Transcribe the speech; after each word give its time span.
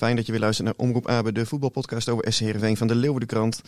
Fijn 0.00 0.16
dat 0.16 0.26
je 0.26 0.32
weer 0.32 0.40
luistert 0.40 0.66
naar 0.66 0.86
Omroep 0.86 1.08
Abe, 1.08 1.32
de 1.32 1.46
voetbalpodcast 1.46 2.08
over 2.08 2.32
SC 2.32 2.40
Heerenveen 2.40 2.76
van 2.76 2.86
de 2.86 2.94
Leeuwardenkrant. 2.94 3.60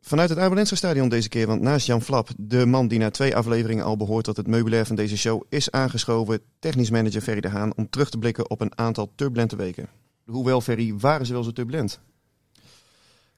Vanuit 0.00 0.28
het 0.28 0.38
Abelense 0.38 0.76
stadion 0.76 1.08
deze 1.08 1.28
keer, 1.28 1.46
want 1.46 1.60
naast 1.60 1.86
Jan 1.86 2.02
Flap, 2.02 2.28
de 2.36 2.66
man 2.66 2.88
die 2.88 2.98
na 2.98 3.10
twee 3.10 3.36
afleveringen 3.36 3.84
al 3.84 3.96
behoort 3.96 4.24
tot 4.24 4.36
het 4.36 4.46
meubilair 4.46 4.86
van 4.86 4.96
deze 4.96 5.16
show, 5.16 5.42
is 5.48 5.70
aangeschoven 5.70 6.40
technisch 6.58 6.90
manager 6.90 7.20
Ferry 7.20 7.40
de 7.40 7.48
Haan 7.48 7.72
om 7.76 7.90
terug 7.90 8.10
te 8.10 8.18
blikken 8.18 8.50
op 8.50 8.60
een 8.60 8.78
aantal 8.78 9.12
turbulente 9.14 9.56
weken. 9.56 9.88
Hoewel, 10.24 10.60
Ferry, 10.60 10.94
waren 10.98 11.26
ze 11.26 11.32
wel 11.32 11.42
zo 11.42 11.52
turbulent? 11.52 12.00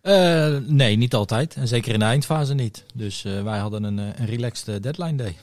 Eh, 0.01 0.57
nee, 0.67 0.97
niet 0.97 1.15
altijd. 1.15 1.55
En 1.55 1.69
zeker 1.69 1.93
in 1.93 1.99
de 1.99 2.05
eindfase 2.05 2.55
niet. 2.55 2.85
Dus 2.95 3.25
eh, 3.25 3.43
wij 3.43 3.59
hadden 3.59 3.85
een, 3.85 3.99
eh, 3.99 4.21
een 4.21 4.27
relaxed 4.27 4.83
deadline 4.83 5.17
day. 5.17 5.37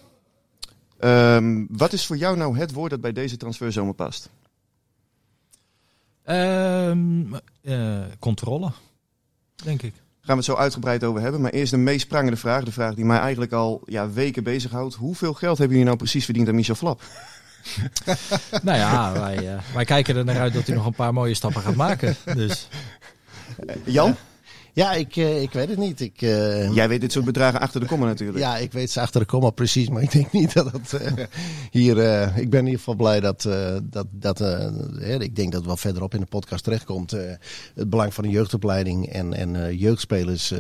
Ehm, 0.99 1.65
wat 1.69 1.93
is 1.93 2.05
voor 2.05 2.17
jou 2.17 2.37
nou 2.37 2.57
het 2.57 2.71
woord 2.71 2.89
dat 2.89 3.01
bij 3.01 3.13
deze 3.13 3.37
transferzomer 3.37 3.93
past? 3.93 4.29
Ehm, 6.23 7.33
eh, 7.61 8.01
controle, 8.19 8.71
denk 9.63 9.81
ik. 9.81 9.93
Gaan 9.95 10.37
we 10.37 10.43
het 10.43 10.45
zo 10.45 10.55
uitgebreid 10.55 11.03
over 11.03 11.21
hebben. 11.21 11.41
Maar 11.41 11.51
eerst 11.51 11.71
de 11.71 11.77
meest 11.77 12.07
prangende 12.07 12.37
vraag. 12.37 12.63
De 12.63 12.71
vraag 12.71 12.93
die 12.93 13.05
mij 13.05 13.19
eigenlijk 13.19 13.51
al 13.51 13.81
ja, 13.85 14.09
weken 14.09 14.43
bezighoudt. 14.43 14.95
Hoeveel 14.95 15.33
geld 15.33 15.57
hebben 15.57 15.77
jullie 15.77 15.91
nou 15.91 15.97
precies 15.97 16.25
verdiend 16.25 16.47
aan 16.47 16.55
Michel 16.55 16.75
Flap? 16.75 17.01
nou 18.63 18.77
ja, 18.77 19.13
wij, 19.13 19.53
eh, 19.53 19.59
wij 19.73 19.85
kijken 19.85 20.15
er 20.15 20.25
naar 20.25 20.39
uit 20.39 20.53
dat 20.53 20.67
hij 20.67 20.75
nog 20.75 20.85
een 20.85 20.93
paar 20.93 21.13
mooie 21.13 21.33
stappen 21.33 21.61
gaat 21.61 21.75
maken. 21.75 22.15
Dus 22.35 22.67
Jan? 23.85 24.15
Ja, 24.73 24.93
ik, 24.93 25.15
eh, 25.15 25.41
ik 25.41 25.51
weet 25.51 25.69
het 25.69 25.77
niet. 25.77 25.99
Ik, 25.99 26.21
eh, 26.21 26.75
Jij 26.75 26.87
weet 26.87 27.01
dit 27.01 27.11
soort 27.11 27.25
bedragen 27.25 27.59
achter 27.59 27.79
de 27.79 27.85
komma 27.85 28.05
natuurlijk. 28.05 28.39
ja, 28.39 28.57
ik 28.57 28.71
weet 28.71 28.91
ze 28.91 29.01
achter 29.01 29.19
de 29.19 29.25
komma 29.25 29.49
precies, 29.49 29.89
maar 29.89 30.01
ik 30.01 30.11
denk 30.11 30.31
niet 30.31 30.53
dat 30.53 30.71
het 30.71 30.93
eh, 30.93 31.25
hier. 31.71 31.97
ik 32.37 32.49
ben 32.49 32.59
in 32.59 32.65
ieder 32.65 32.79
geval 32.79 32.95
blij 32.95 33.19
dat. 33.19 33.41
dat, 33.83 34.07
dat 34.11 34.39
ik 35.19 35.35
denk 35.35 35.51
dat 35.51 35.59
het 35.59 35.65
wel 35.65 35.77
verderop 35.77 36.13
in 36.13 36.19
de 36.19 36.25
podcast 36.25 36.63
terechtkomt. 36.63 37.11
het 37.75 37.89
belang 37.89 38.13
van 38.13 38.23
een 38.23 38.29
jeugdopleiding 38.29 39.09
en, 39.09 39.33
en 39.33 39.77
jeugdspelers. 39.77 40.53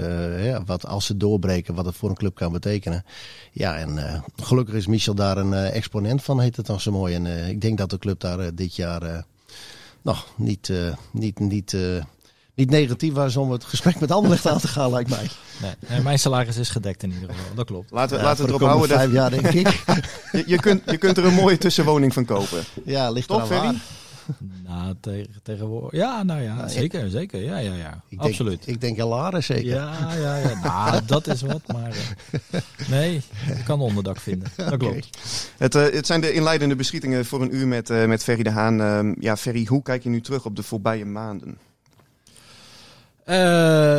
wat 0.65 0.85
als 0.85 1.05
ze 1.05 1.17
doorbreken, 1.17 1.75
wat 1.75 1.85
het 1.85 1.95
voor 1.95 2.09
een 2.09 2.15
club 2.15 2.35
kan 2.35 2.51
betekenen. 2.51 3.05
Ja, 3.51 3.77
en 3.77 4.23
gelukkig 4.35 4.75
is 4.75 4.87
Michel 4.87 5.15
daar 5.15 5.37
een 5.37 5.53
exponent 5.53 6.23
van, 6.23 6.39
heet 6.39 6.55
het 6.55 6.65
dan 6.65 6.79
zo 6.79 6.91
mooi. 6.91 7.15
En 7.15 7.47
ik 7.49 7.61
denk 7.61 7.77
dat 7.77 7.89
de 7.89 7.97
club 7.97 8.19
daar 8.19 8.55
dit 8.55 8.75
jaar. 8.75 9.25
nog 10.01 10.27
niet, 10.37 10.71
niet, 11.11 11.39
niet, 11.39 11.77
niet 12.55 12.69
negatief 12.69 13.13
was 13.13 13.37
om 13.37 13.51
het 13.51 13.63
gesprek 13.63 13.99
met 13.99 14.11
Anderlecht 14.11 14.47
aan 14.47 14.59
te 14.59 14.67
gaan, 14.67 14.91
lijkt 14.91 15.09
mij. 15.09 15.27
nee, 15.89 16.01
mijn 16.01 16.19
salaris 16.19 16.57
is 16.57 16.69
gedekt 16.69 17.03
in 17.03 17.11
ieder 17.11 17.29
geval. 17.29 17.55
Dat 17.55 17.65
klopt. 17.65 17.91
Laten 17.91 18.15
we, 18.15 18.21
Ja, 18.21 18.27
laten 18.29 18.43
we 18.43 18.49
erop 18.49 18.61
houden. 18.61 18.89
Dat, 18.89 18.97
vijf 18.97 19.11
jaar, 19.11 19.29
denk 19.29 19.47
ik. 19.47 19.83
je, 20.31 20.43
je, 20.47 20.57
kunt, 20.59 20.81
je 20.85 20.97
kunt 20.97 21.17
er 21.17 21.25
een 21.25 21.33
mooie 21.33 21.57
tussenwoning 21.57 22.13
van 22.13 22.25
kopen. 22.25 22.63
Ja, 22.85 23.09
ligt 23.09 23.27
Toch, 23.27 23.47
waar. 23.47 23.73
Nou, 24.67 24.95
tegen, 25.01 25.29
tegenwoordig. 25.43 25.99
Ja, 25.99 26.23
nou 26.23 26.41
ja, 26.41 26.53
Nou, 26.53 26.67
ik- 26.67 26.73
zeker, 26.73 27.09
zeker. 27.09 27.41
Ja, 27.43 27.57
ja, 27.57 27.73
ja. 27.75 28.01
Ik 28.09 28.19
denk, 28.19 28.21
Absoluut. 28.21 28.67
Ik 28.67 28.81
denk 28.81 28.97
Jalares 28.97 29.45
zeker. 29.45 29.65
Ja, 29.73 30.13
ja, 30.19 30.35
ja. 30.37 30.59
Nou, 30.63 31.01
dat 31.05 31.27
is 31.27 31.41
wat, 31.41 31.61
maar 31.73 31.91
eh, 32.51 32.61
nee, 32.89 33.21
je 33.47 33.63
kan 33.63 33.81
onderdak 33.81 34.19
vinden. 34.19 34.47
Dat 34.69 34.77
klopt. 34.77 35.09
Het, 35.57 35.75
eh, 35.75 35.83
het 35.91 36.05
zijn 36.05 36.21
de 36.21 36.33
inleidende 36.33 36.75
beschietingen 36.75 37.25
voor 37.25 37.41
een 37.41 37.55
uur 37.55 37.67
met, 37.67 37.89
eh, 37.89 38.05
met 38.05 38.23
Ferry 38.23 38.43
de 38.43 38.49
Haan. 38.49 38.81
Ehm, 38.81 39.13
ja, 39.19 39.37
Ferry, 39.37 39.65
hoe 39.65 39.81
kijk 39.81 40.03
je 40.03 40.09
nu 40.09 40.21
terug 40.21 40.45
op 40.45 40.55
de 40.55 40.63
voorbije 40.63 41.05
maanden? 41.05 41.57
Eh, 43.25 43.35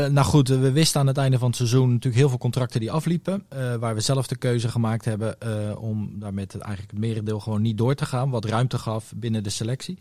nou 0.07 0.27
goed, 0.27 0.49
we 0.49 0.73
wisten 0.73 1.01
aan 1.01 1.07
het 1.07 1.17
einde 1.17 1.39
van 1.39 1.49
het 1.49 1.57
seizoen 1.57 1.89
natuurlijk 1.89 2.17
heel 2.17 2.29
veel 2.29 2.39
contracten 2.39 2.81
die 2.81 2.93
afliepen. 2.93 3.45
eh, 3.49 3.75
waar 3.75 3.95
we 3.95 4.01
zelf 4.01 4.27
de 4.27 4.37
keuze 4.37 4.69
gemaakt 4.69 5.05
hebben 5.05 5.41
eh, 5.41 5.83
om 5.83 6.11
daar 6.15 6.35
met 6.35 6.59
eigenlijk 6.59 6.91
het 6.91 7.01
merendeel 7.01 7.41
gewoon 7.41 7.63
niet 7.63 7.79
door 7.79 7.95
te 7.95 8.07
gaan. 8.07 8.31
Wat 8.31 8.45
ruimte 8.45 8.79
gaf 8.79 9.13
binnen 9.17 9.43
de 9.43 9.51
selectie. 9.51 9.99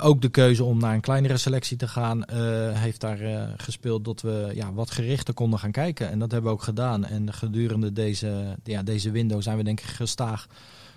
Ook 0.00 0.22
de 0.22 0.28
keuze 0.28 0.64
om 0.64 0.78
naar 0.78 0.94
een 0.94 1.00
kleinere 1.00 1.36
selectie 1.36 1.76
te 1.76 1.88
gaan 1.88 2.30
heeft 2.74 3.00
daar 3.00 3.18
gespeeld 3.56 4.04
dat 4.04 4.20
we 4.20 4.50
ja, 4.54 4.72
wat 4.72 4.90
gerichter 4.90 5.34
konden 5.34 5.58
gaan 5.58 5.70
kijken. 5.70 6.10
En 6.10 6.18
dat 6.18 6.30
hebben 6.30 6.50
we 6.50 6.56
ook 6.56 6.62
gedaan. 6.62 7.04
En 7.04 7.32
gedurende 7.32 7.92
deze, 7.92 8.56
ja, 8.64 8.82
deze 8.82 9.10
window 9.10 9.42
zijn 9.42 9.56
we 9.56 9.62
denk 9.62 9.80
ik 9.80 9.86
gestaag 9.86 10.46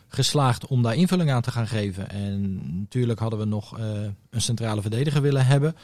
geslaagd 0.07 0.68
om 0.68 0.81
daar 0.81 0.96
invulling 0.96 1.31
aan 1.31 1.41
te 1.41 1.51
gaan 1.51 1.68
geven. 1.68 2.09
En 2.09 2.62
natuurlijk 2.80 3.19
hadden 3.19 3.40
we 3.40 3.46
nog 3.46 3.78
een 4.30 4.41
centrale 4.41 4.81
verdediger 4.81 5.22
willen 5.22 5.46
hebben. 5.46 5.75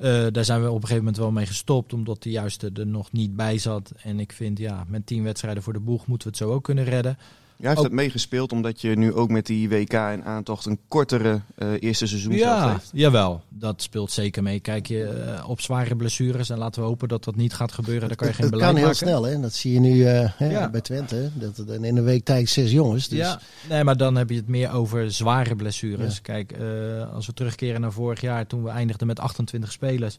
Eh, 0.00 0.26
daar 0.30 0.44
zijn 0.44 0.62
we 0.62 0.68
op 0.68 0.74
een 0.74 0.80
gegeven 0.80 1.04
moment 1.04 1.16
wel 1.16 1.30
mee 1.30 1.46
gestopt, 1.46 1.92
omdat 1.92 2.22
de 2.22 2.30
juiste 2.30 2.70
er 2.74 2.86
nog 2.86 3.12
niet 3.12 3.36
bij 3.36 3.58
zat. 3.58 3.92
En 4.02 4.20
ik 4.20 4.32
vind, 4.32 4.58
ja, 4.58 4.84
met 4.88 5.06
tien 5.06 5.22
wedstrijden 5.22 5.62
voor 5.62 5.72
de 5.72 5.80
boeg 5.80 6.06
moeten 6.06 6.28
we 6.28 6.36
het 6.36 6.46
zo 6.46 6.54
ook 6.54 6.64
kunnen 6.64 6.84
redden. 6.84 7.18
Jij 7.60 7.68
heeft 7.68 7.80
Ook- 7.80 7.86
dat 7.88 7.96
meegespeeld 7.96 8.52
omdat 8.52 8.80
je 8.80 8.96
nu 8.96 9.12
ook 9.12 9.30
met 9.30 9.46
die 9.46 9.68
WK 9.68 9.92
en 9.92 10.24
aantocht 10.24 10.66
een 10.66 10.78
kortere 10.88 11.40
eh, 11.54 11.68
eerste 11.80 12.06
seizoen 12.06 12.32
zelf 12.38 12.42
Ja, 12.60 12.72
heeft. 12.72 12.90
jawel, 12.92 13.42
dat 13.48 13.82
speelt 13.82 14.10
zeker 14.12 14.42
mee. 14.42 14.60
Kijk 14.60 14.86
je 14.86 15.04
eh, 15.04 15.48
op 15.48 15.60
zware 15.60 15.96
blessures 15.96 16.50
en 16.50 16.58
laten 16.58 16.80
we 16.82 16.88
hopen 16.88 17.08
dat 17.08 17.24
dat 17.24 17.36
niet 17.36 17.52
gaat 17.54 17.72
gebeuren. 17.72 18.08
Daar 18.08 18.16
kan 18.16 18.26
je 18.28 18.32
geen 18.34 18.42
het 18.42 18.50
beleid 18.54 18.70
kan 18.70 18.78
heel 18.80 18.88
maken. 18.90 19.06
snel, 19.06 19.22
hè? 19.24 19.40
Dat 19.40 19.52
zie 19.54 19.72
je 19.72 19.80
nu 19.80 20.04
eh, 20.04 20.30
hè, 20.36 20.50
Ja. 20.50 20.70
bij 20.70 20.80
Twente. 20.80 21.30
Dat, 21.34 21.56
dat 21.56 21.68
in 21.68 21.96
een 21.96 22.04
week 22.04 22.24
tijd 22.24 22.48
zes 22.48 22.70
jongens. 22.70 23.08
Dus 23.08 23.18
Ja, 23.18 23.40
nee, 23.68 23.84
maar 23.84 23.96
dan 23.96 24.16
heb 24.16 24.30
je 24.30 24.36
het 24.36 24.48
meer 24.48 24.72
over 24.72 25.12
zware 25.12 25.56
blessures. 25.56 26.14
Ja. 26.14 26.20
Kijk, 26.22 26.52
eh, 26.52 27.12
als 27.14 27.26
we 27.26 27.32
terugkeren 27.32 27.80
naar 27.80 27.92
vorig 27.92 28.20
jaar, 28.20 28.46
toen 28.46 28.62
we 28.62 28.70
eindigden 28.70 29.06
met 29.06 29.20
28 29.20 29.72
spelers. 29.72 30.18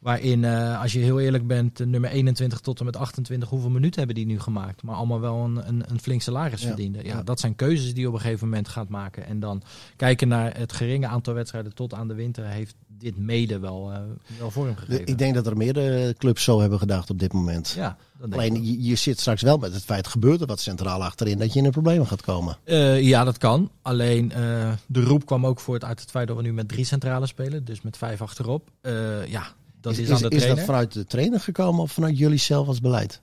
Waarin, 0.00 0.44
eh, 0.44 0.80
als 0.82 0.92
je 0.92 0.98
heel 0.98 1.20
eerlijk 1.20 1.46
bent, 1.46 1.80
eh, 1.80 1.86
nummer 1.86 2.10
21 2.10 2.60
tot 2.60 2.78
en 2.78 2.84
met 2.84 2.96
28, 2.96 3.48
hoeveel 3.48 3.70
minuten 3.70 3.98
hebben 3.98 4.16
die 4.16 4.26
nu 4.26 4.40
gemaakt? 4.40 4.82
Maar 4.82 4.94
allemaal 4.94 5.20
wel 5.20 5.36
een, 5.44 5.68
een, 5.68 5.82
een 5.88 6.00
flink 6.00 6.22
salaris 6.22 6.60
Ja. 6.60 6.66
verdienden. 6.66 7.04
Ja, 7.04 7.16
Ja. 7.16 7.22
dat 7.22 7.40
zijn 7.40 7.56
keuzes 7.56 7.92
die 7.92 8.00
je 8.00 8.08
op 8.08 8.14
een 8.14 8.20
gegeven 8.20 8.48
moment 8.48 8.68
gaat 8.68 8.88
maken. 8.88 9.26
En 9.26 9.40
dan 9.40 9.62
kijken 9.96 10.28
naar 10.28 10.56
het 10.58 10.72
geringe 10.72 11.06
aantal 11.06 11.34
wedstrijden 11.34 11.74
tot 11.74 11.94
aan 11.94 12.08
de 12.08 12.14
winter, 12.14 12.44
heeft 12.46 12.74
dit 12.98 13.18
mede 13.18 13.58
wel, 13.58 13.92
eh, 13.92 13.98
wel 14.38 14.50
vorm 14.50 14.76
gegeven. 14.76 15.06
ik 15.06 15.18
denk 15.18 15.34
dat 15.34 15.46
er 15.46 15.56
meerdere 15.56 16.14
clubs 16.18 16.44
zo 16.44 16.60
hebben 16.60 16.78
gedacht 16.78 17.10
op 17.10 17.18
dit 17.18 17.32
moment. 17.32 17.68
ja, 17.76 17.96
Alleen 18.30 18.64
je, 18.66 18.82
je 18.82 18.94
zit 18.94 19.20
straks 19.20 19.42
wel 19.42 19.56
met 19.58 19.72
het 19.74 19.84
feit, 19.84 20.06
gebeurt 20.06 20.40
er 20.40 20.46
wat 20.46 20.60
centraal 20.60 21.04
achterin, 21.04 21.38
dat 21.38 21.52
je 21.52 21.58
in 21.58 21.64
een 21.64 21.70
probleem 21.70 22.04
gaat 22.04 22.22
komen. 22.22 22.56
Ja, 23.00 23.24
dat 23.24 23.38
kan. 23.38 23.70
Alleen 23.82 24.28
de 24.86 25.02
roep 25.02 25.26
kwam 25.26 25.46
ook 25.46 25.60
voort 25.60 25.84
uit 25.84 26.00
het 26.00 26.10
feit 26.10 26.28
dat 26.28 26.36
we 26.36 26.42
nu 26.42 26.52
met 26.52 26.68
drie 26.68 26.84
centrale 26.84 27.26
spelen. 27.26 27.64
Dus 27.64 27.82
met 27.82 27.96
vijf 27.96 28.22
achterop. 28.22 28.70
Ja, 29.26 29.46
dat 29.80 29.98
is, 29.98 30.10
aan 30.10 30.30
dat 30.30 30.60
vanuit 30.60 30.92
de 30.92 31.04
trainer 31.04 31.40
gekomen 31.40 31.82
of 31.82 31.92
vanuit 31.92 32.18
jullie 32.18 32.38
zelf 32.38 32.66
als 32.66 32.80
beleid? 32.80 33.20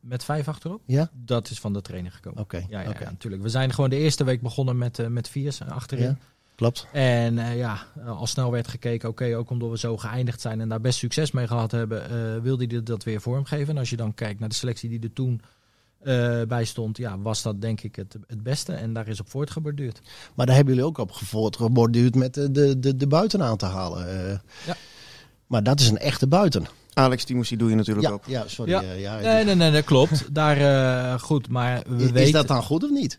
Met 0.00 0.24
vijf 0.24 0.48
achterop? 0.48 0.80
Ja? 0.86 1.10
Dat 1.12 1.50
is 1.50 1.60
van 1.60 1.72
de 1.72 1.80
trainer 1.82 2.12
gekomen. 2.12 2.40
Oké. 2.42 2.56
Ja, 2.68 2.80
ja, 2.80 2.94
ja, 3.00 3.10
natuurlijk. 3.10 3.42
We 3.42 3.48
zijn 3.48 3.72
gewoon 3.72 3.90
de 3.90 3.96
eerste 3.96 4.24
week 4.24 4.40
begonnen 4.40 4.78
met, 4.78 4.98
eh 4.98 5.06
met 5.06 5.28
vier 5.28 5.58
achterin. 5.68 6.04
Ja. 6.04 6.16
Klopt. 6.54 6.86
En 6.92 7.38
eh, 7.38 7.56
ja, 7.56 7.86
al 8.06 8.26
snel 8.26 8.50
werd 8.50 8.68
gekeken, 8.68 9.08
oké, 9.08 9.36
ook 9.36 9.50
omdat 9.50 9.70
we 9.70 9.78
zo 9.78 9.96
geëindigd 9.96 10.40
zijn 10.40 10.60
en 10.60 10.68
daar 10.68 10.80
best 10.80 10.98
succes 10.98 11.30
mee 11.30 11.46
gehad 11.46 11.70
hebben, 11.70 12.10
eh, 12.10 12.42
wilde 12.42 12.64
hij 12.68 12.82
dat 12.82 13.04
weer 13.04 13.20
vormgeven. 13.20 13.68
En 13.74 13.78
als 13.78 13.90
je 13.90 13.96
dan 13.96 14.14
kijkt 14.14 14.40
naar 14.40 14.48
de 14.48 14.54
selectie 14.54 14.88
die 14.88 15.00
er 15.00 15.12
toen 15.12 15.40
eh, 15.98 16.42
bij 16.42 16.64
stond, 16.64 16.96
ja, 16.96 17.18
was 17.18 17.42
dat 17.42 17.60
denk 17.60 17.80
ik 17.80 17.96
het, 17.96 18.16
het 18.26 18.42
beste. 18.42 18.72
En 18.72 18.92
daar 18.92 19.08
is 19.08 19.20
op 19.20 19.30
voortgeborduurd. 19.30 20.00
Maar 20.34 20.46
daar 20.46 20.54
hebben 20.54 20.74
jullie 20.74 20.88
ook 20.88 20.98
op 20.98 21.10
geborduurd 21.12 22.14
met 22.14 22.34
de, 22.34 22.50
de, 22.50 22.78
de, 22.78 22.96
de 22.96 23.06
buiten 23.06 23.42
aan 23.42 23.56
te 23.56 23.66
halen. 23.66 24.08
eh. 24.08 24.38
Ja. 24.66 24.76
Maar 25.52 25.62
dat 25.62 25.80
is 25.80 25.88
een 25.88 25.98
echte 25.98 26.26
buiten. 26.26 26.66
Alex 26.94 27.24
Timothy 27.24 27.56
doe 27.56 27.70
je 27.70 27.76
natuurlijk 27.76 28.06
Ja, 28.06 28.12
ook. 28.12 28.24
ja, 28.26 28.48
sorry. 28.48 28.70
Ja. 28.70 28.82
eh, 28.82 29.00
ja, 29.00 29.18
Nee, 29.18 29.44
nee, 29.44 29.54
nee, 29.54 29.70
dat 29.72 29.84
klopt. 29.84 30.34
Daar, 30.34 30.56
eh, 30.56 31.20
goed, 31.20 31.48
maar 31.48 31.82
we 31.88 31.94
is, 31.96 32.00
weten... 32.02 32.22
is 32.22 32.32
dat 32.32 32.48
dan 32.48 32.62
goed 32.62 32.84
of 32.84 32.90
niet? 32.90 33.18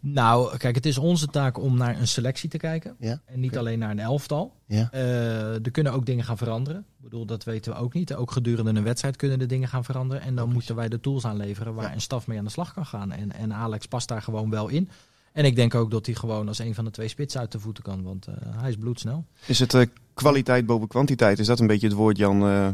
Nou, 0.00 0.56
kijk, 0.56 0.74
het 0.74 0.86
is 0.86 0.98
onze 0.98 1.26
taak 1.26 1.58
om 1.58 1.76
naar 1.76 1.98
een 2.00 2.08
selectie 2.08 2.48
te 2.48 2.56
kijken. 2.56 2.96
Ja. 2.98 3.20
En 3.24 3.40
niet 3.40 3.56
alleen 3.58 3.78
naar 3.78 3.90
een 3.90 3.98
elftal. 3.98 4.52
Ja. 4.66 4.88
Eh, 4.92 5.54
er 5.54 5.70
kunnen 5.70 5.92
ook 5.92 6.06
dingen 6.06 6.24
gaan 6.24 6.36
veranderen. 6.36 6.80
Ik 6.80 7.02
bedoel, 7.04 7.26
dat 7.26 7.44
weten 7.44 7.72
we 7.72 7.78
ook 7.78 7.94
niet. 7.94 8.14
Ook 8.14 8.30
gedurende 8.30 8.70
een 8.70 8.82
wedstrijd 8.84 9.16
kunnen 9.16 9.38
de 9.38 9.46
dingen 9.46 9.68
gaan 9.68 9.84
veranderen. 9.84 10.22
En 10.22 10.34
dan 10.34 10.52
moeten 10.52 10.74
wij 10.74 10.88
de 10.88 11.00
tools 11.00 11.24
aanleveren 11.24 11.74
waar 11.74 11.84
Ja. 11.88 11.94
een 11.94 12.00
staf 12.00 12.26
mee 12.26 12.38
aan 12.38 12.44
de 12.44 12.50
slag 12.50 12.72
kan 12.74 12.86
gaan. 12.86 13.12
En, 13.12 13.32
en 13.32 13.54
Alex 13.54 13.86
past 13.86 14.08
daar 14.08 14.22
gewoon 14.22 14.50
wel 14.50 14.68
in. 14.68 14.88
En 15.32 15.44
ik 15.44 15.56
denk 15.56 15.74
ook 15.74 15.90
dat 15.90 16.06
hij 16.06 16.14
gewoon 16.14 16.48
als 16.48 16.58
een 16.58 16.74
van 16.74 16.84
de 16.84 16.90
twee 16.90 17.08
spitsen 17.08 17.40
uit 17.40 17.52
de 17.52 17.60
voeten 17.60 17.82
kan. 17.82 18.02
Want 18.02 18.26
eh, 18.26 18.34
hij 18.56 18.68
is 18.70 18.76
bloedsnel. 18.76 19.24
Is 19.46 19.58
het 19.58 19.74
eh, 19.74 19.86
kwaliteit 20.14 20.66
boven 20.66 20.88
kwantiteit? 20.88 21.38
Is 21.38 21.46
dat 21.46 21.60
een 21.60 21.66
beetje 21.66 21.86
het 21.86 21.96
woord, 21.96 22.16
Jan? 22.16 22.42
eh, 22.46 22.68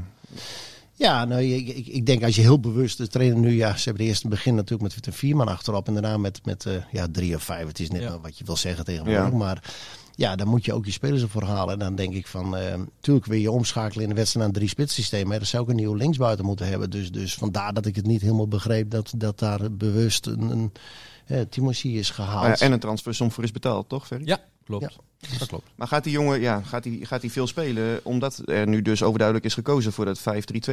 Ja, 0.94 1.24
nou, 1.24 1.42
ik, 1.42 1.68
ik, 1.68 1.86
ik 1.86 2.06
denk 2.06 2.22
als 2.24 2.34
je 2.36 2.40
heel 2.40 2.60
bewust 2.60 2.98
de 2.98 3.08
trainer 3.08 3.38
nu, 3.38 3.50
ja, 3.56 3.76
ze 3.76 3.88
hebben 3.88 4.06
eerst 4.06 4.22
het 4.22 4.30
begin 4.30 4.54
natuurlijk 4.54 4.94
met 4.94 5.06
een 5.06 5.12
vier 5.12 5.36
man 5.36 5.48
achterop 5.48 5.86
en 5.86 5.92
daarna 5.92 6.16
met, 6.16 6.40
met 6.44 6.66
eh, 6.66 6.72
ja, 6.92 7.06
drie 7.12 7.34
of 7.34 7.42
vijf. 7.42 7.66
Het 7.66 7.80
is 7.80 7.90
net 7.90 8.02
Ja. 8.02 8.20
wat 8.20 8.38
je 8.38 8.44
wil 8.44 8.56
zeggen 8.56 8.84
tegenwoordig, 8.84 9.30
Ja. 9.30 9.36
maar 9.36 9.72
ja, 10.14 10.36
dan 10.36 10.48
moet 10.48 10.64
je 10.64 10.72
ook 10.72 10.84
je 10.84 10.90
spelers 10.92 11.22
ervoor 11.22 11.42
halen. 11.44 11.72
En 11.72 11.78
dan 11.78 11.94
denk 11.94 12.14
ik 12.14 12.26
van, 12.26 12.56
eh 12.56 12.74
natuurlijk 12.74 13.26
wil 13.26 13.38
je 13.38 13.50
omschakelen 13.50 14.02
in 14.02 14.08
de 14.08 14.14
wedstrijd 14.14 14.46
naar 14.46 14.54
een 14.54 14.60
drie 14.60 14.68
spits 14.68 14.94
systeem, 14.94 15.30
hè. 15.30 15.36
Dan 15.36 15.46
zou 15.46 15.62
ik 15.62 15.68
een 15.68 15.76
nieuwe 15.76 15.96
linksbuiten 15.96 16.44
moeten 16.44 16.66
hebben. 16.68 16.90
Dus, 16.90 17.10
dus 17.12 17.34
vandaar 17.34 17.72
dat 17.72 17.86
ik 17.86 17.96
het 17.96 18.06
niet 18.06 18.20
helemaal 18.20 18.48
begreep 18.48 18.90
dat, 18.90 19.12
dat 19.16 19.38
daar 19.38 19.72
bewust 19.72 20.26
een, 20.26 20.40
een 20.50 20.72
eh, 21.26 21.40
Timothy 21.40 21.88
is 21.88 22.10
gehaald. 22.10 22.60
en 22.60 22.72
een 22.72 22.78
transfersom 22.80 23.30
voor 23.30 23.44
is 23.44 23.52
betaald, 23.52 23.88
toch, 23.88 24.06
Ferry? 24.06 24.26
Ja, 24.26 24.38
klopt. 24.78 24.98
Dat 25.38 25.48
klopt. 25.48 25.70
Maar 25.74 25.86
gaat 25.86 26.04
die 26.04 26.12
jongen, 26.12 26.40
ja, 26.40 26.62
gaat 26.62 26.84
hij 26.84 26.98
gaat 27.02 27.20
die 27.20 27.32
veel 27.32 27.46
spelen? 27.46 28.00
Omdat 28.02 28.42
er 28.44 28.68
nu 28.68 28.82
dus 28.82 29.02
overduidelijk 29.02 29.46
is 29.46 29.54
gekozen 29.54 29.92
voor 29.92 30.04
dat 30.04 30.20
5-3-2 30.20 30.22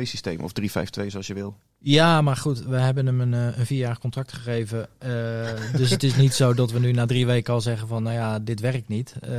systeem. 0.01 0.39
Of 0.39 0.51
3-5-2 0.51 1.07
zoals 1.07 1.27
je 1.27 1.33
wil. 1.33 1.55
Ja, 1.77 2.21
maar 2.21 2.35
goed, 2.35 2.63
we 2.63 2.75
hebben 2.75 3.05
hem 3.05 3.21
een, 3.21 3.33
eh, 3.33 3.57
een 3.57 3.65
vierjarig 3.65 3.99
contract 3.99 4.33
gegeven. 4.33 4.87
Eh, 4.97 5.09
dus 5.75 5.89
het 5.89 6.03
is 6.03 6.15
niet 6.15 6.33
zo 6.33 6.53
dat 6.53 6.71
we 6.71 6.79
nu 6.79 6.91
na 6.91 7.05
drie 7.05 7.25
weken 7.25 7.53
al 7.53 7.61
zeggen 7.61 7.87
van, 7.87 8.03
nou 8.03 8.15
ja, 8.15 8.39
dit 8.39 8.59
werkt 8.59 8.87
niet. 8.87 9.15
Eh, 9.21 9.31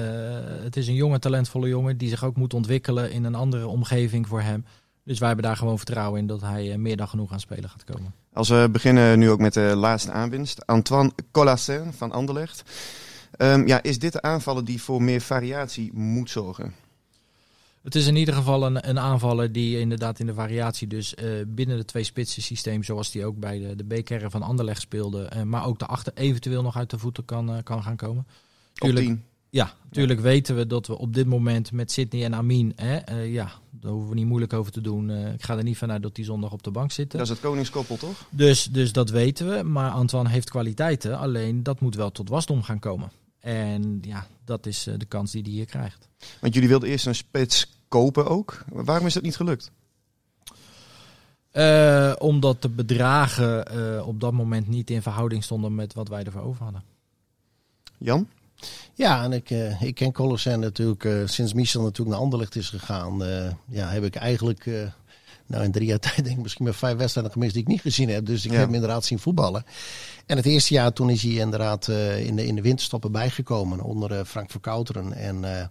het 0.62 0.76
is 0.76 0.88
een 0.88 0.94
jonge, 0.94 1.18
talentvolle 1.18 1.68
jongen 1.68 1.96
die 1.96 2.08
zich 2.08 2.24
ook 2.24 2.36
moet 2.36 2.54
ontwikkelen 2.54 3.10
in 3.10 3.24
een 3.24 3.34
andere 3.34 3.66
omgeving 3.66 4.28
voor 4.28 4.40
hem. 4.40 4.64
Dus 5.04 5.18
wij 5.18 5.28
hebben 5.28 5.46
daar 5.46 5.56
gewoon 5.56 5.76
vertrouwen 5.76 6.20
in 6.20 6.26
dat 6.26 6.40
hij 6.40 6.78
meer 6.78 6.96
dan 6.96 7.08
genoeg 7.08 7.32
aan 7.32 7.40
spelen 7.40 7.70
gaat 7.70 7.84
komen. 7.84 8.14
Als 8.32 8.48
we 8.48 8.68
beginnen 8.72 9.18
nu 9.18 9.30
ook 9.30 9.38
met 9.38 9.54
de 9.54 9.72
laatste 9.76 10.10
aanwinst. 10.10 10.66
Antoine 10.66 11.12
Colassin 11.30 11.92
van 11.96 12.12
Anderlecht. 12.12 12.62
Ehm, 13.38 13.66
ja, 13.66 13.82
is 13.82 13.98
dit 13.98 14.12
de 14.12 14.22
aanvaller 14.22 14.64
die 14.64 14.82
voor 14.82 15.02
meer 15.02 15.20
variatie 15.20 15.92
moet 15.92 16.30
zorgen? 16.30 16.74
Het 17.82 17.94
is 17.94 18.06
in 18.06 18.16
ieder 18.16 18.34
geval 18.34 18.66
een, 18.66 18.88
een 18.88 18.98
aanvaller 18.98 19.52
die 19.52 19.78
inderdaad 19.78 20.18
in 20.18 20.26
de 20.26 20.34
variatie 20.34 20.86
dus 20.86 21.14
eh, 21.14 21.28
binnen 21.46 21.76
de 21.76 21.84
twee 21.84 22.04
spitsen 22.04 22.42
systeem, 22.42 22.82
zoals 22.82 23.10
die 23.10 23.24
ook 23.24 23.38
bij 23.38 23.58
de, 23.58 23.84
de 23.84 24.00
B-kern 24.00 24.30
van 24.30 24.42
Anderlecht 24.42 24.80
speelde, 24.80 25.24
eh, 25.24 25.42
maar 25.42 25.66
ook 25.66 25.78
daarachter 25.78 26.12
eventueel 26.14 26.62
nog 26.62 26.76
uit 26.76 26.90
de 26.90 26.98
voeten 26.98 27.24
kan, 27.24 27.50
eh, 27.54 27.62
kan 27.62 27.82
gaan 27.82 27.96
komen. 27.96 28.26
Op 28.28 28.74
Tuurlijk, 28.74 29.06
10. 29.06 29.22
Ja, 29.50 29.74
natuurlijk 29.84 30.20
weten 30.20 30.56
we 30.56 30.66
dat 30.66 30.86
we 30.86 30.98
op 30.98 31.14
dit 31.14 31.26
moment 31.26 31.72
met 31.72 31.92
Sydney 31.92 32.24
en 32.24 32.34
Amin, 32.34 32.72
hè, 32.76 33.20
ja, 33.22 33.52
daar 33.70 33.92
hoeven 33.92 34.08
we 34.08 34.14
niet 34.14 34.26
moeilijk 34.26 34.52
over 34.52 34.72
te 34.72 34.80
doen. 34.80 35.10
Ik 35.10 35.42
ga 35.42 35.56
er 35.56 35.62
niet 35.62 35.78
vanuit 35.78 36.02
dat 36.02 36.14
die 36.14 36.24
zondag 36.24 36.52
op 36.52 36.62
de 36.62 36.70
bank 36.70 36.92
zitten. 36.92 37.18
Dat 37.18 37.28
is 37.28 37.32
het 37.32 37.42
koningskoppel, 37.42 37.96
toch? 37.96 38.26
Dus, 38.30 38.64
dus 38.64 38.92
dat 38.92 39.10
weten 39.10 39.48
we. 39.48 39.62
Maar 39.62 39.90
Antoine 39.90 40.28
heeft 40.28 40.50
kwaliteiten, 40.50 41.18
alleen 41.18 41.62
dat 41.62 41.80
moet 41.80 41.94
wel 41.94 42.12
tot 42.12 42.28
wasdom 42.28 42.62
gaan 42.62 42.78
komen. 42.78 43.10
En 43.40 43.98
ja, 44.02 44.26
dat 44.44 44.66
is 44.66 44.86
eh, 44.86 44.94
de 44.98 45.04
kans 45.04 45.32
die 45.32 45.42
hij 45.42 45.50
hier 45.50 45.66
krijgt. 45.66 46.08
Want 46.40 46.54
jullie 46.54 46.68
wilden 46.68 46.88
eerst 46.88 47.06
een 47.06 47.14
spits 47.14 47.72
kopen 47.88 48.26
ook. 48.26 48.64
Waarom 48.68 49.06
is 49.06 49.14
dat 49.14 49.22
niet 49.22 49.36
gelukt? 49.36 49.70
Eh, 51.50 52.12
omdat 52.18 52.62
de 52.62 52.68
bedragen 52.68 53.66
eh, 53.66 54.06
op 54.06 54.20
dat 54.20 54.32
moment 54.32 54.68
niet 54.68 54.90
in 54.90 55.02
verhouding 55.02 55.44
stonden 55.44 55.74
met 55.74 55.94
wat 55.94 56.08
wij 56.08 56.24
ervoor 56.24 56.42
over 56.42 56.62
hadden. 56.62 56.82
Jan? 57.98 58.28
Ja, 58.94 59.22
en 59.24 59.32
ik, 59.32 59.50
eh, 59.50 59.82
ik 59.82 59.94
ken 59.94 60.12
Colossijn 60.12 60.60
natuurlijk 60.60 61.04
eh, 61.04 61.22
sinds 61.24 61.52
Michel 61.52 61.82
natuurlijk 61.82 62.10
naar 62.10 62.24
Anderlecht 62.24 62.56
is 62.56 62.68
gegaan. 62.68 63.24
eh, 63.24 63.52
ja, 63.68 63.88
heb 63.88 64.04
ik 64.04 64.14
eigenlijk 64.14 64.66
eh, 64.66 64.82
nou 65.48 65.64
in 65.64 65.72
drie 65.72 65.86
jaar 65.86 65.98
tijd 66.08 66.24
denk 66.24 66.36
ik 66.36 66.42
misschien 66.42 66.64
maar 66.64 66.74
vijf 66.74 66.96
wedstrijden 66.96 67.32
gemist 67.32 67.52
die 67.52 67.62
ik 67.62 67.68
niet 67.68 67.80
gezien 67.80 68.08
heb. 68.08 68.26
Dus 68.26 68.44
ik 68.44 68.50
Ja. 68.50 68.56
heb 68.56 68.66
hem 68.66 68.74
inderdaad 68.74 69.04
zien 69.04 69.18
voetballen. 69.18 69.64
En 70.26 70.36
het 70.36 70.46
eerste 70.46 70.74
jaar 70.74 70.92
toen 70.92 71.10
is 71.10 71.22
hij 71.22 71.32
inderdaad 71.32 71.88
eh, 71.88 72.26
in, 72.26 72.36
de, 72.36 72.46
in 72.46 72.54
de 72.54 72.62
winterstoppen 72.62 73.12
bijgekomen 73.12 73.80
onder 73.80 74.12
eh, 74.18 74.24
Frank 74.24 74.50
Verkouteren. 74.50 75.12
En 75.12 75.58
eh, 75.58 75.66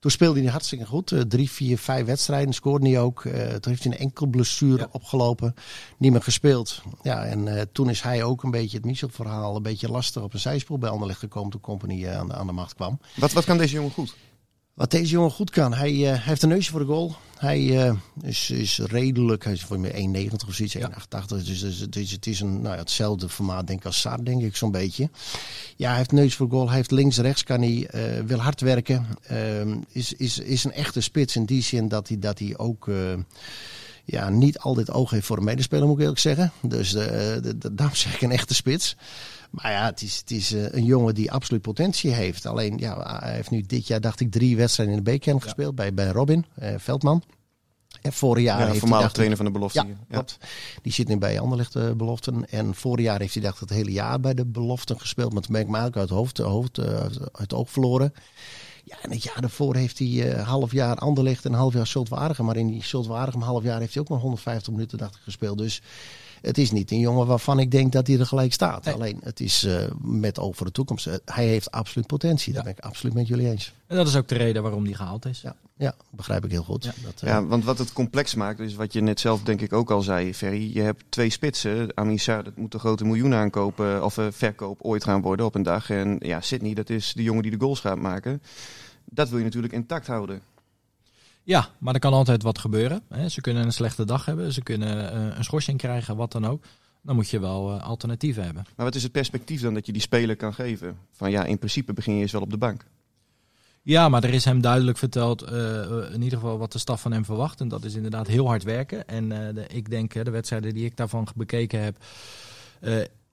toen 0.00 0.10
speelde 0.10 0.40
hij 0.40 0.50
hartstikke 0.50 0.86
goed. 0.86 1.14
Drie, 1.28 1.50
vier, 1.50 1.78
vijf 1.78 2.06
wedstrijden 2.06 2.54
scoorde 2.54 2.88
hij 2.88 3.00
ook. 3.00 3.22
Toen 3.22 3.32
heeft 3.72 3.84
hij 3.84 3.92
een 3.92 3.98
enkel 3.98 4.26
blessure 4.26 4.78
Ja. 4.78 4.88
opgelopen. 4.92 5.54
Niet 5.98 6.12
meer 6.12 6.22
gespeeld. 6.22 6.82
Ja, 7.02 7.24
en 7.24 7.68
toen 7.72 7.90
is 7.90 8.00
hij 8.02 8.22
ook 8.22 8.42
een 8.42 8.50
beetje 8.50 8.76
het 8.76 8.86
Michel-verhaal 8.86 9.56
een 9.56 9.62
beetje 9.62 9.88
lastig 9.90 10.22
op 10.22 10.32
een 10.34 10.40
zijspoor 10.40 10.78
bij 10.78 10.90
Anderlecht 10.90 11.18
gekomen 11.18 11.50
toen 11.50 11.60
Company 11.60 12.08
aan, 12.08 12.28
de, 12.28 12.34
aan 12.34 12.46
de 12.46 12.52
macht 12.52 12.74
kwam. 12.74 12.98
Wat, 13.16 13.32
wat 13.32 13.44
kan 13.44 13.58
deze 13.58 13.74
jongen 13.74 13.90
goed? 13.90 14.14
Wat 14.74 14.90
deze 14.90 15.10
jongen 15.12 15.30
goed 15.30 15.50
kan, 15.50 15.74
hij, 15.74 15.90
eh, 15.92 16.06
hij 16.06 16.20
heeft 16.22 16.42
een 16.42 16.48
neusje 16.48 16.70
voor 16.70 16.80
de 16.80 16.86
goal. 16.86 17.16
Hij 17.36 17.86
eh, 17.86 17.94
is, 18.22 18.50
is 18.50 18.78
redelijk, 18.78 19.44
hij 19.44 19.52
is 19.52 19.64
voor 19.64 19.80
mij 19.80 20.26
1,90 20.30 20.48
of 20.48 20.54
zoiets, 20.54 20.76
1,88. 20.76 20.82
Dus, 21.26 21.60
dus 21.60 21.78
het, 21.78 21.96
is, 21.96 22.10
het 22.10 22.26
is 22.26 22.40
een, 22.40 22.60
nou 22.60 22.74
ja, 22.74 22.80
hetzelfde 22.80 23.28
formaat 23.28 23.66
denk 23.66 23.78
ik 23.78 23.86
als 23.86 24.00
Saar, 24.00 24.24
denk 24.24 24.42
ik 24.42 24.56
zo'n 24.56 24.70
beetje. 24.70 25.10
Ja, 25.76 25.88
hij 25.88 25.96
heeft 25.96 26.12
neus 26.12 26.34
voor 26.34 26.48
de 26.48 26.54
goal, 26.54 26.66
hij 26.66 26.76
heeft 26.76 26.90
links-rechts, 26.90 27.42
kan 27.44 27.60
hij, 27.62 27.86
eh, 27.86 28.24
wil 28.24 28.38
hard 28.38 28.60
werken. 28.60 29.06
Ehm, 29.22 29.76
is, 29.88 30.12
is, 30.12 30.38
is 30.38 30.64
een 30.64 30.72
echte 30.72 31.00
spits 31.00 31.36
in 31.36 31.44
die 31.44 31.62
zin 31.62 31.88
dat 31.88 32.08
hij, 32.08 32.18
dat 32.18 32.38
hij 32.38 32.58
ook... 32.58 32.90
ja, 34.04 34.28
niet 34.28 34.58
altijd 34.58 34.90
oog 34.90 35.10
heeft 35.10 35.26
voor 35.26 35.36
een 35.36 35.44
medespeler, 35.44 35.86
moet 35.86 35.96
ik 35.96 36.00
eerlijk 36.00 36.20
zeggen. 36.20 36.52
Dus 36.62 36.90
de, 36.90 37.56
de, 37.58 37.74
daarom 37.74 37.96
zeg 37.96 38.14
ik 38.14 38.20
een 38.20 38.30
echte 38.30 38.54
spits. 38.54 38.96
Maar 39.52 39.70
ja, 39.70 39.84
het 39.84 40.02
is, 40.02 40.16
het 40.16 40.30
is 40.30 40.52
eh, 40.52 40.72
een 40.72 40.84
jongen 40.84 41.14
die 41.14 41.32
absoluut 41.32 41.62
potentie 41.62 42.10
heeft. 42.10 42.46
Alleen, 42.46 42.78
ja, 42.78 43.18
hij 43.20 43.34
heeft 43.34 43.50
nu 43.50 43.60
dit 43.60 43.86
jaar, 43.86 44.00
dacht 44.00 44.20
ik, 44.20 44.30
drie 44.30 44.56
wedstrijden 44.56 44.96
in 44.96 45.04
de 45.04 45.16
B-kern 45.16 45.42
gespeeld 45.42 45.74
bij, 45.74 45.94
bij 45.94 46.08
Robin 46.08 46.44
eh, 46.54 46.74
Veldman. 46.78 47.22
En 48.00 48.12
vorig 48.12 48.44
jaar 48.44 48.58
Ja, 48.60 48.66
heeft 48.66 48.78
voormalig 48.78 48.98
hij, 48.98 49.02
dacht 49.02 49.14
trainer 49.14 49.36
van 49.36 49.46
de 49.46 49.52
belofte. 49.52 49.78
ja, 49.78 49.94
klopt. 50.10 50.38
Die 50.82 50.92
zit 50.92 51.08
nu 51.08 51.18
bij 51.18 51.40
Anderlecht 51.40 51.74
eh, 51.74 51.90
beloften. 51.90 52.48
En 52.48 52.74
vorig 52.74 53.04
jaar 53.04 53.20
heeft 53.20 53.34
hij 53.34 53.42
dacht 53.42 53.54
ik, 53.54 53.60
het 53.68 53.78
hele 53.78 53.92
jaar 53.92 54.20
bij 54.20 54.34
de 54.34 54.46
beloften 54.46 55.00
gespeeld. 55.00 55.32
Maar 55.32 55.42
toen 55.42 55.52
ben 55.52 55.66
ik 55.66 55.76
uit 55.76 55.94
het 55.94 56.08
hoofd, 56.08 56.38
hoofd 56.38 56.78
eh, 56.78 57.00
uit 57.00 57.18
het 57.32 57.54
oog 57.54 57.70
verloren. 57.70 58.12
Ja, 58.84 58.96
en 59.02 59.10
het 59.10 59.22
jaar 59.22 59.40
daarvoor 59.40 59.76
heeft 59.76 59.98
hij 59.98 60.42
half 60.42 60.72
jaar 60.72 60.96
Anderlecht 60.96 61.44
en 61.44 61.52
half 61.52 61.72
jaar 61.72 61.86
Zultwaardigem. 61.86 62.44
Maar 62.44 62.56
in 62.56 62.66
die 62.66 62.84
Zultwaardigem 62.84 63.42
half 63.42 63.62
jaar 63.62 63.80
heeft 63.80 63.94
hij 63.94 64.02
ook 64.02 64.08
maar 64.08 64.18
150 64.18 64.72
minuten 64.72 64.98
dacht 64.98 65.14
ik, 65.14 65.20
gespeeld. 65.22 65.58
Dus 65.58 65.82
het 66.42 66.58
is 66.58 66.70
niet 66.70 66.90
een 66.90 66.98
jongen 66.98 67.26
waarvan 67.26 67.58
ik 67.58 67.70
denk 67.70 67.92
dat 67.92 68.06
hij 68.06 68.18
er 68.18 68.26
gelijk 68.26 68.52
staat. 68.52 68.84
Nee. 68.84 68.94
Alleen 68.94 69.20
het 69.22 69.40
is 69.40 69.64
eh, 69.64 69.84
met 70.00 70.38
oog 70.38 70.56
voor 70.56 70.66
de 70.66 70.72
toekomst. 70.72 71.06
Eh, 71.06 71.14
hij 71.24 71.46
heeft 71.46 71.70
absoluut 71.70 72.06
potentie. 72.06 72.52
Daar 72.52 72.62
ben 72.62 72.72
ik 72.72 72.84
absoluut 72.84 73.14
met 73.14 73.28
jullie 73.28 73.48
eens. 73.48 73.72
En 73.92 73.98
dat 73.98 74.06
is 74.06 74.16
ook 74.16 74.28
de 74.28 74.36
reden 74.36 74.62
waarom 74.62 74.84
die 74.84 74.94
gehaald 74.94 75.26
is. 75.26 75.40
Ja, 75.40 75.54
ja 75.76 75.94
begrijp 76.10 76.44
ik 76.44 76.50
heel 76.50 76.62
goed. 76.62 76.84
Ja. 76.84 76.92
Dat, 77.02 77.22
eh, 77.22 77.28
Ja, 77.28 77.46
want 77.46 77.64
wat 77.64 77.78
het 77.78 77.92
complex 77.92 78.34
maakt, 78.34 78.60
is 78.60 78.74
wat 78.74 78.92
je 78.92 79.00
net 79.00 79.20
zelf 79.20 79.42
denk 79.42 79.60
ik 79.60 79.72
ook 79.72 79.90
al 79.90 80.02
zei, 80.02 80.34
Ferry. 80.34 80.74
Je 80.74 80.80
hebt 80.80 81.04
twee 81.08 81.30
spitsen. 81.30 81.96
Amin 81.96 82.18
Sarr, 82.18 82.44
dat 82.44 82.56
moet 82.56 82.74
een 82.74 82.80
grote 82.80 83.04
miljoen 83.04 83.34
aankopen 83.34 84.04
of 84.04 84.18
eh, 84.18 84.26
verkoop 84.30 84.82
ooit 84.82 85.04
gaan 85.04 85.22
worden 85.22 85.46
op 85.46 85.54
een 85.54 85.62
dag. 85.62 85.90
En 85.90 86.16
ja, 86.18 86.40
Sydney, 86.40 86.74
dat 86.74 86.90
is 86.90 87.12
de 87.12 87.22
jongen 87.22 87.42
die 87.42 87.50
de 87.50 87.60
goals 87.60 87.80
gaat 87.80 87.98
maken. 87.98 88.42
Dat 89.04 89.28
wil 89.28 89.38
je 89.38 89.44
natuurlijk 89.44 89.72
intact 89.72 90.06
houden. 90.06 90.40
Ja, 91.42 91.68
maar 91.78 91.94
er 91.94 92.00
kan 92.00 92.12
altijd 92.12 92.42
wat 92.42 92.58
gebeuren. 92.58 93.02
Hè. 93.08 93.28
Ze 93.28 93.40
kunnen 93.40 93.64
een 93.64 93.72
slechte 93.72 94.04
dag 94.04 94.24
hebben, 94.24 94.52
ze 94.52 94.62
kunnen 94.62 95.12
eh, 95.12 95.36
een 95.36 95.44
schorsing 95.44 95.78
krijgen, 95.78 96.16
wat 96.16 96.32
dan 96.32 96.46
ook. 96.46 96.64
Dan 97.02 97.14
moet 97.14 97.28
je 97.30 97.40
wel 97.40 97.72
eh, 97.72 97.82
alternatieven 97.86 98.44
hebben. 98.44 98.64
Maar 98.76 98.86
wat 98.86 98.94
is 98.94 99.02
het 99.02 99.12
perspectief 99.12 99.60
dan 99.60 99.74
dat 99.74 99.86
je 99.86 99.92
die 99.92 100.02
speler 100.02 100.36
kan 100.36 100.54
geven? 100.54 100.98
Van 101.10 101.30
ja, 101.30 101.44
in 101.44 101.58
principe 101.58 101.92
begin 101.92 102.14
je 102.14 102.20
eens 102.20 102.32
wel 102.32 102.40
op 102.40 102.50
de 102.50 102.58
bank. 102.58 102.84
Ja, 103.82 104.08
maar 104.08 104.24
er 104.24 104.34
is 104.34 104.44
hem 104.44 104.60
duidelijk 104.60 104.98
verteld, 104.98 105.42
eh, 105.42 106.12
in 106.12 106.22
ieder 106.22 106.38
geval 106.38 106.58
wat 106.58 106.72
de 106.72 106.78
staf 106.78 107.00
van 107.00 107.12
hem 107.12 107.24
verwacht. 107.24 107.60
En 107.60 107.68
dat 107.68 107.84
is 107.84 107.94
inderdaad 107.94 108.26
heel 108.26 108.46
hard 108.46 108.62
werken. 108.62 109.08
En 109.08 109.28
de, 109.28 109.64
ik 109.68 109.90
denk, 109.90 110.24
de 110.24 110.30
wedstrijden 110.30 110.74
die 110.74 110.84
ik 110.84 110.96
daarvan 110.96 111.28
bekeken 111.34 111.82
heb, 111.82 111.96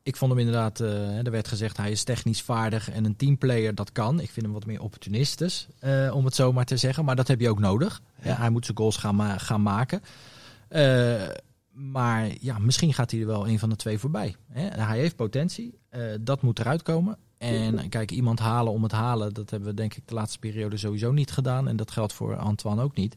ik 0.03 0.15
vond 0.15 0.31
hem 0.31 0.39
inderdaad, 0.39 0.79
eh, 0.79 1.25
er 1.25 1.31
werd 1.31 1.47
gezegd 1.47 1.77
hij 1.77 1.91
is 1.91 2.03
technisch 2.03 2.41
vaardig 2.41 2.89
en 2.89 3.05
een 3.05 3.15
teamplayer, 3.15 3.75
dat 3.75 3.91
kan. 3.91 4.19
Ik 4.19 4.29
vind 4.31 4.45
hem 4.45 4.53
wat 4.53 4.65
meer 4.65 4.81
opportunistisch, 4.81 5.67
eh, 5.79 6.11
om 6.13 6.25
het 6.25 6.35
zo 6.35 6.53
maar 6.53 6.65
te 6.65 6.77
zeggen. 6.77 7.05
Maar 7.05 7.15
dat 7.15 7.27
heb 7.27 7.39
je 7.39 7.49
ook 7.49 7.59
nodig. 7.59 8.01
Ja, 8.23 8.35
hij 8.35 8.49
moet 8.49 8.65
zijn 8.65 8.77
goals 8.77 8.97
gaan, 8.97 9.15
ma- 9.15 9.37
gaan 9.37 9.61
maken. 9.61 10.01
Eh, 10.67 11.21
maar 11.71 12.27
ja, 12.39 12.59
misschien 12.59 12.93
gaat 12.93 13.11
hij 13.11 13.19
er 13.19 13.25
wel 13.25 13.47
een 13.47 13.59
van 13.59 13.69
de 13.69 13.75
twee 13.75 13.97
voorbij. 13.97 14.35
Hè? 14.51 14.67
Hij 14.67 14.97
heeft 14.99 15.15
potentie, 15.15 15.79
dat 16.21 16.41
moet 16.41 16.59
eruit 16.59 16.81
komen. 16.81 17.17
En 17.37 17.89
kijk, 17.89 18.11
iemand 18.11 18.39
halen 18.39 18.73
om 18.73 18.83
het 18.83 18.91
halen, 18.91 19.33
dat 19.33 19.49
hebben 19.49 19.69
we 19.69 19.75
denk 19.75 19.93
ik 19.95 20.07
de 20.07 20.13
laatste 20.13 20.39
periode 20.39 20.77
sowieso 20.77 21.11
niet 21.11 21.31
gedaan. 21.31 21.67
En 21.67 21.75
dat 21.75 21.91
geldt 21.91 22.13
voor 22.13 22.35
Antoine 22.35 22.81
ook 22.81 22.95
niet. 22.95 23.15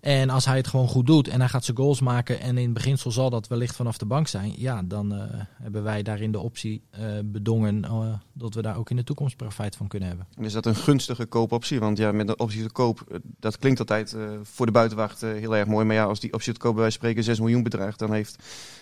En 0.00 0.30
als 0.30 0.44
hij 0.44 0.56
het 0.56 0.66
gewoon 0.66 0.88
goed 0.88 1.06
doet 1.06 1.28
en 1.28 1.40
hij 1.40 1.48
gaat 1.48 1.64
zijn 1.64 1.76
goals 1.76 2.00
maken 2.00 2.40
en 2.40 2.58
in 2.58 2.72
beginsel 2.72 3.10
zal 3.10 3.30
dat 3.30 3.48
wellicht 3.48 3.76
vanaf 3.76 3.98
de 3.98 4.06
bank 4.06 4.28
zijn, 4.28 4.52
ja, 4.56 4.82
dan 4.82 5.14
eh, 5.14 5.20
hebben 5.62 5.82
wij 5.82 6.02
daarin 6.02 6.32
de 6.32 6.38
optie 6.38 6.82
eh, 6.90 7.02
bedongen 7.24 7.84
eh, 7.84 8.14
dat 8.32 8.54
we 8.54 8.62
daar 8.62 8.76
ook 8.76 8.90
in 8.90 8.96
de 8.96 9.04
toekomst 9.04 9.36
profijt 9.36 9.76
van 9.76 9.88
kunnen 9.88 10.08
hebben. 10.08 10.26
En 10.36 10.44
is 10.44 10.52
dat 10.52 10.66
een 10.66 10.74
gunstige 10.74 11.26
koopoptie? 11.26 11.80
Want 11.80 11.98
ja, 11.98 12.12
met 12.12 12.28
een 12.28 12.38
optie 12.38 12.62
te 12.62 12.70
koop, 12.70 13.20
dat 13.38 13.58
klinkt 13.58 13.78
altijd 13.78 14.16
voor 14.42 14.66
de 14.66 14.72
buitenwacht 14.72 15.20
heel 15.20 15.56
erg 15.56 15.66
mooi. 15.66 15.86
Maar 15.86 15.96
ja, 15.96 16.04
als 16.04 16.20
die 16.20 16.32
optie 16.32 16.52
te 16.52 16.58
koop 16.58 16.72
bij 16.72 16.82
wijze 16.82 16.98
van 16.98 17.06
spreken 17.08 17.24
6 17.28 17.40
miljoen 17.40 17.62
bedraagt, 17.62 17.98
dan 17.98 18.12
heeft 18.12 18.36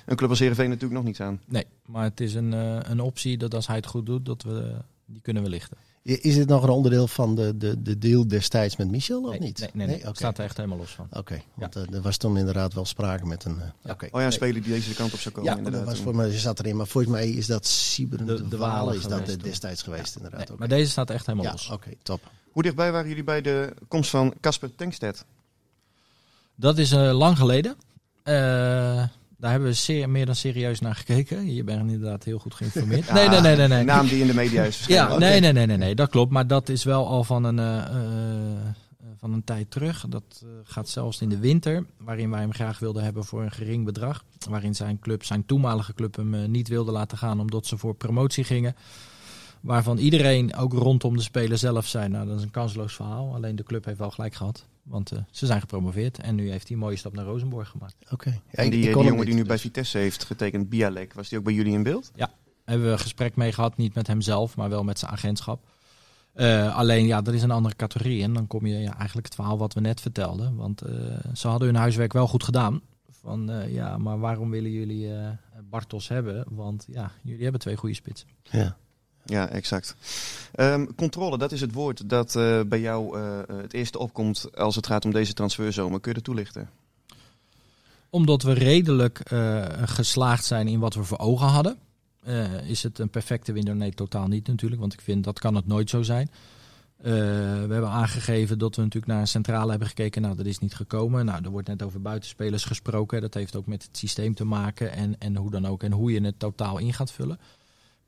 een 0.07 0.17
club 0.17 0.31
als 0.31 0.39
Heerenveen 0.39 0.69
natuurlijk 0.69 0.95
nog 0.95 1.05
niets 1.05 1.21
aan. 1.21 1.41
Nee, 1.47 1.65
maar 1.87 2.05
het 2.05 2.21
is 2.21 2.35
een, 2.35 2.53
een 2.91 3.01
optie 3.01 3.37
dat 3.37 3.55
als 3.55 3.67
hij 3.67 3.77
het 3.77 3.87
goed 3.87 4.07
doet, 4.07 4.27
dat 4.27 4.43
we 4.43 4.75
die 5.07 5.21
kunnen 5.21 5.43
we 5.43 5.49
lichten. 5.49 5.77
Is 6.09 6.35
dit 6.35 6.49
nog 6.49 6.63
een 6.63 6.69
onderdeel 6.69 7.07
van 7.09 7.35
de, 7.35 7.57
de, 7.57 7.83
de 7.83 7.99
deal 7.99 8.29
destijds 8.29 8.77
met 8.77 8.91
Michel 8.91 9.23
of 9.23 9.31
nee, 9.31 9.39
niet? 9.41 9.59
Nee, 9.59 9.71
nee, 9.73 9.87
nee. 9.87 9.97
Oké. 9.97 10.07
Het 10.09 10.17
staat 10.17 10.39
er 10.39 10.45
echt 10.45 10.57
helemaal 10.57 10.79
los 10.79 10.91
van. 10.91 11.07
Oké, 11.13 11.41
want 11.55 11.77
eh, 11.77 11.83
er 11.95 12.01
was 12.01 12.17
toen 12.17 12.37
inderdaad 12.37 12.75
wel 12.75 12.85
sprake 12.85 13.27
met 13.27 13.45
een... 13.45 13.61
eh, 13.61 13.67
Ja. 13.83 13.93
Oké. 13.93 14.09
Oh 14.11 14.21
ja, 14.21 14.27
een 14.27 14.33
speler 14.33 14.63
die 14.63 14.73
deze 14.73 14.95
kant 14.95 15.13
op 15.13 15.19
zou 15.19 15.35
komen 15.35 15.51
Ja, 15.51 15.57
inderdaad. 15.57 15.85
dat 15.85 15.91
was 15.95 16.01
voor 16.03 16.15
mij, 16.15 16.31
ze 16.31 16.39
zat 16.39 16.59
erin, 16.59 16.77
maar 16.77 16.87
volgens 16.87 17.13
mij 17.13 17.29
is 17.31 17.47
dat 17.47 17.67
Sieberen 17.67 18.27
De- 18.27 18.49
de, 18.49 18.57
Walen 18.57 18.95
is 18.95 19.03
dat 19.03 19.11
geweest 19.13 19.29
eh, 19.31 19.35
toen. 19.39 19.49
destijds 19.49 19.83
geweest 19.83 20.17
inderdaad. 20.17 20.39
Nee, 20.41 20.49
Oké. 20.49 20.59
maar 20.59 20.69
deze 20.69 20.91
staat 20.91 21.11
echt 21.11 21.27
helemaal 21.27 21.47
Ja, 21.47 21.53
los. 21.53 21.71
oké, 21.71 21.91
top. 22.03 22.21
Hoe 22.53 22.63
dichtbij 22.63 22.93
waren 22.93 23.09
jullie 23.09 23.25
bij 23.25 23.41
de 23.41 23.75
komst 23.89 24.11
van 24.11 24.35
Casper 24.41 24.75
Tankstedt? 24.75 25.25
Dat 26.55 26.79
is 26.79 26.93
eh, 26.93 27.19
lang 27.19 27.37
geleden. 27.37 27.77
Daar 29.39 29.51
hebben 29.51 29.69
we 29.69 29.75
zeer, 29.75 30.11
meer 30.11 30.27
dan 30.27 30.35
serieus 30.35 30.81
naar 30.81 30.95
gekeken. 30.95 31.55
Je 31.55 31.65
bent 31.65 31.81
inderdaad 31.81 32.25
heel 32.25 32.39
goed 32.39 32.55
geïnformeerd. 32.55 33.13
nee, 33.13 33.29
nee, 33.29 33.41
nee, 33.41 33.57
nee. 33.57 33.69
nee. 33.69 33.85
Naam 33.85 34.07
die 34.07 34.21
in 34.21 34.27
de 34.27 34.35
media 34.35 34.63
is. 34.63 34.87
Ja, 34.87 35.19
nee, 35.19 35.41
nee, 35.41 35.53
nee, 35.53 35.67
nee, 35.67 35.77
nee, 35.77 35.95
dat 35.95 36.11
klopt. 36.11 36.33
Maar 36.33 36.47
dat 36.47 36.69
is 36.69 36.85
wel 36.85 37.07
al 37.07 37.25
van 37.25 37.45
een, 37.45 37.59
eh, 37.59 37.79
eh, 37.79 38.59
van 39.17 39.33
een 39.33 39.45
tijd 39.45 39.71
terug. 39.71 40.05
Dat 40.09 40.43
eh, 40.43 40.49
gaat 40.65 40.89
zelfs 40.89 41.21
in 41.21 41.29
de 41.29 41.39
winter, 41.39 41.85
waarin 41.97 42.31
wij 42.31 42.41
hem 42.41 42.53
graag 42.53 42.79
wilden 42.79 43.05
hebben 43.05 43.25
voor 43.25 43.43
een 43.43 43.51
gering 43.51 43.85
bedrag. 43.85 44.25
Waarin 44.49 44.75
zijn 44.75 44.99
club, 44.99 45.25
zijn 45.25 45.47
toenmalige 45.47 45.95
club, 45.95 46.17
hem 46.17 46.51
niet 46.51 46.69
wilde 46.69 46.93
laten 46.93 47.19
gaan 47.19 47.41
omdat 47.41 47.67
ze 47.67 47.77
voor 47.77 47.95
promotie 47.95 48.45
gingen. 48.45 48.77
Waarvan 49.61 49.99
iedereen, 49.99 50.57
ook 50.57 50.73
rondom 50.73 51.17
de 51.17 51.23
speler 51.23 51.59
zelf, 51.59 51.87
zei: 51.87 52.09
Nou, 52.09 52.27
dat 52.27 52.37
is 52.37 52.43
een 52.43 52.51
kansloos 52.51 52.95
verhaal. 52.95 53.35
Alleen 53.35 53.57
de 53.57 53.63
club 53.65 53.85
heeft 53.85 53.99
wel 53.99 54.11
gelijk 54.11 54.35
gehad. 54.35 54.67
Want 54.89 55.13
eh, 55.13 55.19
ze 55.31 55.47
zijn 55.47 55.61
gepromoveerd 55.61 56.19
en 56.19 56.35
nu 56.35 56.51
heeft 56.51 56.69
hij 56.69 56.77
een 56.77 56.83
mooie 56.83 56.97
stap 56.97 57.15
naar 57.15 57.25
Rosenborg 57.25 57.69
gemaakt. 57.69 57.97
Oké. 58.11 58.31
Ja, 58.31 58.63
En 58.63 58.71
die, 58.71 58.89
eh, 58.89 58.95
die 58.95 59.05
jongen 59.05 59.27
die 59.27 59.35
nu 59.35 59.45
bij 59.45 59.59
Vitesse 59.59 59.99
heeft 59.99 60.25
getekend, 60.25 60.69
Bialek, 60.69 61.15
was 61.15 61.29
die 61.29 61.39
ook 61.39 61.45
bij 61.45 61.55
jullie 61.55 61.73
in 61.73 61.83
beeld? 61.83 62.11
hebben 62.65 62.87
we 62.87 62.93
een 62.93 62.99
gesprek 62.99 63.37
mee 63.37 63.53
gehad. 63.53 63.77
Niet 63.77 63.95
met 63.95 64.07
hemzelf, 64.07 64.57
maar 64.57 64.69
wel 64.69 64.85
met 64.85 64.99
zijn 64.99 65.11
agentschap. 65.11 65.67
Eh, 66.33 66.77
alleen, 66.77 67.07
ja, 67.07 67.21
dat 67.23 67.35
is 67.35 67.43
een 67.43 67.51
andere 67.51 67.77
categorie. 67.77 68.23
En 68.23 68.33
dan 68.33 68.47
kom 68.47 68.67
je 68.67 68.79
ja, 68.79 68.97
eigenlijk 68.97 69.27
het 69.27 69.35
verhaal 69.35 69.59
wat 69.59 69.75
we 69.75 69.81
net 69.81 70.01
vertelden. 70.01 70.57
Want 70.57 70.83
eh, 70.83 70.95
ze 71.35 71.49
hadden 71.49 71.69
hun 71.69 71.77
huiswerk 71.77 72.13
wel 72.13 72.27
goed 72.27 72.45
gedaan. 72.45 72.81
Van, 73.11 73.51
eh, 73.51 73.73
ja, 73.73 73.99
maar 73.99 74.19
waarom 74.19 74.51
willen 74.51 74.71
jullie 74.71 75.15
eh 75.15 75.29
Bartos 75.71 76.09
hebben? 76.09 76.45
Want 76.51 76.87
ja, 76.91 77.13
jullie 77.23 77.43
hebben 77.43 77.61
twee 77.61 77.77
goede 77.77 77.95
spitsen. 77.95 78.29
Ja. 78.43 78.77
Ja, 79.29 79.49
exact. 79.49 79.95
Ehm, 80.55 80.87
controle, 80.97 81.39
dat 81.39 81.53
is 81.53 81.61
het 81.61 81.73
woord 81.73 82.09
dat 82.09 82.37
eh, 82.37 82.61
bij 82.67 82.81
jou 82.81 83.19
eh, 83.19 83.39
het 83.63 83.73
eerste 83.73 83.99
opkomt 83.99 84.57
als 84.57 84.77
het 84.77 84.87
gaat 84.87 85.05
om 85.05 85.13
deze 85.13 85.33
transferzomer. 85.33 86.01
Kun 86.01 86.11
je 86.11 86.17
dat 86.17 86.25
toelichten? 86.25 86.71
Omdat 88.11 88.43
we 88.43 88.53
redelijk 88.53 89.19
eh, 89.19 89.65
geslaagd 89.85 90.45
zijn 90.45 90.69
in 90.69 90.79
wat 90.79 90.95
we 90.95 91.05
voor 91.05 91.19
ogen 91.19 91.47
hadden. 91.47 91.79
Eh, 92.25 92.69
is 92.69 92.83
het 92.83 92.99
een 92.99 93.11
perfecte 93.11 93.53
window? 93.53 93.75
Nee, 93.75 93.93
totaal 93.95 94.27
niet 94.27 94.47
natuurlijk. 94.47 94.81
Want 94.81 94.93
ik 94.93 95.01
vind 95.01 95.25
dat 95.25 95.39
kan 95.39 95.55
het 95.55 95.67
nooit 95.67 95.91
zo 95.91 96.03
zijn. 96.03 96.31
Eh, 96.97 97.13
we 97.13 97.69
hebben 97.71 97.91
aangegeven 97.91 98.59
dat 98.59 98.77
we 98.77 98.83
natuurlijk 98.83 99.13
naar 99.13 99.21
een 99.21 99.27
centrale 99.27 99.71
hebben 99.71 99.89
gekeken. 99.89 100.23
Nou, 100.23 100.37
dat 100.37 100.47
is 100.47 100.59
niet 100.59 100.75
gekomen. 100.75 101.25
Nou, 101.25 101.45
er 101.45 101.51
wordt 101.51 101.69
net 101.69 101.83
over 101.83 102.01
buitenspelers 102.01 102.65
gesproken. 102.65 103.21
Dat 103.21 103.35
heeft 103.35 103.57
ook 103.57 103.67
met 103.67 103.83
het 103.83 103.97
systeem 103.97 104.35
te 104.35 104.45
maken. 104.45 104.93
En, 104.93 105.15
en 105.19 105.37
hoe 105.37 105.51
dan 105.51 105.67
ook. 105.67 105.83
En 105.83 105.93
hoe 105.93 106.13
je 106.13 106.21
het 106.21 106.39
totaal 106.39 106.79
in 106.79 106.93
gaat 106.93 107.13
vullen. 107.13 107.39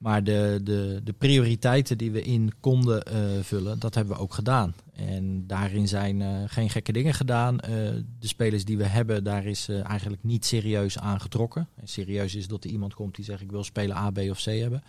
Maar 0.00 0.24
de, 0.24 0.60
de, 0.62 1.00
de 1.04 1.12
prioriteiten 1.12 1.98
die 1.98 2.10
we 2.10 2.22
in 2.22 2.52
konden 2.60 3.02
eh, 3.02 3.14
vullen, 3.42 3.78
dat 3.78 3.94
hebben 3.94 4.16
we 4.16 4.22
ook 4.22 4.34
gedaan. 4.34 4.74
En 4.94 5.46
daarin 5.46 5.88
zijn 5.88 6.22
eh, 6.22 6.28
geen 6.46 6.70
gekke 6.70 6.92
dingen 6.92 7.14
gedaan. 7.14 7.60
Eh, 7.60 7.70
de 8.18 8.26
spelers 8.28 8.64
die 8.64 8.76
we 8.76 8.84
hebben, 8.86 9.24
daar 9.24 9.44
is 9.44 9.68
eh, 9.68 9.84
eigenlijk 9.88 10.22
niet 10.24 10.44
serieus 10.46 10.98
aan 10.98 11.20
getrokken. 11.20 11.68
En 11.76 11.88
serieus 11.88 12.34
is 12.34 12.46
dat 12.48 12.64
er 12.64 12.70
iemand 12.70 12.94
komt 12.94 13.14
die 13.14 13.24
zegt 13.24 13.40
ik 13.40 13.50
wil 13.50 13.64
spelen 13.64 13.96
A, 13.96 14.10
B 14.10 14.18
of 14.18 14.38
C 14.42 14.44
hebben. 14.44 14.82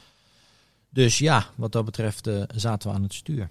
Dus 0.89 1.17
ja, 1.19 1.45
wat 1.55 1.71
dat 1.71 1.85
betreft 1.85 2.27
eh, 2.27 2.41
zaten 2.55 2.89
we 2.89 2.95
aan 2.95 3.03
het 3.03 3.13
stuur. 3.13 3.49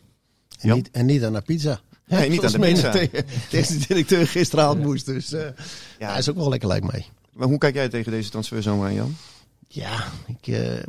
En, 0.58 0.74
niet, 0.74 0.90
en 0.90 1.06
niet 1.06 1.24
aan 1.24 1.32
de 1.32 1.40
pizza. 1.40 1.80
Nee, 2.06 2.28
niet 2.30 2.44
aan 2.44 2.52
de 2.52 2.58
pizza. 2.58 2.90
tegen- 2.90 3.24
Tegen 3.50 3.78
de 3.78 3.86
directeur 3.88 4.26
gisteravond 4.26 4.82
moest. 4.82 5.06
Dus 5.06 5.32
eh 5.32 5.40
Ja, 5.42 5.52
ja, 5.98 6.16
is 6.16 6.28
ook 6.30 6.36
wel 6.36 6.48
lekker 6.48 6.68
lijkt 6.68 6.90
mij. 6.92 7.06
Maar 7.32 7.48
hoe 7.48 7.58
kijk 7.58 7.74
jij 7.74 7.88
tegen 7.88 8.12
deze 8.12 8.30
transferzomer 8.30 8.86
aan, 8.86 8.94
Jan? 8.94 9.14
Ja, 9.72 10.04
ik, 10.26 10.46
eh, 10.46 10.82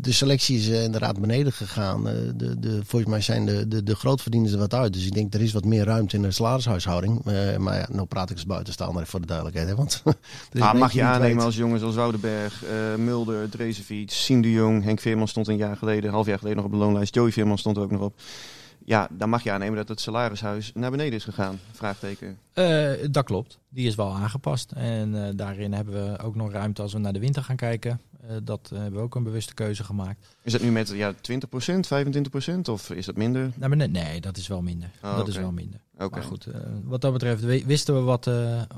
de 0.00 0.12
selectie 0.12 0.58
is 0.58 0.68
eh, 0.68 0.82
inderdaad 0.82 1.20
beneden 1.20 1.52
gegaan. 1.52 2.08
Eh, 2.08 2.14
de, 2.34 2.58
de, 2.58 2.80
volgens 2.84 3.10
mij 3.10 3.20
zijn 3.20 3.46
de, 3.46 3.68
de, 3.68 3.82
de 3.82 3.94
grootverdieners 3.96 4.52
er 4.52 4.58
wat 4.58 4.74
uit. 4.74 4.92
Dus 4.92 5.06
ik 5.06 5.14
denk 5.14 5.34
er 5.34 5.40
is 5.40 5.52
wat 5.52 5.64
meer 5.64 5.84
ruimte 5.84 6.16
in 6.16 6.22
de 6.22 6.30
salarishuishouding. 6.30 7.24
Maar 7.58 7.78
ja, 7.78 7.88
nou 7.92 8.06
praat 8.06 8.30
ik 8.30 8.36
als 8.36 8.46
buitenstaander 8.46 9.06
voor 9.06 9.20
de 9.20 9.26
duidelijkheid. 9.26 9.68
Hè, 9.68 9.74
want 9.74 10.02
Ah, 10.58 10.74
mag 10.74 10.92
je 10.92 11.02
aannemen 11.02 11.36
weet. 11.36 11.44
als 11.44 11.56
jongens 11.56 11.82
als 11.82 11.94
Woudenberg, 11.94 12.62
Mulder, 12.96 13.48
Drezefiets, 13.48 14.24
Siem 14.24 14.42
de 14.42 14.50
Jong, 14.50 14.84
Henk 14.84 15.00
Veerman 15.00 15.28
stond 15.28 15.48
een 15.48 15.56
jaar 15.56 15.76
geleden, 15.76 16.04
een 16.04 16.14
half 16.14 16.26
jaar 16.26 16.38
geleden 16.38 16.56
nog 16.56 16.66
op 16.66 16.72
de 16.72 16.78
loonlijst. 16.78 17.14
Joey 17.14 17.32
Veerman 17.32 17.58
stond 17.58 17.76
er 17.76 17.82
ook 17.82 17.90
nog 17.90 18.00
op. 18.00 18.20
Ja, 18.86 19.08
dan 19.10 19.28
mag 19.28 19.42
je 19.42 19.50
aannemen 19.50 19.76
dat 19.76 19.88
het 19.88 20.00
salarishuis 20.00 20.72
naar 20.74 20.90
beneden 20.90 21.12
is 21.12 21.24
gegaan. 21.24 21.60
Vraagteken. 21.72 22.38
Eh, 22.52 22.90
dat 23.10 23.24
klopt. 23.24 23.58
Die 23.68 23.86
is 23.86 23.94
wel 23.94 24.14
aangepast. 24.14 24.72
En 24.72 25.26
eh, 25.26 25.32
daarin 25.36 25.72
hebben 25.72 25.94
we 25.94 26.18
ook 26.18 26.34
nog 26.34 26.52
ruimte 26.52 26.82
als 26.82 26.92
we 26.92 26.98
naar 26.98 27.12
de 27.12 27.18
winter 27.18 27.42
gaan 27.42 27.56
kijken. 27.56 28.00
Eh, 28.20 28.36
dat 28.42 28.70
hebben 28.74 28.92
we 28.92 29.04
ook 29.04 29.14
een 29.14 29.22
bewuste 29.22 29.54
keuze 29.54 29.84
gemaakt. 29.84 30.26
Is 30.42 30.52
dat 30.52 30.62
nu 30.62 30.70
met 30.70 30.88
ja, 30.88 31.12
20%, 31.12 31.16
25% 31.88 32.68
of 32.70 32.90
is 32.90 33.06
dat 33.06 33.16
minder? 33.16 33.50
Nou, 33.54 33.68
maar 33.68 33.76
nee, 33.76 33.88
nee, 33.88 34.20
dat 34.20 34.36
is 34.36 34.48
wel 34.48 34.62
minder. 34.62 34.90
Oh, 35.02 35.16
dat 35.16 35.28
is 35.28 35.36
wel 35.36 35.52
minder. 35.52 35.80
Oké. 35.98 36.14
Maar 36.14 36.22
goed, 36.22 36.46
wat 36.84 37.00
dat 37.00 37.12
betreft 37.12 37.42
wisten 37.64 37.94
we 37.94 38.00
wat, 38.00 38.30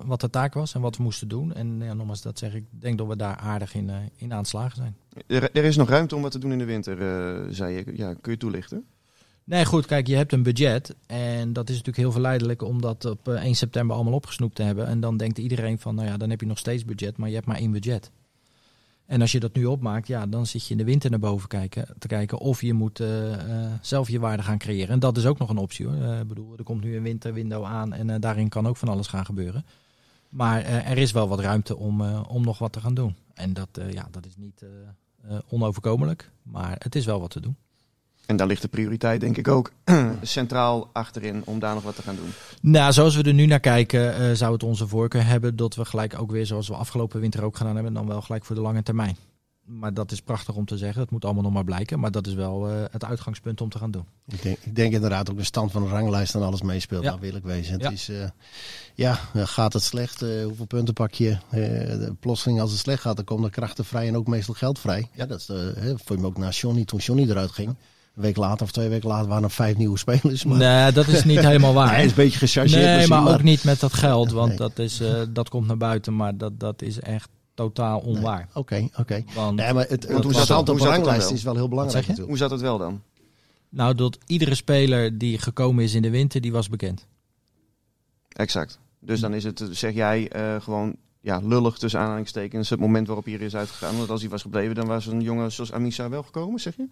wat 0.05 0.21
de 0.21 0.31
taak 0.31 0.55
was 0.55 0.75
en 0.75 0.81
wat 0.81 0.97
we 0.97 1.03
moesten 1.03 1.29
doen. 1.29 1.55
En 1.55 1.81
ja, 1.81 1.95
nogmaals, 1.95 2.23
dat 2.23 2.39
zeg 2.39 2.55
ik, 2.55 2.65
denk 2.71 2.99
dat 2.99 3.07
we 3.07 3.17
daar 3.17 3.37
aardig 3.37 3.75
in, 3.75 3.91
in 4.17 4.33
aan 4.33 4.39
het 4.39 4.49
slagen 4.49 4.77
zijn. 4.77 4.97
Er, 5.27 5.51
er 5.53 5.65
is 5.65 5.77
nog 5.77 5.89
ruimte 5.89 6.17
om 6.17 6.23
wat 6.23 6.31
te 6.31 6.39
doen 6.39 6.53
in 6.53 6.59
de 6.59 6.65
winter, 6.65 6.97
zei 7.55 7.75
je. 7.75 7.97
Ja, 7.97 8.15
kun 8.21 8.33
je 8.33 8.39
toelichten? 8.39 8.85
Nee, 9.47 9.65
goed, 9.65 9.87
kijk, 9.87 10.07
je 10.07 10.17
hebt 10.17 10.33
een 10.33 10.43
budget. 10.43 10.95
En 11.07 11.53
dat 11.53 11.65
is 11.65 11.71
natuurlijk 11.71 11.97
heel 12.03 12.13
verleidelijk 12.13 12.63
om 12.63 12.81
dat 12.81 13.05
op 13.05 13.29
eh, 13.29 13.43
1 13.45 13.55
september 13.55 13.97
allemaal 13.97 14.13
opgesnoept 14.15 14.55
te 14.55 14.63
hebben. 14.63 14.87
En 14.87 15.01
dan 15.01 15.17
denkt 15.17 15.39
iedereen 15.39 15.79
van, 15.79 15.95
nou 15.95 16.09
ja, 16.09 16.17
dan 16.17 16.31
heb 16.31 16.41
je 16.41 16.47
nog 16.47 16.59
steeds 16.59 16.85
budget, 16.85 17.17
maar 17.17 17.29
je 17.29 17.35
hebt 17.35 17.47
maar 17.47 17.57
één 17.57 17.71
budget. 17.71 18.11
En 19.07 19.21
als 19.21 19.33
je 19.33 19.41
dat 19.41 19.55
nu 19.55 19.65
opmaakt, 19.65 20.07
ja, 20.07 20.27
dan 20.27 20.47
zit 20.47 20.65
je 20.67 20.71
in 20.71 20.77
de 20.79 20.85
winter 20.85 21.11
naar 21.11 21.19
boven 21.19 21.49
kijken, 21.49 21.87
te 21.99 22.07
kijken 22.07 22.39
of 22.39 22.61
je 22.63 22.73
moet 22.73 23.01
eh, 23.01 23.33
eh, 23.65 23.73
zelf 23.81 24.09
je 24.09 24.19
waarde 24.21 24.43
gaan 24.43 24.59
creëren. 24.59 24.89
En 24.89 24.99
dat 24.99 25.17
is 25.17 25.27
ook 25.27 25.39
nog 25.39 25.49
een 25.49 25.57
optie 25.59 25.87
hoor. 25.87 25.95
Eh, 26.03 26.21
Ik 26.21 26.29
bedoel, 26.29 26.55
er 26.57 26.65
komt 26.65 26.85
nu 26.85 26.97
een 26.97 27.03
winterwindow 27.03 27.65
aan 27.65 27.93
en 27.93 28.11
eh, 28.11 28.21
daarin 28.21 28.49
kan 28.49 28.67
ook 28.67 28.77
van 28.77 28.89
alles 28.89 29.07
gaan 29.07 29.25
gebeuren. 29.25 29.65
Maar 30.29 30.61
eh, 30.63 30.91
er 30.91 30.99
is 30.99 31.13
wel 31.13 31.29
wat 31.29 31.41
ruimte 31.41 31.77
om, 31.77 32.01
eh, 32.01 32.23
om 32.29 32.45
nog 32.45 32.59
wat 32.59 32.73
te 32.73 32.81
gaan 32.81 32.95
doen. 32.95 33.17
En 33.35 33.53
dat, 33.53 33.69
eh, 33.73 33.93
ja, 33.93 34.09
dat 34.11 34.27
is 34.27 34.37
niet 34.37 34.63
eh, 34.63 34.69
eh, 35.35 35.39
onoverkomelijk, 35.49 36.31
maar 36.43 36.77
het 36.79 36.95
is 36.95 37.05
wel 37.07 37.21
wat 37.21 37.31
te 37.31 37.41
doen. 37.41 37.57
En 38.27 38.37
daar 38.37 38.47
ligt 38.47 38.63
de 38.63 38.69
prioriteit 38.69 39.21
denk 39.21 39.37
ik 39.37 39.49
ook 39.49 39.73
centraal 40.23 40.89
achterin 40.93 41.43
om 41.45 41.59
daar 41.59 41.75
nog 41.75 41.83
wat 41.83 41.97
te 41.97 42.03
gaan 42.03 42.17
doen. 42.17 42.31
Nou, 42.61 42.93
zoals 42.93 43.17
we 43.17 43.23
er 43.23 43.35
nu 43.35 43.47
naar 43.47 43.61
kijken, 43.61 44.15
eh, 44.17 44.33
zou 44.33 44.53
het 44.53 44.63
onze 44.63 44.87
voorkeur 44.89 45.27
hebben 45.27 45.57
dat 45.57 45.75
we 45.75 45.85
gelijk 45.85 46.19
ook 46.21 46.31
weer, 46.31 46.47
zoals 46.47 46.69
we 46.69 46.75
afgelopen 46.75 47.21
winter 47.21 47.43
ook 47.45 47.57
gedaan 47.57 47.75
hebben, 47.75 47.95
dan 47.95 48.07
wel 48.07 48.21
gelijk 48.23 48.45
voor 48.45 48.57
de 48.57 48.63
lange 48.63 48.83
termijn. 48.83 49.17
Maar 49.65 49.95
dat 49.95 50.13
is 50.13 50.21
prachtig 50.21 50.55
om 50.55 50.65
te 50.65 50.77
zeggen. 50.77 50.99
Dat 51.01 51.11
moet 51.11 51.25
allemaal 51.25 51.43
nog 51.43 51.53
maar 51.53 51.65
blijken. 51.65 52.01
Maar 52.01 52.11
dat 52.11 52.27
is 52.27 52.35
wel 52.35 52.69
eh, 52.69 52.75
het 52.91 53.05
uitgangspunt 53.05 53.61
om 53.61 53.69
te 53.69 53.79
gaan 53.79 53.91
doen. 53.91 54.05
Ik 54.29 54.43
denk, 54.43 54.59
ik 54.63 54.77
denk 54.77 54.93
inderdaad 54.93 55.31
ook 55.31 55.37
de 55.37 55.45
stand 55.45 55.73
van 55.73 55.83
de 55.83 55.89
ranglijst 55.89 56.35
en 56.35 56.43
alles 56.43 56.63
meespeelt. 56.63 57.03
Ja. 57.03 57.09
Nou, 57.09 57.21
wil 57.21 57.35
ik 57.35 57.43
wezen. 57.45 57.73
Het 57.73 57.83
Ja. 57.83 57.91
is, 57.91 58.09
eh, 58.09 58.29
ja, 58.95 59.15
gaat 59.35 59.73
het 59.73 59.83
slecht? 59.83 60.23
eh, 60.23 60.45
hoeveel 60.45 60.67
punten 60.67 60.95
pak 60.95 61.13
je? 61.13 61.31
Eh, 61.31 61.59
de 61.99 62.15
plotseling 62.21 62.61
als 62.61 62.71
het 62.71 62.81
slecht 62.81 63.01
gaat, 63.03 63.17
dan 63.17 63.25
komen 63.25 63.45
er 63.45 63.51
krachten 63.51 63.85
vrij 63.85 64.09
en 64.09 64.17
ook 64.17 64.27
meestal 64.27 64.55
geld 64.55 64.79
vrij. 64.79 65.09
Ja, 65.15 65.27
dat 65.27 65.39
is 65.39 65.47
de, 65.47 65.73
hè, 65.79 65.89
vond 65.89 66.09
je 66.09 66.17
me 66.19 66.27
ook 66.27 66.39
naar 66.39 66.53
Johnny, 66.53 66.85
toen 66.85 66.99
Johnny 66.99 67.31
eruit 67.31 67.51
ging. 67.51 67.75
Een 68.17 68.23
week 68.23 68.37
later 68.37 68.63
of 68.67 68.73
twee 68.73 68.89
weken 68.89 69.09
later 69.09 69.29
waren 69.29 69.43
er 69.45 69.51
vijf 69.51 69.77
nieuwe 69.77 69.99
spelers. 69.99 70.45
Maar 70.45 70.59
Nee, 70.59 70.93
dat 70.93 71.07
is 71.07 71.25
niet 71.25 71.41
helemaal 71.41 71.75
waar. 71.75 71.91
hij 71.95 72.05
is 72.05 72.11
een 72.11 72.17
beetje 72.17 72.39
gechargeerd. 72.39 72.83
Nee, 72.85 72.97
misschien, 72.97 73.23
maar 73.23 73.35
ook 73.35 73.43
niet 73.43 73.65
met 73.65 73.81
dat 73.81 73.93
geld. 73.93 74.31
Want 74.31 74.49
Nee. 74.49 74.57
dat, 74.57 74.79
is, 74.79 75.01
eh, 75.01 75.23
dat 75.29 75.49
komt 75.49 75.67
naar 75.67 75.77
buiten. 75.77 76.17
Maar 76.17 76.37
dat, 76.37 76.61
dat 76.61 76.83
is 76.83 77.01
echt 77.01 77.29
totaal 77.55 77.99
onwaar. 77.99 78.49
Oké, 78.55 78.89
oké. 78.97 79.25
Want, 79.35 79.57
Nee, 79.57 79.73
maar 79.73 79.83
het, 79.83 79.91
het, 79.91 80.05
hoe 80.05 80.17
het 80.17 80.25
wel? 80.49 81.33
is 81.33 81.43
wel 81.43 81.55
heel 81.55 81.69
belangrijk 81.69 82.07
natuurlijk. 82.07 82.29
Hoe 82.29 82.37
zat 82.39 82.51
het 82.51 82.61
wel 82.61 82.79
dan? 82.79 83.03
Nou, 83.69 83.95
dat 83.95 84.19
iedere 84.27 84.55
speler 84.55 85.19
die 85.19 85.39
gekomen 85.39 85.85
is 85.85 85.95
in 85.95 86.03
de 86.03 86.11
winter, 86.11 86.41
die 86.41 86.53
was 86.53 86.69
bekend. 86.69 87.07
Exact. 88.29 88.79
Dus 89.01 89.21
dan 89.21 89.35
is 89.35 89.45
het, 89.45 89.61
eh, 89.61 89.67
zeg 89.71 89.95
jij, 89.95 90.29
eh, 90.29 90.61
gewoon 90.61 90.97
ja, 91.21 91.41
lullig 91.45 91.79
tussen 91.79 92.01
aanhalingstekens 92.01 92.71
het 92.71 92.81
moment 92.81 93.07
waarop 93.07 93.25
hij 93.25 93.35
er 93.35 93.43
is 93.43 93.57
uitgegaan. 93.57 93.97
Want 93.97 94.11
als 94.11 94.21
hij 94.21 94.31
was 94.31 94.43
gebleven, 94.43 94.75
dan 94.75 94.87
was 94.87 95.07
een 95.07 95.21
jongen 95.21 95.53
zoals 95.53 95.73
Amisa 95.73 96.09
wel 96.09 96.23
gekomen, 96.23 96.61
zeg 96.61 96.77
je? 96.77 96.89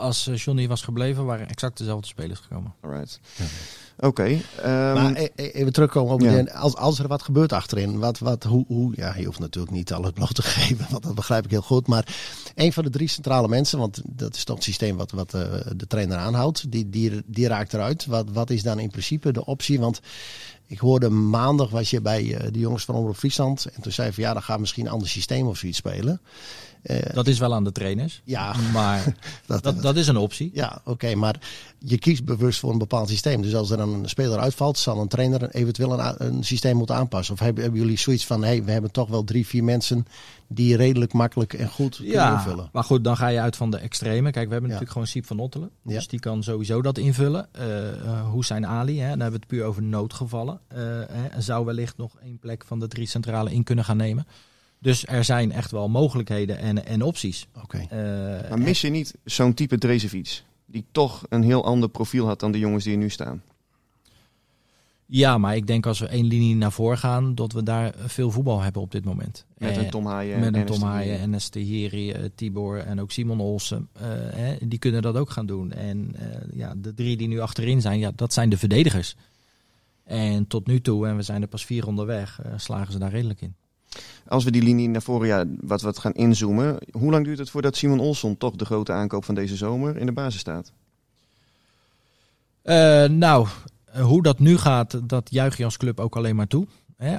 Als 0.00 0.26
eh, 0.26 0.36
Johnny 0.36 0.68
was 0.68 0.82
gebleven, 0.82 1.24
waren 1.24 1.48
exact 1.48 1.78
dezelfde 1.78 2.06
spelers 2.06 2.40
gekomen. 2.40 2.74
Alright. 2.80 3.20
Oké. 3.98 4.22
ehm, 4.62 4.94
Maar 4.94 5.16
e- 5.16 5.28
e- 5.36 5.46
even 5.48 5.72
terugkomen 5.72 6.12
op 6.14 6.20
Ja. 6.20 6.30
die- 6.42 6.52
als, 6.52 6.74
als 6.76 6.98
er 6.98 7.08
wat 7.08 7.22
gebeurt 7.22 7.52
achterin. 7.52 7.98
Wat, 7.98 8.18
wat, 8.18 8.44
hoe, 8.44 8.64
hoe, 8.66 8.92
ja, 8.96 9.14
je 9.16 9.24
hoeft 9.24 9.38
natuurlijk 9.38 9.74
niet 9.74 9.92
alles 9.92 10.10
bloot 10.10 10.34
te 10.34 10.42
geven, 10.56 10.86
want 10.90 11.02
dat 11.02 11.14
begrijp 11.14 11.44
ik 11.44 11.50
heel 11.50 11.62
goed. 11.62 11.86
Maar 11.86 12.16
een 12.54 12.72
van 12.72 12.84
de 12.84 12.90
drie 12.90 13.08
centrale 13.08 13.48
mensen, 13.48 13.78
want 13.78 14.00
dat 14.06 14.34
is 14.36 14.44
toch 14.44 14.54
het 14.56 14.64
systeem 14.64 14.96
wat, 14.96 15.10
wat 15.10 15.34
eh, 15.34 15.42
de 15.76 15.86
trainer 15.86 16.16
aanhoudt, 16.16 16.70
die, 16.72 16.90
die, 16.90 17.22
die 17.26 17.48
raakt 17.48 17.74
eruit. 17.74 18.06
Wat, 18.06 18.26
wat 18.32 18.50
is 18.50 18.62
dan 18.62 18.78
in 18.78 18.90
principe 18.90 19.32
de 19.32 19.44
optie? 19.44 19.80
Want 19.80 20.00
ik 20.66 20.78
hoorde 20.78 21.08
maandag 21.10 21.70
was 21.70 21.90
je 21.90 22.00
bij 22.00 22.34
eh, 22.34 22.52
de 22.52 22.58
jongens 22.58 22.84
van 22.84 22.94
Omroep 22.94 23.16
Friesland. 23.16 23.66
En 23.74 23.82
toen 23.82 23.92
zei 23.92 24.06
je 24.08 24.14
van 24.14 24.22
ja, 24.22 24.32
dan 24.32 24.42
gaan 24.42 24.54
we 24.54 24.60
misschien 24.60 24.86
een 24.86 24.92
ander 24.92 25.08
systeem 25.08 25.46
of 25.46 25.56
zoiets 25.58 25.78
spelen. 25.78 26.20
Eh, 26.82 27.14
Dat 27.14 27.26
is 27.26 27.38
wel 27.38 27.54
aan 27.54 27.64
de 27.64 27.72
trainers. 27.72 28.20
ja, 28.24 28.54
Maar 28.72 29.04
dat, 29.46 29.62
dat, 29.62 29.82
dat 29.82 29.96
is 29.96 30.06
een 30.08 30.16
optie. 30.16 30.50
ja, 30.54 30.80
oké, 30.84 31.14
maar 31.14 31.36
je 31.78 31.98
kiest 31.98 32.24
bewust 32.24 32.58
voor 32.60 32.72
een 32.72 32.78
bepaald 32.78 33.08
systeem. 33.08 33.42
Dus 33.42 33.54
als 33.54 33.70
er 33.70 33.76
dan 33.76 33.92
een 33.94 34.08
speler 34.08 34.38
uitvalt, 34.38 34.78
zal 34.78 35.00
een 35.00 35.08
trainer 35.08 35.50
eventueel 35.50 36.00
een, 36.00 36.44
systeem 36.44 36.76
moeten 36.76 36.94
aanpassen. 36.96 37.34
Of 37.34 37.40
hebben, 37.40 37.62
hebben 37.62 37.80
jullie 37.80 37.98
zoiets 37.98 38.26
van, 38.26 38.44
hey, 38.44 38.64
we 38.64 38.70
hebben 38.70 38.90
toch 38.90 39.08
wel 39.08 39.24
drie, 39.24 39.46
vier 39.46 39.64
mensen 39.64 40.06
die 40.48 40.76
redelijk 40.76 41.12
makkelijk 41.12 41.52
en 41.52 41.68
goed 41.68 41.96
kunnen 41.96 42.12
Ja, 42.14 42.32
invullen? 42.34 42.68
maar 42.72 42.84
goed, 42.84 43.04
dan 43.04 43.16
ga 43.16 43.26
je 43.28 43.40
uit 43.40 43.56
van 43.56 43.70
de 43.70 43.76
extreme. 43.76 44.30
Kijk, 44.30 44.46
we 44.46 44.52
hebben 44.52 44.60
Ja. 44.60 44.66
natuurlijk 44.76 44.92
gewoon 44.92 45.06
Siep 45.06 45.26
van 45.26 45.38
Ottelen. 45.38 45.70
Ja. 45.84 45.94
Dus 45.94 46.08
die 46.08 46.20
kan 46.20 46.42
sowieso 46.42 46.82
dat 46.82 46.98
invullen. 46.98 47.48
Eh 47.52 47.88
eh, 47.90 48.32
Hussein 48.32 48.66
Ali, 48.66 49.00
hè, 49.00 49.08
dan 49.08 49.20
hebben 49.20 49.26
we 49.30 49.36
het 49.36 49.46
puur 49.46 49.64
over 49.64 49.82
noodgevallen. 49.82 50.60
Eh, 50.68 50.78
hè, 51.12 51.40
zou 51.40 51.64
wellicht 51.64 51.96
nog 51.96 52.12
één 52.22 52.38
plek 52.38 52.64
van 52.66 52.78
de 52.78 52.88
drie 52.88 53.06
centrale 53.06 53.52
in 53.52 53.62
kunnen 53.64 53.84
gaan 53.84 53.96
nemen. 53.96 54.26
Dus 54.82 55.06
er 55.06 55.24
zijn 55.24 55.52
echt 55.52 55.70
wel 55.70 55.88
mogelijkheden 55.88 56.58
en, 56.58 56.86
en 56.86 57.02
opties. 57.02 57.46
Oké. 57.62 57.78
Eh, 57.78 58.48
maar 58.50 58.58
mis 58.58 58.80
je 58.80 58.88
niet 58.90 59.14
zo'n 59.24 59.54
type 59.54 59.78
Drezefiets? 59.78 60.44
Die 60.66 60.84
toch 60.92 61.22
een 61.28 61.42
heel 61.42 61.64
ander 61.64 61.88
profiel 61.88 62.26
had 62.26 62.40
dan 62.40 62.52
de 62.52 62.58
jongens 62.58 62.84
die 62.84 62.92
er 62.92 62.98
nu 62.98 63.10
staan. 63.10 63.42
ja, 65.06 65.38
maar 65.38 65.56
ik 65.56 65.66
denk 65.66 65.86
als 65.86 65.98
we 65.98 66.06
één 66.06 66.26
linie 66.26 66.54
naar 66.56 66.72
voren 66.72 66.98
gaan, 66.98 67.34
dat 67.34 67.52
we 67.52 67.62
daar 67.62 67.94
veel 67.98 68.30
voetbal 68.30 68.60
hebben 68.60 68.82
op 68.82 68.90
dit 68.90 69.04
moment. 69.04 69.44
Met 69.58 69.70
Eh, 69.70 69.82
een 69.82 69.90
Tom 69.90 70.06
Haaien. 70.06 70.40
Met 70.40 70.54
en 70.54 70.60
een 70.60 70.66
Tom 70.66 70.82
Haaien, 70.82 71.20
eh, 72.14 72.24
Tibor 72.34 72.78
en 72.78 73.00
ook 73.00 73.10
Simon 73.10 73.40
Olsen. 73.40 73.88
eh, 73.92 74.02
hè, 74.12 74.56
die 74.68 74.78
kunnen 74.78 75.02
dat 75.02 75.16
ook 75.16 75.30
gaan 75.30 75.46
doen. 75.46 75.72
En 75.72 76.14
eh, 76.16 76.26
ja, 76.58 76.74
de 76.76 76.94
drie 76.94 77.16
die 77.16 77.28
nu 77.28 77.40
achterin 77.40 77.80
zijn, 77.80 77.98
ja, 77.98 78.12
dat 78.14 78.32
zijn 78.32 78.48
de 78.50 78.58
verdedigers. 78.58 79.16
En 80.04 80.46
tot 80.46 80.66
nu 80.66 80.80
toe, 80.80 81.06
en 81.06 81.16
we 81.16 81.22
zijn 81.22 81.42
er 81.42 81.48
pas 81.48 81.64
vier 81.64 81.86
onderweg, 81.86 82.40
eh, 82.42 82.52
slagen 82.56 82.92
ze 82.92 82.98
daar 82.98 83.10
redelijk 83.10 83.40
in. 83.40 83.54
Als 84.26 84.44
we 84.44 84.50
die 84.50 84.62
linie 84.62 84.88
naar 84.88 85.02
voren 85.02 85.26
ja, 85.26 85.44
wat, 85.60 85.80
wat 85.80 85.98
gaan 85.98 86.12
inzoomen. 86.12 86.78
Hoe 86.92 87.10
lang 87.10 87.24
duurt 87.24 87.38
het 87.38 87.50
voordat 87.50 87.76
Simon 87.76 88.00
Olsson 88.00 88.36
toch 88.36 88.56
de 88.56 88.64
grote 88.64 88.92
aankoop 88.92 89.24
van 89.24 89.34
deze 89.34 89.56
zomer 89.56 89.96
in 89.96 90.06
de 90.06 90.12
basis 90.12 90.40
staat? 90.40 90.72
Eh, 92.62 93.04
nou, 93.04 93.46
eh, 93.84 94.02
hoe 94.02 94.22
dat 94.22 94.38
nu 94.38 94.56
gaat, 94.56 95.00
dat 95.08 95.30
juich 95.30 95.56
je 95.56 95.64
als 95.64 95.76
club 95.76 96.00
ook 96.00 96.16
alleen 96.16 96.36
maar 96.36 96.46
toe. 96.46 96.66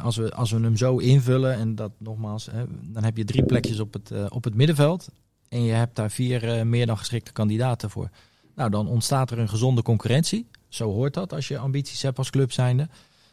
Als, 0.03 0.15
we, 0.15 0.33
als 0.33 0.51
we 0.51 0.59
hem 0.59 0.77
zo 0.77 0.97
invullen, 0.97 1.53
en 1.53 1.75
dat 1.75 1.91
nogmaals, 1.97 2.49
dan 2.81 3.03
heb 3.03 3.17
je 3.17 3.23
drie 3.23 3.45
plekjes 3.45 3.79
op 3.79 3.93
het, 3.93 4.11
eh, 4.11 4.25
op 4.29 4.43
het 4.43 4.55
middenveld. 4.55 5.07
En 5.49 5.63
je 5.63 5.71
hebt 5.71 5.95
daar 5.95 6.11
vier 6.11 6.67
meer 6.67 6.85
dan 6.85 6.97
geschikte 6.97 7.31
kandidaten 7.31 7.89
voor. 7.89 8.09
Nou, 8.55 8.69
dan 8.69 8.87
ontstaat 8.87 9.31
er 9.31 9.39
een 9.39 9.49
gezonde 9.49 9.81
concurrentie. 9.81 10.47
Zo 10.69 10.91
hoort 10.91 11.13
dat 11.13 11.33
als 11.33 11.47
je 11.47 11.57
ambities 11.57 12.01
hebt 12.01 12.17
als 12.17 12.29
club 12.29 12.51
zijnde. 12.51 12.87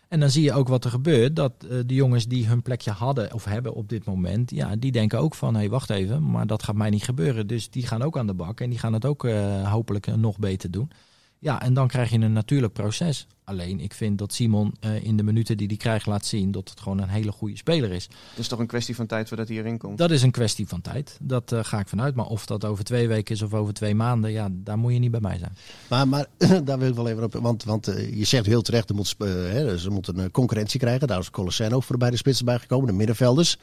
En 0.08 0.20
dan 0.20 0.30
zie 0.30 0.42
je 0.42 0.52
ook 0.52 0.68
wat 0.68 0.84
er 0.84 0.90
gebeurt. 0.90 1.36
Dat 1.36 1.52
eh, 1.58 1.78
de 1.86 1.94
jongens 1.94 2.26
die 2.26 2.46
hun 2.46 2.62
plekje 2.62 2.90
hadden 2.90 3.32
of 3.34 3.44
hebben 3.44 3.74
op 3.74 3.88
dit 3.88 4.04
moment, 4.04 4.50
ja, 4.50 4.76
die 4.76 4.92
denken 4.92 5.18
ook 5.18 5.34
van, 5.34 5.54
hé, 5.54 5.60
hey, 5.60 5.70
wacht 5.70 5.90
even, 5.90 6.30
maar 6.30 6.46
dat 6.46 6.62
gaat 6.62 6.74
mij 6.74 6.90
niet 6.90 7.04
gebeuren. 7.04 7.46
Dus 7.46 7.70
die 7.70 7.86
gaan 7.86 8.02
ook 8.02 8.18
aan 8.18 8.26
de 8.26 8.34
bak 8.34 8.60
en 8.60 8.70
die 8.70 8.78
gaan 8.78 8.92
het 8.92 9.04
ook 9.04 9.24
eh, 9.24 9.72
hopelijk 9.72 10.16
nog 10.16 10.38
beter 10.38 10.70
doen. 10.70 10.90
Ja, 11.40 11.62
en 11.62 11.74
dan 11.74 11.88
krijg 11.88 12.10
je 12.10 12.18
een 12.18 12.32
natuurlijk 12.32 12.72
proces. 12.72 13.26
Alleen, 13.44 13.80
ik 13.80 13.94
vind 13.94 14.18
dat 14.18 14.32
Simon 14.32 14.74
eh, 14.80 15.04
in 15.04 15.16
de 15.16 15.22
minuten 15.22 15.56
die 15.56 15.66
hij 15.66 15.76
krijgt 15.76 16.06
laat 16.06 16.26
zien 16.26 16.50
dat 16.50 16.70
het 16.70 16.80
gewoon 16.80 16.98
een 16.98 17.08
hele 17.08 17.32
goede 17.32 17.56
speler 17.56 17.90
is. 17.92 18.04
Het 18.04 18.38
is 18.38 18.48
toch 18.48 18.58
een 18.58 18.66
kwestie 18.66 18.94
van 18.96 19.06
tijd 19.06 19.28
voordat 19.28 19.48
hij 19.48 19.56
erin 19.56 19.78
komt? 19.78 19.98
Dat 19.98 20.10
is 20.10 20.22
een 20.22 20.30
kwestie 20.30 20.68
van 20.68 20.80
tijd. 20.80 21.18
Dat 21.22 21.52
eh, 21.52 21.58
ga 21.64 21.78
ik 21.78 21.88
vanuit. 21.88 22.14
Maar 22.14 22.26
of 22.26 22.46
dat 22.46 22.64
over 22.64 22.84
twee 22.84 23.08
weken 23.08 23.34
is 23.34 23.42
of 23.42 23.54
over 23.54 23.74
twee 23.74 23.94
maanden, 23.94 24.30
ja, 24.32 24.48
daar 24.52 24.78
moet 24.78 24.92
je 24.92 24.98
niet 24.98 25.10
bij 25.10 25.20
mij 25.20 25.38
zijn. 25.38 25.56
Maar, 25.88 26.08
maar 26.08 26.26
daar 26.64 26.78
wil 26.78 26.88
ik 26.88 26.94
wel 26.94 27.08
even 27.08 27.24
op. 27.24 27.32
Want, 27.32 27.64
want 27.64 27.88
eh, 27.88 28.16
je 28.16 28.24
zegt 28.24 28.46
heel 28.46 28.62
terecht, 28.62 28.88
er 28.88 28.94
moet, 28.94 29.14
hè, 29.18 29.78
ze 29.78 29.90
moeten 29.90 30.18
een 30.18 30.30
concurrentie 30.30 30.80
krijgen. 30.80 31.06
Daar 31.08 31.18
is 31.18 31.30
Colosseno 31.30 31.80
voor 31.80 31.96
bij 31.98 32.10
de 32.10 32.16
spitsen 32.16 32.44
bijgekomen, 32.44 32.86
de 32.86 32.92
middenvelders. 32.92 33.58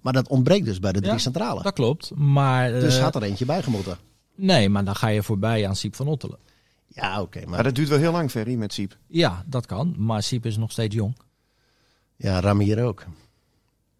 Maar 0.00 0.12
dat 0.12 0.28
ontbreekt 0.28 0.64
dus 0.64 0.78
bij 0.78 0.92
de 0.92 1.00
drie 1.00 1.12
Ja, 1.12 1.18
centrale. 1.18 1.62
Dat 1.62 1.72
klopt. 1.72 2.10
Maar, 2.14 2.74
eh, 2.74 2.80
Dus 2.80 2.98
had 2.98 3.14
er 3.14 3.22
eentje 3.22 3.44
bijgemoeten. 3.44 3.96
nee, 4.34 4.68
maar 4.68 4.84
dan 4.84 4.96
ga 4.96 5.08
je 5.08 5.22
voorbij 5.22 5.68
aan 5.68 5.76
Siep 5.76 5.94
van 5.94 6.06
Ottelen. 6.08 6.38
Ja, 6.94 7.20
oké. 7.20 7.40
maar 7.40 7.48
Maar 7.48 7.62
dat 7.62 7.74
duurt 7.74 7.88
wel 7.88 7.98
heel 7.98 8.12
lang, 8.12 8.30
Ferry, 8.30 8.54
met 8.54 8.72
Siep. 8.72 8.96
Ja, 9.06 9.44
dat 9.46 9.66
kan. 9.66 9.94
Maar 9.98 10.22
Siep 10.22 10.46
is 10.46 10.56
nog 10.56 10.70
steeds 10.70 10.94
jong. 10.94 11.16
ja, 12.16 12.40
Ramier 12.40 12.84
ook. 12.84 13.04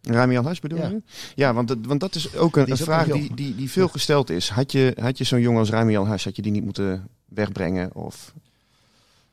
Rami 0.02 0.36
Alhash 0.38 0.58
bedoel 0.58 0.78
Ja. 0.78 0.88
je? 0.88 1.02
Ja, 1.34 1.54
want 1.54 1.68
dat, 1.68 1.78
want 1.86 2.00
dat 2.00 2.14
is 2.14 2.36
ook 2.36 2.56
een, 2.56 2.64
Die 2.64 2.72
is 2.74 2.80
een 2.80 2.86
ook 2.88 2.92
vraag 2.92 3.06
die, 3.06 3.22
jong. 3.22 3.34
die, 3.36 3.54
die 3.54 3.70
veel 3.70 3.88
gesteld 3.88 4.30
is. 4.30 4.48
Had 4.48 4.72
je, 4.72 4.96
had 5.00 5.18
je 5.18 5.24
zo'n 5.24 5.40
jongen 5.40 5.58
als 5.60 5.70
Rami 5.70 5.96
Alhash, 5.96 6.24
had 6.24 6.36
je 6.36 6.42
die 6.42 6.52
niet 6.52 6.64
moeten 6.64 7.08
wegbrengen? 7.28 7.94
Of... 7.94 8.34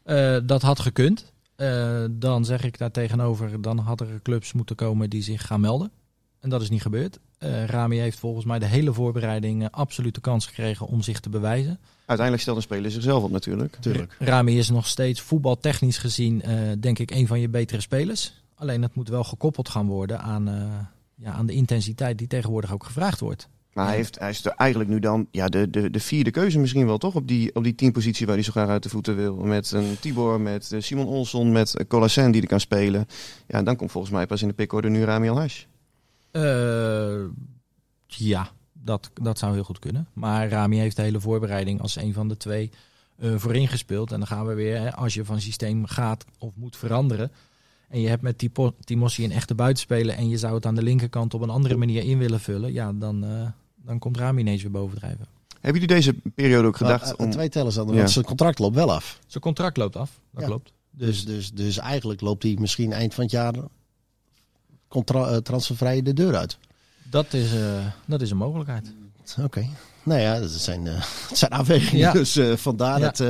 Eh, 0.04 0.38
dat 0.43 0.62
had 0.62 0.80
gekund. 0.80 1.32
Eh, 1.56 2.04
dan 2.12 2.45
zeg 2.45 2.63
ik 2.63 2.78
daar 2.78 2.91
tegenover, 2.91 3.62
dan 3.62 3.78
hadden 3.78 4.10
er 4.10 4.22
clubs 4.22 4.54
moeten 4.54 4.76
komen 4.76 5.10
die 5.10 5.22
zich 5.22 5.45
gaan 5.48 5.62
melden. 5.62 5.91
En 6.39 6.50
dat 6.50 6.62
is 6.62 6.69
niet 6.69 6.82
gebeurd. 6.82 7.19
Eh, 7.38 7.65
Rami 7.65 7.98
heeft 7.98 8.19
volgens 8.19 8.45
mij 8.45 8.60
de 8.60 8.65
hele 8.65 8.93
voorbereiding 8.93 9.72
absoluut 9.72 10.15
de 10.15 10.22
kans 10.22 10.45
gekregen 10.45 10.88
om 10.88 11.02
zich 11.02 11.19
te 11.19 11.30
bewijzen. 11.30 11.80
Uiteindelijk 12.10 12.41
stelt 12.41 12.58
een 12.58 12.63
speler 12.63 12.91
zichzelf 12.91 13.24
op 13.24 13.32
natuurlijk. 13.32 13.78
Tuurlijk. 13.80 14.15
Rami 14.19 14.58
is 14.58 14.69
nog 14.69 14.88
steeds 14.88 15.22
voetbaltechnisch 15.22 15.98
gezien, 15.98 16.41
eh, 16.41 16.58
denk 16.80 17.00
ik, 17.00 17.12
een 17.12 17.28
van 17.28 17.39
je 17.39 17.50
betere 17.50 17.82
spelers. 17.82 18.43
Alleen 18.56 18.82
het 18.82 18.95
moet 18.95 19.10
wel 19.10 19.24
gekoppeld 19.24 19.69
gaan 19.69 19.88
worden 19.88 20.22
aan, 20.22 20.48
eh, 20.48 20.63
ja, 21.15 21.32
aan 21.32 21.45
de 21.45 21.54
intensiteit 21.54 22.17
die 22.17 22.28
tegenwoordig 22.28 22.74
ook 22.74 22.84
gevraagd 22.84 23.19
wordt. 23.19 23.48
Maar 23.74 23.86
hij, 23.86 23.95
heeft, 23.95 24.19
hij 24.19 24.30
is 24.30 24.45
er 24.45 24.52
eigenlijk 24.52 24.89
nu 24.89 25.00
dan 25.00 25.28
ja, 25.32 25.48
de, 25.48 25.69
de, 25.69 25.89
de 25.89 26.00
vierde 26.00 26.32
keuze 26.32 26.60
misschien 26.60 26.86
wel, 26.86 26.98
toch? 26.98 27.15
Op 27.15 27.28
die, 27.28 27.56
op 27.56 27.63
die 27.63 27.76
teampositie 27.76 28.26
waar 28.26 28.36
hij 28.36 28.43
zo 28.43 28.52
graag 28.52 28.67
uit 28.69 28.84
de 28.84 28.89
voeten 28.89 29.15
wil. 29.15 29.36
Met 29.36 29.72
een 29.72 30.00
Tibor, 30.00 30.41
met 30.41 30.72
eh, 30.72 30.82
Simon 30.82 31.08
Olsson, 31.08 31.52
met 31.52 31.76
uh, 31.78 31.88
Colassen 31.88 32.32
die 32.32 32.41
er 32.41 32.48
kan 32.48 32.60
spelen. 32.60 33.06
Ja, 33.48 33.63
dan 33.63 33.76
komt 33.76 33.91
volgens 33.91 34.13
mij 34.13 34.26
pas 34.26 34.41
in 34.41 34.48
de 34.48 34.54
pickorde 34.54 34.89
nu 34.89 35.04
Rami 35.04 35.30
Alhash. 35.30 35.63
Eh, 36.32 37.24
ja, 38.08 38.52
dat, 38.84 39.10
dat 39.22 39.39
zou 39.39 39.54
heel 39.54 39.63
goed 39.63 39.80
kunnen. 39.80 40.08
Maar 40.13 40.50
Rami 40.50 40.78
heeft 40.78 40.96
de 40.96 41.02
hele 41.02 41.20
voorbereiding 41.20 41.82
als 41.82 41.96
een 41.96 42.13
van 42.13 42.28
de 42.28 42.38
twee 42.38 42.70
eh 43.18 43.34
voorin 43.38 43.68
gespeeld. 43.68 44.12
En 44.12 44.18
dan 44.18 44.28
gaan 44.28 44.46
we 44.46 44.54
weer, 44.54 44.80
hè, 44.80 44.96
als 44.96 45.13
je 45.13 45.26
van 45.26 45.42
systeem 45.42 45.86
gaat 45.86 46.26
of 46.38 46.52
moet 46.56 46.76
veranderen. 46.78 47.32
En 47.89 48.02
je 48.02 48.08
hebt 48.08 48.22
met 48.22 48.38
Tipo- 48.38 48.74
Timossi 48.84 49.24
een 49.24 49.32
echte 49.32 49.56
buitenspeler. 49.56 50.15
En 50.15 50.30
je 50.30 50.38
zou 50.38 50.54
het 50.56 50.65
aan 50.65 50.76
de 50.76 50.84
linkerkant 50.84 51.34
op 51.34 51.42
een 51.42 51.50
andere 51.50 51.76
manier 51.76 52.04
in 52.04 52.18
willen 52.18 52.39
vullen. 52.39 52.74
Ja, 52.74 52.94
dan, 52.94 53.24
eh, 53.24 53.48
dan 53.76 54.00
komt 54.00 54.18
Rami 54.18 54.42
ineens 54.42 54.62
weer 54.62 54.72
bovendrijven. 54.72 55.26
Hebben 55.62 55.82
jullie 55.82 55.96
deze 55.96 56.13
periode 56.36 56.68
ook 56.68 56.78
gedacht 56.78 57.12
eh, 57.15 57.26
om... 57.26 57.32
Twee 57.32 57.50
tellers 57.50 57.76
dan, 57.76 57.88
Ja. 57.88 57.94
want 57.96 58.12
zijn 58.12 58.26
contract 58.26 58.60
loopt 58.60 58.76
wel 58.76 58.94
af. 58.94 59.20
Zijn 59.28 59.44
contract 59.44 59.78
loopt 59.78 59.96
af, 59.96 60.20
dat 60.32 60.42
Ja. 60.42 60.48
klopt. 60.48 60.74
Dus, 60.92 61.26
dus, 61.26 61.52
dus 61.52 61.78
eigenlijk 61.78 62.22
loopt 62.22 62.44
hij 62.44 62.56
misschien 62.60 62.92
eind 62.94 63.13
van 63.13 63.24
het 63.24 63.34
jaar 63.34 63.54
contra- 64.88 65.42
transfervrij 65.42 66.02
de 66.02 66.13
deur 66.13 66.36
uit. 66.36 66.58
Dat 67.10 67.34
is, 67.34 67.54
eh, 67.54 67.86
dat 68.06 68.22
is 68.22 68.32
een 68.32 68.38
mogelijkheid. 68.38 68.93
Oké. 69.43 69.67
Nou 70.04 70.22
ja, 70.22 70.39
dat 70.39 70.50
zijn, 70.50 70.88
eh, 70.88 70.93
het 71.30 71.38
zijn 71.38 71.52
afwegingen. 71.52 71.98
Ja. 71.98 72.12
Dus 72.12 72.36
eh, 72.36 72.56
vandaar 72.56 73.00
Ja. 73.00 73.06
dat, 73.06 73.19
eh, 73.19 73.28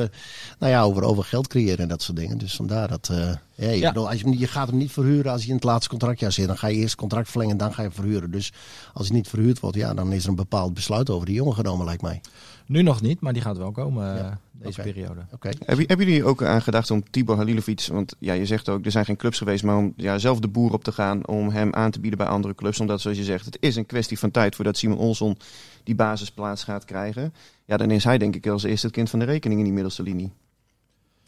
nou 0.59 0.71
ja, 0.71 0.81
over, 0.81 1.03
over 1.03 1.23
geld 1.23 1.47
creëren 1.47 1.77
en 1.77 1.87
dat 1.87 2.01
soort 2.01 2.17
dingen. 2.17 2.37
Dus 2.37 2.55
vandaar 2.55 2.87
dat, 2.87 3.09
ja, 3.55 3.69
Ja. 3.69 3.87
bedoel, 3.87 4.09
als 4.09 4.19
je, 4.19 4.37
je 4.39 4.47
gaat 4.47 4.67
hem 4.67 4.77
niet 4.77 4.91
verhuren 4.91 5.31
als 5.31 5.41
hij 5.41 5.49
in 5.49 5.55
het 5.55 5.63
laatste 5.63 5.89
contractjaar 5.89 6.31
zit. 6.31 6.47
Dan 6.47 6.57
ga 6.57 6.67
je 6.67 6.75
eerst 6.75 6.89
het 6.91 6.99
contract 6.99 7.29
verlengen 7.29 7.53
en 7.53 7.59
dan 7.59 7.73
ga 7.73 7.83
je 7.83 7.91
verhuren. 7.91 8.31
Dus 8.31 8.51
als 8.93 9.07
hij 9.07 9.15
niet 9.15 9.27
verhuurd 9.27 9.59
wordt, 9.59 9.75
ja, 9.77 9.93
dan 9.93 10.11
is 10.13 10.23
er 10.23 10.29
een 10.29 10.35
bepaald 10.35 10.73
besluit 10.73 11.09
over 11.09 11.25
die 11.25 11.35
jongen 11.35 11.55
genomen, 11.55 11.85
lijkt 11.85 12.01
mij. 12.01 12.21
Nu 12.65 12.81
nog 12.81 13.01
niet, 13.01 13.19
maar 13.21 13.33
die 13.33 13.41
gaat 13.41 13.57
wel 13.57 13.71
komen 13.71 14.15
Ja, 14.15 14.39
deze 14.61 14.81
periode. 14.81 15.21
Oké. 15.33 15.49
Hebben, 15.65 15.87
hebben 15.87 16.05
jullie 16.05 16.23
ook 16.23 16.43
aan 16.43 16.61
gedacht 16.61 16.91
om 16.91 17.09
Tibor 17.09 17.35
Halilovic, 17.35 17.87
want 17.91 18.15
ja, 18.19 18.33
je 18.33 18.45
zegt 18.45 18.69
ook, 18.69 18.85
er 18.85 18.91
zijn 18.91 19.05
geen 19.05 19.15
clubs 19.15 19.37
geweest, 19.37 19.63
maar 19.63 19.77
om 19.77 19.93
ja, 19.95 20.17
zelf 20.17 20.39
de 20.39 20.47
boer 20.47 20.73
op 20.73 20.83
te 20.83 20.91
gaan, 20.91 21.27
om 21.27 21.49
hem 21.49 21.73
aan 21.73 21.91
te 21.91 21.99
bieden 21.99 22.19
bij 22.19 22.27
andere 22.27 22.55
clubs. 22.55 22.79
Omdat, 22.79 23.01
zoals 23.01 23.17
je 23.17 23.23
zegt, 23.23 23.45
het 23.45 23.57
is 23.59 23.75
een 23.75 23.85
kwestie 23.85 24.19
van 24.19 24.31
tijd 24.31 24.55
voordat 24.55 24.77
Simon 24.77 24.97
Olsson 24.97 25.37
die 25.83 25.95
basisplaats 25.95 26.63
gaat 26.63 26.85
krijgen. 26.85 27.33
Ja, 27.65 27.77
dan 27.77 27.91
is 27.91 28.03
hij 28.03 28.17
denk 28.17 28.35
ik 28.35 28.47
als 28.47 28.63
eerste 28.63 28.85
het 28.85 28.95
kind 28.95 29.09
van 29.09 29.19
de 29.19 29.25
rekening 29.25 29.59
in 29.59 29.65
die 29.65 29.73
middelste 29.73 30.03
linie. 30.03 30.31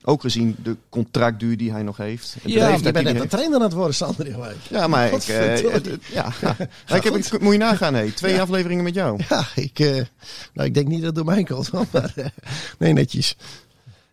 Ook 0.03 0.21
gezien 0.21 0.55
de 0.63 0.77
contractduur 0.89 1.57
die 1.57 1.71
hij 1.71 1.83
nog 1.83 1.97
heeft. 1.97 2.35
Ja, 2.45 2.67
je 2.75 2.91
bent 2.91 3.03
net 3.03 3.19
een 3.21 3.27
trainer 3.27 3.55
aan 3.55 3.61
het 3.63 3.73
worden, 3.73 3.95
Sander. 3.95 4.27
Ja, 4.69 4.87
maar 4.87 5.05
ik, 5.05 5.11
eh, 5.11 5.17
Godverdorie. 5.17 5.71
het- 5.71 5.85
het- 5.85 6.05
ja, 6.05 6.31
ja. 6.41 6.55
Maar 6.87 6.97
ik 6.97 7.03
heb, 7.03 7.15
ik, 7.15 7.39
moet 7.41 7.51
je 7.53 7.57
nagaan, 7.59 8.13
twee 8.13 8.41
afleveringen 8.41 8.83
met 8.83 8.93
jou. 8.93 9.21
Ja, 9.29 9.45
ik, 9.55 9.79
eh, 9.79 10.01
nou, 10.53 10.67
ik 10.67 10.73
denk 10.73 10.87
niet 10.87 10.97
dat 10.97 11.05
het 11.05 11.15
door 11.15 11.25
mij 11.25 11.43
komt. 11.43 11.71
Maar, 11.91 12.13
eh, 12.15 12.25
nee, 12.79 12.93
netjes. 12.93 13.35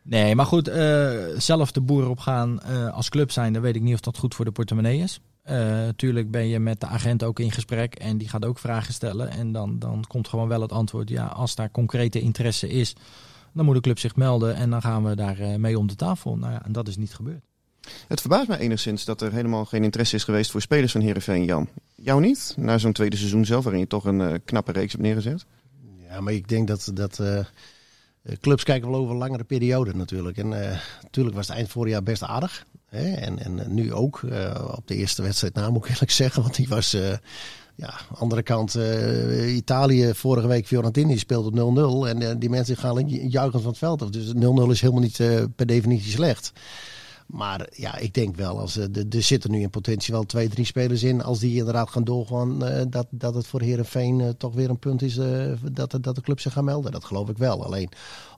Nee, 0.03 0.35
maar 0.35 0.47
goed, 0.47 0.69
eh, 0.69 1.11
zelf 1.37 1.73
de 1.73 1.81
boer 1.81 2.09
op 2.09 2.19
gaan 2.19 2.61
eh, 2.63 2.95
als 2.95 3.09
club 3.09 3.31
zijn, 3.31 3.53
dan 3.53 3.63
weet 3.63 3.77
ik 3.77 3.83
niet 3.83 3.95
of 3.95 4.01
dat 4.01 4.19
goed 4.19 4.35
voor 4.35 4.45
de 4.45 4.51
portemonnee 4.51 4.99
is. 4.99 5.21
Natuurlijk 5.45 6.31
ben 6.31 6.49
je 6.49 6.59
met 6.59 6.81
de 6.81 6.87
agent 6.87 7.23
ook 7.25 7.39
in 7.41 7.53
gesprek 7.53 7.95
en 7.95 8.19
die 8.19 8.29
gaat 8.29 8.45
ook 8.45 8.59
vragen 8.59 8.95
stellen. 8.95 9.31
En 9.31 9.53
dan, 9.53 9.79
dan 9.79 10.05
komt 10.09 10.29
gewoon 10.29 10.49
wel 10.49 10.61
het 10.61 10.73
antwoord, 10.73 11.09
ja, 11.09 11.27
als 11.27 11.55
daar 11.55 11.71
concrete 11.71 12.21
interesse 12.21 12.69
is, 12.69 12.95
dan 13.53 13.65
moet 13.65 13.75
de 13.75 13.81
club 13.81 13.99
zich 13.99 14.17
melden 14.17 14.55
en 14.55 14.71
dan 14.71 14.83
gaan 14.83 15.05
we 15.05 15.17
daar 15.17 15.39
eh, 15.39 15.55
mee 15.55 15.79
om 15.79 15.87
de 15.87 15.95
tafel. 15.95 16.37
Nou 16.37 16.53
ja, 16.53 16.65
en 16.65 16.73
dat 16.73 16.89
is 16.89 16.97
niet 16.97 17.15
gebeurd. 17.15 17.45
Het 18.09 18.21
verbaast 18.21 18.49
mij 18.49 18.59
enigszins 18.59 19.05
dat 19.05 19.21
er 19.21 19.33
helemaal 19.33 19.65
geen 19.65 19.85
interesse 19.85 20.17
is 20.17 20.25
geweest 20.25 20.51
voor 20.51 20.61
spelers 20.61 20.93
van 20.93 21.01
Heerenveen, 21.01 21.45
Jan. 21.45 21.69
Jou 21.95 22.21
niet? 22.21 22.55
Na 22.57 22.79
zo'n 22.79 22.93
tweede 22.93 23.17
seizoen 23.17 23.45
zelf, 23.45 23.65
waarin 23.65 23.81
je 23.81 23.87
toch 23.87 24.05
een 24.05 24.21
eh, 24.21 24.35
knappe 24.45 24.73
reeks 24.73 24.93
hebt 24.93 25.05
neergezet. 25.05 25.47
Ja, 26.09 26.21
maar 26.21 26.33
ik 26.33 26.49
denk 26.49 26.69
dat, 26.69 26.91
dat 26.95 27.19
eh, 27.19 27.45
clubs 28.41 28.65
kijken 28.65 28.91
wel 28.91 29.01
over 29.01 29.13
een 29.13 29.19
langere 29.19 29.45
periode 29.45 29.95
natuurlijk. 29.95 30.37
En 30.37 30.71
eh, 30.71 30.79
natuurlijk 31.03 31.37
was 31.37 31.49
het 31.49 31.57
eind 31.57 31.69
vorig 31.69 31.93
jaar 31.93 32.03
best 32.03 32.23
aardig. 32.23 32.67
Hè? 32.89 33.13
En, 33.13 33.39
en 33.39 33.75
nu 33.75 33.93
ook 33.93 34.23
eh, 34.23 34.73
op 34.77 34.87
de 34.87 34.95
eerste 34.95 35.23
wedstrijd 35.23 35.55
na, 35.55 35.71
moet 35.71 35.85
ik 35.85 35.91
eerlijk 35.91 36.11
zeggen. 36.11 36.43
Want 36.43 36.55
die 36.55 36.69
was, 36.69 36.95
eh, 36.95 37.17
ja, 37.81 37.95
andere 38.15 38.43
kant, 38.43 38.75
eh, 38.75 39.57
Italië 39.57 40.15
vorige 40.15 40.47
week, 40.47 40.67
Fiorentini 40.67 41.19
speelt 41.19 41.47
op 41.47 41.55
0-0. 41.55 42.09
En 42.09 42.23
eh, 42.23 42.35
die 42.39 42.51
mensen 42.51 42.77
gaan 42.77 43.09
juichend 43.09 43.63
van 43.63 43.71
het 43.71 43.79
veld 43.79 44.03
af. 44.03 44.11
Dus 44.11 44.33
0-0 44.35 44.71
is 44.71 44.81
helemaal 44.81 45.03
niet 45.03 45.21
eh, 45.21 45.43
per 45.57 45.67
definitie 45.67 46.11
slecht. 46.13 46.53
Maar 47.27 47.69
ja, 47.73 47.97
ik 47.97 48.15
denk 48.15 48.37
wel, 48.37 48.59
als, 48.61 48.73
de- 48.75 49.07
er 49.11 49.23
zitten 49.23 49.51
nu 49.51 49.61
in 49.61 49.71
potentie 49.71 50.15
wel 50.15 50.23
twee, 50.25 50.49
drie 50.49 50.65
spelers 50.65 51.03
in. 51.03 51.23
Als 51.23 51.39
die 51.39 51.57
inderdaad 51.57 51.91
gaan 51.91 52.05
doorgaan, 52.05 52.59
dat, 52.91 53.07
dat 53.11 53.35
het 53.35 53.47
voor 53.47 53.61
Herenveen 53.61 54.35
toch 54.39 54.55
weer 54.55 54.71
een 54.71 54.79
punt 54.79 55.03
is 55.03 55.15
dat, 55.73 55.99
dat 56.01 56.15
de 56.15 56.21
club 56.21 56.41
zich 56.41 56.53
gaat 56.53 56.65
melden. 56.65 56.93
Dat 56.93 57.05
geloof 57.05 57.29
ik 57.29 57.39
wel. 57.39 57.65
Alleen 57.65 57.89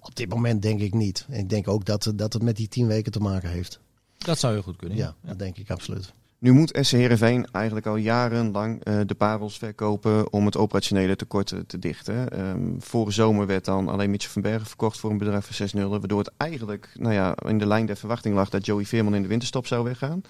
op 0.01 0.15
dit 0.15 0.29
moment 0.29 0.63
denk 0.63 0.81
ik 0.81 0.95
niet. 0.95 1.27
Ik 1.31 1.49
denk 1.49 1.69
ook 1.69 1.85
dat, 1.85 2.13
dat 2.15 2.33
het 2.33 2.43
met 2.43 2.57
die 2.57 2.69
tien 2.69 2.87
weken 2.87 3.13
te 3.13 3.21
maken 3.21 3.51
heeft. 3.51 3.81
Dat 4.19 4.39
zou 4.39 4.53
heel 4.53 4.63
goed 4.63 4.77
kunnen. 4.77 4.97
Ja, 4.97 5.15
dat 5.23 5.39
denk 5.39 5.57
ik 5.57 5.71
absoluut. 5.71 6.13
Nu 6.41 6.53
moet 6.53 6.79
SC 6.81 6.93
Heerenveen 6.93 7.47
eigenlijk 7.53 7.87
al 7.87 7.97
jarenlang 7.97 8.85
eh, 8.85 9.01
de 9.07 9.15
parels 9.15 9.59
verkopen 9.59 10.33
om 10.33 10.45
het 10.45 10.57
operationele 10.57 11.17
tekort 11.17 11.53
eh, 11.53 11.59
te 11.67 11.79
dichten. 11.79 12.31
Ehm 12.31 12.79
vorige 12.79 13.13
zomer 13.13 13.47
werd 13.47 13.65
dan 13.65 13.89
alleen 13.89 14.11
Mitchell 14.11 14.31
van 14.31 14.43
Bergen 14.43 14.67
verkocht 14.67 14.99
voor 14.99 15.11
een 15.11 15.19
bedrag 15.19 15.45
van 15.45 15.55
6 15.55 15.73
0 15.73 15.91
waardoor 15.91 16.19
het 16.19 16.33
eigenlijk 16.37 16.93
nou 16.99 17.15
ja, 17.15 17.35
in 17.47 17.59
de 17.59 17.67
lijn 17.67 17.87
der 17.87 17.97
verwachting 17.97 18.35
lag 18.35 18.49
dat 18.49 18.67
Joey 18.67 18.85
Veerman 18.85 19.15
in 19.15 19.23
de 19.23 19.29
winterstop 19.29 19.67
zou 19.67 19.85
weggaan. 19.85 20.23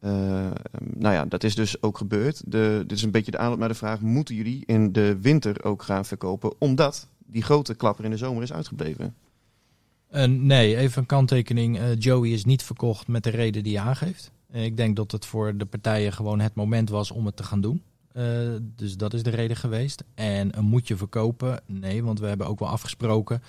Eh, 0.00 0.10
nou 0.94 1.14
ja, 1.14 1.24
dat 1.24 1.44
is 1.44 1.54
dus 1.54 1.82
ook 1.82 1.98
gebeurd. 1.98 2.42
De, 2.44 2.84
dit 2.86 2.96
is 2.96 3.02
een 3.02 3.10
beetje 3.10 3.30
de 3.30 3.38
aanloop 3.38 3.58
naar 3.58 3.68
de 3.68 3.74
vraag, 3.74 4.00
moeten 4.00 4.34
jullie 4.34 4.62
in 4.66 4.92
de 4.92 5.18
winter 5.20 5.64
ook 5.64 5.82
gaan 5.82 6.04
verkopen 6.04 6.54
omdat 6.58 7.08
die 7.26 7.42
grote 7.42 7.74
klapper 7.74 8.04
in 8.04 8.10
de 8.10 8.16
zomer 8.16 8.42
is 8.42 8.52
uitgebleven? 8.52 9.14
Eh, 10.08 10.24
nee, 10.24 10.76
even 10.76 11.00
een 11.00 11.06
kanttekening. 11.06 11.78
Joey 11.98 12.30
is 12.30 12.44
niet 12.44 12.62
verkocht 12.62 13.08
met 13.08 13.24
de 13.24 13.30
reden 13.30 13.62
die 13.62 13.72
je 13.72 13.80
aangeeft. 13.80 14.30
Eh, 14.50 14.64
ik 14.64 14.76
denk 14.76 14.96
dat 14.96 15.12
het 15.12 15.26
voor 15.26 15.56
de 15.56 15.66
partijen 15.66 16.12
gewoon 16.12 16.40
het 16.40 16.54
moment 16.54 16.88
was 16.88 17.10
om 17.10 17.26
het 17.26 17.36
te 17.36 17.42
gaan 17.42 17.60
doen. 17.60 17.82
Eh, 18.12 18.24
dus 18.60 18.96
dat 18.96 19.14
is 19.14 19.22
de 19.22 19.30
reden 19.30 19.56
geweest. 19.56 20.04
En 20.14 20.50
moet 20.60 20.88
je 20.88 20.96
verkopen? 20.96 21.60
Nee, 21.66 22.04
want 22.04 22.20
we 22.20 22.26
hebben 22.26 22.46
ook 22.46 22.58
wel 22.58 22.68
afgesproken 22.68 23.42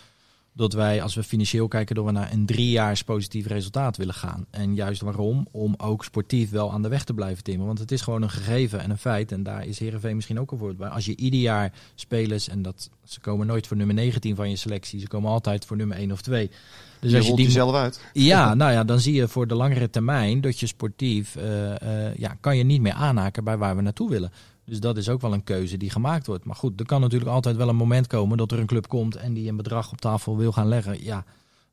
dat 0.53 0.73
wij, 0.73 1.01
als 1.01 1.15
we 1.15 1.23
financieel 1.23 1.67
kijken, 1.67 1.95
dat 1.95 2.05
we 2.05 2.11
naar 2.11 2.31
een 2.31 2.45
driejaars 2.45 3.03
positief 3.03 3.47
resultaat 3.47 3.97
willen 3.97 4.13
gaan. 4.13 4.45
En 4.49 4.75
juist 4.75 5.01
waarom? 5.01 5.47
Om 5.51 5.73
ook 5.77 6.03
sportief 6.03 6.49
wel 6.49 6.71
aan 6.71 6.81
de 6.81 6.87
weg 6.87 7.03
te 7.03 7.13
blijven 7.13 7.43
timmen. 7.43 7.65
Want 7.65 7.79
het 7.79 7.91
is 7.91 8.01
gewoon 8.01 8.21
een 8.21 8.29
gegeven 8.29 8.79
en 8.79 8.89
een 8.89 8.97
feit. 8.97 9.31
En 9.31 9.43
daar 9.43 9.65
is 9.65 9.79
Heerenveen 9.79 10.15
misschien 10.15 10.39
ook 10.39 10.49
voorbeeld 10.49 10.77
bij. 10.77 10.89
Als 10.89 11.05
je 11.05 11.15
ieder 11.15 11.39
jaar 11.39 11.73
spelers, 11.95 12.47
en 12.47 12.61
dat, 12.61 12.89
ze 13.03 13.19
komen 13.19 13.47
nooit 13.47 13.67
voor 13.67 13.77
nummer 13.77 13.95
19 13.95 14.35
van 14.35 14.49
je 14.49 14.55
selectie. 14.55 14.99
Ze 14.99 15.07
komen 15.07 15.31
altijd 15.31 15.65
voor 15.65 15.77
nummer 15.77 15.97
1 15.97 16.11
of 16.11 16.21
2. 16.21 16.51
Dus 16.99 17.11
je 17.11 17.17
als 17.17 17.27
je 17.27 17.35
die 17.35 17.45
jezelf 17.45 17.75
uit. 17.75 18.01
ja, 18.13 18.53
nou 18.53 18.71
ja, 18.71 18.83
dan 18.83 18.99
zie 18.99 19.13
je 19.13 19.27
voor 19.27 19.47
de 19.47 19.55
langere 19.55 19.89
termijn 19.89 20.41
dat 20.41 20.59
je 20.59 20.67
sportief 20.67 21.35
eh, 21.35 22.07
eh, 22.07 22.15
ja, 22.15 22.37
kan 22.39 22.57
je 22.57 22.63
niet 22.63 22.81
meer 22.81 22.93
aanhaken 22.93 23.43
bij 23.43 23.57
waar 23.57 23.75
we 23.75 23.81
naartoe 23.81 24.09
willen. 24.09 24.31
Dus 24.65 24.79
dat 24.79 24.97
is 24.97 25.09
ook 25.09 25.21
wel 25.21 25.33
een 25.33 25.43
keuze 25.43 25.77
die 25.77 25.89
gemaakt 25.89 26.27
wordt. 26.27 26.45
Maar 26.45 26.55
goed, 26.55 26.79
er 26.79 26.85
kan 26.85 27.01
natuurlijk 27.01 27.31
altijd 27.31 27.55
wel 27.55 27.69
een 27.69 27.75
moment 27.75 28.07
komen 28.07 28.37
dat 28.37 28.51
er 28.51 28.59
een 28.59 28.65
club 28.65 28.87
komt 28.87 29.15
en 29.15 29.33
die 29.33 29.49
een 29.49 29.55
bedrag 29.55 29.91
op 29.91 30.01
tafel 30.01 30.37
wil 30.37 30.51
gaan 30.51 30.67
leggen. 30.67 31.03
Ja, 31.03 31.23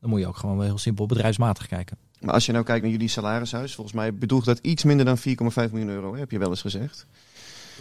dan 0.00 0.10
moet 0.10 0.20
je 0.20 0.26
ook 0.26 0.36
gewoon 0.36 0.56
wel 0.56 0.66
heel 0.66 0.78
simpel 0.78 1.06
bedrijfsmatig 1.06 1.66
kijken. 1.66 1.98
Maar 2.20 2.34
als 2.34 2.46
je 2.46 2.52
nou 2.52 2.64
kijkt 2.64 2.82
naar 2.82 2.92
jullie 2.92 3.08
salarishuis, 3.08 3.74
volgens 3.74 3.96
mij 3.96 4.14
bedroeg 4.14 4.44
dat 4.44 4.58
iets 4.58 4.84
minder 4.84 5.04
dan 5.04 5.18
4,5 5.18 5.24
miljoen 5.70 5.88
euro, 5.88 6.16
heb 6.16 6.30
je 6.30 6.38
wel 6.38 6.50
eens 6.50 6.60
gezegd. 6.60 7.06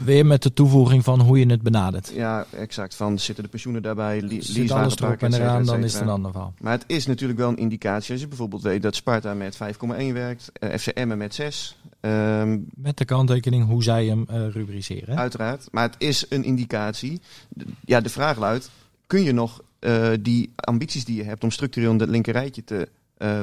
Weer 0.04 0.26
met 0.26 0.44
de 0.44 0.54
toevoeging 0.54 1.04
van 1.04 1.22
hoe 1.22 1.40
je 1.40 1.46
het 1.46 1.62
benadert. 1.62 2.12
Ja, 2.14 2.46
exact. 2.52 2.96
Van 2.96 3.20
zitten 3.20 3.44
de 3.44 3.50
pensioenen 3.50 3.82
daarbij, 3.82 4.24
Zit 4.40 4.72
alles 4.72 4.98
erop 5.00 5.22
en 5.22 5.34
eraan, 5.34 5.66
dan 5.66 5.84
is 5.84 5.94
het 5.94 6.02
een 6.02 6.10
ander 6.10 6.32
verhaal. 6.32 6.54
Maar 6.60 6.72
het 6.74 6.84
is 6.88 7.06
natuurlijk 7.06 7.40
wel 7.40 7.50
een 7.50 7.58
indicatie 7.58 8.12
als 8.12 8.22
je 8.22 8.28
bijvoorbeeld 8.28 8.62
weet 8.62 8.82
dat 8.82 8.96
Sparta 8.96 9.34
met 9.34 9.56
5,1 9.56 10.14
werkt, 10.14 10.52
eh, 10.60 10.78
FC 10.78 10.88
Emmen 10.88 11.18
met 11.18 11.34
6. 11.34 11.78
Ehm, 12.00 12.60
Met 12.76 12.98
de 12.98 13.06
kanttekening 13.06 13.66
hoe 13.68 13.84
zij 13.84 14.06
hem 14.06 14.26
eh, 14.28 14.48
rubriceren. 14.52 15.18
uiteraard. 15.18 15.68
Maar 15.72 15.84
het 15.84 15.96
is 15.98 16.26
een 16.30 16.44
indicatie. 16.44 17.22
De- 17.50 17.66
Ja, 17.86 18.02
de 18.02 18.10
vraag 18.10 18.38
luidt, 18.38 18.70
kun 19.08 19.22
je 19.24 19.32
nog 19.32 19.62
eh, 19.80 20.08
die 20.22 20.52
ambities 20.56 21.06
die 21.06 21.16
je 21.16 21.24
hebt 21.24 21.44
om 21.44 21.52
structureel 21.52 21.92
in 21.92 22.00
het 22.00 22.10
linkerrijtje 22.10 22.64
te 22.64 22.88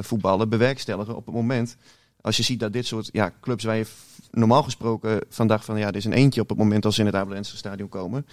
voetballen 0.00 0.48
bewerkstelligen 0.48 1.16
op 1.16 1.26
het 1.26 1.34
moment 1.34 1.76
als 2.20 2.36
je 2.36 2.42
ziet 2.42 2.60
dat 2.60 2.72
dit 2.72 2.86
soort 2.86 3.08
ja, 3.12 3.32
clubs 3.40 3.64
waar 3.64 3.76
je 3.76 3.86
normaal 4.32 4.62
gesproken 4.62 5.20
van 5.28 5.46
dacht 5.46 5.64
van 5.64 5.78
ja, 5.78 5.86
dit 5.86 5.96
is 5.96 6.04
een 6.04 6.12
eentje 6.12 6.40
op 6.40 6.48
het 6.48 6.58
moment 6.58 6.84
als 6.84 6.94
ze 6.94 7.00
in 7.00 7.06
het 7.06 7.16
Abelense 7.16 7.56
stadion 7.56 7.88
komen, 7.88 8.26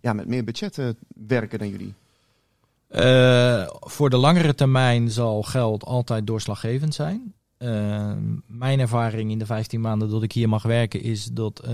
ja, 0.00 0.12
met 0.12 0.26
meer 0.26 0.44
budget 0.44 0.94
werken 1.26 1.58
dan 1.58 1.68
jullie. 1.68 1.94
Eh, 2.88 3.66
voor 3.80 4.10
de 4.10 4.16
langere 4.16 4.54
termijn 4.54 5.10
zal 5.10 5.42
geld 5.42 5.84
altijd 5.84 6.26
doorslaggevend 6.26 6.94
zijn. 6.94 7.34
Eh, 7.56 8.12
mijn 8.46 8.80
ervaring 8.80 9.30
in 9.30 9.38
de 9.38 9.46
15 9.46 9.80
maanden 9.80 10.10
dat 10.10 10.22
ik 10.22 10.32
hier 10.32 10.48
mag 10.48 10.62
werken 10.62 11.02
is 11.02 11.24
dat 11.24 11.58
eh, 11.58 11.70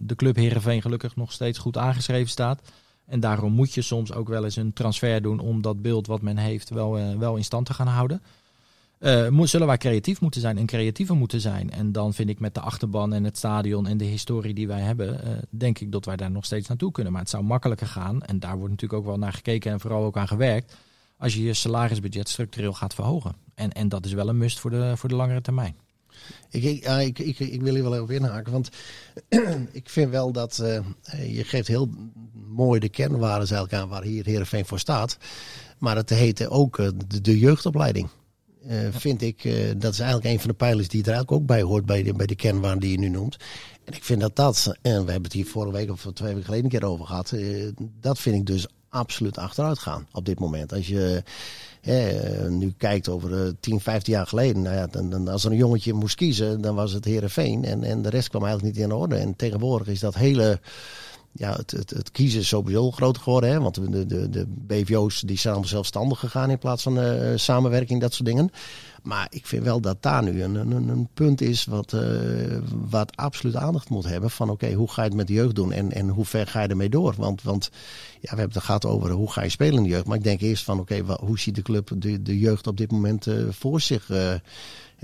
de 0.00 0.14
club 0.16 0.36
Heerenveen 0.36 0.82
gelukkig 0.82 1.16
nog 1.16 1.32
steeds 1.32 1.58
goed 1.58 1.76
aangeschreven 1.76 2.30
staat. 2.30 2.60
En 3.06 3.20
daarom 3.20 3.52
moet 3.52 3.74
je 3.74 3.82
soms 3.82 4.12
ook 4.12 4.28
wel 4.28 4.44
eens 4.44 4.56
een 4.56 4.72
transfer 4.72 5.22
doen 5.22 5.38
om 5.38 5.62
dat 5.62 5.82
beeld 5.82 6.06
wat 6.06 6.22
men 6.22 6.36
heeft 6.36 6.70
wel, 6.70 7.18
wel 7.18 7.36
in 7.36 7.44
stand 7.44 7.66
te 7.66 7.74
gaan 7.74 7.86
houden. 7.86 8.22
Moet, 9.30 9.48
zullen 9.48 9.66
wij 9.66 9.76
creatief 9.76 10.20
moeten 10.20 10.40
zijn 10.40 10.58
en 10.58 10.66
creatiever 10.66 11.16
moeten 11.16 11.40
zijn. 11.40 11.70
En 11.70 11.92
dan 11.92 12.14
vind 12.14 12.28
ik 12.28 12.40
met 12.40 12.54
de 12.54 12.60
achterban 12.60 13.12
en 13.12 13.24
het 13.24 13.36
stadion 13.36 13.86
en 13.86 13.96
de 13.96 14.04
historie 14.04 14.54
die 14.54 14.66
wij 14.66 14.80
hebben, 14.80 15.24
eh, 15.24 15.30
denk 15.50 15.78
ik 15.78 15.92
dat 15.92 16.04
wij 16.04 16.16
daar 16.16 16.30
nog 16.30 16.44
steeds 16.44 16.68
naartoe 16.68 16.92
kunnen. 16.92 17.12
Maar 17.12 17.20
het 17.20 17.30
zou 17.30 17.42
makkelijker 17.42 17.86
gaan, 17.86 18.22
en 18.22 18.38
daar 18.38 18.56
wordt 18.56 18.70
natuurlijk 18.70 19.00
ook 19.00 19.06
wel 19.06 19.18
naar 19.18 19.32
gekeken 19.32 19.72
en 19.72 19.80
vooral 19.80 20.04
ook 20.04 20.16
aan 20.16 20.28
gewerkt, 20.28 20.76
als 21.18 21.34
je 21.34 21.42
je 21.42 21.54
salarisbudget 21.54 22.28
structureel 22.28 22.72
gaat 22.72 22.94
verhogen. 22.94 23.34
En, 23.54 23.72
en 23.72 23.88
dat 23.88 24.06
is 24.06 24.12
wel 24.12 24.28
een 24.28 24.38
must 24.38 24.60
voor 24.60 24.70
de, 24.70 24.92
voor 24.96 25.08
de 25.08 25.14
langere 25.14 25.40
termijn. 25.40 25.76
Ik, 26.50 26.62
ik, 26.62 27.18
ik, 27.18 27.38
ik, 27.38 27.62
wil 27.62 27.74
hier 27.74 27.82
wel 27.82 28.02
even 28.02 28.14
inhaken, 28.14 28.52
want 28.52 28.70
ik 29.72 29.88
vind 29.88 30.10
wel 30.10 30.32
dat 30.32 30.58
eh, 30.58 31.36
je 31.36 31.44
geeft 31.44 31.68
heel 31.68 31.88
mooi 32.48 32.80
de 32.80 32.88
kernwaarden 32.88 33.70
aan 33.70 33.88
waar 33.88 34.02
hier 34.02 34.24
Heerenveen 34.24 34.66
voor 34.66 34.78
staat. 34.78 35.18
Maar 35.78 35.96
het 35.96 36.10
heette 36.10 36.48
ook 36.48 36.76
de, 36.76 37.20
de 37.20 37.38
jeugdopleiding. 37.38 38.08
Eh, 38.68 38.78
Vind 38.90 39.22
ik, 39.22 39.44
eh, 39.44 39.54
dat 39.76 39.92
is 39.92 39.98
eigenlijk 39.98 40.30
een 40.30 40.40
van 40.40 40.48
de 40.48 40.56
pijlers 40.56 40.88
die 40.88 41.02
er 41.02 41.08
eigenlijk 41.08 41.40
ook 41.40 41.46
bij 41.46 41.62
hoort 41.62 41.86
bij 41.86 42.02
de, 42.02 42.14
bij 42.14 42.26
de 42.26 42.34
kernwaarden 42.34 42.80
die 42.80 42.90
je 42.90 42.98
nu 42.98 43.08
noemt. 43.08 43.36
En 43.84 43.92
ik 43.94 44.04
vind 44.04 44.20
dat 44.20 44.36
dat, 44.36 44.76
en 44.82 45.04
we 45.04 45.10
hebben 45.10 45.22
het 45.22 45.32
hier 45.32 45.46
vorige 45.46 45.76
week 45.76 45.90
of 45.90 46.06
twee 46.14 46.28
weken 46.28 46.44
geleden 46.44 46.64
een 46.64 46.70
keer 46.70 46.88
over 46.88 47.06
gehad, 47.06 47.32
eh, 47.32 47.68
dat 48.00 48.18
vind 48.18 48.36
ik 48.36 48.46
dus 48.46 48.66
absoluut 48.88 49.38
achteruit 49.38 49.78
gaan 49.78 50.06
op 50.12 50.24
dit 50.24 50.38
moment. 50.38 50.72
Als 50.72 50.86
je 50.86 51.22
nu 52.48 52.74
kijkt 52.76 53.08
over 53.08 53.44
eh, 53.46 53.52
10, 53.60 53.80
15 53.80 54.12
jaar 54.12 54.26
geleden, 54.26 54.62
nou 54.62 54.76
ja, 54.76 54.86
dan, 54.86 55.10
dan, 55.10 55.28
als 55.28 55.44
er 55.44 55.50
een 55.50 55.56
jongetje 55.56 55.92
moest 55.92 56.14
kiezen, 56.14 56.60
dan 56.60 56.74
was 56.74 56.92
het 56.92 57.04
Herenveen 57.04 57.64
en, 57.64 57.82
en 57.82 58.02
de 58.02 58.08
rest 58.08 58.28
kwam 58.28 58.44
eigenlijk 58.44 58.74
niet 58.74 58.84
in 58.84 58.92
orde. 58.92 59.16
En 59.16 59.36
tegenwoordig 59.36 59.88
is 59.88 60.00
dat 60.00 60.14
hele 60.14 60.60
ja, 61.32 61.52
het, 61.56 61.70
het, 61.70 61.90
het 61.90 62.10
kiezen 62.10 62.40
is 62.40 62.48
sowieso 62.48 62.90
groter 62.90 63.22
geworden. 63.22 63.50
Hè? 63.50 63.60
Want 63.60 63.74
de, 63.74 64.06
de, 64.06 64.30
de 64.30 64.46
BVO's 64.48 65.20
die 65.20 65.38
zijn 65.38 65.52
allemaal 65.52 65.72
zelfstandig 65.72 66.18
gegaan 66.18 66.50
in 66.50 66.58
plaats 66.58 66.82
van 66.82 67.00
eh, 67.00 67.32
samenwerking, 67.36 68.00
dat 68.00 68.14
soort 68.14 68.28
dingen. 68.28 68.50
Maar 69.02 69.26
ik 69.30 69.46
vind 69.46 69.64
wel 69.64 69.80
dat 69.80 70.02
daar 70.02 70.22
nu 70.22 70.42
een, 70.42 70.54
een, 70.54 70.88
een 70.88 71.08
punt 71.14 71.40
is 71.40 71.64
wat, 71.64 71.92
eh, 71.92 72.00
wat 72.88 73.16
absoluut 73.16 73.56
aandacht 73.56 73.88
moet 73.88 74.04
hebben. 74.04 74.30
Van 74.30 74.50
oké, 74.50 74.72
hoe 74.72 74.90
ga 74.90 75.02
je 75.02 75.08
het 75.08 75.16
met 75.16 75.26
de 75.26 75.32
jeugd 75.32 75.54
doen 75.54 75.72
en, 75.72 75.92
en 75.92 76.08
hoe 76.08 76.24
ver 76.24 76.46
ga 76.46 76.62
je 76.62 76.68
ermee 76.68 76.88
door? 76.88 77.14
Want, 77.16 77.42
want 77.42 77.70
ja, 78.20 78.30
we 78.30 78.36
hebben 78.36 78.56
het 78.56 78.64
gehad 78.64 78.86
over 78.86 79.10
hoe 79.10 79.32
ga 79.32 79.42
je 79.42 79.48
spelen 79.48 79.76
in 79.76 79.82
de 79.82 79.88
jeugd. 79.88 80.06
Maar 80.06 80.16
ik 80.16 80.24
denk 80.24 80.40
eerst 80.40 80.64
van 80.64 80.80
oké, 80.80 81.02
hoe 81.20 81.38
ziet 81.38 81.54
de 81.54 81.62
club 81.62 81.90
de, 81.96 82.22
de 82.22 82.38
jeugd 82.38 82.66
op 82.66 82.76
dit 82.76 82.90
moment 82.90 83.26
eh, 83.26 83.34
voor 83.50 83.80
zich? 83.80 84.10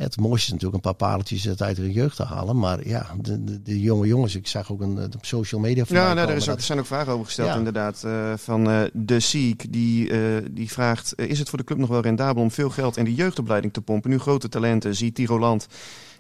Het 0.04 0.16
mooiste 0.20 0.46
is 0.46 0.52
natuurlijk 0.52 0.74
een 0.74 0.90
paar 0.96 1.08
pareltjes 1.08 1.61
uit 1.61 1.76
de 1.76 1.92
jeugd 1.92 2.16
te 2.16 2.22
halen. 2.24 2.58
Maar 2.58 2.88
ja, 2.88 3.06
de, 3.20 3.44
de, 3.44 3.62
de 3.62 3.80
jonge 3.80 4.06
jongens, 4.06 4.34
ik 4.34 4.46
zag 4.46 4.72
ook 4.72 4.80
een, 4.80 4.98
op 5.04 5.24
social 5.24 5.61
media 5.61 5.84
Ja, 5.88 6.14
nou, 6.14 6.28
er, 6.28 6.34
is 6.37 6.40
ook, 6.42 6.46
dat- 6.46 6.56
er 6.56 6.62
zijn 6.62 6.78
ook 6.78 6.87
vragen 6.87 7.12
over 7.12 7.24
gesteld 7.24 7.48
Ja. 7.48 7.56
inderdaad. 7.56 8.04
eh, 8.04 8.32
van 8.37 8.70
eh, 8.70 8.80
de 8.92 9.20
Siek, 9.20 9.72
die, 9.72 10.11
eh, 10.11 10.44
die 10.50 10.70
vraagt... 10.70 11.12
is 11.20 11.38
het 11.38 11.48
voor 11.48 11.58
de 11.58 11.64
club 11.64 11.78
nog 11.78 11.88
wel 11.88 12.00
rendabel 12.00 12.42
om 12.42 12.50
veel 12.50 12.70
geld 12.70 12.96
in 12.96 13.04
de 13.04 13.14
jeugdopleiding 13.14 13.72
te 13.72 13.80
pompen? 13.80 14.11
Nu 14.11 14.18
grote 14.18 14.48
talenten, 14.48 14.94
zie 14.96 15.12
Tiroland 15.12 15.66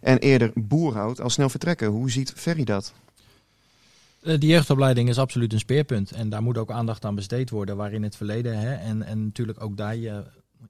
en 0.00 0.18
eerder 0.18 0.50
Boerhout 0.54 1.20
al 1.20 1.30
snel 1.30 1.48
vertrekken. 1.48 1.88
Hoe 1.88 2.10
ziet 2.10 2.32
Ferry 2.36 2.64
dat? 2.64 2.92
Eh, 4.22 4.40
De 4.40 4.46
jeugdopleiding 4.46 5.08
is 5.08 5.18
absoluut 5.18 5.52
een 5.52 5.58
speerpunt. 5.58 6.10
En 6.10 6.28
daar 6.28 6.42
moet 6.42 6.58
ook 6.58 6.70
aandacht 6.70 7.04
aan 7.04 7.14
besteed 7.14 7.50
worden. 7.50 7.76
Waar 7.76 7.92
in 7.92 8.02
het 8.02 8.16
verleden, 8.16 8.58
hè, 8.58 8.74
en, 8.74 9.02
en 9.02 9.24
natuurlijk 9.24 9.62
ook 9.62 9.76
daar, 9.76 9.96
je, 9.96 10.22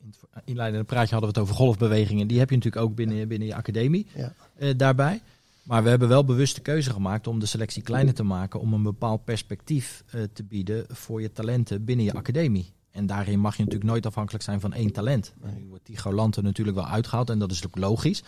in 0.03 0.15
het 0.31 0.43
inleidende 0.45 0.85
praatje 0.85 1.15
hadden 1.15 1.33
we 1.33 1.39
het 1.41 1.49
over 1.49 1.63
golfbewegingen. 1.63 2.27
Die 2.27 2.39
heb 2.39 2.51
je 2.51 2.57
natuurlijk 2.57 2.85
ook 2.85 2.95
binnen, 2.95 3.29
binnen 3.29 3.49
je 3.49 3.55
academie 3.55 4.07
Ja. 4.15 4.33
eh, 4.59 4.71
daarbij. 4.77 5.23
Maar 5.63 5.83
we 5.83 5.89
hebben 5.89 6.09
wel 6.09 6.25
bewust 6.25 6.55
de 6.55 6.61
keuze 6.63 6.91
gemaakt 6.91 7.27
om 7.27 7.39
de 7.41 7.47
selectie 7.47 7.83
kleiner 7.83 8.15
te 8.15 8.23
maken. 8.23 8.61
Om 8.61 8.73
een 8.73 8.83
bepaald 8.83 9.25
perspectief 9.25 10.05
eh, 10.11 10.23
te 10.33 10.45
bieden 10.45 10.85
voor 10.89 11.21
je 11.21 11.33
talenten 11.33 11.85
binnen 11.85 12.05
je 12.05 12.13
academie. 12.13 12.73
En 12.91 13.07
daarin 13.07 13.41
mag 13.41 13.57
je 13.57 13.63
natuurlijk 13.63 13.91
nooit 13.91 14.07
afhankelijk 14.07 14.45
zijn 14.45 14.61
van 14.61 14.73
één 14.73 14.93
talent. 14.93 15.33
Nu 15.59 15.67
wordt 15.69 15.85
Tigo 15.85 16.13
Lante 16.13 16.43
natuurlijk 16.43 16.77
wel 16.77 16.87
uitgehaald 16.87 17.31
en 17.31 17.39
dat 17.39 17.51
is 17.51 17.67
ook 17.67 17.77
logisch. 17.77 18.23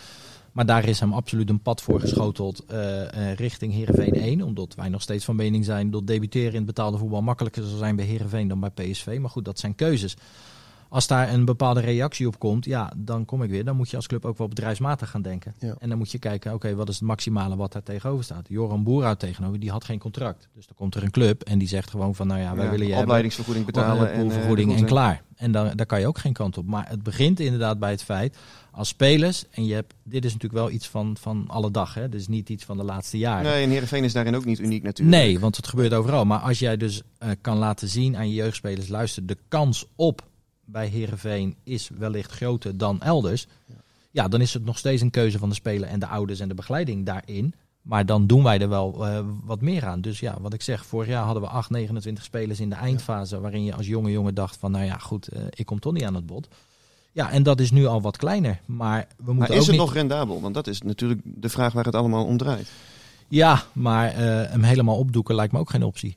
Maar 0.53 0.67
daar 0.67 0.85
is 0.89 1.01
hem 1.01 1.13
absoluut 1.13 1.51
een 1.51 1.63
pad 1.63 1.83
voor 1.83 2.01
geschoteld 2.01 2.65
eh, 2.67 3.31
eh, 3.31 3.37
richting 3.37 3.73
Heerenveen 3.73 4.15
1. 4.15 4.43
Omdat 4.43 4.75
wij 4.75 4.89
nog 4.89 5.03
steeds 5.03 5.25
van 5.25 5.37
mening 5.37 5.65
zijn 5.65 5.91
dat 5.91 6.07
debuteren 6.07 6.51
in 6.51 6.57
het 6.57 6.67
betaalde 6.67 6.99
voetbal 6.99 7.23
makkelijker 7.23 7.63
zal 7.65 7.79
zijn 7.79 7.97
bij 7.97 8.05
Heerenveen 8.05 8.49
dan 8.49 8.61
bij 8.61 8.71
PSV. 8.71 9.19
Maar 9.21 9.31
goed, 9.31 9.45
dat 9.45 9.59
zijn 9.59 9.75
keuzes. 9.75 10.17
Als 10.91 11.07
daar 11.07 11.33
een 11.33 11.45
bepaalde 11.45 11.81
reactie 11.81 12.27
op 12.27 12.39
komt, 12.39 12.65
ja, 12.65 12.93
dan 12.97 13.25
kom 13.25 13.43
ik 13.43 13.51
weer. 13.51 13.65
Dan 13.65 13.77
moet 13.77 13.91
je 13.91 13.97
als 13.97 14.07
club 14.07 14.25
ook 14.25 14.39
wel 14.39 14.49
bedrijfsmatig 14.49 15.11
gaan 15.11 15.23
denken. 15.23 15.55
Ja. 15.59 15.75
En 15.79 15.89
dan 15.89 15.99
moet 15.99 16.11
je 16.11 16.19
kijken, 16.19 16.55
oké, 16.55 16.75
wat 16.75 16.89
is 16.89 16.95
het 16.95 17.05
maximale 17.05 17.57
wat 17.57 17.73
daar 17.73 17.83
tegenover 17.83 18.25
staat? 18.25 18.47
Joran 18.49 18.83
Boerhout 18.83 19.19
tegenover, 19.19 19.61
die 19.61 19.71
had 19.71 19.85
geen 19.85 19.99
contract. 19.99 20.49
Dus 20.55 20.67
dan 20.67 20.77
komt 20.77 20.95
er 20.95 21.03
een 21.03 21.11
club 21.11 21.43
en 21.43 21.59
die 21.59 21.69
zegt 21.69 21.91
gewoon 21.91 22.15
van, 22.15 22.27
nou 22.27 22.41
ja, 22.41 22.55
wij 22.55 22.65
Ja, 22.65 22.71
willen 22.71 22.87
je 22.87 22.95
opleidingsvergoeding 22.97 23.65
hebben. 23.65 23.83
betalen. 23.85 24.13
en, 24.13 24.31
eh, 24.71 24.79
en 24.79 24.85
klaar. 24.85 25.23
En 25.37 25.53
dan, 25.53 25.71
daar 25.77 25.87
kan 25.87 26.01
je 26.01 26.07
ook 26.07 26.19
geen 26.19 26.33
kant 26.33 26.59
op. 26.59 26.67
Maar 26.67 26.89
het 26.89 27.03
begint 27.03 27.41
inderdaad 27.41 27.79
bij 27.79 27.91
het 27.91 28.03
feit, 28.03 28.37
als 28.71 28.89
spelers, 28.89 29.45
en 29.51 29.67
je 29.67 29.75
hebt, 29.75 29.95
dit 30.05 30.25
is 30.25 30.33
natuurlijk 30.33 30.63
wel 30.63 30.71
iets 30.71 30.89
van, 30.89 31.17
van 31.21 31.45
alle 31.49 31.71
dag, 31.71 31.95
hè? 31.95 32.09
Dit 32.09 32.21
is 32.21 32.29
niet 32.29 32.49
iets 32.49 32.65
van 32.65 32.77
de 32.77 32.85
laatste 32.85 33.19
jaren. 33.19 33.45
Nee, 33.53 33.63
en 33.65 33.71
Heerenveen 33.71 34.05
is 34.05 34.13
daarin 34.13 34.35
ook 34.37 34.45
niet 34.45 34.59
uniek 34.59 34.83
natuurlijk. 34.83 35.17
Nee, 35.23 35.41
want 35.41 35.57
het 35.57 35.69
gebeurt 35.69 35.93
overal. 35.95 36.25
Maar 36.25 36.39
als 36.39 36.59
jij 36.59 36.77
dus 36.77 37.03
eh, 37.19 37.31
kan 37.41 37.57
laten 37.57 37.89
zien 37.89 38.17
aan 38.17 38.29
je 38.29 38.35
jeugdspelers, 38.35 38.89
luister, 38.89 39.27
de 39.27 39.37
kans 39.49 39.87
op 39.97 40.29
bij 40.71 40.87
Herenveen 40.87 41.57
is 41.65 41.91
wellicht 41.99 42.31
groter 42.31 42.77
dan 42.77 43.01
elders. 43.01 43.47
Ja. 44.11 44.29
dan 44.29 44.41
is 44.41 44.55
het 44.55 44.65
nog 44.65 44.79
steeds 44.79 45.03
een 45.03 45.11
keuze 45.11 45.39
van 45.39 45.49
de 45.49 45.55
speler 45.55 45.89
en 45.89 46.01
de 46.01 46.07
ouders 46.07 46.41
en 46.41 46.49
de 46.49 46.55
begeleiding 46.55 47.07
daarin. 47.07 47.55
Maar 47.83 48.07
dan 48.07 48.27
doen 48.27 48.43
wij 48.43 48.61
er 48.61 48.69
wel 48.69 49.07
eh, 49.07 49.25
wat 49.45 49.61
meer 49.61 49.87
aan. 49.87 50.01
Dus 50.01 50.21
ja, 50.21 50.37
wat 50.41 50.53
ik 50.53 50.63
zeg, 50.63 50.87
vorig 50.87 51.09
jaar 51.09 51.25
hadden 51.25 51.43
we 51.43 51.49
8, 51.49 51.71
29 51.71 52.25
spelers 52.25 52.61
in 52.61 52.69
de 52.69 52.75
eindfase. 52.75 53.41
Waarin 53.41 53.65
je 53.65 53.75
als 53.75 53.87
jonge 53.87 54.11
jongen 54.11 54.35
dacht 54.35 54.57
van, 54.57 54.71
nou 54.71 54.85
ja, 54.85 54.99
goed, 54.99 55.29
eh, 55.29 55.43
ik 55.51 55.67
kom 55.67 55.81
toch 55.81 55.93
niet 55.93 56.05
aan 56.05 56.15
het 56.15 56.27
bod. 56.27 56.49
Ja, 57.13 57.31
en 57.31 57.43
dat 57.43 57.61
is 57.61 57.71
nu 57.71 57.87
al 57.87 58.01
wat 58.01 58.17
kleiner. 58.17 58.61
Maar 58.67 59.07
we 59.17 59.33
moeten 59.33 59.37
Maar 59.37 59.49
ook 59.51 59.57
is 59.57 59.67
het 59.67 59.71
niet... 59.71 59.81
nog 59.81 59.95
rendabel? 59.95 60.41
Want 60.41 60.55
dat 60.55 60.67
is 60.67 60.83
natuurlijk 60.83 61.21
de 61.25 61.49
vraag 61.49 61.73
waar 61.73 61.85
het 61.85 61.95
allemaal 61.95 62.25
om 62.25 62.37
draait. 62.37 62.71
Ja, 63.29 63.63
maar 63.73 64.09
eh, 64.09 64.51
hem 64.51 64.63
helemaal 64.63 64.97
opdoeken 64.97 65.35
lijkt 65.35 65.53
me 65.53 65.59
ook 65.59 65.71
geen 65.71 65.85
optie. 65.85 66.17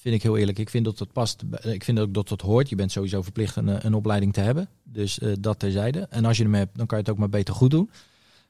Vind 0.00 0.14
ik 0.14 0.22
heel 0.22 0.36
eerlijk. 0.36 0.58
Ik 0.58 0.70
vind 0.70 0.84
dat 0.84 0.98
het 0.98 1.12
past. 1.12 1.42
Ik 1.62 1.84
vind 1.84 1.98
ook 1.98 2.14
dat 2.14 2.28
het 2.28 2.40
hoort. 2.40 2.68
Je 2.68 2.76
bent 2.76 2.92
sowieso 2.92 3.22
verplicht 3.22 3.56
een, 3.56 3.68
eh, 3.68 3.76
een 3.78 3.94
opleiding 3.94 4.32
te 4.32 4.40
hebben. 4.40 4.68
Dus 4.82 5.18
eh, 5.18 5.32
dat 5.40 5.58
terzijde. 5.58 6.06
En 6.10 6.24
als 6.24 6.36
je 6.36 6.42
hem 6.42 6.54
hebt, 6.54 6.76
dan 6.78 6.86
kan 6.86 6.98
je 6.98 7.04
het 7.04 7.12
ook 7.12 7.18
maar 7.18 7.28
beter 7.28 7.54
goed 7.54 7.70
doen. 7.70 7.90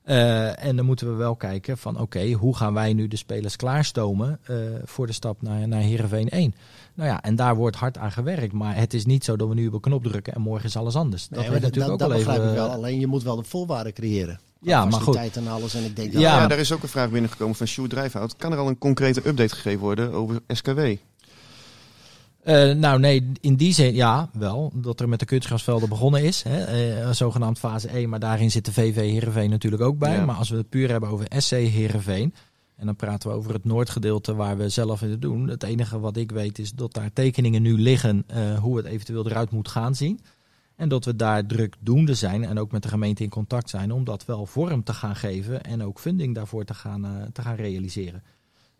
Eh, 0.08 0.64
en 0.64 0.76
dan 0.76 0.84
moeten 0.84 1.10
we 1.10 1.14
wel 1.14 1.36
kijken 1.36 1.78
van 1.78 2.00
oké, 2.00 2.32
hoe 2.32 2.56
gaan 2.56 2.74
wij 2.74 2.92
nu 2.92 3.08
de 3.08 3.16
spelers 3.16 3.56
klaarstomen 3.56 4.38
eh, 4.42 4.56
voor 4.84 5.06
de 5.06 5.12
stap 5.12 5.42
naar, 5.42 5.68
naar 5.68 5.80
Heerenveen 5.80 6.28
1. 6.28 6.54
Nou 6.94 7.08
ja, 7.08 7.22
en 7.22 7.36
daar 7.36 7.56
wordt 7.56 7.76
hard 7.76 7.98
aan 7.98 8.12
gewerkt. 8.12 8.52
Maar 8.52 8.76
het 8.76 8.94
is 8.94 9.04
niet 9.04 9.24
zo 9.24 9.36
dat 9.36 9.48
we 9.48 9.54
nu 9.54 9.66
op 9.66 9.72
een 9.72 9.80
knop 9.80 10.04
drukken 10.04 10.34
en 10.34 10.40
morgen 10.40 10.68
is 10.68 10.76
alles 10.76 10.94
anders. 10.94 11.28
Dat 11.28 11.38
Nee, 11.38 11.50
dat, 11.50 11.60
natuurlijk 11.60 11.84
dat, 11.84 11.92
ook 11.92 11.98
dat 11.98 12.08
wel 12.08 12.18
begrijp 12.18 12.38
even... 12.38 12.50
ik 12.50 12.56
wel. 12.58 12.70
Alleen 12.70 13.00
je 13.00 13.06
moet 13.06 13.22
wel 13.22 13.36
de 13.36 13.44
voorwaarden 13.44 13.92
creëren. 13.92 14.40
Ja, 14.60 14.84
maar 14.84 15.00
goed. 15.00 15.16
En 15.16 15.48
alles. 15.48 15.74
En 15.74 15.84
ik 15.84 15.96
denk 15.96 16.12
dat 16.12 16.22
Ja. 16.22 16.40
Ja, 16.40 16.46
daar 16.46 16.58
is 16.58 16.72
ook 16.72 16.82
een 16.82 16.88
vraag 16.88 17.10
binnengekomen 17.10 17.54
van 17.56 17.66
Sjoerd 17.66 17.90
Drijfhout. 17.90 18.36
Kan 18.36 18.52
er 18.52 18.58
al 18.58 18.68
een 18.68 18.78
concrete 18.78 19.28
update 19.28 19.54
gegeven 19.54 19.80
worden 19.80 20.12
over 20.12 20.40
SKW? 20.48 20.94
Eh, 22.48 22.74
nou 22.74 23.00
nee, 23.00 23.32
in 23.40 23.56
die 23.56 23.72
zin 23.72 23.94
ja, 23.94 24.30
wel. 24.32 24.72
Dat 24.74 25.00
er 25.00 25.08
met 25.08 25.18
de 25.18 25.26
kunstgrasvelden 25.26 25.88
begonnen 25.88 26.22
is. 26.22 26.42
Hè, 26.42 26.64
eh, 26.64 27.10
zogenaamd 27.10 27.58
fase 27.58 27.88
1, 27.88 28.08
maar 28.08 28.18
daarin 28.18 28.50
zit 28.50 28.64
de 28.64 28.72
VV 28.72 28.94
Heerenveen 28.94 29.50
natuurlijk 29.50 29.82
ook 29.82 29.98
bij. 29.98 30.14
Ja. 30.14 30.24
Maar 30.24 30.36
als 30.36 30.48
we 30.48 30.56
het 30.56 30.68
puur 30.68 30.90
hebben 30.90 31.08
over 31.08 31.26
SC 31.36 31.50
Heerenveen... 31.50 32.34
en 32.76 32.86
dan 32.86 32.96
praten 32.96 33.30
we 33.30 33.36
over 33.36 33.52
het 33.52 33.64
noordgedeelte 33.64 34.34
waar 34.34 34.56
we 34.56 34.68
zelf 34.68 35.02
in 35.02 35.10
het 35.10 35.22
doen. 35.22 35.48
Het 35.48 35.62
enige 35.62 36.00
wat 36.00 36.16
ik 36.16 36.30
weet 36.30 36.58
is 36.58 36.72
dat 36.72 36.94
daar 36.94 37.12
tekeningen 37.12 37.62
nu 37.62 37.80
liggen... 37.80 38.24
eh, 38.26 38.58
hoe 38.58 38.76
het 38.76 38.86
eventueel 38.86 39.26
eruit 39.26 39.50
moet 39.50 39.68
gaan 39.68 39.94
zien. 39.94 40.20
En 40.76 40.88
dat 40.88 41.04
we 41.04 41.16
daar 41.16 41.46
drukdoende 41.46 42.14
zijn 42.14 42.44
en 42.44 42.58
ook 42.58 42.72
met 42.72 42.82
de 42.82 42.88
gemeente 42.88 43.22
in 43.22 43.30
contact 43.30 43.70
zijn... 43.70 43.92
om 43.92 44.04
dat 44.04 44.24
wel 44.24 44.46
vorm 44.46 44.82
te 44.82 44.92
gaan 44.92 45.16
geven 45.16 45.62
en 45.62 45.82
ook 45.82 45.98
funding 45.98 46.34
daarvoor 46.34 46.64
te 46.64 46.74
gaan, 46.74 47.30
te 47.32 47.42
gaan 47.42 47.56
realiseren. 47.56 48.22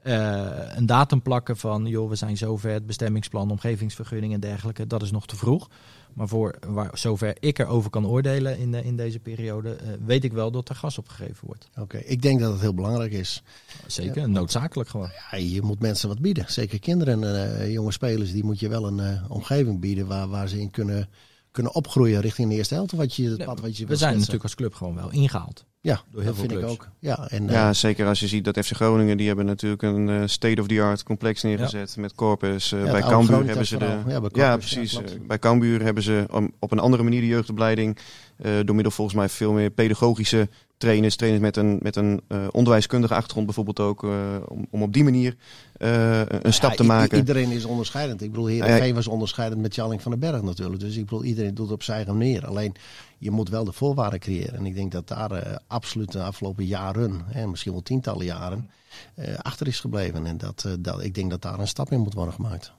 Eh, 0.02 0.46
een 0.76 0.87
datum 0.87 1.22
plakken 1.22 1.56
van, 1.56 1.87
joh, 1.87 2.08
we 2.08 2.14
zijn 2.16 2.37
zover, 2.37 2.70
het 2.70 2.87
bestemmingsplan, 2.87 3.50
omgevingsvergunning 3.50 4.32
en 4.34 4.40
dergelijke, 4.40 4.87
dat 4.87 5.02
is 5.02 5.11
nog 5.11 5.26
te 5.26 5.37
vroeg. 5.37 5.68
Maar 6.14 6.28
voor 6.28 6.58
waar, 6.66 6.90
zover 6.98 7.37
ik 7.40 7.58
erover 7.58 7.90
kan 7.90 8.06
oordelen 8.06 8.58
in, 8.58 8.70
de- 8.72 8.84
in 8.84 8.96
deze 8.96 9.18
periode, 9.18 9.74
eh, 9.74 9.88
weet 10.04 10.24
ik 10.24 10.32
wel 10.32 10.50
dat 10.50 10.68
er 10.68 10.74
gas 10.74 10.98
opgegeven 10.98 11.46
wordt. 11.46 11.68
Oké, 11.78 11.96
ik 11.98 12.22
denk 12.22 12.40
dat 12.40 12.52
het 12.52 12.61
heel 12.61 12.74
belangrijk 12.74 13.12
is. 13.12 13.42
Zeker, 13.87 14.28
noodzakelijk 14.28 14.88
gewoon. 14.88 15.11
Ja, 15.30 15.38
je 15.38 15.62
moet 15.62 15.80
mensen 15.80 16.08
wat 16.08 16.20
bieden. 16.20 16.44
Zeker 16.52 16.78
kinderen 16.78 17.22
en 17.24 17.58
eh, 17.61 17.72
jonge 17.72 17.92
spelers, 17.92 18.32
die 18.32 18.44
moet 18.44 18.61
je 18.61 18.68
wel 18.68 18.87
een 18.87 19.20
omgeving 19.28 19.80
bieden 19.80 20.06
waar, 20.06 20.28
waar 20.28 20.48
ze 20.48 20.61
in 20.61 20.70
kunnen, 20.70 21.08
kunnen 21.50 21.74
opgroeien 21.74 22.20
richting 22.20 22.48
de 22.50 22.54
eerste 22.54 22.74
helft. 22.74 22.92
Wat 22.92 23.14
je, 23.14 23.44
wat 23.61 23.76
je 23.76 23.87
We 23.87 23.96
zijn 23.96 24.12
natuurlijk 24.14 24.42
als 24.42 24.54
club 24.54 24.74
gewoon 24.74 24.94
wel 24.94 25.11
ingehaald. 25.11 25.64
Ja, 25.80 26.00
door 26.10 26.22
heel 26.22 26.30
dat 26.30 26.40
veel 26.40 26.48
vind 26.48 26.58
clubs. 26.60 26.74
ik 26.74 26.82
ook. 26.82 26.88
Ja, 26.98 27.28
en, 27.30 27.48
eh, 27.48 27.54
Ja, 27.54 27.72
zeker 27.72 28.06
als 28.06 28.20
je 28.20 28.26
ziet 28.26 28.44
dat 28.44 28.58
FC 28.66 28.72
Groningen, 28.74 29.16
die 29.16 29.26
hebben 29.26 29.46
natuurlijk 29.46 29.82
een 29.82 30.08
eh, 30.08 30.22
state-of-the-art 30.26 31.02
complex 31.02 31.42
neergezet 31.42 31.96
met 31.96 32.14
Corpus. 32.14 32.72
Eh, 32.72 32.84
Ja, 32.84 32.90
bij 32.90 33.00
Cambuur 33.00 33.46
hebben 33.46 33.66
ze 33.66 33.76
de... 33.76 33.84
Ja, 33.84 34.02
bij 34.04 34.12
Ja, 34.12 34.18
Corpus, 34.20 34.40
ja, 34.42 34.56
precies. 34.56 34.94
Eh, 35.02 35.02
bij 35.26 35.38
Cambuur 35.38 35.82
hebben 35.82 36.02
ze 36.02 36.24
om- 36.30 36.52
op 36.58 36.72
een 36.72 36.78
andere 36.78 37.02
manier 37.02 37.20
de 37.20 37.26
jeugdopleiding. 37.26 37.98
eh, 38.38 38.52
door 38.64 38.74
middel 38.74 38.92
volgens 38.92 39.16
mij 39.16 39.28
veel 39.28 39.52
meer 39.52 39.70
pedagogische 39.70 40.48
trainers. 40.78 41.16
Trainers 41.16 41.42
met 41.42 41.56
een, 41.56 41.78
met 41.82 41.96
een 41.96 42.20
eh, 42.28 42.46
onderwijskundige 42.50 43.14
achtergrond 43.14 43.46
bijvoorbeeld 43.46 43.80
ook. 43.80 44.04
eh, 44.04 44.10
om, 44.46 44.66
om 44.70 44.82
op 44.82 44.92
die 44.92 45.04
manier 45.04 45.36
eh, 45.76 46.20
een 46.26 46.52
stap 46.52 46.72
te 46.72 46.84
maken. 46.84 47.18
Iedereen 47.18 47.50
is 47.50 47.64
onderscheidend. 47.64 48.22
Ik 48.22 48.30
bedoel, 48.30 48.46
Heerenveen 48.46 48.94
was 48.94 49.06
onderscheidend 49.08 49.60
met 49.60 49.74
Jalling 49.74 50.02
van 50.02 50.10
den 50.10 50.20
Berg 50.20 50.42
natuurlijk. 50.42 50.80
Dus 50.80 50.96
ik 50.96 51.04
bedoel, 51.04 51.24
iedereen 51.24 51.54
doet 51.54 51.72
op 51.72 51.82
zijn 51.82 51.96
eigen 51.96 52.16
manier. 52.16 52.46
Alleen, 52.46 52.74
je 53.18 53.30
moet 53.30 53.48
wel 53.48 53.64
de 53.64 53.72
voorwaarden 53.72 54.20
creëren. 54.20 54.54
En 54.54 54.66
ik 54.66 54.74
denk 54.74 54.92
dat 54.92 55.08
daar 55.08 55.30
eh, 55.30 55.56
absoluut 55.66 56.12
de 56.12 56.22
afgelopen 56.22 56.64
jaren, 56.64 57.22
hè, 57.26 57.46
misschien 57.46 57.72
wel 57.72 57.82
tientallen 57.82 58.24
jaren, 58.24 58.70
eh, 59.14 59.34
achter 59.38 59.66
is 59.66 59.80
gebleven. 59.80 60.26
En 60.26 60.38
dat, 60.38 60.64
eh, 60.64 60.72
dat, 60.78 61.02
ik 61.02 61.14
denk 61.14 61.30
dat 61.30 61.42
daar 61.42 61.58
een 61.58 61.68
stap 61.68 61.92
in 61.92 62.00
moet 62.00 62.14
worden 62.14 62.34
gemaakt. 62.34 62.72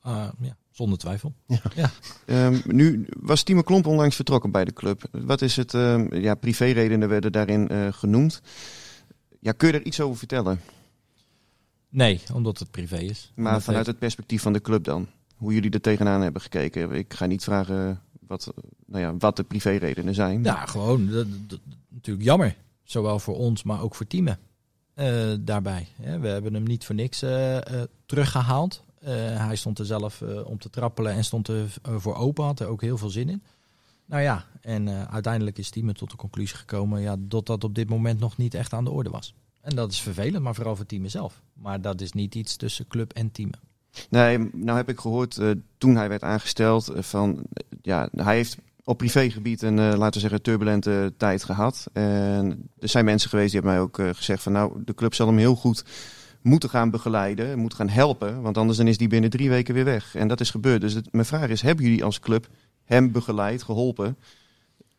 Ah, 0.00 0.28
ja, 0.40 0.56
zonder 0.70 0.98
twijfel. 0.98 1.34
Ehm, 2.26 2.58
nu 2.64 3.06
was 3.20 3.42
Timo 3.42 3.62
Klomp 3.62 3.86
onlangs 3.86 4.16
vertrokken 4.16 4.50
bij 4.50 4.64
de 4.64 4.72
club. 4.72 5.02
Wat 5.12 5.42
is 5.42 5.56
het? 5.56 5.74
ehm, 5.74 6.14
ja, 6.14 6.34
privéredenen 6.34 7.08
werden 7.08 7.32
daarin 7.32 7.68
eh, 7.68 7.92
genoemd. 7.92 8.40
Ja, 9.40 9.52
kun 9.52 9.68
je 9.68 9.74
er 9.74 9.84
iets 9.86 10.00
over 10.00 10.18
vertellen? 10.18 10.60
Nee, 11.88 12.20
omdat 12.34 12.58
het 12.58 12.70
privé 12.70 12.96
is. 12.98 13.32
Maar 13.34 13.62
vanuit 13.62 13.86
het 13.86 13.98
perspectief 13.98 14.42
van 14.42 14.52
de 14.52 14.60
club 14.60 14.84
dan? 14.84 15.06
Hoe 15.36 15.54
jullie 15.54 15.70
er 15.70 15.80
tegenaan 15.80 16.20
hebben 16.20 16.42
gekeken? 16.42 16.90
Ik 16.92 17.14
ga 17.14 17.26
niet 17.26 17.44
vragen 17.44 18.00
wat, 18.26 18.52
nou 18.86 19.02
ja, 19.04 19.16
wat 19.18 19.36
de 19.36 19.42
privéredenen 19.42 20.14
zijn. 20.14 20.44
Ja, 20.44 20.66
gewoon. 20.66 21.06
Dat, 21.10 21.26
dat- 21.46 21.60
natuurlijk 21.88 22.26
jammer. 22.26 22.56
Zowel 22.82 23.18
voor 23.18 23.36
ons, 23.36 23.62
maar 23.62 23.82
ook 23.82 23.94
voor 23.94 24.06
teamen. 24.06 24.38
eh, 24.94 25.32
daarbij. 25.40 25.86
Hè. 26.00 26.18
We 26.18 26.28
hebben 26.28 26.54
hem 26.54 26.62
niet 26.62 26.84
voor 26.84 26.94
niks 26.94 27.22
eh, 27.22 27.56
eh, 27.56 27.82
teruggehaald. 28.06 28.84
Eh, 29.00 29.12
hij 29.46 29.56
stond 29.56 29.78
er 29.78 29.86
zelf 29.86 30.22
eh, 30.22 30.46
om 30.46 30.58
te 30.58 30.70
trappelen 30.70 31.12
en 31.12 31.24
stond 31.24 31.48
er 31.48 31.74
eh, 31.82 31.94
voor 31.96 32.14
open. 32.14 32.44
Had 32.44 32.60
er 32.60 32.66
ook 32.66 32.80
heel 32.80 32.98
veel 32.98 33.10
zin 33.10 33.28
in. 33.28 33.42
Nou 34.04 34.22
ja, 34.22 34.44
en 34.60 35.08
uiteindelijk 35.10 35.58
is 35.58 35.70
Teamen 35.70 35.94
tot 35.94 36.10
de 36.10 36.16
conclusie 36.16 36.56
gekomen 36.56 37.00
ja, 37.00 37.16
dat 37.18 37.46
dat 37.46 37.64
op 37.64 37.74
dit 37.74 37.88
moment 37.88 38.20
nog 38.20 38.36
niet 38.36 38.54
echt 38.54 38.72
aan 38.72 38.84
de 38.84 38.90
orde 38.90 39.10
was. 39.10 39.34
En 39.60 39.76
dat 39.76 39.92
is 39.92 40.00
vervelend, 40.00 40.42
maar 40.42 40.54
vooral 40.54 40.76
voor 40.76 40.86
Teamen 40.86 41.10
zelf. 41.10 41.42
Maar 41.52 41.80
dat 41.80 42.00
is 42.00 42.12
niet 42.12 42.34
iets 42.34 42.56
tussen 42.56 42.86
club 42.88 43.12
en 43.12 43.32
Teamen. 43.32 43.58
Nee, 44.08 44.38
nou 44.52 44.76
heb 44.76 44.88
ik 44.88 45.00
gehoord 45.00 45.38
eh, 45.38 45.50
toen 45.78 45.96
hij 45.96 46.08
werd 46.08 46.22
aangesteld 46.22 46.92
van 46.94 47.42
ja, 47.82 48.08
hij 48.12 48.36
heeft 48.36 48.56
op 48.84 48.98
privégebied 48.98 49.62
een, 49.62 49.74
laten 49.74 50.12
we 50.12 50.20
zeggen, 50.20 50.42
turbulente 50.42 51.12
tijd 51.16 51.44
gehad. 51.44 51.86
En 51.92 52.68
er 52.78 52.88
zijn 52.88 53.04
mensen 53.04 53.30
geweest 53.30 53.52
die 53.52 53.60
hebben 53.60 53.78
mij 53.78 53.82
ook 53.82 54.16
gezegd 54.16 54.42
van 54.42 54.52
nou, 54.52 54.82
de 54.84 54.94
club 54.94 55.14
zal 55.14 55.26
hem 55.26 55.38
heel 55.38 55.54
goed 55.54 55.84
moeten 56.42 56.68
gaan 56.68 56.90
begeleiden, 56.90 57.58
moeten 57.58 57.78
gaan 57.78 57.88
helpen, 57.88 58.42
want 58.42 58.58
anders 58.58 58.78
dan 58.78 58.86
is 58.86 58.98
die 58.98 59.08
binnen 59.08 59.30
drie 59.30 59.48
weken 59.48 59.74
weer 59.74 59.84
weg. 59.84 60.14
En 60.14 60.28
dat 60.28 60.40
is 60.40 60.50
gebeurd. 60.50 60.80
Dus 60.80 60.96
mijn 61.10 61.24
vraag 61.24 61.48
is, 61.48 61.62
hebben 61.62 61.84
jullie 61.84 62.04
als 62.04 62.20
club 62.20 62.48
hem 62.84 63.12
begeleid, 63.12 63.62
geholpen, 63.62 64.16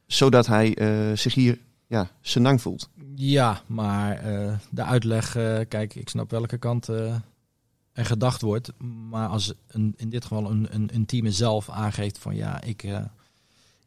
zodat 0.06 0.48
hij 0.48 0.76
eh, 0.76 1.18
zich 1.18 1.34
hier 1.34 1.58
ja, 1.88 2.10
senang 2.22 2.62
voelt? 2.62 2.90
Ja, 3.16 3.62
maar 3.68 4.18
eh, 4.18 4.58
de 4.70 4.84
uitleg, 4.84 5.36
eh, 5.36 5.60
kijk, 5.68 5.96
ik 5.96 6.10
snap 6.10 6.32
welke 6.32 6.58
kant 6.58 6.88
er 6.88 8.06
gedacht 8.06 8.42
wordt. 8.42 8.72
Maar 9.10 9.28
als 9.28 9.54
een, 9.68 9.94
in 9.98 10.10
dit 10.10 10.24
geval 10.24 10.52
een, 10.52 10.68
een, 10.94 11.06
team 11.06 11.32
zelf 11.32 11.70
aangeeft 11.70 12.18
van 12.18 12.36
ja, 12.36 12.62
ik, 12.62 12.88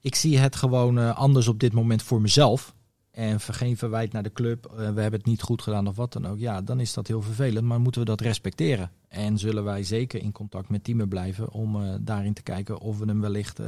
ik 0.00 0.14
zie 0.14 0.38
het 0.38 0.56
gewoon 0.56 1.16
anders 1.16 1.48
op 1.48 1.60
dit 1.60 1.72
moment 1.72 2.02
voor 2.02 2.20
mezelf. 2.20 2.74
En 3.14 3.40
geen 3.40 3.76
verwijt 3.76 4.12
naar 4.12 4.22
de 4.22 4.32
club, 4.32 4.66
eh, 4.66 4.76
we 4.76 5.00
hebben 5.00 5.12
het 5.20 5.24
niet 5.24 5.42
goed 5.42 5.62
gedaan 5.62 5.86
of 5.86 5.96
wat 5.96 6.12
dan 6.12 6.26
ook. 6.26 6.38
Ja, 6.38 6.62
dan 6.62 6.80
is 6.80 6.92
dat 6.92 7.06
heel 7.06 7.22
vervelend, 7.22 7.66
maar 7.66 7.80
moeten 7.80 8.00
we 8.00 8.06
dat 8.06 8.20
respecteren. 8.20 8.90
En 9.08 9.38
zullen 9.38 9.64
wij 9.64 9.82
zeker 9.82 10.22
in 10.22 10.32
contact 10.32 10.68
met 10.68 10.84
teamen 10.84 11.08
blijven 11.08 11.50
om 11.50 11.82
eh, 11.82 11.94
daarin 12.00 12.32
te 12.34 12.42
kijken 12.42 12.78
of 12.78 12.98
we 12.98 13.04
hem 13.04 13.20
wellicht 13.20 13.60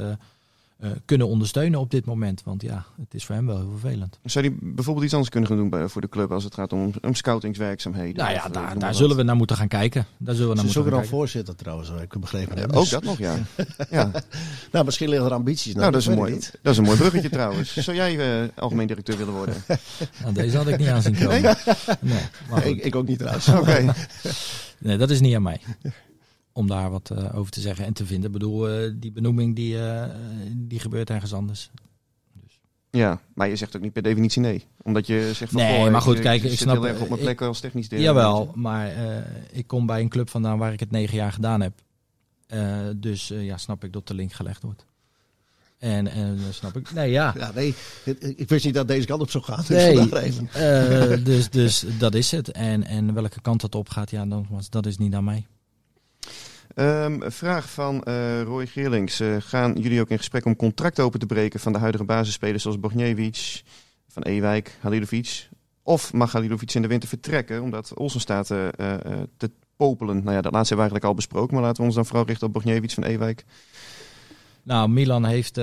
eh, 0.79 0.89
eh, 0.89 0.95
kunnen 1.05 1.27
ondersteunen 1.27 1.79
op 1.79 1.91
dit 1.91 2.05
moment. 2.05 2.41
Want 2.43 2.61
ja, 2.61 2.85
het 3.01 3.13
is 3.13 3.25
voor 3.25 3.35
hem 3.35 3.45
wel 3.45 3.57
heel 3.57 3.69
vervelend. 3.79 4.19
Zou 4.23 4.45
hij 4.45 4.55
bijvoorbeeld 4.61 5.05
iets 5.05 5.13
anders 5.13 5.31
kunnen 5.31 5.49
gaan 5.49 5.57
doen 5.57 5.69
bij, 5.69 5.87
voor 5.87 6.01
de 6.01 6.09
club 6.09 6.31
als 6.31 6.43
het 6.43 6.53
gaat 6.53 6.73
om, 6.73 6.91
om 7.01 7.15
scoutingswerkzaamheden? 7.15 8.15
Nou 8.23 8.31
ja, 8.33 8.45
eh, 8.45 8.51
daar, 8.51 8.63
maar 8.63 8.79
daar 8.79 8.95
zullen 8.95 9.15
we 9.15 9.23
naar 9.23 9.35
moeten 9.35 9.55
gaan 9.55 9.67
kijken. 9.67 10.05
Daar 10.17 10.35
zullen 10.35 10.49
we 10.49 10.55
naar 10.55 10.65
Ze 10.71 10.79
moeten 10.79 10.81
gaan 10.81 10.91
dan 10.91 10.99
kijken. 11.01 11.17
voorzitter 11.17 11.55
trouwens, 11.55 11.89
heb 11.89 12.01
ik 12.01 12.19
begrepen. 12.19 12.55
Ja, 12.55 12.61
heb. 12.61 12.73
ook 12.73 12.81
Dus- 12.81 12.89
dat 12.89 13.03
nog, 13.03 13.17
ja. 13.17 13.35
ja. 13.89 14.11
Nou, 14.71 14.85
misschien 14.85 15.09
liggen 15.09 15.27
er 15.27 15.33
ambities. 15.33 15.73
Nou, 15.73 15.91
dat 15.91 16.01
is, 16.01 16.07
een 16.07 16.15
mooi, 16.15 16.31
niet. 16.33 16.59
dat 16.61 16.71
is 16.71 16.77
een 16.77 16.83
mooi 16.85 16.97
bruggetje 16.97 17.29
trouwens. 17.37 17.73
Zou 17.77 17.97
jij 17.97 18.41
eh, 18.43 18.49
algemeen 18.55 18.87
directeur 18.87 19.17
willen 19.17 19.33
worden? 19.33 19.55
Nou, 20.21 20.33
deze 20.33 20.57
had 20.57 20.67
ik 20.67 20.77
niet 20.77 20.87
aan 20.87 21.01
zien 21.01 21.17
komen. 21.17 21.41
Nee, 21.99 22.19
maar 22.49 22.61
goed. 22.61 22.65
Ik, 22.71 22.83
ik 22.83 22.95
ook 22.95 23.07
niet 23.07 23.17
trouwens. 23.17 23.47
Oké. 23.47 23.93
nee, 24.77 24.97
dat 24.97 25.09
is 25.09 25.19
niet 25.19 25.35
aan 25.35 25.41
mij. 25.41 25.61
Om 26.57 26.67
daar 26.67 26.89
wat 26.89 27.09
eh, 27.09 27.37
over 27.37 27.51
te 27.51 27.61
zeggen 27.61 27.85
en 27.85 27.93
te 27.93 28.05
vinden. 28.05 28.25
Ik 28.25 28.31
bedoel, 28.31 28.69
eh, 28.69 28.91
die 28.95 29.11
benoeming 29.11 29.55
die, 29.55 29.79
eh, 29.87 30.09
die 30.53 30.79
gebeurt 30.79 31.09
ergens 31.09 31.33
anders. 31.33 31.69
Ja, 32.89 33.21
maar 33.33 33.47
je 33.47 33.55
zegt 33.55 33.75
ook 33.75 33.81
niet 33.81 33.93
per 33.93 34.01
definitie 34.01 34.41
nee. 34.41 34.65
Omdat 34.81 35.07
je 35.07 35.31
zegt 35.33 35.51
van... 35.51 35.61
Nee, 35.61 35.81
goh, 35.83 35.91
maar 35.91 36.01
goed, 36.01 36.15
ik, 36.15 36.21
kijk, 36.21 36.43
ik, 36.43 36.51
ik 36.51 36.57
snap- 36.57 36.75
op 36.77 36.81
mijn 36.81 36.97
ik- 37.13 37.19
plek 37.19 37.41
als 37.41 37.59
technisch 37.59 37.89
deel. 37.89 37.99
Jawel, 38.01 38.51
maar 38.55 38.87
eh, 38.87 39.23
ik 39.51 39.67
kom 39.67 39.85
bij 39.85 40.01
een 40.01 40.09
club 40.09 40.29
vandaan 40.29 40.57
waar 40.57 40.73
ik 40.73 40.79
het 40.79 40.91
negen 40.91 41.15
jaar 41.17 41.31
gedaan 41.31 41.61
heb. 41.61 41.73
Eh, 42.47 42.77
dus 42.95 43.31
eh, 43.31 43.45
ja, 43.45 43.57
snap 43.57 43.83
ik 43.83 43.93
dat 43.93 44.07
de 44.07 44.13
link 44.13 44.33
gelegd 44.33 44.61
wordt. 44.61 44.85
En, 45.77 46.07
en 46.07 46.39
snap 46.51 46.77
ik... 46.77 46.91
Nee, 46.93 47.11
ja. 47.11 47.33
Ja, 47.37 47.51
nee, 47.55 47.75
ik, 48.05 48.19
ik 48.19 48.49
wist 48.49 48.65
niet 48.65 48.73
dat 48.73 48.87
deze 48.87 49.07
kant 49.07 49.21
op 49.21 49.29
zou 49.29 49.43
gaan. 49.43 49.57
Dus 49.57 49.67
Nee, 49.67 49.97
vandaar 49.97 50.23
even. 50.23 50.49
eh, 50.53 51.25
dus, 51.25 51.49
dus 51.49 51.85
dat 51.99 52.15
is 52.15 52.31
het. 52.31 52.51
En, 52.51 52.83
en 52.83 53.13
welke 53.13 53.41
kant 53.41 53.61
dat 53.61 53.75
op 53.75 53.89
gaat, 53.89 54.09
ja, 54.11 54.25
dan, 54.25 54.47
dat 54.69 54.85
is 54.85 54.97
niet 54.97 55.13
aan 55.13 55.23
mij. 55.23 55.45
Een 56.77 57.31
vraag 57.31 57.69
van 57.69 58.03
eh, 58.03 58.41
Roy 58.41 58.67
Geerlings. 58.67 59.19
Eh, 59.19 59.35
gaan 59.39 59.73
jullie 59.73 60.01
ook 60.01 60.09
in 60.09 60.17
gesprek 60.17 60.45
om 60.45 60.55
contract 60.55 60.99
open 60.99 61.19
te 61.19 61.25
breken 61.25 61.59
van 61.59 61.73
de 61.73 61.79
huidige 61.79 62.03
basisspelers 62.03 62.61
zoals 62.61 62.79
Bogniewicz, 62.79 63.63
Van 64.07 64.23
Ewijk, 64.23 64.77
Halilovic? 64.81 65.49
Of 65.83 66.13
mag 66.13 66.31
Halilovic 66.31 66.73
in 66.73 66.81
de 66.81 66.87
winter 66.87 67.09
vertrekken 67.09 67.61
omdat 67.61 67.93
Olsen 67.95 68.19
staat 68.19 68.51
eh, 68.51 68.67
te 69.37 69.51
popelen? 69.75 70.23
Nou 70.23 70.35
ja, 70.35 70.41
dat 70.41 70.51
laatste 70.51 70.75
hebben 70.75 70.75
we 70.75 70.75
eigenlijk 70.75 71.05
al 71.05 71.13
besproken, 71.13 71.53
maar 71.53 71.63
laten 71.63 71.77
we 71.77 71.87
ons 71.87 71.95
dan 71.95 72.05
vooral 72.05 72.25
richten 72.25 72.47
op 72.47 72.53
Bogniewicz, 72.53 72.93
Van 72.93 73.03
Ewijk. 73.03 73.45
Nou, 74.63 74.89
Milan 74.89 75.25
heeft 75.25 75.57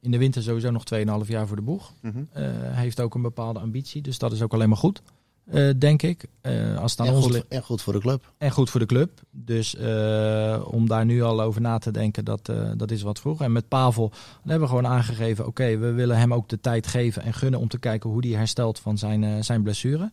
in 0.00 0.10
de 0.10 0.18
winter 0.18 0.42
sowieso 0.42 0.70
nog 0.70 0.84
2,5 0.94 1.28
jaar 1.28 1.46
voor 1.46 1.56
de 1.56 1.62
boeg. 1.62 1.92
Mhm. 2.00 2.22
Heeft 2.70 3.00
ook 3.00 3.14
een 3.14 3.22
bepaalde 3.22 3.58
ambitie, 3.58 4.02
dus 4.02 4.18
dat 4.18 4.32
is 4.32 4.42
ook 4.42 4.52
alleen 4.52 4.68
maar 4.68 4.78
goed, 4.78 5.02
eh, 5.50 5.70
denk 5.78 6.02
ik. 6.02 6.24
Eh, 6.40 6.78
als 6.78 6.90
het 6.90 7.00
aan 7.00 7.06
En 7.06 7.14
ons 7.14 7.26
goed, 7.26 7.44
en 7.48 7.62
goed 7.62 7.82
voor 7.82 7.92
de 7.92 7.98
club. 7.98 8.32
En 8.38 8.50
goed 8.50 8.70
voor 8.70 8.80
de 8.80 8.86
club. 8.86 9.20
Dus 9.30 9.74
eh, 9.76 10.62
om 10.70 10.88
daar 10.88 11.04
nu 11.04 11.22
al 11.22 11.40
over 11.40 11.60
na 11.60 11.78
te 11.78 11.90
denken, 11.90 12.24
dat, 12.24 12.52
dat 12.76 12.90
is 12.90 13.02
wat 13.02 13.20
vroeg. 13.20 13.40
En 13.40 13.52
met 13.52 13.68
Pavel 13.68 14.08
dan 14.08 14.50
hebben 14.50 14.68
we 14.68 14.74
gewoon 14.74 14.90
aangegeven... 14.90 15.46
oké, 15.46 15.76
we 15.76 15.92
willen 15.92 16.18
hem 16.18 16.34
ook 16.34 16.48
de 16.48 16.60
tijd 16.60 16.86
geven 16.86 17.22
en 17.22 17.34
gunnen 17.34 17.60
om 17.60 17.68
te 17.68 17.78
kijken... 17.78 18.10
hoe 18.10 18.26
hij 18.26 18.36
herstelt 18.36 18.78
van 18.78 18.98
zijn, 18.98 19.44
zijn 19.44 19.62
blessure. 19.62 20.10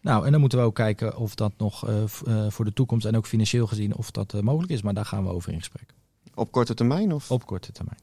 Nou, 0.00 0.24
en 0.24 0.30
dan 0.30 0.40
moeten 0.40 0.58
we 0.58 0.64
ook 0.64 0.74
kijken 0.74 1.16
of 1.16 1.34
dat 1.34 1.52
nog 1.56 1.86
voor 2.48 2.64
de 2.64 2.72
toekomst... 2.72 3.06
en 3.06 3.16
ook 3.16 3.26
financieel 3.26 3.66
gezien 3.66 3.96
of 3.96 4.10
dat 4.10 4.42
mogelijk 4.42 4.72
is. 4.72 4.82
Maar 4.82 4.94
daar 4.94 5.04
gaan 5.04 5.24
we 5.24 5.30
over 5.30 5.52
in 5.52 5.58
gesprek. 5.58 5.94
Op 6.36 6.52
korte 6.52 6.74
termijn? 6.74 7.12
Of? 7.12 7.30
Op 7.30 7.46
korte 7.46 7.72
termijn. 7.72 7.98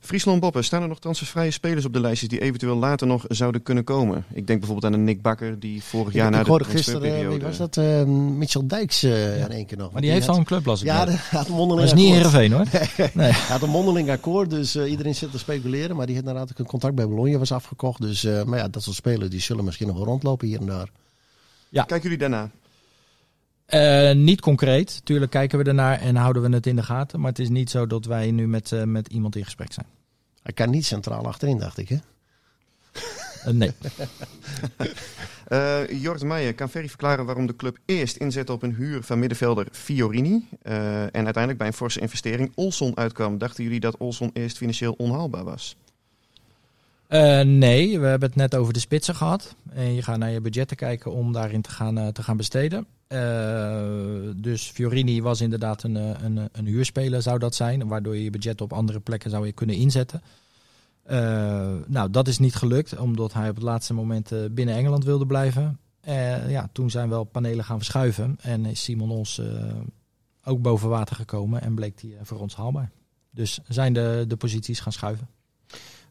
Friesland 0.00 0.40
Boppen, 0.40 0.64
staan 0.64 0.82
er 0.82 0.88
nog 0.88 1.00
transfervrije 1.00 1.50
spelers 1.50 1.84
op 1.84 1.92
de 1.92 2.00
lijstjes 2.00 2.28
die 2.28 2.40
eventueel 2.40 2.76
later 2.76 3.06
nog 3.06 3.24
zouden 3.28 3.62
kunnen 3.62 3.84
komen? 3.84 4.24
Ik 4.32 4.46
denk 4.46 4.58
bijvoorbeeld 4.58 4.92
aan 4.92 4.98
een 4.98 5.04
Nick 5.04 5.22
Bakker 5.22 5.60
die 5.60 5.82
vorig 5.82 6.12
jaar 6.12 6.26
ik, 6.26 6.32
na 6.32 6.38
ik 6.38 6.44
de 6.44 6.50
hoorde 6.50 6.64
gisteren, 6.64 7.16
eh, 7.18 7.28
wie 7.28 7.40
was 7.40 7.56
dat? 7.56 7.76
Eh, 7.76 8.04
Mitchell 8.04 8.62
Dijks 8.66 9.02
eh, 9.02 9.40
in 9.40 9.50
één 9.50 9.66
keer 9.66 9.78
nog. 9.78 9.92
Maar 9.92 10.02
die 10.02 10.10
heeft 10.10 10.28
al 10.28 10.36
een 10.36 10.44
club, 10.44 10.66
las 10.66 10.80
ik. 10.80 10.86
Ja, 10.86 11.04
net. 11.04 11.14
hij 11.30 11.38
had 11.38 11.40
een 11.40 11.46
dat 11.46 11.56
mondeling 11.56 11.86
is 11.86 11.92
niet. 11.92 12.12
Heerenveen, 12.12 12.52
hoor. 12.52 12.66
Nee. 13.14 13.30
Hij 13.30 13.30
had 13.32 13.62
een 13.62 13.70
mondeling 13.70 14.10
akkoord, 14.10 14.50
dus 14.50 14.74
eh, 14.74 14.90
iedereen 14.90 15.14
zit 15.14 15.30
te 15.30 15.38
speculeren. 15.38 15.96
Maar 15.96 16.06
die 16.06 16.14
heeft 16.14 16.26
inderdaad 16.26 16.50
ook 16.50 16.58
een 16.58 16.66
contract 16.66 16.94
bij 16.94 17.08
Bologna 17.08 17.38
was 17.38 17.52
afgekocht. 17.52 18.00
Dus 18.00 18.24
eh, 18.24 18.44
maar 18.44 18.58
ja, 18.58 18.68
dat 18.68 18.82
soort 18.82 18.96
spelers 18.96 19.30
die 19.30 19.40
zullen 19.40 19.64
misschien 19.64 19.86
nog 19.86 19.96
wel 19.96 20.06
rondlopen 20.06 20.46
hier 20.46 20.60
en 20.60 20.66
daar. 20.66 20.88
Kijken 21.70 22.02
jullie 22.02 22.18
daarna? 22.18 22.50
Eh, 23.66 24.12
niet 24.12 24.40
concreet. 24.40 25.00
Tuurlijk 25.04 25.30
kijken 25.30 25.58
we 25.58 25.64
ernaar 25.64 26.00
en 26.00 26.16
houden 26.16 26.42
we 26.42 26.54
het 26.54 26.66
in 26.66 26.76
de 26.76 26.82
gaten. 26.82 27.20
Maar 27.20 27.28
het 27.30 27.38
is 27.38 27.48
niet 27.48 27.70
zo 27.70 27.86
dat 27.86 28.04
wij 28.04 28.30
nu 28.30 28.48
met, 28.48 28.72
eh, 28.72 28.82
met 28.82 29.08
iemand 29.08 29.36
in 29.36 29.44
gesprek 29.44 29.72
zijn. 29.72 29.86
Hij 30.42 30.52
kan 30.52 30.70
niet 30.70 30.86
centraal 30.86 31.26
achterin, 31.26 31.58
dacht 31.58 31.78
ik. 31.78 31.88
Hè? 31.88 31.96
Eh, 33.44 33.52
nee. 33.52 33.72
Eh 35.46 36.02
Jort 36.02 36.22
Meijer 36.22 36.54
kan 36.54 36.68
Ferry 36.68 36.88
verklaren 36.88 37.24
waarom 37.24 37.46
de 37.46 37.56
club 37.56 37.78
eerst 37.84 38.16
inzette 38.16 38.52
op 38.52 38.62
een 38.62 38.74
huur 38.74 39.02
van 39.02 39.18
middenvelder 39.18 39.66
Fiorini. 39.70 40.48
eh, 40.62 41.02
en 41.02 41.24
uiteindelijk 41.24 41.58
bij 41.58 41.66
een 41.66 41.72
forse 41.72 42.00
investering 42.00 42.52
Olson 42.54 42.96
uitkwam. 42.96 43.38
Dachten 43.38 43.64
jullie 43.64 43.80
dat 43.80 43.96
Olson 43.96 44.30
eerst 44.32 44.56
financieel 44.56 44.92
onhaalbaar 44.92 45.44
was? 45.44 45.76
Eh, 47.06 47.40
nee, 47.40 48.00
we 48.00 48.06
hebben 48.06 48.28
het 48.28 48.38
net 48.38 48.54
over 48.54 48.72
de 48.72 48.78
spitsen 48.78 49.14
gehad. 49.14 49.54
En 49.72 49.94
je 49.94 50.02
gaat 50.02 50.18
naar 50.18 50.30
je 50.30 50.40
budgetten 50.40 50.76
kijken 50.76 51.12
om 51.12 51.32
daarin 51.32 51.62
te 51.62 51.70
gaan, 51.70 52.12
te 52.12 52.22
gaan 52.22 52.36
besteden. 52.36 52.86
Eh, 53.06 54.30
dus 54.36 54.70
Fiorini 54.70 55.22
was 55.22 55.40
inderdaad 55.40 55.82
een, 55.82 55.96
eh, 55.96 56.10
een, 56.22 56.48
een 56.52 56.66
huurspeler, 56.66 57.22
zou 57.22 57.38
dat 57.38 57.54
zijn. 57.54 57.88
Waardoor 57.88 58.16
je 58.16 58.24
je 58.24 58.30
budget 58.30 58.60
op 58.60 58.72
andere 58.72 59.00
plekken 59.00 59.30
zou 59.30 59.46
je 59.46 59.52
kunnen 59.52 59.76
inzetten. 59.76 60.22
Eh, 61.02 61.74
nou, 61.86 62.10
dat 62.10 62.28
is 62.28 62.38
niet 62.38 62.54
gelukt, 62.54 62.98
omdat 62.98 63.32
hij 63.32 63.48
op 63.48 63.54
het 63.54 63.64
laatste 63.64 63.94
moment 63.94 64.32
eh, 64.32 64.38
binnen 64.50 64.74
Engeland 64.74 65.04
wilde 65.04 65.26
blijven. 65.26 65.78
Eh, 66.06 66.50
ja, 66.50 66.68
toen 66.72 66.90
zijn 66.90 67.08
wel 67.08 67.24
panelen 67.24 67.64
gaan 67.64 67.76
verschuiven. 67.76 68.36
En 68.40 68.66
is 68.66 68.82
Simon 68.82 69.10
ons 69.10 69.38
eh, 69.38 69.74
ook 70.44 70.62
boven 70.62 70.88
water 70.88 71.16
gekomen 71.16 71.60
en 71.62 71.74
bleek 71.74 71.98
die 71.98 72.16
eh, 72.16 72.20
voor 72.24 72.40
ons 72.40 72.56
haalbaar. 72.56 72.90
Dus 73.30 73.60
zijn 73.68 73.92
de, 73.92 74.24
de 74.28 74.36
posities 74.36 74.80
gaan 74.80 74.92
schuiven. 74.92 75.28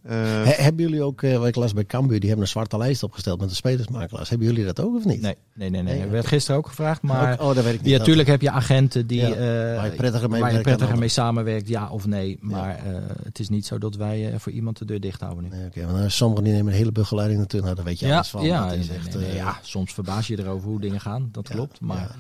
Eh, 0.05 0.15
He- 0.43 0.63
hebben 0.63 0.85
jullie 0.85 1.03
ook, 1.03 1.21
eh, 1.21 1.37
wat 1.37 1.47
ik 1.47 1.55
las 1.55 1.73
bij 1.73 1.85
Cambuur, 1.85 2.19
die 2.19 2.27
hebben 2.27 2.45
een 2.45 2.51
zwarte 2.51 2.77
lijst 2.77 3.03
opgesteld 3.03 3.39
met 3.39 3.49
de 3.49 3.55
spelersmakelaars. 3.55 4.29
Hebben 4.29 4.47
jullie 4.47 4.65
dat 4.65 4.79
ook 4.81 4.95
of 4.95 5.05
niet? 5.05 5.21
Nee, 5.21 5.35
nee, 5.53 5.69
nee. 5.69 5.81
nee. 5.81 5.99
Nee, 5.99 6.07
werd 6.07 6.27
gisteren 6.27 6.57
ook 6.59 6.67
gevraagd, 6.67 7.01
maar 7.01 7.33
Ook- 7.33 7.41
oh, 7.41 7.55
dat 7.55 7.63
weet 7.63 7.73
ik 7.73 7.81
niet. 7.81 7.89
ja, 7.89 7.97
natuurlijk 7.97 8.27
heb 8.27 8.41
je 8.41 8.51
agenten 8.51 9.07
die, 9.07 9.21
Ja, 9.21 9.27
eh, 9.27 9.75
waar 9.75 9.85
je 9.85 9.91
prettiger 9.95 10.29
mee 10.29 10.39
waar 10.39 10.49
je 10.49 10.53
werkt 10.53 10.61
prettiger 10.63 10.89
dan 10.91 10.99
mee 10.99 11.07
samenwerkt, 11.09 11.67
ja 11.67 11.89
of 11.89 12.05
nee. 12.05 12.37
Maar 12.41 12.75
eh, 12.75 12.83
het 13.23 13.39
is 13.39 13.49
niet 13.49 13.65
zo 13.65 13.77
dat 13.77 13.95
wij 13.95 14.31
eh, 14.31 14.39
voor 14.39 14.51
iemand 14.51 14.77
de 14.77 14.85
deur 14.85 14.99
dicht 14.99 15.21
houden 15.21 15.43
nu. 15.43 15.49
Nee, 15.49 15.65
oké, 15.65 15.81
want 15.85 15.97
nou, 15.97 16.09
sommigen 16.09 16.43
die 16.43 16.53
nemen 16.53 16.71
een 16.71 16.77
hele 16.77 16.91
begeleiding 16.91 17.39
natuurlijk. 17.39 17.63
Nou, 17.63 17.75
daar 17.75 17.85
weet 17.85 17.99
je 17.99 18.07
ja, 18.07 18.13
alles 18.15 18.29
van. 18.29 18.43
ja, 18.43 18.67
Dat 18.69 18.77
is 18.77 18.87
nee, 18.87 18.97
echt, 18.97 19.13
nee, 19.13 19.23
nee, 19.23 19.29
eh, 19.31 19.35
ja, 19.35 19.59
soms 19.61 19.93
verbaas 19.93 20.27
je 20.27 20.39
erover 20.39 20.69
hoe 20.69 20.81
dingen 20.81 21.01
gaan, 21.01 21.29
dat 21.31 21.47
ja, 21.47 21.53
klopt. 21.53 21.81
Maar 21.81 21.97
ja. 21.97 22.11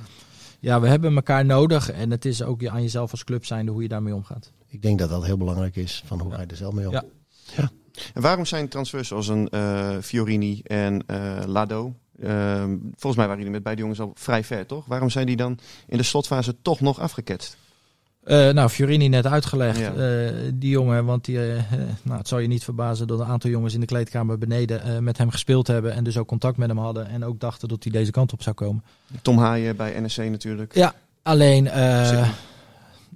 ja. 0.59 0.81
we 0.81 0.87
hebben 0.87 1.15
elkaar 1.15 1.45
nodig 1.45 1.91
en 1.91 2.11
het 2.11 2.25
is 2.25 2.43
ook 2.43 2.65
aan 2.65 2.81
jezelf 2.81 3.11
als 3.11 3.23
club 3.23 3.45
zijnde 3.45 3.71
hoe 3.71 3.81
je 3.81 3.87
daarmee 3.87 4.15
omgaat. 4.15 4.51
Ik 4.67 4.81
denk 4.81 4.99
dat 4.99 5.09
dat 5.09 5.25
heel 5.25 5.37
belangrijk 5.37 5.75
is, 5.75 6.03
van 6.05 6.19
hoe 6.19 6.31
ga 6.31 6.41
je 6.41 6.47
er 6.47 6.55
zelf 6.55 6.73
mee 6.73 6.85
om. 6.87 6.91
Ja. 6.93 7.03
En 8.13 8.21
waarom 8.21 8.45
zijn 8.45 8.67
transfers 8.67 9.07
zoals 9.07 9.27
een 9.27 9.49
eh, 9.49 9.89
Fiorini 10.01 10.61
en 10.63 11.03
eh, 11.07 11.37
Lado... 11.45 11.93
eh, 12.19 12.63
volgens 12.91 13.15
mij 13.15 13.25
waren 13.25 13.37
jullie 13.37 13.51
met 13.51 13.63
beide 13.63 13.81
jongens 13.81 13.99
al 13.99 14.11
vrij 14.15 14.43
ver, 14.43 14.65
toch? 14.65 14.85
Waarom 14.85 15.09
zijn 15.09 15.25
die 15.25 15.35
dan 15.35 15.59
in 15.87 15.97
de 15.97 16.03
slotfase 16.03 16.55
toch 16.61 16.81
nog 16.81 16.99
afgeketst? 16.99 17.57
Nou, 18.27 18.69
Fiorini 18.69 19.07
net 19.07 19.25
uitgelegd. 19.25 19.79
Ja. 19.79 19.93
Die 20.53 20.69
jongen, 20.69 21.05
want 21.05 21.25
die, 21.25 21.37
nou, 22.01 22.17
het 22.17 22.27
zal 22.27 22.39
je 22.39 22.47
niet 22.47 22.63
verbazen 22.63 23.07
dat 23.07 23.19
een 23.19 23.25
aantal 23.25 23.49
jongens 23.49 23.73
in 23.73 23.79
de 23.79 23.85
kleedkamer 23.85 24.37
beneden 24.37 25.03
met 25.03 25.17
hem 25.17 25.29
gespeeld 25.29 25.67
hebben. 25.67 25.93
En 25.93 26.03
dus 26.03 26.17
ook 26.17 26.27
contact 26.27 26.57
met 26.57 26.67
hem 26.67 26.77
hadden. 26.77 27.07
En 27.07 27.25
ook 27.25 27.39
dachten 27.39 27.67
dat 27.67 27.83
hij 27.83 27.91
deze 27.91 28.11
kant 28.11 28.33
op 28.33 28.41
zou 28.41 28.55
komen. 28.55 28.83
Tom 29.21 29.37
Haaien 29.37 29.75
bij 29.75 30.01
NSC 30.01 30.17
natuurlijk. 30.17 30.75
Ja, 30.75 30.93
alleen. 31.21 31.69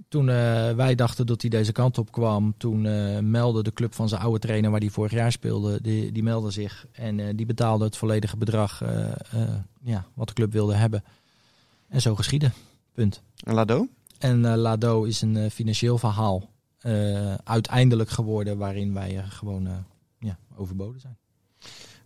Toen 0.09 0.29
eh, 0.29 0.71
wij 0.71 0.95
dachten 0.95 1.25
dat 1.25 1.41
hij 1.41 1.49
deze 1.49 1.71
kant 1.71 1.97
op 1.97 2.11
kwam, 2.11 2.53
toen 2.57 2.85
eh, 2.85 3.19
meldde 3.19 3.63
de 3.63 3.73
club 3.73 3.93
van 3.93 4.09
zijn 4.09 4.21
oude 4.21 4.39
trainer 4.39 4.71
waar 4.71 4.79
hij 4.79 4.89
vorig 4.89 5.11
jaar 5.11 5.31
speelde, 5.31 5.81
die, 5.81 6.11
die 6.11 6.23
meldde 6.23 6.51
zich. 6.51 6.87
En 6.91 7.19
eh, 7.19 7.27
die 7.35 7.45
betaalde 7.45 7.85
het 7.85 7.97
volledige 7.97 8.37
bedrag 8.37 8.83
ja, 9.81 10.05
wat 10.13 10.27
de 10.27 10.33
club 10.33 10.51
wilde 10.51 10.75
hebben. 10.75 11.03
En 11.87 12.01
zo 12.01 12.15
geschieden. 12.15 12.53
Punt. 12.93 13.21
En 13.43 13.53
Lado? 13.53 13.87
En 14.17 14.47
Lado 14.47 15.03
is 15.03 15.21
een 15.21 15.51
financieel 15.51 15.97
verhaal 15.97 16.49
uiteindelijk 17.43 18.09
geworden 18.09 18.57
waarin 18.57 18.93
wij 18.93 19.23
gewoon 19.27 19.85
ja, 20.19 20.37
overboden 20.55 21.01
zijn. 21.01 21.17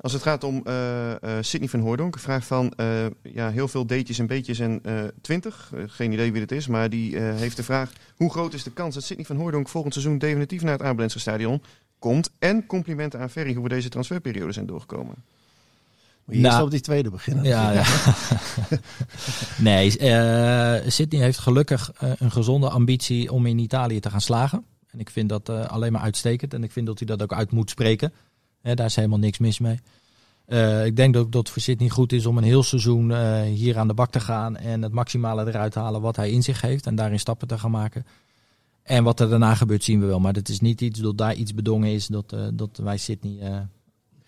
Als 0.03 0.13
het 0.13 0.21
gaat 0.21 0.43
om 0.43 0.61
eh 0.63 1.11
eh 1.11 1.17
Sidney 1.41 1.69
van 1.69 1.79
Hoordonk, 1.79 2.15
een 2.15 2.21
vraag 2.21 2.45
van 2.45 2.73
eh, 2.75 3.05
ja, 3.21 3.49
heel 3.49 3.67
veel 3.67 3.87
deetjes 3.87 4.19
en 4.19 4.27
beetjes 4.27 4.59
en 4.59 4.79
eh 4.83 4.93
20. 5.21 5.71
Eh, 5.73 5.83
geen 5.87 6.11
idee 6.11 6.31
wie 6.31 6.41
het 6.41 6.51
is, 6.51 6.67
maar 6.67 6.89
die 6.89 7.17
eh, 7.17 7.35
heeft 7.35 7.55
de 7.55 7.63
vraag: 7.63 7.91
hoe 8.15 8.31
groot 8.31 8.53
is 8.53 8.63
de 8.63 8.71
kans 8.71 8.93
dat 8.95 9.03
Sidney 9.03 9.25
van 9.25 9.35
Hoordonk 9.35 9.69
volgend 9.69 9.93
seizoen 9.93 10.17
definitief 10.17 10.61
naar 10.61 10.71
het 10.71 10.81
Abelense 10.81 11.19
stadion 11.19 11.61
komt? 11.99 12.31
En 12.39 12.65
complimenten 12.65 13.19
aan 13.19 13.29
Ferry 13.29 13.53
hoe 13.53 13.63
we 13.63 13.69
deze 13.69 13.89
transferperiode 13.89 14.51
zijn 14.51 14.65
doorgekomen. 14.65 15.15
Moet 16.25 16.35
je 16.35 16.41
eerst 16.41 16.51
Nou, 16.51 16.63
op 16.63 16.71
die 16.71 16.81
tweede 16.81 17.09
beginnen. 17.09 17.43
Ja, 17.43 17.71
ja. 17.71 17.85
nee, 19.69 19.97
eh 19.97 20.89
Sydney 20.89 21.21
heeft 21.21 21.39
gelukkig 21.39 21.91
een 22.17 22.31
gezonde 22.31 22.69
ambitie 22.69 23.31
om 23.31 23.45
in 23.45 23.57
Italië 23.57 23.99
te 23.99 24.09
gaan 24.09 24.21
slagen. 24.21 24.65
En 24.93 24.99
ik 24.99 25.09
vind 25.09 25.29
dat 25.29 25.49
eh, 25.49 25.65
alleen 25.65 25.91
maar 25.91 26.01
uitstekend. 26.01 26.53
En 26.53 26.63
ik 26.63 26.71
vind 26.71 26.85
dat 26.85 26.97
hij 26.97 27.07
dat 27.07 27.21
ook 27.21 27.33
uit 27.33 27.51
moet 27.51 27.69
spreken. 27.69 28.13
Daar 28.63 28.85
is 28.85 28.95
helemaal 28.95 29.19
niks 29.19 29.37
mis 29.37 29.59
mee. 29.59 29.79
Eh, 30.45 30.85
ik 30.85 30.95
denk 30.95 31.13
dat 31.13 31.31
dat 31.31 31.49
voor 31.49 31.61
Sydney 31.61 31.89
goed 31.89 32.11
is 32.11 32.25
om 32.25 32.37
een 32.37 32.43
heel 32.43 32.63
seizoen 32.63 33.11
eh, 33.11 33.41
hier 33.41 33.77
aan 33.77 33.87
de 33.87 33.93
bak 33.93 34.11
te 34.11 34.19
gaan. 34.19 34.57
En 34.57 34.81
het 34.81 34.91
maximale 34.91 35.47
eruit 35.47 35.71
te 35.71 35.79
halen 35.79 36.01
wat 36.01 36.15
hij 36.15 36.31
in 36.31 36.43
zich 36.43 36.61
heeft. 36.61 36.85
En 36.85 36.95
daarin 36.95 37.19
stappen 37.19 37.47
te 37.47 37.57
gaan 37.57 37.71
maken. 37.71 38.05
En 38.83 39.03
wat 39.03 39.19
er 39.19 39.29
daarna 39.29 39.55
gebeurt 39.55 39.83
zien 39.83 39.99
we 39.99 40.05
wel. 40.05 40.19
Maar 40.19 40.33
het 40.33 40.49
is 40.49 40.59
niet 40.59 40.81
iets 40.81 40.99
dat 40.99 41.17
daar 41.17 41.33
iets 41.33 41.53
bedongen 41.53 41.89
is 41.89 42.07
dat, 42.07 42.33
eh, 42.33 42.47
dat 42.53 42.77
wij 42.83 42.97
Sydney 42.97 43.67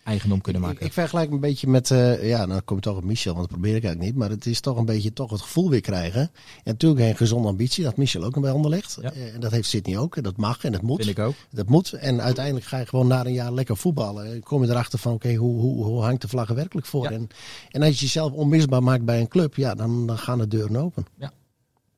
eigendom 0.05 0.41
kunnen 0.41 0.61
maken. 0.61 0.85
ik 0.85 0.93
vergelijk 0.93 1.31
een 1.31 1.39
beetje 1.39 1.67
met, 1.67 1.91
eh, 1.91 2.27
ja, 2.27 2.45
nou 2.45 2.61
kom 2.61 2.75
je 2.75 2.81
toch 2.81 2.97
op 2.97 3.03
Michel, 3.03 3.33
want 3.33 3.49
dat 3.49 3.59
probeer 3.59 3.75
ik 3.75 3.83
eigenlijk 3.83 4.11
niet. 4.11 4.21
Maar 4.21 4.29
het 4.29 4.45
is 4.45 4.59
toch 4.59 4.77
een 4.77 4.85
beetje 4.85 5.13
toch 5.13 5.31
het 5.31 5.41
gevoel 5.41 5.69
weer 5.69 5.81
krijgen. 5.81 6.21
En 6.21 6.31
natuurlijk 6.63 7.01
een 7.01 7.15
gezonde 7.15 7.47
ambitie, 7.47 7.83
dat 7.83 7.97
Michel 7.97 8.23
ook 8.23 8.41
bij 8.41 8.51
handen 8.51 8.71
legt. 8.71 8.97
Ja. 9.01 9.11
Eh, 9.11 9.33
En 9.33 9.39
dat 9.39 9.51
heeft 9.51 9.69
Sydney 9.69 9.97
ook. 9.97 10.15
En 10.17 10.23
dat 10.23 10.37
mag 10.37 10.63
en 10.63 10.71
dat 10.71 10.81
moet. 10.81 11.03
Vind 11.03 11.17
ik 11.17 11.23
ook. 11.23 11.35
Dat 11.51 11.69
moet. 11.69 11.93
En 11.93 12.21
uiteindelijk 12.21 12.65
ga 12.65 12.77
je 12.77 12.85
gewoon 12.85 13.07
na 13.07 13.25
een 13.25 13.33
jaar 13.33 13.53
lekker 13.53 13.77
voetballen. 13.77 14.33
En 14.33 14.43
kom 14.43 14.63
je 14.63 14.69
erachter 14.69 14.99
van, 14.99 15.13
oké, 15.13 15.33
hoe, 15.33 15.59
hoe, 15.61 15.83
hoe 15.83 16.01
hangt 16.01 16.21
de 16.21 16.27
vlag 16.27 16.49
er 16.49 16.55
werkelijk 16.55 16.87
voor? 16.87 17.03
Ja. 17.03 17.11
En, 17.11 17.27
en 17.71 17.81
als 17.81 17.93
je 17.99 18.05
jezelf 18.05 18.31
onmisbaar 18.31 18.83
maakt 18.83 19.05
bij 19.05 19.19
een 19.19 19.27
club, 19.27 19.55
ja, 19.55 19.75
dan, 19.75 20.07
dan 20.07 20.17
gaan 20.17 20.37
de 20.37 20.47
deuren 20.47 20.75
open. 20.75 21.05
Ja, 21.17 21.31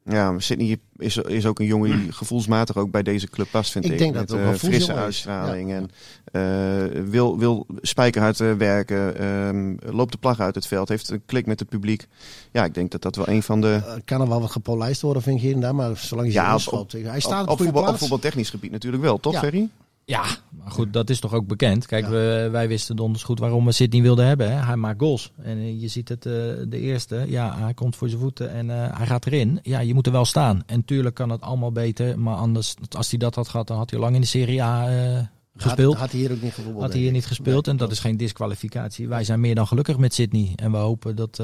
maar 0.08 0.42
Sydney 0.42 0.80
is, 0.98 1.18
is 1.18 1.46
ook 1.46 1.60
een 1.60 1.66
jongen 1.66 2.00
die 2.00 2.12
gevoelsmatig 2.12 2.78
ook 2.78 2.92
bij 2.92 3.04
deze 3.04 3.28
club 3.28 3.48
past, 3.52 3.72
vind 3.72 3.86
ik. 3.86 3.92
Ik 3.92 3.98
denk 3.98 4.14
dat 4.14 4.22
het 4.22 4.32
ook 4.32 4.38
eh, 4.38 4.44
wel 4.44 4.58
frisse 4.58 4.70
voelsjongen 4.70 5.00
is. 5.00 5.06
uitstraling 5.06 5.70
Ja. 5.70 5.76
en 5.76 5.90
eh, 6.32 7.02
wil, 7.10 7.38
wil 7.38 7.66
spijkerhard 7.82 8.40
eh, 8.40 8.54
werken, 8.54 9.18
ehm, 9.18 9.96
loopt 9.96 10.12
de 10.12 10.18
plag 10.18 10.40
uit 10.40 10.56
het 10.56 10.68
veld, 10.68 10.90
heeft 10.90 11.10
een 11.10 11.22
klik 11.26 11.46
met 11.46 11.60
het 11.60 11.70
publiek. 11.70 12.08
Ja, 12.52 12.66
ik 12.66 12.74
denk 12.74 12.92
dat 12.92 13.02
dat 13.02 13.16
wel 13.16 13.28
een 13.28 13.44
van 13.44 13.62
de... 13.62 13.82
Eh, 13.86 13.94
kan 14.06 14.22
er 14.22 14.28
wel 14.28 14.42
wat 14.42 14.52
gepolijst 14.52 15.02
worden, 15.02 15.22
vind 15.22 15.38
ik 15.38 15.42
hier 15.42 15.54
en 15.54 15.60
daar. 15.60 15.76
Maar 15.76 15.98
zolang 15.98 16.28
je 16.28 16.34
Ja, 16.34 16.44
ja, 16.44 16.78
op-. 16.78 16.92
Hij 16.92 17.20
staat 17.20 17.48
op, 17.48 17.58
voetbal, 17.58 17.88
op 17.88 17.98
voetbaltechnisch 17.98 18.50
gebied 18.50 18.72
natuurlijk 18.72 19.04
wel, 19.04 19.20
toch 19.20 19.34
Ja. 19.34 19.40
Ferry? 19.40 19.70
Ja, 20.10 20.26
maar 20.50 20.72
goed, 20.72 20.94
dat 20.94 21.10
is 21.10 21.20
toch 21.20 21.34
ook 21.34 21.48
bekend. 21.48 21.86
Kijk, 21.86 22.04
Ja. 22.04 22.10
we, 22.10 22.48
wij 22.52 22.68
wisten 22.68 22.96
donders 22.96 23.24
goed 23.24 23.40
waarom 23.40 23.66
we 23.66 23.72
Sydney 23.72 24.02
wilden 24.02 24.26
hebben. 24.26 24.52
Hè. 24.52 24.66
Hij 24.66 24.76
maakt 24.76 25.00
goals. 25.00 25.32
En 25.42 25.58
eh, 25.58 25.82
je 25.82 25.88
ziet 25.88 26.10
het, 26.10 26.26
eh, 26.26 26.32
de 26.68 26.80
eerste, 26.80 27.26
ja, 27.28 27.58
hij 27.58 27.74
komt 27.74 27.96
voor 27.96 28.10
zijn 28.10 28.22
voeten 28.22 28.52
en 28.52 28.70
eh, 28.70 28.98
hij 28.98 29.06
gaat 29.06 29.26
erin. 29.26 29.60
Ja, 29.62 29.80
je 29.80 29.94
moet 29.94 30.06
er 30.06 30.12
wel 30.12 30.26
staan. 30.26 30.64
En 30.66 30.86
tuurlijk 30.86 31.16
kan 31.16 31.30
het 31.30 31.42
allemaal 31.42 31.72
beter. 31.72 32.20
Maar 32.20 32.36
anders, 32.36 32.76
als 32.90 33.10
hij 33.10 33.20
dat 33.20 33.36
had 33.36 33.48
gehad, 33.48 33.68
dan 33.68 33.78
had 33.78 33.90
hij 33.90 34.00
lang 34.00 34.16
in 34.16 34.22
de 34.22 34.28
Serie 34.28 34.64
A 34.64 35.30
gespeeld. 35.56 35.94
Had, 35.94 36.02
had 36.02 36.12
hij 36.12 36.20
hier 36.20 36.32
ook 36.32 36.42
niet 36.42 36.54
gevoetbald. 36.54 36.84
Had 36.84 36.94
hij 36.94 37.02
hier 37.02 37.12
niet 37.12 37.26
gespeeld 37.26 37.66
Nee, 37.66 37.74
en 37.74 37.80
dat 37.80 37.92
is 37.92 38.00
geen 38.00 38.18
disqualificatie. 38.18 39.08
Wij 39.08 39.24
zijn 39.24 39.40
meer 39.40 39.56
dan 39.56 39.68
gelukkig 39.68 39.98
met 39.98 40.14
Sydney. 40.14 40.54
En 40.56 40.72
we 40.72 40.78
hopen 40.78 41.16
dat, 41.16 41.36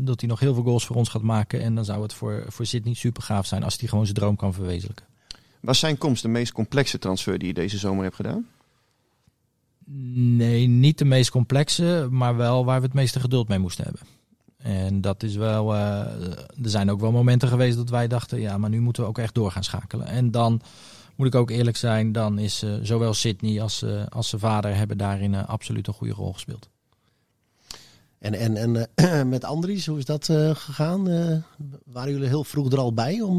dat 0.00 0.20
hij 0.20 0.28
nog 0.28 0.40
heel 0.40 0.54
veel 0.54 0.62
goals 0.62 0.86
voor 0.86 0.96
ons 0.96 1.08
gaat 1.08 1.22
maken. 1.22 1.60
En 1.60 1.74
dan 1.74 1.84
zou 1.84 2.02
het 2.02 2.12
voor, 2.12 2.44
voor 2.48 2.66
Sydney 2.66 2.94
super 2.94 3.22
gaaf 3.22 3.46
zijn 3.46 3.62
als 3.62 3.78
hij 3.78 3.88
gewoon 3.88 4.04
zijn 4.04 4.16
droom 4.16 4.36
kan 4.36 4.54
verwezenlijken. 4.54 5.06
Was 5.60 5.78
zijn 5.78 5.98
komst 5.98 6.22
de 6.22 6.28
meest 6.28 6.52
complexe 6.52 6.98
transfer 6.98 7.38
die 7.38 7.48
je 7.48 7.54
deze 7.54 7.78
zomer 7.78 8.02
hebt 8.02 8.16
gedaan? 8.16 8.46
Nee, 10.36 10.66
niet 10.66 10.98
de 10.98 11.04
meest 11.04 11.30
complexe, 11.30 12.08
maar 12.10 12.36
wel 12.36 12.64
waar 12.64 12.80
we 12.80 12.86
het 12.86 12.94
meeste 12.94 13.20
geduld 13.20 13.48
mee 13.48 13.58
moesten 13.58 13.84
hebben. 13.84 14.02
En 14.56 15.00
dat 15.00 15.22
is 15.22 15.36
wel. 15.36 15.74
eh, 15.74 16.00
er 16.62 16.70
zijn 16.70 16.90
ook 16.90 17.00
wel 17.00 17.12
momenten 17.12 17.48
geweest 17.48 17.76
dat 17.76 17.90
wij 17.90 18.08
dachten, 18.08 18.40
ja, 18.40 18.58
maar 18.58 18.70
nu 18.70 18.80
moeten 18.80 19.02
we 19.02 19.08
ook 19.08 19.18
echt 19.18 19.34
door 19.34 19.50
gaan 19.50 19.64
schakelen. 19.64 20.06
En 20.06 20.30
dan 20.30 20.60
moet 21.16 21.26
ik 21.26 21.34
ook 21.34 21.50
eerlijk 21.50 21.76
zijn, 21.76 22.12
dan 22.12 22.38
is 22.38 22.62
eh, 22.62 22.74
zowel 22.82 23.14
Sydney 23.14 23.62
als, 23.62 23.82
eh, 23.82 24.06
als 24.08 24.28
zijn 24.28 24.40
vader 24.40 24.74
hebben 24.74 24.98
daarin 24.98 25.34
absoluut 25.34 25.86
een 25.86 25.94
goede 25.94 26.12
rol 26.12 26.32
gespeeld. 26.32 26.68
En, 28.20 28.34
en, 28.34 28.56
en 28.56 28.88
eh, 28.94 29.22
met 29.34 29.44
Andries, 29.44 29.86
hoe 29.86 29.98
is 29.98 30.04
dat 30.04 30.28
eh, 30.28 30.50
gegaan? 30.54 31.08
Eh, 31.08 31.36
waren 31.84 32.12
jullie 32.12 32.28
heel 32.28 32.44
vroeg 32.44 32.72
er 32.72 32.78
al 32.78 32.94
bij? 32.94 33.20
Om, 33.20 33.38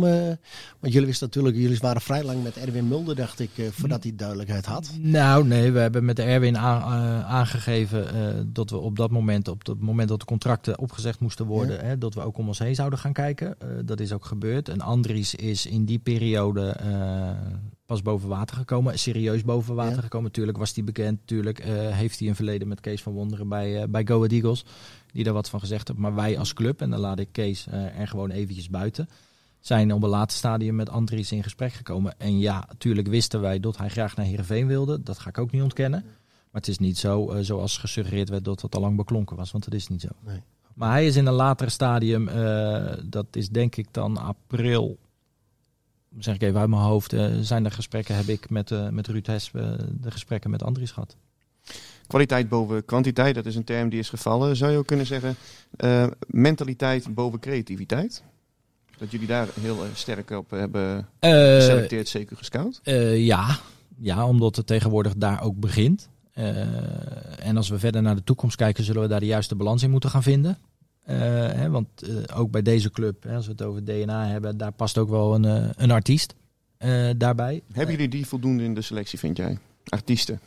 want 0.79 0.93
jullie 0.93 1.05
wisten 1.07 1.27
natuurlijk, 1.27 1.55
jullie 1.55 1.77
waren 1.79 2.01
vrij 2.01 2.23
lang 2.23 2.43
met 2.43 2.57
Erwin 2.57 2.87
Mulder, 2.87 3.15
dacht 3.15 3.39
ik, 3.39 3.49
voordat 3.71 4.03
hij 4.03 4.15
duidelijkheid 4.15 4.65
had. 4.65 4.91
Nou, 4.99 5.47
nee, 5.47 5.71
we 5.71 5.79
hebben 5.79 6.05
met 6.05 6.19
Erwin 6.19 6.57
aan- 6.57 7.23
aangegeven 7.23 8.05
dat 8.53 8.69
we 8.69 8.77
op 8.77 8.95
dat 8.95 9.11
moment, 9.11 9.47
op 9.47 9.65
het 9.65 9.79
moment 9.79 10.09
dat 10.09 10.19
de 10.19 10.25
contracten 10.25 10.79
opgezegd 10.79 11.19
moesten 11.19 11.45
worden, 11.45 11.85
hè, 11.85 11.97
dat 11.97 12.13
we 12.13 12.21
ook 12.21 12.37
om 12.37 12.47
ons 12.47 12.59
heen 12.59 12.75
zouden 12.75 12.99
gaan 12.99 13.13
kijken. 13.13 13.57
Dat 13.85 13.99
is 13.99 14.11
ook 14.13 14.25
gebeurd. 14.25 14.69
En 14.69 14.81
Andries 14.81 15.35
is 15.35 15.65
in 15.65 15.85
die 15.85 15.99
periode 15.99 16.75
pas 17.91 18.01
boven 18.01 18.29
water 18.29 18.55
gekomen, 18.55 18.99
serieus 18.99 19.43
boven 19.43 19.75
water 19.75 19.95
Ja. 19.95 20.01
gekomen. 20.01 20.27
Natuurlijk 20.27 20.57
was 20.57 20.73
hij 20.75 20.83
bekend, 20.83 21.19
natuurlijk 21.19 21.59
eh, 21.59 21.89
heeft 21.89 22.19
hij 22.19 22.27
een 22.27 22.35
verleden 22.35 22.67
met 22.67 22.79
Kees 22.79 23.01
van 23.01 23.13
Wonderen 23.13 23.47
bij, 23.47 23.81
eh, 23.81 23.87
bij 23.87 24.05
Go 24.05 24.15
Ahead 24.15 24.31
Eagles, 24.31 24.65
die 25.13 25.23
daar 25.23 25.33
wat 25.33 25.49
van 25.49 25.59
gezegd 25.59 25.87
heeft. 25.87 25.99
Maar 25.99 26.15
wij 26.15 26.37
als 26.37 26.53
club, 26.53 26.81
en 26.81 26.89
dan 26.89 26.99
laat 26.99 27.19
ik 27.19 27.27
Kees 27.31 27.67
eh, 27.67 27.99
er 27.99 28.07
gewoon 28.07 28.29
eventjes 28.29 28.69
buiten 28.69 29.09
zijn 29.59 29.93
op 29.93 30.03
een 30.03 30.09
later 30.09 30.37
stadium 30.37 30.75
met 30.75 30.89
Andries 30.89 31.31
in 31.31 31.43
gesprek 31.43 31.73
gekomen. 31.73 32.19
En 32.19 32.39
ja, 32.39 32.65
natuurlijk 32.67 33.07
wisten 33.07 33.41
wij 33.41 33.59
dat 33.59 33.77
hij 33.77 33.89
graag 33.89 34.15
naar 34.15 34.25
Heerenveen 34.25 34.67
wilde. 34.67 35.03
Dat 35.03 35.19
ga 35.19 35.29
ik 35.29 35.37
ook 35.37 35.51
niet 35.51 35.61
ontkennen. 35.61 36.03
Maar 36.51 36.61
het 36.61 36.67
is 36.67 36.77
niet 36.77 36.97
zo, 36.97 37.37
zoals 37.41 37.77
gesuggereerd 37.77 38.29
werd, 38.29 38.45
dat 38.45 38.61
het 38.61 38.75
al 38.75 38.81
lang 38.81 38.97
beklonken 38.97 39.35
was. 39.35 39.51
Want 39.51 39.63
dat 39.63 39.73
is 39.73 39.87
niet 39.87 40.01
zo. 40.01 40.07
Nee. 40.25 40.41
Maar 40.73 40.91
hij 40.91 41.05
is 41.05 41.15
in 41.15 41.25
een 41.25 41.33
later 41.33 41.71
stadium, 41.71 42.29
dat 43.09 43.25
is 43.31 43.49
denk 43.49 43.75
ik 43.75 43.87
dan 43.91 44.17
april, 44.17 44.97
zeg 46.19 46.35
ik 46.35 46.41
even 46.41 46.59
uit 46.59 46.69
mijn 46.69 46.81
hoofd, 46.81 47.13
eh, 47.13 47.25
zijn 47.41 47.65
er 47.65 47.71
gesprekken, 47.71 48.15
heb 48.15 48.27
ik 48.27 48.49
met, 48.49 48.71
eh, 48.71 48.89
met 48.89 49.07
Ruud 49.07 49.27
Hes 49.27 49.51
eh, 49.53 49.71
de 50.01 50.11
gesprekken 50.11 50.49
met 50.49 50.63
Andries 50.63 50.91
gehad. 50.91 51.15
Kwaliteit 52.07 52.49
boven 52.49 52.85
kwantiteit, 52.85 53.35
dat 53.35 53.45
is 53.45 53.55
een 53.55 53.63
term 53.63 53.89
die 53.89 53.99
is 53.99 54.09
gevallen. 54.09 54.55
Zou 54.55 54.71
je 54.71 54.77
ook 54.77 54.87
kunnen 54.87 55.05
zeggen, 55.05 55.35
mentaliteit 56.27 57.13
boven 57.13 57.39
creativiteit? 57.39 58.23
Dat 58.97 59.11
jullie 59.11 59.27
daar 59.27 59.47
heel 59.59 59.77
sterk 59.93 60.29
op 60.29 60.49
hebben 60.49 61.07
geselecteerd, 61.19 62.07
zeker 62.07 62.37
gescout? 62.37 62.79
Ja. 63.15 63.59
ja, 63.97 64.27
omdat 64.27 64.55
het 64.55 64.67
tegenwoordig 64.67 65.13
daar 65.15 65.43
ook 65.43 65.59
begint. 65.59 66.09
En 67.39 67.57
als 67.57 67.69
we 67.69 67.79
verder 67.79 68.01
naar 68.01 68.15
de 68.15 68.23
toekomst 68.23 68.55
kijken, 68.55 68.83
zullen 68.83 69.01
we 69.01 69.07
daar 69.07 69.19
de 69.19 69.25
juiste 69.25 69.55
balans 69.55 69.83
in 69.83 69.91
moeten 69.91 70.09
gaan 70.09 70.23
vinden. 70.23 70.57
Eh, 71.11 71.59
hè, 71.59 71.69
want 71.69 71.87
eh, 72.01 72.39
ook 72.39 72.51
bij 72.51 72.61
deze 72.61 72.91
club, 72.91 73.23
hè, 73.23 73.35
als 73.35 73.45
we 73.45 73.51
het 73.51 73.61
over 73.61 73.83
DNA 73.83 74.27
hebben, 74.27 74.57
daar 74.57 74.71
past 74.71 74.97
ook 74.97 75.09
wel 75.09 75.35
een, 75.35 75.45
eh, 75.45 75.69
een 75.75 75.91
artiest 75.91 76.35
daarbij. 77.17 77.61
Hebben 77.71 77.95
jullie 77.95 78.09
die 78.09 78.27
voldoende 78.27 78.63
in 78.63 78.73
de 78.73 78.81
selectie, 78.81 79.19
vind 79.19 79.37
jij? 79.37 79.57
Artiesten. 79.85 80.39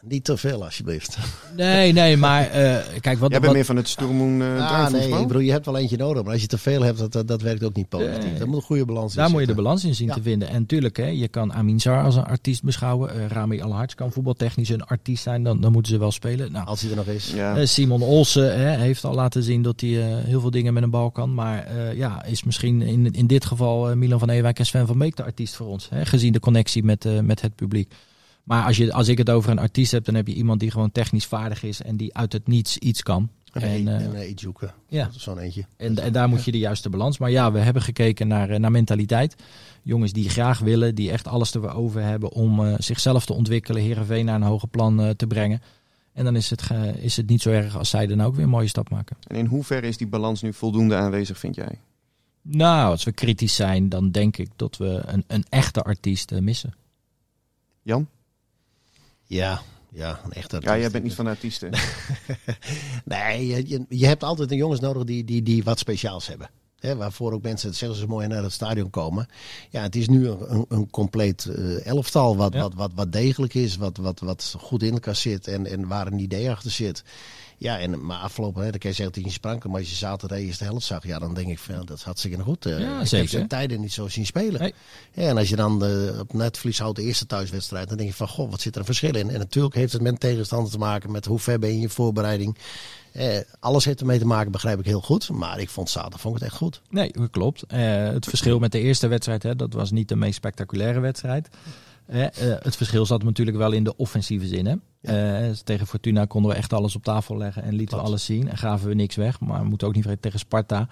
Niet 0.00 0.24
te 0.24 0.36
veel, 0.36 0.64
alsjeblieft. 0.64 1.18
Nee, 1.56 1.92
nee, 1.92 2.16
maar 2.16 2.50
eh, 2.50 2.76
kijk, 3.00 3.18
wat, 3.18 3.30
Jij 3.30 3.40
bent 3.40 3.44
wat, 3.44 3.52
meer 3.52 3.64
van 3.64 3.76
het 3.76 3.88
Stormoen 3.88 4.40
uh, 4.40 4.70
ah, 4.70 4.90
nee, 4.90 5.08
ik 5.08 5.26
bedoel, 5.26 5.42
je 5.42 5.50
hebt 5.50 5.66
wel 5.66 5.76
eentje 5.76 5.96
nodig. 5.96 6.22
Maar 6.22 6.32
als 6.32 6.40
je 6.40 6.46
te 6.46 6.58
veel 6.58 6.82
hebt, 6.82 6.98
dat, 6.98 7.12
dat, 7.12 7.28
dat 7.28 7.42
werkt 7.42 7.64
ook 7.64 7.74
niet 7.74 7.88
positief. 7.88 8.30
Nee. 8.30 8.38
Dat 8.38 8.46
moet 8.46 8.56
een 8.56 8.62
goede 8.62 8.84
balans 8.84 9.14
in 9.14 9.20
Daar 9.20 9.30
moet 9.30 9.40
je 9.40 9.46
de 9.46 9.54
balans 9.54 9.84
in 9.84 9.94
zien 9.94 10.06
Ja. 10.06 10.14
te 10.14 10.22
vinden. 10.22 10.48
En 10.48 10.66
tuurlijk, 10.66 10.96
hè, 10.96 11.06
je 11.06 11.28
kan 11.28 11.52
Amin 11.52 11.80
Zar 11.80 12.04
als 12.04 12.16
een 12.16 12.24
artiest 12.24 12.62
beschouwen. 12.62 13.14
Eh, 13.14 13.26
Rami 13.26 13.62
Alhards 13.62 13.94
kan 13.94 14.12
voetbaltechnisch 14.12 14.68
een 14.68 14.84
artiest 14.84 15.22
zijn. 15.22 15.42
Dan, 15.42 15.60
dan 15.60 15.72
moeten 15.72 15.92
ze 15.92 15.98
wel 15.98 16.12
spelen. 16.12 16.52
Nou, 16.52 16.66
Als 16.66 16.80
hij 16.80 16.90
er 16.90 16.96
nog 16.96 17.06
is. 17.06 17.32
Ja. 17.34 17.66
Simon 17.66 18.02
Olsen 18.02 18.58
hè, 18.58 18.76
heeft 18.76 19.04
al 19.04 19.14
laten 19.14 19.42
zien 19.42 19.62
dat 19.62 19.80
hij 19.80 19.90
eh, 19.90 20.24
heel 20.24 20.40
veel 20.40 20.50
dingen 20.50 20.74
met 20.74 20.82
een 20.82 20.90
bal 20.90 21.10
kan. 21.10 21.34
Maar 21.34 21.64
eh, 21.64 21.96
ja, 21.96 22.24
is 22.24 22.44
misschien 22.44 22.82
in, 22.82 23.12
in 23.12 23.26
dit 23.26 23.44
geval 23.44 23.90
eh, 23.90 23.96
Milan 23.96 24.18
van 24.18 24.30
Ewijk 24.30 24.58
en 24.58 24.66
Sven 24.66 24.86
van 24.86 24.98
Beek 24.98 25.16
de 25.16 25.24
artiest 25.24 25.54
voor 25.54 25.66
ons. 25.66 25.88
Hè, 25.90 26.04
gezien 26.04 26.32
de 26.32 26.40
connectie 26.40 26.84
met, 26.84 27.04
eh, 27.04 27.20
met 27.20 27.40
het 27.40 27.54
publiek. 27.54 27.92
Maar 28.46 28.64
als, 28.64 28.76
je, 28.76 28.92
als 28.92 29.08
ik 29.08 29.18
het 29.18 29.30
over 29.30 29.50
een 29.50 29.58
artiest 29.58 29.92
heb, 29.92 30.04
dan 30.04 30.14
heb 30.14 30.26
je 30.26 30.34
iemand 30.34 30.60
die 30.60 30.70
gewoon 30.70 30.92
technisch 30.92 31.26
vaardig 31.26 31.62
is. 31.62 31.82
En 31.82 31.96
die 31.96 32.14
uit 32.14 32.32
het 32.32 32.46
niets 32.46 32.78
iets 32.78 33.02
kan. 33.02 33.28
En, 33.52 33.62
En, 33.62 33.88
en, 33.88 34.14
eh, 34.14 34.20
en 34.20 34.30
Ijuka. 34.30 34.74
ja. 34.88 35.04
Dat 35.04 35.14
is 35.14 35.22
Zo'n 35.22 35.38
eentje. 35.38 35.64
En, 35.76 35.98
en 35.98 36.12
daar 36.12 36.28
moet 36.28 36.44
je 36.44 36.52
de 36.52 36.58
juiste 36.58 36.90
balans. 36.90 37.18
Maar 37.18 37.30
ja, 37.30 37.52
we 37.52 37.58
hebben 37.58 37.82
gekeken 37.82 38.28
naar, 38.28 38.50
eh, 38.50 38.58
naar 38.58 38.70
mentaliteit. 38.70 39.34
Jongens 39.82 40.12
die 40.12 40.28
graag 40.28 40.58
willen, 40.58 40.94
die 40.94 41.10
echt 41.10 41.26
alles 41.26 41.54
erover 41.54 42.02
hebben 42.02 42.32
om 42.32 42.64
eh, 42.64 42.74
zichzelf 42.78 43.26
te 43.26 43.32
ontwikkelen. 43.32 43.82
Heerenveen 43.82 44.24
naar 44.24 44.34
een 44.34 44.42
hoger 44.42 44.68
plan 44.68 45.00
eh, 45.00 45.10
te 45.10 45.26
brengen. 45.26 45.62
En 46.12 46.24
dan 46.24 46.36
is 46.36 46.50
het, 46.50 46.70
is 47.00 47.16
het 47.16 47.28
niet 47.28 47.42
zo 47.42 47.50
erg 47.50 47.76
als 47.76 47.90
zij 47.90 48.06
dan 48.06 48.22
ook 48.22 48.34
weer 48.34 48.44
een 48.44 48.50
mooie 48.50 48.68
stap 48.68 48.90
maken. 48.90 49.16
En 49.26 49.36
in 49.36 49.46
hoeverre 49.46 49.86
is 49.86 49.96
die 49.96 50.06
balans 50.06 50.42
nu 50.42 50.52
voldoende 50.52 50.96
aanwezig, 50.96 51.38
vind 51.38 51.54
jij? 51.54 51.80
Nou, 52.42 52.90
als 52.90 53.04
we 53.04 53.12
kritisch 53.12 53.54
zijn, 53.54 53.88
dan 53.88 54.10
denk 54.10 54.36
ik 54.36 54.48
dat 54.56 54.76
we 54.76 55.02
een, 55.06 55.24
een 55.26 55.44
echte 55.48 55.82
artiest 55.82 56.40
missen. 56.40 56.74
Jan? 57.82 58.08
Ja, 59.26 59.62
ja, 59.88 60.20
een 60.24 60.32
echte 60.32 60.56
Ja, 60.60 60.78
jij 60.78 60.90
bent 60.90 61.04
niet 61.04 61.14
van 61.14 61.24
de 61.24 61.30
artiesten. 61.30 61.70
Nee, 63.04 63.46
je, 63.46 63.68
je, 63.68 63.84
je 63.88 64.06
hebt 64.06 64.22
altijd 64.24 64.50
een 64.50 64.56
jongens 64.56 64.80
nodig 64.80 65.04
die, 65.04 65.24
die, 65.24 65.42
die 65.42 65.64
wat 65.64 65.78
speciaals 65.78 66.26
hebben. 66.26 66.50
Hè, 66.78 66.96
waarvoor 66.96 67.32
ook 67.32 67.42
mensen, 67.42 67.68
het 67.68 67.76
zeggen 67.76 67.98
ze 67.98 68.06
mooi, 68.06 68.26
naar 68.26 68.42
het 68.42 68.52
stadion 68.52 68.90
komen. 68.90 69.26
Ja, 69.70 69.82
het 69.82 69.96
is 69.96 70.08
nu 70.08 70.28
een, 70.28 70.64
een, 70.68 70.90
compleet 70.90 71.44
eh, 71.46 71.86
elftal 71.86 72.36
wat, 72.36 72.52
Ja. 72.52 72.60
wat, 72.60 72.74
wat, 72.74 72.90
wat 72.94 73.12
degelijk 73.12 73.54
is, 73.54 73.76
wat, 73.76 73.96
wat, 73.96 74.20
wat 74.20 74.54
goed 74.58 74.82
in 74.82 74.92
elkaar 74.92 75.16
zit 75.16 75.48
en, 75.48 75.66
en 75.66 75.88
waar 75.88 76.06
een 76.06 76.18
idee 76.18 76.50
achter 76.50 76.70
zit. 76.70 77.04
Ja, 77.58 77.78
en, 77.78 78.06
maar 78.06 78.18
afgelopen, 78.18 78.64
hè, 78.64 78.70
dan 78.70 78.78
kan 78.78 78.90
je 78.90 78.96
zeggen 78.96 79.04
dat 79.04 79.14
hij 79.14 79.24
niet 79.24 79.32
spranken, 79.32 79.70
maar 79.70 79.80
als 79.80 79.88
je 79.88 79.94
zaterdag 79.96 80.38
de 80.38 80.44
eerste 80.44 80.64
helft 80.64 80.86
zag, 80.86 81.06
ja, 81.06 81.18
dan 81.18 81.34
denk 81.34 81.48
ik 81.48 81.58
van, 81.58 81.84
dat 81.86 81.96
is 81.96 82.02
hartstikke 82.02 82.42
goed. 82.42 82.66
Eh, 82.66 82.78
Ja, 82.80 83.00
ik 83.00 83.06
zeker. 83.06 83.18
heb 83.18 83.28
zijn 83.28 83.48
tijden 83.48 83.80
niet 83.80 83.92
zo 83.92 84.08
zien 84.08 84.26
spelen. 84.26 84.60
Nee. 84.60 84.74
Ja, 85.12 85.28
en 85.28 85.36
als 85.36 85.48
je 85.48 85.56
dan 85.56 85.84
eh, 85.84 86.18
op 86.18 86.32
netvlies 86.32 86.78
houdt 86.78 86.96
de 86.96 87.02
eerste 87.02 87.26
thuiswedstrijd, 87.26 87.88
dan 87.88 87.96
denk 87.96 88.08
je 88.08 88.14
van, 88.16 88.28
goh, 88.28 88.50
wat 88.50 88.60
zit 88.60 88.72
er 88.74 88.80
een 88.80 88.86
verschil 88.86 89.14
in? 89.16 89.30
En 89.30 89.38
natuurlijk 89.38 89.74
heeft 89.74 89.92
het 89.92 90.02
met 90.02 90.20
tegenstander 90.20 90.70
te 90.72 90.78
maken, 90.78 91.10
met 91.10 91.24
hoe 91.24 91.38
ver 91.38 91.58
ben 91.58 91.68
je 91.68 91.74
in 91.74 91.80
je 91.80 91.88
voorbereiding. 91.88 92.58
Eh, 93.12 93.38
alles 93.60 93.84
heeft 93.84 94.00
ermee 94.00 94.18
te 94.18 94.26
maken, 94.26 94.52
begrijp 94.52 94.78
ik 94.78 94.84
heel 94.86 95.00
goed. 95.00 95.30
Maar 95.30 95.60
ik 95.60 95.68
vond 95.70 95.90
zaterdag 95.90 96.20
vond 96.20 96.34
ik 96.36 96.40
het 96.42 96.50
echt 96.50 96.58
goed. 96.60 96.80
Nee, 96.90 97.12
dat 97.12 97.30
klopt. 97.30 97.62
Eh, 97.62 97.80
het 98.08 98.24
verschil 98.26 98.58
met 98.58 98.72
de 98.72 98.80
eerste 98.80 99.06
wedstrijd, 99.06 99.42
hè, 99.42 99.56
dat 99.56 99.72
was 99.72 99.90
niet 99.90 100.08
de 100.08 100.16
meest 100.16 100.34
spectaculaire 100.36 101.00
wedstrijd. 101.00 101.48
Eh, 102.06 102.26
het 102.40 102.76
verschil 102.76 103.06
zat 103.06 103.22
natuurlijk 103.22 103.56
wel 103.56 103.72
in 103.72 103.84
de 103.84 103.96
offensieve 103.96 104.46
zin. 104.46 104.66
Hè? 104.66 104.74
Eh, 105.46 105.50
tegen 105.64 105.86
Fortuna 105.86 106.24
konden 106.24 106.50
we 106.50 106.56
echt 106.56 106.72
alles 106.72 106.96
op 106.96 107.02
tafel 107.02 107.36
leggen 107.36 107.62
en 107.62 107.74
lieten 107.74 107.96
we 107.98 108.02
alles 108.04 108.24
zien. 108.24 108.48
En 108.48 108.56
gaven 108.56 108.88
we 108.88 108.94
niks 108.94 109.16
weg. 109.16 109.40
Maar 109.40 109.60
we 109.62 109.68
moeten 109.68 109.86
ook 109.86 109.94
niet 109.94 110.02
vergeten 110.02 110.24
tegen 110.30 110.46
Sparta. 110.46 110.88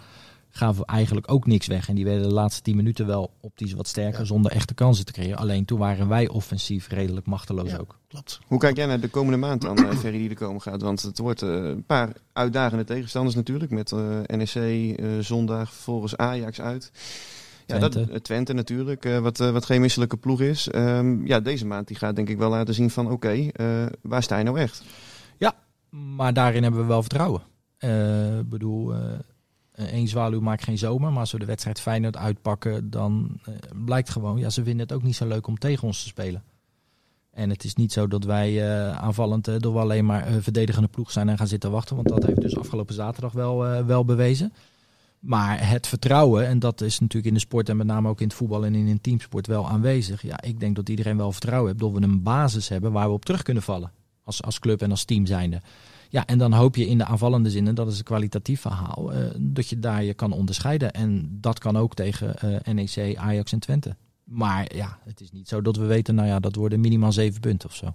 gaven 0.57 0.81
we 0.81 0.87
eigenlijk 0.87 1.31
ook 1.33 1.47
niks 1.47 1.67
weg. 1.67 1.89
En 1.89 1.95
die 1.95 2.05
werden 2.05 2.23
de 2.29 2.35
laatste 2.35 2.63
tien 2.63 2.77
minuten 2.77 3.07
wel 3.07 3.31
optisch 3.41 3.73
wat 3.73 3.89
sterker 3.89 4.19
Ja. 4.21 4.25
zonder 4.27 4.53
echte 4.53 4.75
kansen 4.75 5.05
te 5.05 5.13
creëren. 5.13 5.39
Alleen 5.39 5.65
toen 5.65 5.79
waren 5.79 6.09
wij 6.09 6.29
offensief 6.29 6.89
redelijk 6.89 7.27
machteloos 7.27 7.71
Ja. 7.71 7.77
ook. 7.77 7.99
Klopt. 8.09 8.41
Hoe 8.47 8.59
kijk 8.59 8.77
jij 8.77 8.87
naar 8.87 9.01
de 9.01 9.09
komende 9.09 9.39
maand 9.39 9.63
dan, 9.63 9.77
eh, 9.77 9.97
Ferry, 9.97 10.19
die 10.19 10.29
er 10.29 10.35
komen 10.37 10.61
gaat? 10.63 10.83
Want 10.83 11.03
het 11.03 11.19
wordt 11.19 11.41
een 11.41 11.85
paar 11.87 12.13
uitdagende 12.33 12.85
tegenstanders 12.85 13.35
natuurlijk. 13.35 13.71
Met 13.71 13.93
NEC 14.27 14.97
zondag, 15.21 15.73
volgens 15.73 16.17
Ajax 16.17 16.61
uit. 16.61 16.91
Ja, 17.67 17.79
dat, 17.79 17.93
Twente. 17.93 18.21
Twente 18.21 18.53
natuurlijk, 18.53 19.05
eh, 19.05 19.19
wat, 19.19 19.41
eh, 19.41 19.51
wat 19.51 19.65
geen 19.65 19.81
misselijke 19.81 20.17
ploeg 20.17 20.41
is. 20.41 20.69
Ehm, 20.69 21.27
ja, 21.27 21.41
deze 21.41 21.67
maand 21.67 21.89
die 21.89 21.97
gaat 21.97 22.17
denk 22.17 22.29
ik 22.29 22.39
wel 22.39 22.51
laten 22.51 22.75
zien 22.75 22.91
van 22.91 23.11
oké, 23.11 23.49
eh, 23.53 23.87
waar 24.03 24.23
sta 24.23 24.39
je 24.39 24.45
nou 24.45 24.59
echt? 24.59 24.83
Maar 26.17 26.33
daarin 26.33 26.63
hebben 26.63 26.81
we 26.81 26.87
wel 26.87 27.01
vertrouwen. 27.01 27.43
Ik 28.39 28.49
bedoel, 28.49 28.95
één 29.75 30.09
zwaluw 30.09 30.41
maakt 30.41 30.65
geen 30.65 30.79
zomer. 30.79 31.11
Maar 31.11 31.21
als 31.21 31.33
we 31.33 31.39
de 31.39 31.45
wedstrijd 31.45 31.81
Feyenoord 31.81 32.17
uitpakken, 32.17 32.91
dan 32.91 33.41
blijkt 33.85 34.11
gewoon... 34.11 34.39
Ja, 34.39 34.51
ze 34.51 34.63
vinden 34.63 34.87
het 34.87 34.93
ook 34.93 35.03
niet 35.03 35.17
zo 35.17 35.27
leuk 35.27 35.47
om 35.47 35.59
tegen 35.59 35.87
ons 35.87 36.03
te 36.03 36.09
spelen. 36.09 36.43
En 37.31 37.51
het 37.51 37.65
is 37.65 37.75
niet 37.75 37.93
zo 37.93 38.09
dat 38.09 38.25
wij 38.25 38.63
eh, 38.63 38.97
aanvallend 38.97 39.63
door 39.63 39.79
alleen 39.79 40.05
maar 40.05 40.27
verdedigende 40.41 40.89
ploeg 40.89 41.11
zijn 41.11 41.29
en 41.29 41.39
gaan 41.39 41.47
zitten 41.47 41.71
wachten. 41.71 41.97
Want 41.97 42.09
dat 42.09 42.25
heeft 42.27 42.41
dus 42.41 42.59
afgelopen 42.59 42.95
zaterdag 42.95 43.33
wel, 43.33 43.85
wel 43.85 44.05
bewezen. 44.05 44.53
Maar 45.25 45.69
het 45.69 45.87
vertrouwen, 45.87 46.47
en 46.47 46.59
dat 46.59 46.81
is 46.81 46.99
natuurlijk 46.99 47.27
in 47.27 47.35
de 47.35 47.41
sport 47.41 47.69
en 47.69 47.77
met 47.77 47.87
name 47.87 48.09
ook 48.09 48.21
in 48.21 48.27
het 48.27 48.37
voetbal 48.37 48.65
en 48.65 48.75
in 48.75 48.89
een 48.89 49.01
teamsport 49.01 49.47
wel 49.47 49.69
aanwezig. 49.69 50.23
Ja, 50.23 50.43
ik 50.43 50.61
denk 50.61 50.77
dat 50.77 50.89
iedereen 50.89 51.17
wel 51.17 51.33
vertrouwen 51.33 51.69
heeft 51.69 51.83
dat 51.83 51.93
we 51.93 52.03
een 52.03 52.23
basis 52.23 52.69
hebben 52.69 52.93
waar 52.93 53.07
we 53.07 53.13
op 53.13 53.25
terug 53.25 53.43
kunnen 53.43 53.63
vallen. 53.63 53.93
Als, 54.25 54.43
als 54.43 54.59
club 54.59 54.83
en 54.83 54.91
als 54.91 55.05
team 55.05 55.27
zijnde. 55.27 55.61
Ja, 56.09 56.27
en 56.27 56.39
dan 56.39 56.53
hoop 56.53 56.77
je 56.77 56.87
in 56.87 56.99
de 56.99 57.05
aanvallende 57.05 57.51
zin, 57.51 57.69
en 57.69 57.75
dat 57.75 57.89
is 57.89 57.99
een 57.99 58.05
kwalitatief 58.05 58.61
verhaal, 58.61 59.13
eh, 59.13 59.25
dat 59.39 59.69
je 59.69 59.79
daar 59.79 60.05
je 60.05 60.15
kan 60.15 60.33
onderscheiden. 60.33 60.93
En 60.93 61.39
dat 61.41 61.59
kan 61.59 61.77
ook 61.77 61.95
tegen 61.95 62.39
eh, 62.39 62.75
NEC, 62.75 63.17
Ajax 63.17 63.53
en 63.53 63.59
Twente. 63.59 63.97
Maar 64.25 64.75
ja, 64.75 64.99
het 65.05 65.21
is 65.21 65.31
niet 65.31 65.49
zo 65.49 65.63
dat 65.63 65.77
we 65.77 65.85
weten, 65.85 66.15
nou 66.15 66.29
ja, 66.29 66.41
dat 66.41 66.55
worden 66.55 66.81
minimaal 66.81 67.13
zeven 67.13 67.41
punten 67.41 67.69
of 67.69 67.75
zo. 67.75 67.95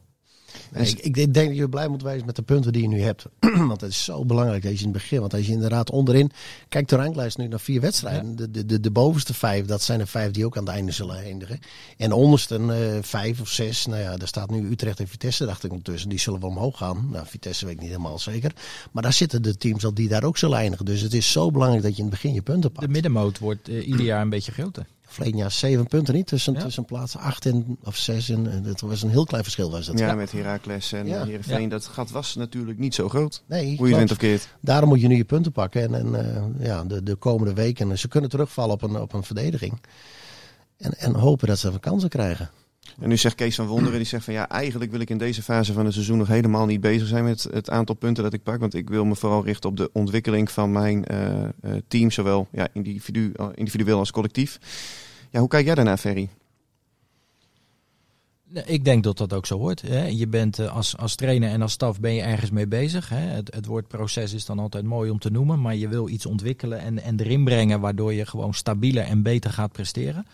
Nee, 0.72 0.88
ik, 0.90 1.16
ik 1.16 1.34
denk 1.34 1.48
dat 1.48 1.58
je 1.58 1.70
blij 1.70 1.88
moet 1.88 2.02
wezen 2.02 2.26
met 2.26 2.36
de 2.36 2.42
punten 2.42 2.74
die 2.74 2.82
je 2.82 2.88
nu 2.88 3.02
hebt. 3.02 3.26
want 3.70 3.82
het 3.82 3.90
is 3.90 4.04
zo 4.04 4.26
belangrijk 4.26 4.66
als 4.66 4.74
je 4.74 4.80
in 4.80 4.84
het 4.84 4.94
begin. 4.94 5.20
Want 5.20 5.34
als 5.34 5.46
je 5.46 5.52
inderdaad 5.52 5.92
onderin. 5.92 6.32
Kijk, 6.70 6.88
de 6.88 6.96
ranglijst 6.96 7.38
nu 7.38 7.48
naar 7.48 7.60
vier 7.60 7.82
wedstrijden. 7.82 8.36
De, 8.36 8.52
de, 8.52 8.66
de, 8.66 8.80
de 8.80 8.92
bovenste 8.92 9.34
vijf, 9.34 9.66
dat 9.66 9.82
zijn 9.82 10.00
er 10.00 10.08
vijf 10.08 10.32
die 10.32 10.46
ook 10.46 10.58
aan 10.58 10.66
het 10.66 10.74
einde 10.74 10.92
zullen 10.92 11.16
eindigen. 11.16 11.60
En 11.98 12.10
de 12.10 12.16
onderste 12.16 12.56
eh, 12.56 13.04
vijf 13.04 13.42
of 13.42 13.50
zes. 13.50 13.86
Nou 13.86 14.02
ja, 14.02 14.18
daar 14.18 14.28
staat 14.28 14.50
nu 14.50 14.70
Utrecht 14.70 15.00
en 15.00 15.08
Vitesse, 15.08 15.46
dacht 15.46 15.64
ik 15.64 15.70
ondertussen. 15.70 16.10
Die 16.10 16.20
zullen 16.20 16.40
wel 16.40 16.50
omhoog 16.50 16.78
gaan. 16.78 17.08
Nou, 17.12 17.26
Vitesse 17.28 17.66
weet 17.66 17.74
ik 17.74 17.80
niet 17.80 17.90
helemaal 17.90 18.20
zeker. 18.20 18.52
Maar 18.92 19.04
daar 19.04 19.14
zitten 19.14 19.42
de 19.42 19.58
teams 19.58 19.86
al 19.86 19.94
die 19.94 20.08
daar 20.08 20.24
ook 20.24 20.38
zullen 20.38 20.58
eindigen. 20.58 20.86
Dus 20.86 21.02
het 21.02 21.14
is 21.14 21.32
zo 21.32 21.52
belangrijk 21.52 21.84
dat 21.84 21.92
je 21.92 21.98
in 21.98 22.10
het 22.10 22.14
begin 22.14 22.34
je 22.34 22.42
punten 22.42 22.72
pakt. 22.72 22.86
De 22.86 22.92
middenmoot 22.92 23.40
wordt 23.40 23.70
eh, 23.70 23.88
ieder 23.88 24.06
jaar 24.06 24.22
een 24.22 24.30
beetje 24.30 24.52
groter. 24.52 24.86
Verleden 25.10 25.38
jaar 25.40 25.52
zeven 25.52 25.88
punten 25.88 26.14
niet 26.14 26.28
tussen, 26.28 26.54
Ja. 26.54 26.60
tussen 26.60 26.86
plaats 26.86 27.18
acht 27.18 27.46
en, 27.46 27.78
of 27.84 27.96
zes. 27.96 28.30
En, 28.30 28.52
en 28.52 28.64
dat 28.64 28.80
was 28.82 29.02
een 29.02 29.10
heel 29.10 29.26
klein 29.26 29.44
verschil. 29.44 29.72
Was 29.72 29.86
dat. 29.86 30.00
Ja, 30.00 30.14
met 30.16 30.32
Heracles 30.32 30.92
en 30.92 31.08
Ja. 31.08 31.26
Heerenveen. 31.26 31.62
Ja. 31.62 31.68
Dat 31.68 31.86
gat 31.86 32.12
was 32.12 32.36
natuurlijk 32.36 32.80
niet 32.80 32.96
zo 32.96 33.10
groot. 33.10 33.44
Nee, 33.48 33.78
Hoe 33.78 33.90
je 33.90 33.96
went 33.96 34.12
of 34.12 34.18
keert. 34.18 34.48
Daarom 34.62 34.90
moet 34.90 35.02
je 35.02 35.08
nu 35.08 35.16
je 35.16 35.24
punten 35.26 35.52
pakken. 35.52 35.82
En, 35.82 35.94
en 35.94 36.36
eh, 36.36 36.66
ja, 36.66 36.84
de, 36.84 37.04
de 37.04 37.16
komende 37.16 37.54
weken. 37.54 37.98
Ze 38.00 38.08
kunnen 38.08 38.30
terugvallen 38.30 38.74
op 38.74 38.82
een, 38.82 38.96
op 39.00 39.14
een 39.14 39.24
verdediging. 39.24 39.82
En, 40.78 40.98
en 40.98 41.14
hopen 41.16 41.48
dat 41.48 41.60
ze 41.60 41.80
kansen 41.80 42.10
krijgen. 42.10 42.50
En 43.00 43.10
nu 43.10 43.18
zegt 43.18 43.36
Kees 43.36 43.56
van 43.56 43.66
Wonderen, 43.66 43.98
die 43.98 44.08
zegt 44.08 44.24
van 44.24 44.34
ja, 44.34 44.50
eigenlijk 44.50 44.92
wil 44.92 45.00
ik 45.00 45.10
in 45.10 45.18
deze 45.18 45.44
fase 45.44 45.74
van 45.74 45.86
het 45.86 45.94
seizoen 45.94 46.18
nog 46.18 46.28
helemaal 46.28 46.66
niet 46.66 46.82
bezig 46.82 47.08
zijn 47.08 47.24
met 47.24 47.48
het 47.52 47.70
aantal 47.70 47.96
punten 47.96 48.24
dat 48.24 48.34
ik 48.34 48.44
pak. 48.44 48.60
Want 48.60 48.74
ik 48.74 48.90
wil 48.90 49.06
me 49.06 49.16
vooral 49.16 49.46
richten 49.46 49.70
op 49.70 49.78
de 49.78 49.90
ontwikkeling 49.94 50.52
van 50.52 50.72
mijn 50.72 51.06
eh, 51.06 51.44
eh, 51.44 51.50
team, 51.88 52.12
zowel 52.12 52.48
ja, 52.52 52.68
eh, 52.74 52.82
individueel 53.56 54.00
als 54.00 54.12
collectief. 54.12 54.60
Ja, 55.30 55.40
hoe 55.40 55.48
kijk 55.48 55.66
jij 55.66 55.76
daarnaar, 55.76 55.98
Ferry? 55.98 56.30
Ik 58.66 58.86
denk 58.86 59.04
dat 59.04 59.18
dat 59.18 59.34
ook 59.34 59.46
zo 59.46 59.58
hoort. 59.58 59.82
Hè. 59.82 60.06
Je 60.06 60.28
bent 60.28 60.60
als, 60.60 60.98
als 60.98 61.16
trainer 61.16 61.50
en 61.50 61.62
als 61.62 61.72
staf 61.72 62.00
ben 62.00 62.14
je 62.14 62.22
ergens 62.22 62.52
mee 62.52 62.68
bezig. 62.68 63.10
Hè. 63.10 63.18
Het, 63.20 63.54
het 63.54 63.66
woord 63.66 63.88
proces 63.88 64.34
is 64.34 64.46
dan 64.46 64.60
altijd 64.60 64.86
mooi 64.86 65.10
om 65.10 65.20
te 65.20 65.32
noemen, 65.32 65.62
maar 65.62 65.76
je 65.76 65.88
wil 65.88 66.10
iets 66.10 66.26
ontwikkelen 66.26 66.80
en, 66.80 67.04
en 67.04 67.20
erin 67.20 67.44
brengen 67.44 67.80
waardoor 67.80 68.14
je 68.14 68.26
gewoon 68.26 68.54
stabieler 68.54 69.04
en 69.04 69.22
beter 69.22 69.52
gaat 69.52 69.72
presteren. 69.72 70.26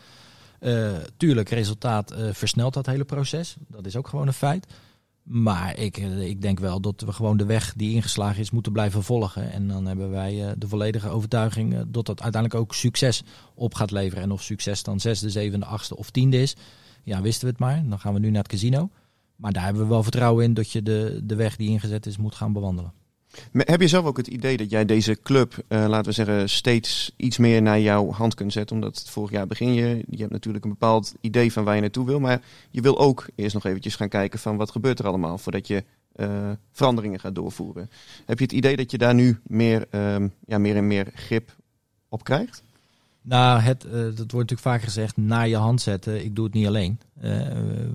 Eh, 0.59 0.95
tuurlijk, 1.17 1.49
resultaat 1.49 2.11
eh, 2.11 2.29
versnelt 2.31 2.73
dat 2.73 2.85
hele 2.85 3.05
proces. 3.05 3.55
Dat 3.67 3.85
is 3.85 3.95
ook 3.95 4.07
gewoon 4.07 4.27
een 4.27 4.33
feit. 4.33 4.67
Maar 5.23 5.77
ik, 5.79 5.97
eh, 5.97 6.27
ik 6.27 6.41
denk 6.41 6.59
wel 6.59 6.81
dat 6.81 7.01
we 7.01 7.13
gewoon 7.13 7.37
de 7.37 7.45
weg 7.45 7.73
die 7.73 7.93
ingeslagen 7.93 8.41
is 8.41 8.51
moeten 8.51 8.71
blijven 8.71 9.03
volgen. 9.03 9.51
En 9.51 9.67
dan 9.67 9.85
hebben 9.85 10.09
wij 10.09 10.55
de 10.57 10.67
volledige 10.67 11.09
overtuiging 11.09 11.71
dat 11.87 12.05
dat 12.05 12.21
uiteindelijk 12.21 12.61
ook 12.61 12.73
succes 12.73 13.23
op 13.53 13.73
gaat 13.73 13.91
leveren. 13.91 14.23
En 14.23 14.31
of 14.31 14.43
succes 14.43 14.83
dan 14.83 14.99
zesde, 14.99 15.29
zevende, 15.29 15.65
achtste 15.65 15.97
of 15.97 16.09
tiende 16.09 16.41
is, 16.41 16.55
ja, 17.03 17.21
wisten 17.21 17.45
we 17.45 17.51
het 17.51 17.59
maar. 17.59 17.83
Dan 17.89 17.99
gaan 17.99 18.13
we 18.13 18.19
nu 18.19 18.29
naar 18.29 18.41
het 18.41 18.51
casino. 18.51 18.89
Maar 19.35 19.51
daar 19.51 19.63
hebben 19.63 19.81
we 19.81 19.89
wel 19.89 20.03
vertrouwen 20.03 20.43
in 20.43 20.53
dat 20.53 20.71
je 20.71 20.83
de, 20.83 21.19
de 21.23 21.35
weg 21.35 21.55
die 21.55 21.69
ingezet 21.69 22.05
is 22.05 22.17
moet 22.17 22.35
gaan 22.35 22.53
bewandelen. 22.53 22.93
Heb 23.51 23.81
je 23.81 23.87
zelf 23.87 24.05
ook 24.05 24.17
het 24.17 24.27
idee 24.27 24.57
dat 24.57 24.69
jij 24.69 24.85
deze 24.85 25.19
club, 25.23 25.63
eh, 25.67 25.85
laten 25.87 26.05
we 26.05 26.11
zeggen, 26.11 26.49
steeds 26.49 27.11
iets 27.17 27.37
meer 27.37 27.61
naar 27.61 27.79
jouw 27.79 28.11
hand 28.11 28.33
kunt 28.33 28.53
zetten? 28.53 28.75
Omdat 28.75 29.03
vorig 29.09 29.31
jaar 29.31 29.47
begin 29.47 29.73
je, 29.73 30.03
je 30.09 30.17
hebt 30.17 30.31
natuurlijk 30.31 30.63
een 30.63 30.71
bepaald 30.71 31.13
idee 31.21 31.51
van 31.51 31.63
waar 31.63 31.75
je 31.75 31.81
naartoe 31.81 32.05
wil. 32.05 32.19
Maar 32.19 32.41
je 32.71 32.81
wil 32.81 32.99
ook 32.99 33.25
eerst 33.35 33.53
nog 33.53 33.65
eventjes 33.65 33.95
gaan 33.95 34.09
kijken 34.09 34.39
van 34.39 34.57
wat 34.57 34.71
gebeurt 34.71 34.99
er 34.99 35.07
allemaal 35.07 35.37
voordat 35.37 35.67
je 35.67 35.83
eh, 36.15 36.51
veranderingen 36.71 37.19
gaat 37.19 37.35
doorvoeren. 37.35 37.89
Heb 38.25 38.37
je 38.37 38.43
het 38.43 38.53
idee 38.53 38.75
dat 38.75 38.91
je 38.91 38.97
daar 38.97 39.13
nu 39.13 39.39
meer, 39.43 39.87
ehm, 39.89 40.27
ja, 40.45 40.57
meer 40.57 40.75
en 40.75 40.87
meer 40.87 41.07
grip 41.13 41.55
op 42.09 42.23
krijgt? 42.23 42.64
Nou, 43.25 43.59
het, 43.59 43.85
eh, 43.85 43.91
dat 43.91 44.17
wordt 44.17 44.31
natuurlijk 44.31 44.61
vaak 44.61 44.81
gezegd, 44.81 45.17
naar 45.17 45.47
je 45.47 45.55
hand 45.55 45.81
zetten. 45.81 46.25
Ik 46.25 46.35
doe 46.35 46.45
het 46.45 46.53
niet 46.53 46.67
alleen. 46.67 46.99
Eh, 47.19 47.31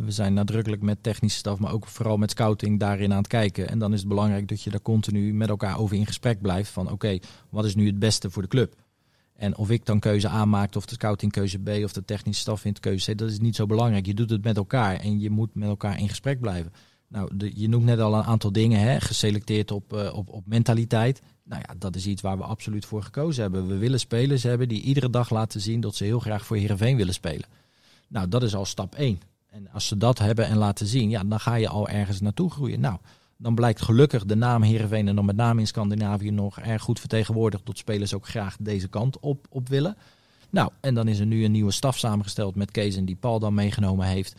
we 0.05 0.11
zijn 0.11 0.35
nadrukkelijk 0.35 0.83
met 0.83 1.03
technische 1.03 1.39
staf, 1.39 1.59
maar 1.59 1.73
ook 1.73 1.87
vooral 1.87 2.17
met 2.17 2.31
scouting 2.31 2.79
daarin 2.81 3.11
aan 3.11 3.19
het 3.19 3.27
kijken. 3.27 3.69
En 3.69 3.79
dan 3.79 3.93
is 3.93 3.99
het 3.99 4.09
belangrijk 4.09 4.49
dat 4.49 4.63
je 4.63 4.71
daar 4.71 4.83
continu 4.83 5.35
met 5.35 5.49
elkaar 5.49 5.79
over 5.79 5.97
in 5.97 6.07
gesprek 6.07 6.41
blijft. 6.41 6.71
Van 6.71 6.91
oké, 6.91 7.19
wat 7.51 7.65
is 7.65 7.75
nu 7.75 7.87
het 7.87 7.99
beste 7.99 8.31
voor 8.31 8.43
de 8.43 8.49
club? 8.49 8.75
En 9.37 9.57
of 9.57 9.71
ik 9.71 9.87
dan 9.87 9.99
keuze 9.99 10.29
A 10.29 10.69
of 10.77 10.87
de 10.87 10.95
scouting 10.95 11.33
keuze 11.33 11.59
B, 11.59 11.69
of 11.69 11.93
de 11.93 12.05
technische 12.05 12.41
staf 12.41 12.61
vindt 12.61 12.81
keuze 12.81 13.13
C, 13.13 13.19
dat 13.19 13.31
is 13.31 13.39
niet 13.39 13.57
zo 13.57 13.67
belangrijk. 13.67 14.07
Je 14.07 14.15
doet 14.15 14.31
het 14.31 14.45
met 14.45 14.57
elkaar 14.57 14.97
en 14.97 15.21
je 15.21 15.31
moet 15.31 15.55
met 15.55 15.69
elkaar 15.69 15.99
in 15.99 16.09
gesprek 16.09 16.41
blijven. 16.41 16.73
Nou, 17.09 17.51
je 17.55 17.69
noemt 17.69 17.85
net 17.85 18.01
al 18.01 18.15
een 18.15 18.25
aantal 18.25 18.53
dingen, 18.53 18.81
hè, 18.81 19.01
geselecteerd 19.01 19.71
op, 19.71 19.93
eh, 19.93 20.17
op, 20.17 20.29
op 20.29 20.47
mentaliteit. 20.47 21.23
Nou 21.51 21.63
ja, 21.67 21.75
dat 21.79 21.97
is 21.97 22.07
iets 22.07 22.23
waar 22.23 22.37
we 22.37 22.45
absoluut 22.45 22.85
voor 22.85 23.03
gekozen 23.03 23.43
hebben. 23.43 23.69
We 23.69 23.77
willen 23.77 24.01
spelers 24.01 24.43
hebben 24.43 24.69
die 24.69 24.83
iedere 24.83 25.11
dag 25.11 25.31
laten 25.31 25.61
zien 25.61 25.81
dat 25.81 25.95
ze 25.95 26.05
heel 26.05 26.19
graag 26.19 26.47
voor 26.47 26.57
Heerenveen 26.57 26.97
willen 26.97 27.15
spelen. 27.15 27.49
Nou, 28.09 28.29
dat 28.29 28.43
is 28.43 28.55
al 28.55 28.65
stap 28.65 28.95
1. 28.95 29.21
En 29.51 29.69
als 29.73 29.87
ze 29.87 29.97
dat 29.97 30.19
hebben 30.19 30.47
en 30.47 30.57
laten 30.57 30.87
zien, 30.87 31.11
ja, 31.11 31.25
dan 31.25 31.41
ga 31.41 31.55
je 31.55 31.69
al 31.69 31.89
ergens 31.89 32.21
naartoe 32.21 32.51
groeien. 32.51 32.81
Nou, 32.81 32.97
dan 33.37 33.55
blijkt 33.55 33.83
gelukkig 33.83 34.25
de 34.25 34.35
naam 34.35 34.63
Heerenveen 34.63 35.09
en 35.09 35.15
dan 35.15 35.25
met 35.25 35.37
name 35.37 35.61
in 35.61 35.67
Scandinavië 35.67 36.31
nog 36.31 36.59
erg 36.59 36.83
goed 36.83 37.01
vertegenwoordigd. 37.01 37.67
Dat 37.67 37.79
spelers 37.79 38.15
ook 38.15 38.29
graag 38.29 38.57
deze 38.61 38.89
kant 38.89 39.21
op, 39.21 39.47
op 39.49 39.69
willen. 39.69 39.97
Nou, 40.51 40.71
en 40.81 40.95
dan 40.95 41.09
is 41.09 41.19
er 41.19 41.27
nu 41.27 41.45
een 41.45 41.53
nieuwe 41.53 41.71
staf 41.71 41.99
samengesteld 41.99 42.55
met 42.55 42.71
Kees 42.71 42.97
en 42.97 43.05
die 43.05 43.17
Paul 43.17 43.39
dan 43.39 43.55
meegenomen 43.55 44.07
heeft. 44.07 44.35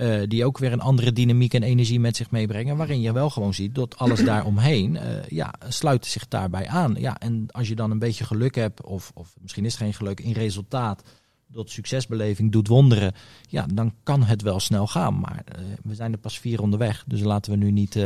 Eh, 0.00 0.20
die 0.28 0.44
ook 0.44 0.58
weer 0.58 0.72
een 0.72 0.80
andere 0.80 1.12
dynamiek 1.12 1.54
en 1.54 1.62
energie 1.62 2.00
met 2.00 2.16
zich 2.16 2.30
meebrengen. 2.30 2.76
Waarin 2.76 3.00
je 3.00 3.12
wel 3.12 3.30
gewoon 3.30 3.54
ziet 3.54 3.74
dat 3.74 3.98
alles 3.98 4.24
daaromheen 4.24 4.96
eh 4.96 5.24
ja, 5.28 5.54
sluit 5.68 6.06
zich 6.06 6.28
daarbij 6.28 6.68
aan. 6.68 6.94
Ja, 6.98 7.18
en 7.18 7.46
als 7.50 7.68
je 7.68 7.74
dan 7.74 7.90
een 7.90 7.98
beetje 7.98 8.24
geluk 8.24 8.54
hebt, 8.54 8.82
of, 8.82 9.10
of 9.14 9.34
misschien 9.40 9.64
is 9.64 9.72
het 9.72 9.82
geen 9.82 9.94
geluk, 9.94 10.20
in 10.20 10.32
resultaat. 10.32 11.02
Dat 11.46 11.70
succesbeleving 11.70 12.52
doet 12.52 12.68
wonderen. 12.68 13.12
Ja, 13.48 13.66
dan 13.74 13.94
kan 14.02 14.22
het 14.22 14.42
wel 14.42 14.60
snel 14.60 14.86
gaan. 14.86 15.20
Maar 15.20 15.42
eh, 15.44 15.60
we 15.82 15.94
zijn 15.94 16.12
er 16.12 16.18
pas 16.18 16.38
vier 16.38 16.62
onderweg. 16.62 17.04
Dus 17.06 17.20
laten 17.20 17.52
we 17.52 17.58
nu 17.58 17.70
niet 17.70 17.98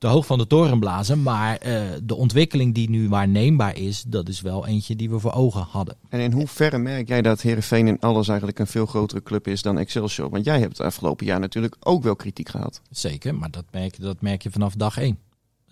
te 0.00 0.06
hoog 0.06 0.26
van 0.26 0.38
de 0.38 0.46
toren 0.46 0.78
blazen. 0.78 1.22
Maar 1.22 1.56
eh, 1.56 1.82
de 2.02 2.14
ontwikkeling 2.14 2.74
die 2.74 2.90
nu 2.90 3.08
waarneembaar 3.08 3.76
is, 3.76 4.02
dat 4.06 4.28
is 4.28 4.40
wel 4.40 4.66
eentje 4.66 4.96
die 4.96 5.10
we 5.10 5.18
voor 5.18 5.32
ogen 5.32 5.66
hadden. 5.70 5.96
En 6.08 6.20
in 6.20 6.32
hoeverre 6.32 6.78
merk 6.78 7.08
jij 7.08 7.22
dat 7.22 7.40
Heerenveen 7.40 7.86
in 7.88 8.00
alles 8.00 8.28
eigenlijk 8.28 8.58
een 8.58 8.66
veel 8.66 8.86
grotere 8.86 9.22
club 9.22 9.46
is 9.48 9.62
dan 9.62 9.78
Excelsior? 9.78 10.30
Want 10.30 10.44
jij 10.44 10.58
hebt 10.60 10.78
het 10.78 10.86
afgelopen 10.86 11.26
jaar 11.26 11.40
natuurlijk 11.40 11.76
ook 11.80 12.02
wel 12.02 12.16
kritiek 12.16 12.48
gehad. 12.48 12.80
Zeker, 12.90 13.34
maar 13.34 13.50
dat 13.50 13.64
merk, 13.70 13.94
je- 13.96 14.02
dat 14.02 14.20
merk 14.20 14.42
je 14.42 14.50
vanaf 14.50 14.74
dag 14.74 14.98
één. 14.98 15.18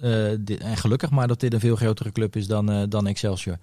Eh, 0.01 0.25
dit- 0.41 0.61
en 0.61 0.77
gelukkig 0.77 1.11
maar 1.11 1.29
dat 1.29 1.41
dit 1.41 1.53
een 1.55 1.61
veel 1.61 1.77
grotere 1.77 2.13
club 2.13 2.37
is 2.37 2.47
dan, 2.47 2.71
eh, 2.71 2.83
dan 2.89 3.07
Excelsior. 3.07 3.57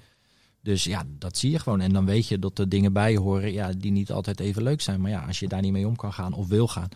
Dus 0.62 0.84
ja, 0.84 1.04
dat 1.20 1.38
zie 1.38 1.52
je 1.52 1.60
gewoon. 1.60 1.82
En 1.82 1.94
dan 1.94 2.06
weet 2.06 2.28
je 2.28 2.40
dat 2.40 2.60
er 2.60 2.70
dingen 2.70 2.94
bij 2.94 3.16
horen 3.16 3.54
ja, 3.54 3.72
die 3.78 3.92
niet 3.92 4.12
altijd 4.12 4.40
even 4.40 4.64
leuk 4.64 4.82
zijn. 4.82 5.02
Maar 5.02 5.12
ja, 5.12 5.24
als 5.28 5.40
je 5.40 5.48
daar 5.48 5.62
niet 5.62 5.72
mee 5.72 5.88
om 5.88 5.96
kan 5.96 6.14
gaan 6.14 6.34
of 6.34 6.48
wil 6.48 6.68
gaan, 6.68 6.90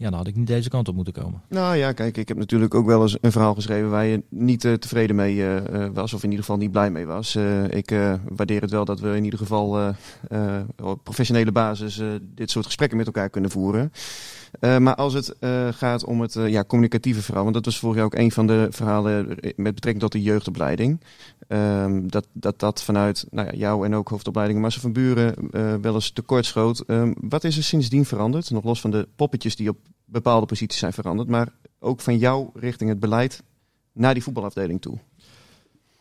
ja, 0.00 0.08
dan 0.08 0.18
had 0.18 0.26
ik 0.26 0.36
niet 0.36 0.46
deze 0.46 0.68
kant 0.68 0.88
op 0.88 0.94
moeten 0.94 1.12
komen. 1.12 1.42
Nou 1.48 1.76
ja, 1.76 1.92
kijk, 1.92 2.16
ik 2.16 2.28
heb 2.28 2.36
natuurlijk 2.36 2.74
ook 2.74 2.86
wel 2.86 3.02
eens 3.02 3.16
een 3.20 3.32
verhaal 3.32 3.54
geschreven 3.54 3.90
waar 3.90 4.04
je 4.04 4.22
niet 4.28 4.64
eh, 4.64 4.72
tevreden 4.72 5.16
mee 5.16 5.42
eh, 5.42 5.56
eh, 5.84 5.90
was, 5.94 6.12
of 6.12 6.22
in 6.22 6.30
ieder 6.30 6.44
geval 6.44 6.60
niet 6.60 6.70
blij 6.70 6.90
mee 6.90 7.06
was. 7.06 7.36
Ik 7.68 7.94
waardeer 8.28 8.60
het 8.60 8.70
wel 8.70 8.84
dat 8.84 9.00
we 9.00 9.16
in 9.16 9.24
ieder 9.24 9.38
geval 9.38 9.94
op 10.82 11.04
professionele 11.04 11.52
basis 11.52 12.02
dit 12.34 12.50
soort 12.50 12.64
gesprekken 12.64 12.96
met 12.96 13.06
elkaar 13.06 13.30
kunnen 13.30 13.50
voeren. 13.50 13.92
Maar 14.60 14.94
als 14.94 15.14
het 15.14 15.34
gaat 15.70 16.04
om 16.04 16.20
het 16.20 16.32
ja, 16.32 16.64
communicatieve 16.64 17.22
verhaal, 17.22 17.42
want 17.42 17.54
dat 17.54 17.64
was 17.64 17.78
vorig 17.78 17.96
jaar 17.96 18.04
ook 18.04 18.14
een 18.14 18.32
van 18.32 18.46
de 18.46 18.66
verhalen 18.70 19.26
met 19.56 19.74
betrekking 19.74 20.00
tot 20.00 20.12
de 20.12 20.22
jeugdopleiding. 20.22 21.00
Ehm, 21.48 22.06
dat, 22.06 22.26
dat 22.32 22.58
dat 22.58 22.82
vanuit 22.82 23.26
nou 23.30 23.46
ja, 23.46 23.54
jou 23.54 23.84
en 23.84 23.94
ook 23.94 24.08
hoofdopleiding 24.08 24.60
Marcel 24.60 24.80
van 24.80 24.92
Buren 24.92 25.34
wel 25.80 25.94
eens 25.94 26.10
tekortschoot. 26.10 26.80
Ehm, 26.80 27.12
wat 27.16 27.44
is 27.44 27.56
er 27.56 27.62
sindsdien 27.62 28.04
veranderd? 28.04 28.50
Nog 28.50 28.64
los 28.64 28.80
van 28.80 28.90
de 28.90 29.08
poppetjes 29.16 29.56
die 29.56 29.68
op 29.68 29.78
bepaalde 30.10 30.46
posities 30.46 30.78
zijn 30.78 30.92
veranderd, 30.92 31.28
maar 31.28 31.48
ook 31.78 32.00
van 32.00 32.18
jou 32.18 32.50
richting 32.54 32.90
het 32.90 33.00
beleid 33.00 33.42
naar 33.92 34.14
die 34.14 34.22
voetbalafdeling 34.22 34.80
toe. 34.80 34.98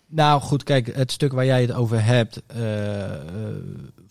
Nou 0.05 0.41
goed, 0.41 0.63
kijk, 0.63 0.95
het 0.95 1.11
stuk 1.11 1.31
waar 1.31 1.45
jij 1.45 1.61
het 1.61 1.71
over 1.71 2.03
hebt, 2.03 2.41
eh, 2.45 3.13
eh, 3.13 3.55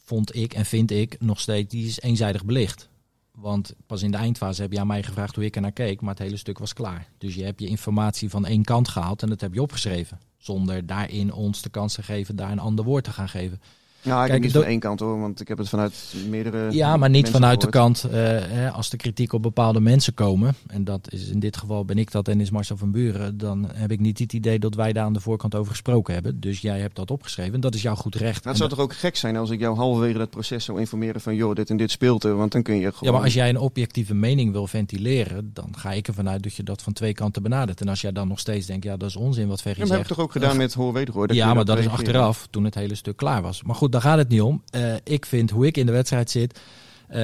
vond 0.04 0.34
ik 0.34 0.54
en 0.54 0.64
vind 0.64 0.90
ik 0.90 1.16
nog 1.20 1.40
steeds, 1.40 1.68
die 1.68 1.86
is 1.86 2.00
eenzijdig 2.00 2.44
belicht. 2.44 2.88
Want 3.32 3.74
pas 3.86 4.02
in 4.02 4.10
de 4.10 4.16
eindfase 4.16 4.62
heb 4.62 4.72
je 4.72 4.80
aan 4.80 4.86
mij 4.86 5.02
gevraagd 5.02 5.34
hoe 5.34 5.44
ik 5.44 5.54
er 5.56 5.62
naar 5.62 5.72
keek, 5.72 6.00
maar 6.00 6.10
het 6.10 6.22
hele 6.22 6.36
stuk 6.36 6.58
was 6.58 6.72
klaar. 6.72 7.08
Dus 7.18 7.34
je 7.34 7.44
hebt 7.44 7.60
je 7.60 7.66
informatie 7.66 8.30
van 8.30 8.46
één 8.46 8.64
kant 8.64 8.88
gehaald 8.88 9.22
en 9.22 9.28
dat 9.28 9.40
heb 9.40 9.54
je 9.54 9.62
opgeschreven. 9.62 10.20
Zonder 10.36 10.86
daarin 10.86 11.32
ons 11.32 11.62
de 11.62 11.68
kans 11.68 11.94
te 11.94 12.02
geven 12.02 12.36
daar 12.36 12.50
een 12.50 12.58
ander 12.58 12.84
woord 12.84 13.04
te 13.04 13.12
gaan 13.12 13.28
geven. 13.28 13.60
Nou, 14.08 14.20
ik 14.22 14.28
Kijk, 14.30 14.42
heb 14.42 14.52
niet 14.52 14.62
van 14.62 14.70
één 14.70 14.78
kant 14.80 15.00
hoor, 15.00 15.20
want 15.20 15.40
ik 15.40 15.48
heb 15.48 15.58
het 15.58 15.68
vanuit 15.68 16.14
meerdere. 16.28 16.70
Ja, 16.72 16.96
maar 16.96 17.10
niet 17.10 17.30
vanuit 17.30 17.60
de 17.60 17.68
kant, 17.68 18.04
eh, 18.04 18.10
hè, 18.48 18.70
als 18.70 18.90
de 18.90 18.96
kritiek 18.96 19.32
op 19.32 19.42
bepaalde 19.42 19.80
mensen 19.80 20.14
komen, 20.14 20.54
en 20.66 20.84
dat 20.84 21.12
is 21.12 21.28
in 21.28 21.38
dit 21.40 21.56
geval 21.56 21.84
ben 21.84 21.98
ik 21.98 22.10
dat 22.10 22.28
en 22.28 22.40
is 22.40 22.50
Marcel 22.50 22.76
van 22.76 22.90
Buren, 22.90 23.38
dan 23.38 23.68
heb 23.74 23.90
ik 23.90 24.00
niet 24.00 24.18
het 24.18 24.32
idee 24.32 24.58
dat 24.58 24.74
wij 24.74 24.92
daar 24.92 25.04
aan 25.04 25.12
de 25.12 25.20
voorkant 25.20 25.54
over 25.54 25.70
gesproken 25.70 26.14
hebben. 26.14 26.40
Dus 26.40 26.60
jij 26.60 26.80
hebt 26.80 26.96
dat 26.96 27.10
opgeschreven, 27.10 27.60
dat 27.60 27.74
is 27.74 27.82
jouw 27.82 27.94
goed 27.94 28.14
recht. 28.14 28.42
En 28.44 28.48
het 28.48 28.56
zou 28.58 28.68
dat- 28.68 28.78
toch 28.78 28.86
ook 28.88 28.94
gek 28.94 29.16
zijn 29.16 29.36
als 29.36 29.50
ik 29.50 29.60
jou 29.60 29.76
halverwege 29.76 30.18
dat 30.18 30.30
proces 30.30 30.64
zou 30.64 30.78
informeren 30.80 31.20
van 31.20 31.34
joh, 31.34 31.54
dit 31.54 31.70
en 31.70 31.76
dit 31.76 31.90
speelt 31.90 32.24
er, 32.24 32.36
want 32.36 32.52
dan 32.52 32.62
kun 32.62 32.74
je 32.74 32.80
gewoon. 32.92 32.98
Ja, 33.00 33.12
maar 33.12 33.22
als 33.22 33.34
jij 33.34 33.48
een 33.48 33.58
objectieve 33.58 34.14
mening 34.14 34.52
wil 34.52 34.66
ventileren, 34.66 35.50
dan 35.54 35.68
ga 35.76 35.92
ik 35.92 36.08
ervan 36.08 36.28
uit 36.28 36.42
dat 36.42 36.54
je 36.54 36.62
dat 36.62 36.82
van 36.82 36.92
twee 36.92 37.12
kanten 37.12 37.42
benadert. 37.42 37.80
En 37.80 37.88
als 37.88 38.00
jij 38.00 38.12
dan 38.12 38.28
nog 38.28 38.38
steeds 38.38 38.66
denkt, 38.66 38.84
ja, 38.84 38.96
dat 38.96 39.08
is 39.08 39.16
onzin 39.16 39.48
wat 39.48 39.60
Ferry 39.60 39.78
Ja, 39.80 39.86
maar 39.86 39.96
heb 39.96 40.06
zegt. 40.06 40.10
ik 40.10 40.16
toch 40.16 40.24
ook 40.24 40.32
gedaan 40.42 40.56
met 40.56 40.74
hoor 40.74 40.92
wederhoor. 40.92 41.32
Ja, 41.34 41.54
maar 41.54 41.64
dat 41.64 41.78
is 41.78 41.84
reageren. 41.84 42.06
achteraf, 42.06 42.46
toen 42.50 42.64
het 42.64 42.74
hele 42.74 42.94
stuk 42.94 43.16
klaar 43.16 43.42
was. 43.42 43.62
Maar 43.62 43.74
goed, 43.74 43.92
daar 43.98 44.10
gaat 44.10 44.18
het 44.18 44.28
niet 44.28 44.42
om. 44.42 44.62
Eh, 44.70 44.94
ik 45.04 45.26
vind 45.26 45.50
hoe 45.50 45.66
ik 45.66 45.76
in 45.76 45.86
de 45.86 45.92
wedstrijd 45.92 46.30
zit. 46.30 46.60
eh, 47.08 47.16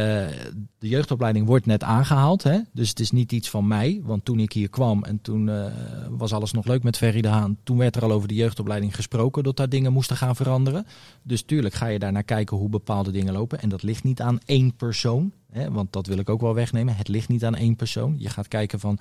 de 0.78 0.88
jeugdopleiding 0.88 1.46
wordt 1.46 1.66
net 1.66 1.82
aangehaald. 1.82 2.42
Hè? 2.42 2.58
Dus 2.72 2.88
het 2.88 3.00
is 3.00 3.10
niet 3.10 3.32
iets 3.32 3.50
van 3.50 3.66
mij. 3.66 4.00
Want 4.04 4.24
toen 4.24 4.38
ik 4.40 4.52
hier 4.52 4.68
kwam 4.68 5.04
en 5.04 5.20
toen 5.22 5.48
eh, 5.48 5.66
was 6.10 6.32
alles 6.32 6.52
nog 6.52 6.66
leuk 6.66 6.82
met 6.82 6.96
Ferry 6.96 7.20
de 7.20 7.28
Haan. 7.28 7.56
Toen 7.62 7.78
werd 7.78 7.96
er 7.96 8.02
al 8.02 8.12
over 8.12 8.28
de 8.28 8.34
jeugdopleiding 8.34 8.94
gesproken 8.94 9.42
dat 9.42 9.56
daar 9.56 9.68
dingen 9.68 9.92
moesten 9.92 10.16
gaan 10.16 10.36
veranderen. 10.36 10.86
Dus 11.22 11.42
tuurlijk 11.42 11.74
ga 11.74 11.86
je 11.86 11.98
daar 11.98 12.12
naar 12.12 12.22
kijken 12.22 12.56
hoe 12.56 12.68
bepaalde 12.68 13.10
dingen 13.10 13.32
lopen. 13.32 13.60
En 13.60 13.68
dat 13.68 13.82
ligt 13.82 14.04
niet 14.04 14.20
aan 14.20 14.38
één 14.44 14.76
persoon. 14.76 15.32
Hè? 15.50 15.70
Want 15.70 15.92
dat 15.92 16.06
wil 16.06 16.18
ik 16.18 16.28
ook 16.28 16.40
wel 16.40 16.54
wegnemen. 16.54 16.96
Het 16.96 17.08
ligt 17.08 17.28
niet 17.28 17.44
aan 17.44 17.56
één 17.56 17.76
persoon. 17.76 18.14
Je 18.18 18.28
gaat 18.28 18.48
kijken 18.48 18.80
van 18.80 18.98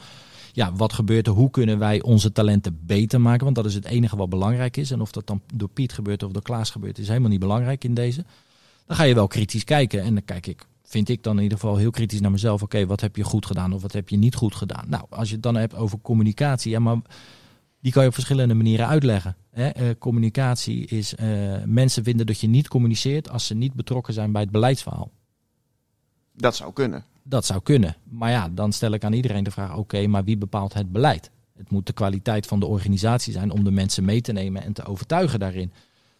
ja, 0.56 0.74
wat 0.74 0.94
gebeurt 0.94 1.28
er? 1.28 1.34
Hoe 1.34 1.50
kunnen 1.50 1.80
wij 1.80 2.02
onze 2.02 2.32
talenten 2.32 2.80
beter 2.82 3.22
maken? 3.22 3.44
Want 3.44 3.56
dat 3.56 3.66
is 3.66 3.74
het 3.74 3.86
enige 3.86 4.16
wat 4.16 4.30
belangrijk 4.30 4.78
is. 4.78 4.92
En 4.92 5.02
of 5.02 5.12
dat 5.12 5.28
dan 5.28 5.42
door 5.54 5.70
Piet 5.70 5.94
gebeurt 5.94 6.24
of 6.24 6.32
door 6.32 6.42
Klaas 6.42 6.70
gebeurt, 6.70 6.98
is 6.98 7.08
helemaal 7.08 7.30
niet 7.30 7.40
belangrijk 7.40 7.84
in 7.84 7.94
deze. 7.94 8.26
Dan 8.86 8.96
ga 8.96 9.04
je 9.04 9.14
wel 9.14 9.28
kritisch 9.28 9.64
kijken. 9.64 10.02
En 10.02 10.14
dan 10.14 10.26
kijk 10.26 10.48
ik, 10.48 10.66
vind 10.84 11.10
ik 11.10 11.24
dan 11.24 11.38
in 11.38 11.44
ieder 11.44 11.58
geval 11.58 11.78
heel 11.78 11.92
kritisch 11.92 12.22
naar 12.22 12.32
mezelf. 12.32 12.62
Oké, 12.64 12.86
wat 12.86 13.02
heb 13.02 13.16
je 13.16 13.24
goed 13.24 13.46
gedaan 13.46 13.74
of 13.74 13.82
wat 13.82 13.92
heb 13.92 14.10
je 14.10 14.18
niet 14.18 14.36
goed 14.36 14.56
gedaan? 14.56 14.86
Nou, 14.88 15.04
als 15.10 15.28
je 15.28 15.34
het 15.34 15.44
dan 15.44 15.56
hebt 15.56 15.76
over 15.76 16.00
communicatie, 16.02 16.72
ja, 16.72 16.80
maar 16.80 16.98
die 17.80 17.92
kan 17.92 18.02
je 18.02 18.08
op 18.08 18.14
verschillende 18.14 18.54
manieren 18.54 18.88
uitleggen. 18.88 19.36
Hè? 19.50 19.68
Eh, 19.68 19.90
communicatie 20.00 20.86
is, 20.86 21.16
eh, 21.16 21.28
mensen 21.66 22.04
vinden 22.04 22.26
dat 22.26 22.40
je 22.40 22.48
niet 22.48 22.68
communiceert 22.68 23.30
als 23.30 23.48
ze 23.48 23.54
niet 23.54 23.74
betrokken 23.74 24.14
zijn 24.14 24.32
bij 24.32 24.42
het 24.42 24.52
beleidsverhaal. 24.52 25.12
Dat 26.36 26.56
zou 26.56 26.74
kunnen. 26.74 27.04
Dat 27.24 27.46
zou 27.46 27.62
kunnen. 27.62 27.96
Maar 28.04 28.30
ja, 28.30 28.50
dan 28.50 28.72
stel 28.72 28.92
ik 28.92 29.04
aan 29.04 29.14
iedereen 29.14 29.44
de 29.44 29.52
vraag: 29.52 29.76
oké, 29.76 30.08
maar 30.08 30.24
wie 30.24 30.38
bepaalt 30.38 30.74
het 30.74 30.92
beleid? 30.92 31.32
Het 31.58 31.70
moet 31.70 31.86
de 31.86 31.94
kwaliteit 31.94 32.48
van 32.48 32.60
de 32.60 32.66
organisatie 32.66 33.34
zijn 33.34 33.52
om 33.52 33.64
de 33.64 33.72
mensen 33.72 34.06
mee 34.06 34.22
te 34.22 34.32
nemen 34.32 34.64
en 34.64 34.74
te 34.74 34.86
overtuigen 34.86 35.40
daarin. 35.40 35.72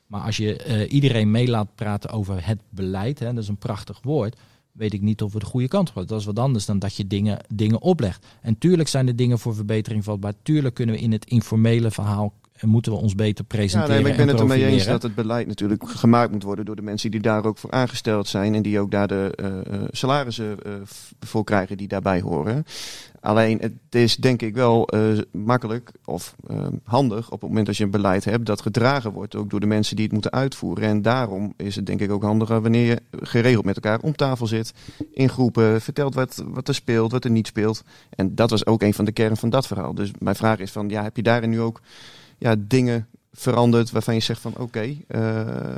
Maar 0.08 0.22
als 0.22 0.38
je 0.38 0.58
eh, 0.58 0.94
iedereen 0.94 1.32
mee 1.32 1.48
laat 1.48 1.76
praten 1.76 2.10
over 2.10 2.46
het 2.46 2.62
beleid, 2.70 3.20
hè, 3.20 3.34
dat 3.34 3.44
is 3.44 3.50
een 3.50 3.58
prachtig 3.58 4.00
woord, 4.02 4.40
weet 4.72 4.94
ik 4.94 5.02
niet 5.02 5.22
of 5.22 5.34
we 5.34 5.40
de 5.40 5.46
goede 5.46 5.68
kant 5.68 5.90
op 5.90 5.96
gaan. 5.96 6.06
Dat 6.06 6.20
is 6.20 6.26
wat 6.26 6.40
anders 6.40 6.66
dan 6.66 6.80
dat 6.80 6.96
je 6.96 7.08
dingen, 7.08 7.40
dingen 7.54 7.82
oplegt. 7.82 8.26
En 8.42 8.58
tuurlijk 8.58 8.90
zijn 8.90 9.08
er 9.08 9.16
dingen 9.16 9.40
voor 9.40 9.56
verbetering 9.56 10.04
vatbaar. 10.04 10.34
Tuurlijk 10.44 10.76
kunnen 10.76 10.96
we 10.96 11.02
in 11.02 11.12
het 11.12 11.26
informele 11.26 11.92
verhaal 11.92 12.34
moeten 12.66 12.92
we 12.92 12.98
ons 12.98 13.16
beter 13.16 13.46
Ja, 13.48 13.56
presenteren. 13.56 13.94
nee, 13.94 14.02
maar 14.02 14.12
ik 14.12 14.18
ben 14.18 14.28
en 14.28 14.32
het 14.34 14.42
ermee 14.42 14.66
eens 14.66 14.86
dat 14.86 15.04
het 15.04 15.16
beleid 15.16 15.48
natuurlijk 15.48 15.84
gemaakt 15.90 16.32
moet 16.32 16.44
worden 16.44 16.66
door 16.66 16.76
de 16.76 16.82
mensen 16.82 17.12
die 17.12 17.20
daar 17.20 17.46
ook 17.46 17.58
voor 17.58 17.72
aangesteld 17.72 18.28
zijn 18.28 18.56
en 18.56 18.62
die 18.62 18.80
ook 18.80 18.92
daar 18.92 19.08
de 19.08 19.34
eh, 19.36 19.48
eh, 19.48 19.82
salarissen 19.92 20.64
eh, 20.64 20.74
voor 21.20 21.44
krijgen 21.44 21.78
die 21.78 21.88
daarbij 21.88 22.22
horen. 22.22 22.66
Alleen 23.20 23.60
het 23.62 23.74
is 23.90 24.16
denk 24.16 24.42
ik 24.42 24.56
wel 24.56 24.90
makkelijk 25.32 25.92
of 26.06 26.36
handig 26.84 27.26
op 27.26 27.42
het 27.42 27.50
moment 27.50 27.66
dat 27.66 27.78
je 27.78 27.84
een 27.84 27.92
beleid 27.92 28.26
hebt 28.26 28.46
dat 28.46 28.62
gedragen 28.62 29.12
wordt 29.12 29.36
ook 29.36 29.50
door 29.50 29.60
de 29.60 29.66
mensen 29.66 29.96
die 29.96 30.06
het 30.06 30.14
moeten 30.14 30.32
uitvoeren. 30.32 30.84
En 30.84 31.02
daarom 31.02 31.54
is 31.58 31.76
het 31.76 31.86
denk 31.86 32.00
ik 32.00 32.12
ook 32.12 32.24
handiger 32.24 32.62
wanneer 32.62 32.86
je 32.86 33.02
geregeld 33.22 33.66
met 33.66 33.76
elkaar 33.76 34.00
om 34.00 34.16
tafel 34.16 34.48
zit, 34.48 34.74
in 35.12 35.30
groepen, 35.30 35.82
vertelt 35.82 36.14
wat, 36.14 36.44
wat 36.48 36.68
er 36.68 36.76
speelt, 36.76 37.12
wat 37.12 37.24
er 37.24 37.32
niet 37.32 37.48
speelt. 37.48 37.84
En 38.10 38.36
dat 38.36 38.50
was 38.50 38.66
ook 38.66 38.82
een 38.82 38.94
van 38.94 39.06
de 39.06 39.12
kern 39.12 39.38
van 39.38 39.50
dat 39.50 39.68
verhaal. 39.68 39.94
Dus 39.94 40.12
mijn 40.20 40.36
vraag 40.36 40.60
is 40.60 40.72
van, 40.72 40.90
ja, 40.90 41.04
heb 41.04 41.16
je 41.16 41.24
daarin 41.24 41.50
nu 41.50 41.62
ook 41.62 41.82
ja, 42.44 42.56
dingen 42.58 43.08
veranderd 43.32 43.92
waarvan 43.92 44.14
je 44.14 44.20
zegt 44.20 44.42
van 44.42 44.58
oké, 44.58 44.96
eh, 45.08 45.76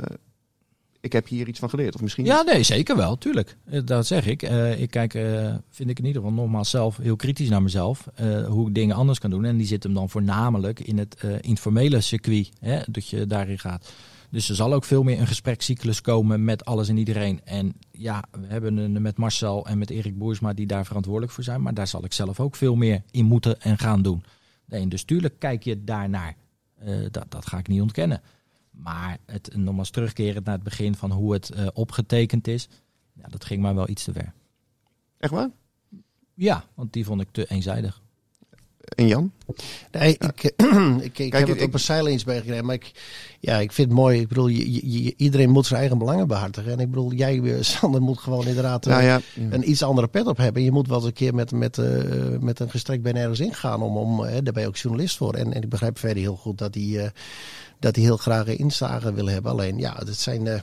ik 1.00 1.12
heb 1.12 1.28
hier 1.28 1.48
iets 1.48 1.58
van 1.58 1.70
geleerd. 1.70 1.94
Of 1.94 2.00
misschien 2.00 2.24
Ja, 2.24 2.42
nee, 2.42 2.62
zeker 2.62 2.96
wel, 2.96 3.18
tuurlijk. 3.18 3.56
Eh, 3.64 3.80
Dat 3.84 4.06
zeg 4.06 4.26
ik. 4.26 4.42
Eh, 4.42 4.80
ik 4.80 4.90
kijk, 4.90 5.12
vind 5.70 5.90
ik 5.90 5.98
in 5.98 6.04
ieder 6.04 6.22
geval 6.22 6.36
nogmaals 6.36 6.70
zelf 6.70 6.96
heel 6.96 7.16
kritisch 7.16 7.48
naar 7.48 7.62
mezelf. 7.62 8.08
hoe 8.48 8.68
ik 8.68 8.74
dingen 8.74 8.96
anders 8.96 9.18
kan 9.18 9.30
doen. 9.30 9.44
En 9.44 9.56
die 9.56 9.66
zit 9.66 9.82
hem 9.82 9.94
dan 9.94 10.10
voornamelijk 10.10 10.80
in 10.80 10.98
het 10.98 11.24
informele 11.40 12.00
circuit. 12.00 12.50
Hè, 12.60 12.80
dat 12.86 13.08
je 13.08 13.26
daarin 13.26 13.58
gaat. 13.58 13.92
Dus 14.30 14.48
er 14.48 14.54
zal 14.54 14.72
ook 14.72 14.84
veel 14.84 15.02
meer 15.02 15.20
een 15.20 15.26
gesprekscyclus 15.26 16.00
komen 16.00 16.44
met 16.44 16.64
alles 16.64 16.88
en 16.88 16.96
iedereen. 16.96 17.40
En 17.44 17.74
ja, 17.90 18.24
we 18.30 18.46
hebben 18.46 18.76
een 18.76 19.02
met 19.02 19.16
Marcel 19.16 19.66
en 19.66 19.78
met 19.78 19.90
Erik 19.90 20.18
Boersma 20.18 20.52
die 20.52 20.66
daar 20.66 20.86
verantwoordelijk 20.86 21.32
voor 21.32 21.44
zijn. 21.44 21.62
Maar 21.62 21.74
daar 21.74 21.86
zal 21.86 22.04
ik 22.04 22.12
zelf 22.12 22.40
ook 22.40 22.56
veel 22.56 22.74
meer 22.74 23.02
in 23.10 23.24
moeten 23.24 23.60
en 23.60 23.78
gaan 23.78 24.02
doen. 24.02 24.24
Nee, 24.64 24.88
dus 24.88 25.04
tuurlijk 25.04 25.34
kijk 25.38 25.62
je 25.62 25.84
daarnaar. 25.84 26.36
Eh, 26.86 27.06
dat, 27.10 27.24
dat 27.28 27.46
ga 27.46 27.58
ik 27.58 27.68
niet 27.68 27.80
ontkennen. 27.80 28.22
Maar 28.70 29.18
het 29.26 29.56
nogmaals 29.56 29.90
terugkerend 29.90 30.44
naar 30.44 30.54
het 30.54 30.62
begin 30.62 30.94
van 30.94 31.10
hoe 31.10 31.32
het 31.32 31.50
eh, 31.50 31.66
opgetekend 31.72 32.48
is. 32.48 32.68
Ja, 33.12 33.28
dat 33.28 33.44
ging 33.44 33.62
maar 33.62 33.74
wel 33.74 33.88
iets 33.88 34.04
te 34.04 34.12
ver. 34.12 34.32
Echt 35.18 35.32
waar? 35.32 35.50
Ja, 36.34 36.64
want 36.74 36.92
die 36.92 37.04
vond 37.04 37.20
ik 37.20 37.28
te 37.30 37.46
eenzijdig. 37.46 38.02
En 38.96 39.06
Jan? 39.06 39.32
Nee, 39.92 40.12
ik, 40.18 40.42
ik, 40.44 40.54
ik 41.02 41.12
Kijk, 41.12 41.32
heb 41.32 41.48
het 41.48 41.56
ik- 41.60 41.66
op 41.66 41.74
een 41.74 41.80
zijlijns 41.80 42.24
bijgekregen. 42.24 42.64
Maar 42.64 42.74
ik, 42.74 42.92
ja, 43.40 43.58
ik 43.58 43.72
vind 43.72 43.88
het 43.88 43.96
mooi. 43.96 44.20
Ik 44.20 44.28
bedoel, 44.28 44.46
je, 44.48 45.14
iedereen 45.16 45.50
moet 45.50 45.66
zijn 45.66 45.80
eigen 45.80 45.98
belangen 45.98 46.26
behartigen. 46.28 46.72
En 46.72 46.78
ik 46.78 46.90
bedoel, 46.90 47.12
jij, 47.12 47.40
eh, 47.42 47.54
Sander, 47.72 48.02
moet 48.02 48.18
gewoon 48.18 48.46
inderdaad 48.46 48.86
eh, 48.86 48.92
Nou 48.92 49.04
ja, 49.04 49.20
een 49.50 49.70
iets 49.70 49.82
andere 49.82 50.06
pet 50.08 50.26
op 50.26 50.36
hebben. 50.36 50.62
Je 50.62 50.72
moet 50.72 50.88
wel 50.88 50.96
eens 50.96 51.06
een 51.06 51.12
keer 51.12 51.34
met, 51.34 51.52
met, 51.52 51.78
eh, 51.78 51.86
met 52.40 52.60
een 52.60 52.70
gestrekt 52.70 53.02
been 53.02 53.16
ergens 53.16 53.40
ingaan. 53.40 53.82
Om, 53.82 53.96
om, 53.96 54.24
eh, 54.24 54.32
daar 54.42 54.52
ben 54.52 54.62
je 54.62 54.68
ook 54.68 54.76
journalist 54.76 55.16
voor. 55.16 55.34
En, 55.34 55.52
en 55.52 55.62
ik 55.62 55.68
begrijp 55.68 55.98
verder 55.98 56.22
heel 56.22 56.36
goed 56.36 56.58
dat 56.58 56.74
hij, 56.74 57.12
dat 57.80 57.94
hij 57.96 58.04
heel 58.04 58.16
graag 58.16 58.46
een 58.46 58.58
inzage 58.58 59.12
wil 59.12 59.26
hebben. 59.28 59.52
Alleen, 59.52 59.78
ja, 59.78 59.94
dit 60.04 60.18
zijn... 60.20 60.46
eh, 60.46 60.60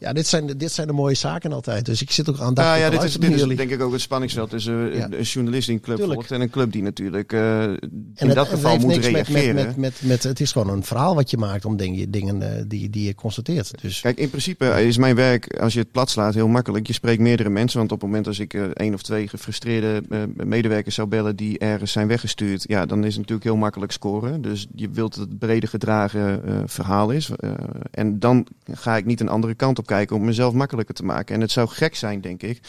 ja, 0.00 0.12
dit 0.12 0.26
zijn, 0.26 0.46
de- 0.46 0.56
dit 0.56 0.72
zijn 0.72 0.86
de 0.86 0.92
mooie 0.92 1.14
zaken 1.14 1.52
altijd. 1.52 1.86
Dus 1.86 2.02
ik 2.02 2.10
zit 2.10 2.28
ook 2.30 2.38
aan 2.40 2.52
nou 2.54 2.78
ja, 2.78 2.84
te 2.84 2.90
dit 2.90 3.02
is, 3.04 3.12
dit 3.46 3.56
denk 3.56 3.70
ik 3.70 3.82
ook 3.82 3.92
het 3.92 4.00
spanningsveld 4.00 4.50
tussen 4.50 4.92
eh, 4.92 4.98
Ja. 4.98 5.08
een 5.10 5.22
journalist 5.22 5.66
die 5.66 5.76
een 5.76 5.82
club 5.82 5.96
Tuurlijk. 5.96 6.14
volgt 6.18 6.32
en 6.32 6.40
een 6.40 6.50
club 6.50 6.72
die 6.72 6.82
natuurlijk 6.82 7.32
eh, 7.32 7.62
in 7.62 7.78
het- 8.14 8.34
dat 8.34 8.48
geval 8.48 8.78
moet 8.78 8.96
reageren. 8.96 9.54
Met, 9.54 9.66
met, 9.66 9.76
met, 9.76 10.00
met, 10.02 10.22
het 10.22 10.40
is 10.40 10.52
gewoon 10.52 10.68
een 10.68 10.84
verhaal 10.84 11.14
wat 11.14 11.30
je 11.30 11.36
maakt 11.36 11.64
om 11.64 11.76
dingen, 11.76 12.10
dingen 12.10 12.42
eh, 12.56 12.62
die, 12.66 12.90
die 12.90 13.04
je 13.06 13.14
constateert. 13.14 13.70
Dus 13.82 14.00
Kijk, 14.00 14.18
in 14.18 14.28
principe 14.30 14.86
is 14.86 14.96
mijn 14.96 15.14
werk, 15.14 15.58
als 15.60 15.72
je 15.72 15.78
het 15.78 15.90
plat 15.92 16.10
slaat, 16.10 16.34
heel 16.34 16.48
makkelijk. 16.48 16.86
Je 16.86 16.92
spreekt 16.92 17.20
meerdere 17.20 17.50
mensen, 17.50 17.78
want 17.78 17.92
op 17.92 18.00
het 18.00 18.08
moment 18.08 18.26
als 18.26 18.38
ik 18.38 18.54
eh, 18.54 18.62
één 18.62 18.94
of 18.94 19.02
twee 19.02 19.28
gefrustreerde 19.28 20.02
medewerkers 20.34 20.94
zou 20.94 21.08
bellen 21.08 21.36
die 21.36 21.58
ergens 21.58 21.92
zijn 21.92 22.06
weggestuurd, 22.08 22.64
ja, 22.68 22.86
dan 22.86 22.98
is 22.98 23.06
het 23.08 23.16
natuurlijk 23.16 23.44
heel 23.44 23.56
makkelijk 23.56 23.92
scoren. 23.92 24.42
Dus 24.42 24.66
je 24.74 24.88
wilt 24.90 25.14
dat 25.16 25.28
het 25.28 25.38
brede 25.38 25.66
gedragen 25.66 26.42
verhaal 26.66 27.10
is. 27.10 27.30
En 27.90 28.18
dan 28.18 28.46
ga 28.72 28.96
ik 28.96 29.04
niet 29.04 29.20
een 29.20 29.28
andere 29.28 29.54
kant 29.54 29.78
op 29.78 29.86
kijken 29.90 30.16
om 30.16 30.24
mezelf 30.24 30.54
makkelijker 30.54 30.94
te 30.94 31.04
maken. 31.04 31.34
En 31.34 31.40
het 31.40 31.50
zou 31.50 31.68
gek 31.68 31.94
zijn, 31.94 32.20
denk 32.20 32.42
ik, 32.42 32.60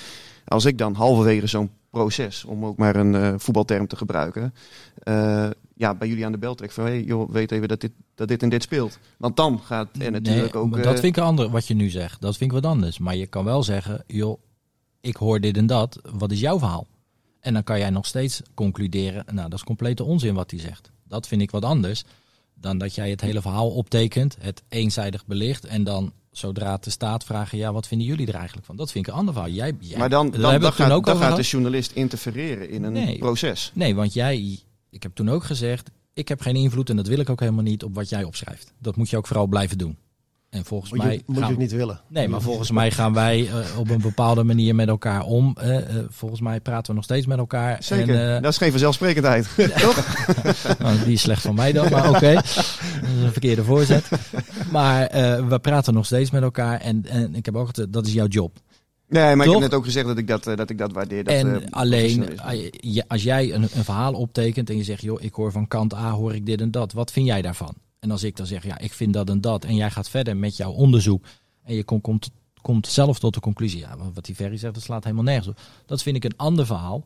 als 0.45 0.65
ik 0.65 0.77
dan 0.77 0.93
halverwege 0.93 1.47
zo'n 1.47 1.69
proces, 1.89 2.45
om 2.45 2.65
ook 2.65 2.77
maar 2.77 2.95
een 2.95 3.15
eh, 3.15 3.33
voetbalterm 3.37 3.87
te 3.87 3.95
gebruiken, 3.95 4.53
eh, 4.97 5.49
ja, 5.75 5.95
bij 5.95 6.07
jullie 6.07 6.25
aan 6.25 6.31
de 6.31 6.37
bel 6.37 6.55
trek 6.55 6.71
van, 6.71 6.83
hey, 6.83 7.03
joh, 7.03 7.31
weet 7.31 7.51
even 7.51 7.67
dat 7.67 7.81
dit, 7.81 7.91
dat 8.15 8.27
dit 8.27 8.43
en 8.43 8.49
dit 8.49 8.63
speelt. 8.63 8.99
Want 9.17 9.35
dan 9.35 9.59
gaat 9.59 9.87
er 9.99 10.11
natuurlijk 10.11 10.53
Nee, 10.53 10.61
ook... 10.61 10.69
maar 10.69 10.79
eh, 10.79 10.85
dat 10.85 10.99
vind 10.99 11.17
ik 11.17 11.23
ander, 11.23 11.49
wat 11.49 11.67
je 11.67 11.73
nu 11.73 11.89
zegt. 11.89 12.21
Dat 12.21 12.37
vind 12.37 12.51
ik 12.51 12.61
wat 12.61 12.71
anders. 12.71 12.97
Maar 12.97 13.15
je 13.15 13.27
kan 13.27 13.45
wel 13.45 13.63
zeggen, 13.63 14.03
joh, 14.07 14.41
ik 15.01 15.15
hoor 15.15 15.39
dit 15.39 15.57
en 15.57 15.65
dat. 15.65 15.99
Wat 16.11 16.31
is 16.31 16.39
jouw 16.39 16.59
verhaal? 16.59 16.87
En 17.39 17.53
dan 17.53 17.63
kan 17.63 17.79
jij 17.79 17.89
nog 17.89 18.05
steeds 18.05 18.41
concluderen, 18.53 19.25
nou 19.25 19.49
dat 19.49 19.59
is 19.59 19.65
complete 19.65 20.03
onzin 20.03 20.33
wat 20.33 20.51
hij 20.51 20.59
zegt. 20.59 20.91
Dat 21.07 21.27
vind 21.27 21.41
ik 21.41 21.51
wat 21.51 21.65
anders 21.65 22.03
dan 22.61 22.77
dat 22.77 22.95
jij 22.95 23.09
het 23.09 23.21
hele 23.21 23.41
verhaal 23.41 23.69
optekent, 23.69 24.37
het 24.39 24.63
eenzijdig 24.69 25.25
belicht 25.25 25.65
en 25.65 25.83
dan 25.83 26.13
zodra 26.31 26.71
het 26.71 26.83
de 26.83 26.89
staat 26.89 27.23
vragen, 27.23 27.57
ja 27.57 27.73
wat 27.73 27.87
vinden 27.87 28.07
jullie 28.07 28.27
er 28.27 28.35
eigenlijk 28.35 28.65
van? 28.65 28.75
Dat 28.75 28.91
vind 28.91 29.07
ik 29.07 29.13
een 29.13 29.19
ander 29.19 29.33
verhaal. 29.33 29.51
Jij, 29.51 29.73
jij, 29.79 29.97
maar 29.97 30.09
dan, 30.09 30.29
dan, 30.31 30.41
dan 30.61 30.73
gaat, 30.73 30.91
ook 30.91 31.05
dan 31.05 31.17
gaat 31.17 31.35
de 31.35 31.41
journalist 31.41 31.91
interfereren 31.91 32.69
in 32.69 32.83
een 32.83 32.93
Nee. 32.93 33.17
proces. 33.17 33.71
Nee, 33.73 33.95
want 33.95 34.13
jij, 34.13 34.59
ik 34.89 35.03
heb 35.03 35.15
toen 35.15 35.29
ook 35.29 35.43
gezegd, 35.43 35.89
ik 36.13 36.27
heb 36.27 36.41
geen 36.41 36.55
invloed 36.55 36.89
en 36.89 36.95
dat 36.95 37.07
wil 37.07 37.19
ik 37.19 37.29
ook 37.29 37.39
helemaal 37.39 37.63
niet 37.63 37.83
op 37.83 37.95
wat 37.95 38.09
jij 38.09 38.23
opschrijft. 38.23 38.73
Dat 38.79 38.95
moet 38.95 39.09
je 39.09 39.17
ook 39.17 39.27
vooral 39.27 39.47
blijven 39.47 39.77
doen. 39.77 39.97
En 40.51 40.65
volgens 40.65 40.91
Moet 40.91 41.03
mij. 41.03 41.21
moet 41.25 41.37
je 41.37 41.45
het 41.45 41.57
niet 41.57 41.71
willen. 41.71 42.01
Nee, 42.07 42.27
maar 42.27 42.41
volgens 42.41 42.71
mij 42.71 42.91
gaan 42.91 43.13
wij 43.13 43.49
eh, 43.49 43.79
op 43.79 43.89
een 43.89 44.01
bepaalde 44.01 44.43
manier 44.43 44.75
met 44.75 44.87
elkaar 44.87 45.23
om. 45.23 45.57
Eh, 45.59 45.77
eh, 45.77 46.05
volgens 46.09 46.41
mij 46.41 46.59
praten 46.59 46.87
we 46.87 46.93
nog 46.93 47.03
steeds 47.03 47.25
met 47.25 47.37
elkaar. 47.37 47.83
Zeker, 47.83 48.15
En, 48.15 48.41
dat 48.41 48.51
is 48.51 48.57
geen 48.57 48.71
vanzelfsprekendheid. 48.71 49.47
nou, 50.79 51.03
die 51.03 51.13
is 51.13 51.21
slecht 51.21 51.41
van 51.41 51.55
mij 51.55 51.71
dan, 51.71 51.91
maar 51.91 52.09
oké. 52.09 52.33
Dat 52.41 52.45
is 52.45 53.21
een 53.23 53.31
verkeerde 53.31 53.63
voorzet. 53.63 54.09
Maar 54.71 55.09
we 55.47 55.59
praten 55.61 55.93
nog 55.93 56.05
steeds 56.05 56.31
met 56.31 56.43
elkaar. 56.43 56.79
En, 56.79 57.05
en 57.05 57.35
ik 57.35 57.45
heb 57.45 57.55
ook 57.55 57.67
gezegd, 57.67 57.93
dat 57.93 58.05
is 58.05 58.13
jouw 58.13 58.27
job. 58.27 58.57
Nee, 59.07 59.35
maar 59.35 59.45
ik 59.45 59.51
Toch? 59.51 59.61
heb 59.61 59.69
net 59.69 59.79
ook 59.79 59.85
gezegd 59.85 60.07
dat 60.07 60.17
ik 60.17 60.27
dat, 60.27 60.43
dat, 60.43 60.69
ik 60.69 60.77
dat 60.77 60.91
waardeer. 60.91 61.23
Dat, 61.23 61.33
en 61.33 61.69
alleen, 61.69 62.39
als 63.07 63.23
jij 63.23 63.53
een, 63.53 63.61
een 63.61 63.83
verhaal 63.83 64.13
optekent 64.13 64.69
en 64.69 64.77
je 64.77 64.83
zegt, 64.83 65.01
joh, 65.01 65.21
ik 65.21 65.33
hoor 65.33 65.51
van 65.51 65.67
kant 65.67 65.93
A, 65.93 66.11
hoor 66.11 66.35
ik 66.35 66.45
dit 66.45 66.61
en 66.61 66.71
dat. 66.71 66.93
Wat 66.93 67.11
vind 67.11 67.25
jij 67.25 67.41
daarvan? 67.41 67.75
En 68.01 68.11
als 68.11 68.23
ik 68.23 68.35
dan 68.35 68.45
zeg, 68.45 68.63
ja, 68.63 68.77
ik 68.77 68.93
vind 68.93 69.13
dat 69.13 69.29
en 69.29 69.41
dat. 69.41 69.63
En 69.65 69.75
jij 69.75 69.91
gaat 69.91 70.09
verder 70.09 70.37
met 70.37 70.57
jouw 70.57 70.71
onderzoek. 70.71 71.25
En 71.63 71.75
je 71.75 71.83
komt, 71.83 72.01
komt, 72.01 72.29
komt 72.61 72.87
zelf 72.87 73.19
tot 73.19 73.33
de 73.33 73.39
conclusie, 73.39 73.79
ja, 73.79 73.95
wat 74.13 74.25
die 74.25 74.35
Ferry 74.35 74.57
zegt, 74.57 74.73
dat 74.73 74.83
slaat 74.83 75.03
helemaal 75.03 75.23
nergens 75.23 75.47
op. 75.47 75.59
Dat 75.85 76.01
vind 76.03 76.15
ik 76.15 76.23
een 76.23 76.37
ander 76.37 76.65
verhaal. 76.65 77.05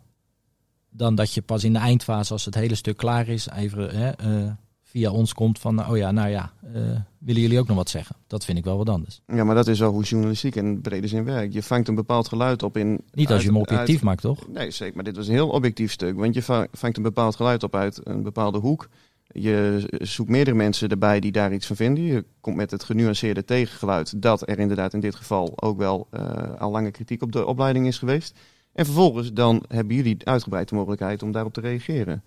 Dan 0.89 1.15
dat 1.15 1.33
je 1.33 1.41
pas 1.41 1.63
in 1.63 1.73
de 1.73 1.79
eindfase, 1.79 2.33
als 2.33 2.45
het 2.45 2.55
hele 2.55 2.75
stuk 2.75 2.97
klaar 2.97 3.27
is, 3.27 3.47
even 3.49 3.97
hè, 3.97 4.09
eh, 4.09 4.51
via 4.83 5.11
ons 5.11 5.33
komt 5.33 5.59
van, 5.59 5.89
oh 5.89 5.97
ja, 5.97 6.11
nou 6.11 6.29
ja, 6.29 6.53
eh, 6.73 6.81
willen 7.17 7.41
jullie 7.41 7.59
ook 7.59 7.67
nog 7.67 7.77
wat 7.77 7.89
zeggen? 7.89 8.15
Dat 8.27 8.45
vind 8.45 8.57
ik 8.57 8.63
wel 8.63 8.77
wat 8.77 8.89
anders. 8.89 9.21
Ja, 9.27 9.43
maar 9.43 9.55
dat 9.55 9.67
is 9.67 9.79
wel 9.79 9.91
hoe 9.91 10.03
journalistiek 10.03 10.55
in 10.55 10.81
brede 10.81 11.07
zin 11.07 11.23
werkt. 11.23 11.53
Je 11.53 11.63
vangt 11.63 11.87
een 11.87 11.95
bepaald 11.95 12.27
geluid 12.27 12.63
op 12.63 12.77
in... 12.77 13.01
Niet 13.11 13.31
als 13.31 13.41
je 13.41 13.47
hem 13.47 13.57
objectief 13.57 13.95
uit- 13.95 14.03
maakt, 14.03 14.21
toch? 14.21 14.47
Nee, 14.47 14.71
zeker. 14.71 14.95
Maar 14.95 15.03
dit 15.03 15.15
was 15.15 15.27
een 15.27 15.33
heel 15.33 15.49
objectief 15.49 15.91
stuk. 15.91 16.15
Want 16.15 16.33
je 16.33 16.43
va- 16.43 16.67
vangt 16.71 16.97
een 16.97 17.03
bepaald 17.03 17.35
geluid 17.35 17.63
op 17.63 17.75
uit 17.75 17.99
een 18.03 18.23
bepaalde 18.23 18.57
hoek. 18.57 18.89
Je 19.31 19.83
zoekt 20.01 20.29
meerdere 20.29 20.55
mensen 20.55 20.89
erbij 20.89 21.19
die 21.19 21.31
daar 21.31 21.53
iets 21.53 21.65
van 21.65 21.75
vinden. 21.75 22.03
Je 22.03 22.25
komt 22.41 22.55
met 22.55 22.71
het 22.71 22.83
genuanceerde 22.83 23.45
tegengeluid 23.45 24.21
dat 24.21 24.49
er 24.49 24.59
inderdaad 24.59 24.93
in 24.93 24.99
dit 24.99 25.15
geval 25.15 25.53
ook 25.55 25.77
wel 25.77 26.07
eh, 26.11 26.59
al 26.59 26.71
lange 26.71 26.91
kritiek 26.91 27.21
op 27.21 27.31
de 27.31 27.45
opleiding 27.45 27.87
is 27.87 27.97
geweest. 27.97 28.37
En 28.73 28.85
vervolgens 28.85 29.33
dan 29.33 29.63
hebben 29.67 29.95
jullie 29.95 30.17
uitgebreid 30.23 30.69
de 30.69 30.75
mogelijkheid 30.75 31.23
om 31.23 31.31
daarop 31.31 31.53
te 31.53 31.61
reageren. 31.61 32.23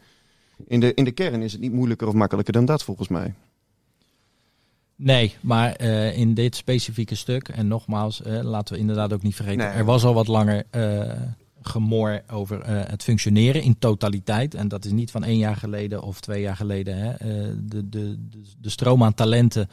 In 0.66 0.80
de, 0.80 0.94
in 0.94 1.04
de 1.04 1.12
kern 1.12 1.42
is 1.42 1.52
het 1.52 1.60
niet 1.60 1.72
moeilijker 1.72 2.08
of 2.08 2.14
makkelijker 2.14 2.52
dan 2.52 2.64
dat 2.64 2.82
volgens 2.84 3.08
mij. 3.08 3.34
Nee, 4.96 5.36
maar 5.40 5.72
eh, 5.72 6.18
in 6.18 6.34
dit 6.34 6.56
specifieke 6.56 7.14
stuk, 7.14 7.48
en 7.48 7.68
nogmaals, 7.68 8.22
eh, 8.22 8.42
laten 8.42 8.74
we 8.74 8.80
inderdaad 8.80 9.12
ook 9.12 9.22
niet 9.22 9.34
vergeten, 9.34 9.58
Nee. 9.58 9.76
er 9.76 9.84
was 9.84 10.04
al 10.04 10.14
wat 10.14 10.26
langer 10.26 10.64
gemor 11.62 12.22
over 12.30 12.60
eh, 12.60 12.80
het 12.90 13.02
functioneren 13.02 13.62
in 13.62 13.78
totaliteit. 13.78 14.54
En 14.54 14.68
dat 14.68 14.84
is 14.84 14.92
niet 14.92 15.10
van 15.10 15.24
één 15.24 15.38
jaar 15.38 15.56
geleden 15.56 16.02
of 16.02 16.20
twee 16.20 16.40
jaar 16.40 16.56
geleden. 16.56 16.98
Hè. 16.98 17.10
Eh, 17.10 17.52
de, 17.62 17.88
de, 17.88 18.28
de, 18.60 18.70
stroom 18.70 19.02
aan 19.02 19.14
talenten. 19.14 19.68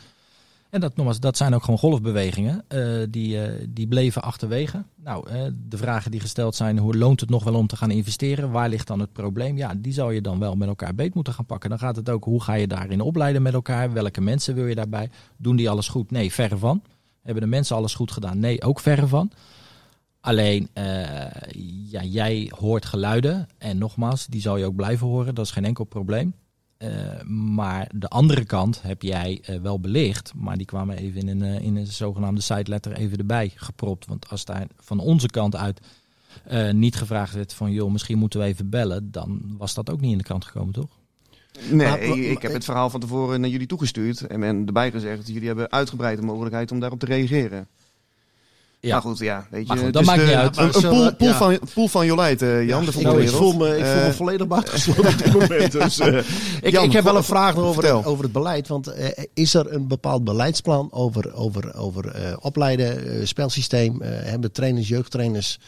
En 0.70 0.82
dat, 0.82 0.96
nogmaals, 0.96 1.20
dat 1.20 1.38
zijn 1.38 1.54
ook 1.54 1.64
gewoon 1.64 1.80
golfbewegingen. 1.80 2.64
eh, 2.68 2.82
die, 3.10 3.40
die 3.70 3.88
bleven 3.88 4.22
achterwege. 4.22 4.84
Nou, 4.96 5.28
de 5.70 5.78
vragen 5.78 6.12
die 6.12 6.20
gesteld 6.20 6.56
zijn, 6.56 6.78
hoe 6.78 6.98
loont 6.98 7.20
het 7.20 7.30
nog 7.30 7.44
wel 7.44 7.56
om 7.56 7.68
te 7.68 7.76
gaan 7.76 7.92
investeren? 7.92 8.52
Waar 8.52 8.70
ligt 8.70 8.88
dan 8.88 9.00
het 9.00 9.12
probleem? 9.12 9.58
Ja, 9.58 9.74
die 9.78 9.94
zou 9.94 10.14
je 10.14 10.22
dan 10.22 10.40
wel 10.40 10.56
met 10.56 10.68
elkaar 10.68 10.96
beet 10.96 11.14
moeten 11.14 11.34
gaan 11.34 11.46
pakken. 11.46 11.70
Dan 11.70 11.80
gaat 11.80 11.96
het 11.96 12.10
ook, 12.10 12.24
hoe 12.24 12.42
ga 12.44 12.54
je 12.54 12.68
daarin 12.68 13.02
opleiden 13.02 13.42
met 13.42 13.54
elkaar? 13.54 13.94
Welke 13.94 14.22
mensen 14.22 14.56
wil 14.56 14.66
je 14.68 14.76
daarbij? 14.76 15.10
Doen 15.38 15.56
die 15.56 15.70
alles 15.70 15.88
goed? 15.88 16.12
Nee, 16.12 16.32
verre 16.32 16.58
van. 16.58 16.82
Hebben 17.22 17.44
de 17.44 17.50
mensen 17.50 17.76
alles 17.76 17.96
goed 17.96 18.12
gedaan? 18.12 18.40
Nee, 18.40 18.62
ook 18.62 18.80
verre 18.80 19.08
van. 19.08 19.32
Alleen, 20.26 20.70
eh, 20.74 21.28
ja, 21.90 22.04
jij 22.04 22.52
hoort 22.60 22.86
geluiden. 22.86 23.48
En 23.58 23.78
nogmaals, 23.78 24.26
die 24.26 24.42
zal 24.42 24.58
je 24.58 24.66
ook 24.66 24.76
blijven 24.76 25.08
horen. 25.08 25.36
Dat 25.36 25.46
is 25.46 25.52
geen 25.52 25.66
enkel 25.66 25.84
probleem. 25.84 26.34
Eh, 26.78 27.22
maar 27.28 27.90
de 27.96 28.08
andere 28.08 28.46
kant 28.46 28.82
heb 28.82 29.02
jij 29.02 29.40
eh, 29.44 29.60
wel 29.60 29.80
belicht. 29.80 30.34
Maar 30.36 30.58
die 30.58 30.66
kwamen 30.66 30.98
even 30.98 31.28
in 31.28 31.42
een, 31.42 31.62
in 31.62 31.76
een 31.76 31.88
zogenaamde 31.88 32.42
siteletter 32.42 32.92
even 32.94 33.18
erbij 33.18 33.52
gepropt. 33.56 34.06
Want 34.06 34.30
als 34.30 34.46
daar 34.46 34.68
van 34.80 35.00
onze 35.00 35.28
kant 35.28 35.56
uit 35.56 35.80
eh, 36.46 36.72
niet 36.72 36.96
gevraagd 36.96 37.34
werd 37.34 37.54
van... 37.54 37.72
joh, 37.72 37.92
misschien 37.92 38.18
moeten 38.18 38.40
we 38.40 38.46
even 38.46 38.70
bellen... 38.70 39.12
dan 39.12 39.56
was 39.58 39.74
dat 39.74 39.90
ook 39.90 40.02
niet 40.02 40.12
in 40.12 40.18
de 40.18 40.24
krant 40.24 40.46
gekomen, 40.46 40.74
toch? 40.74 40.90
Nee, 41.70 41.88
Maar- 41.88 42.08
maar- 42.08 42.18
ik 42.18 42.42
heb 42.42 42.54
het 42.54 42.66
verhaal 42.66 42.90
van 42.90 43.00
tevoren 43.00 43.42
naar 43.42 43.50
jullie 43.50 43.68
toegestuurd. 43.68 44.22
En 44.28 44.40
ben 44.40 44.66
erbij 44.66 44.92
gezegd, 44.92 45.28
jullie 45.28 45.48
hebben 45.48 45.72
uitgebreid 45.72 46.18
de 46.18 46.26
mogelijkheid 46.26 46.72
om 46.72 46.80
daarop 46.80 47.00
te 47.00 47.06
reageren. 47.06 47.68
Ja. 48.86 48.92
Maar 48.94 49.02
goed, 49.02 49.18
ja, 49.20 49.46
weet 49.50 49.62
je. 49.62 49.68
Maar 49.68 49.78
goed, 49.78 49.86
het 49.86 49.94
dat 49.94 50.02
is 50.02 50.08
maakt 50.08 50.20
de- 50.22 50.26
niet 50.28 50.36
uit. 50.36 50.58
Een, 50.58 50.72
pool, 50.90 51.14
pool 51.16 51.28
ja. 51.28 51.36
van, 51.38 51.60
pool 51.74 51.88
van 51.88 52.06
Jolijt, 52.06 52.42
eh, 52.42 52.68
Jan, 52.68 52.86
de 52.86 52.92
ik, 52.92 52.94
voel 52.94 53.54
me, 53.54 53.78
ik 53.78 53.86
voel 53.86 53.94
me 53.94 54.08
Eh, 54.08 54.10
volledig 54.12 54.48
buitengesloten 54.48 55.06
op 55.08 55.18
dit 55.18 55.34
moment. 55.40 55.72
Dus, 55.72 56.00
eh, 56.00 56.18
ik, 56.62 56.72
Jan, 56.72 56.84
ik 56.84 56.92
heb 56.92 57.04
wel 57.04 57.16
een 57.16 57.24
vraag 57.24 57.56
over, 57.56 57.74
vertel. 57.74 58.04
over 58.06 58.24
het 58.24 58.34
beleid. 58.34 58.68
Want 58.68 58.88
eh, 58.88 59.24
is 59.34 59.54
er 59.54 59.74
een 59.74 59.88
bepaald 59.88 60.24
beleidsplan 60.24 60.88
over, 60.92 61.34
over, 61.36 61.76
over 61.76 62.08
eh, 62.12 62.34
opleiden, 62.40 63.08
eh, 63.20 63.26
spelsysteem? 63.26 64.02
Eh, 64.02 64.10
hebben 64.30 64.52
trainers, 64.52 64.88
jeugdtrainers 64.88 65.60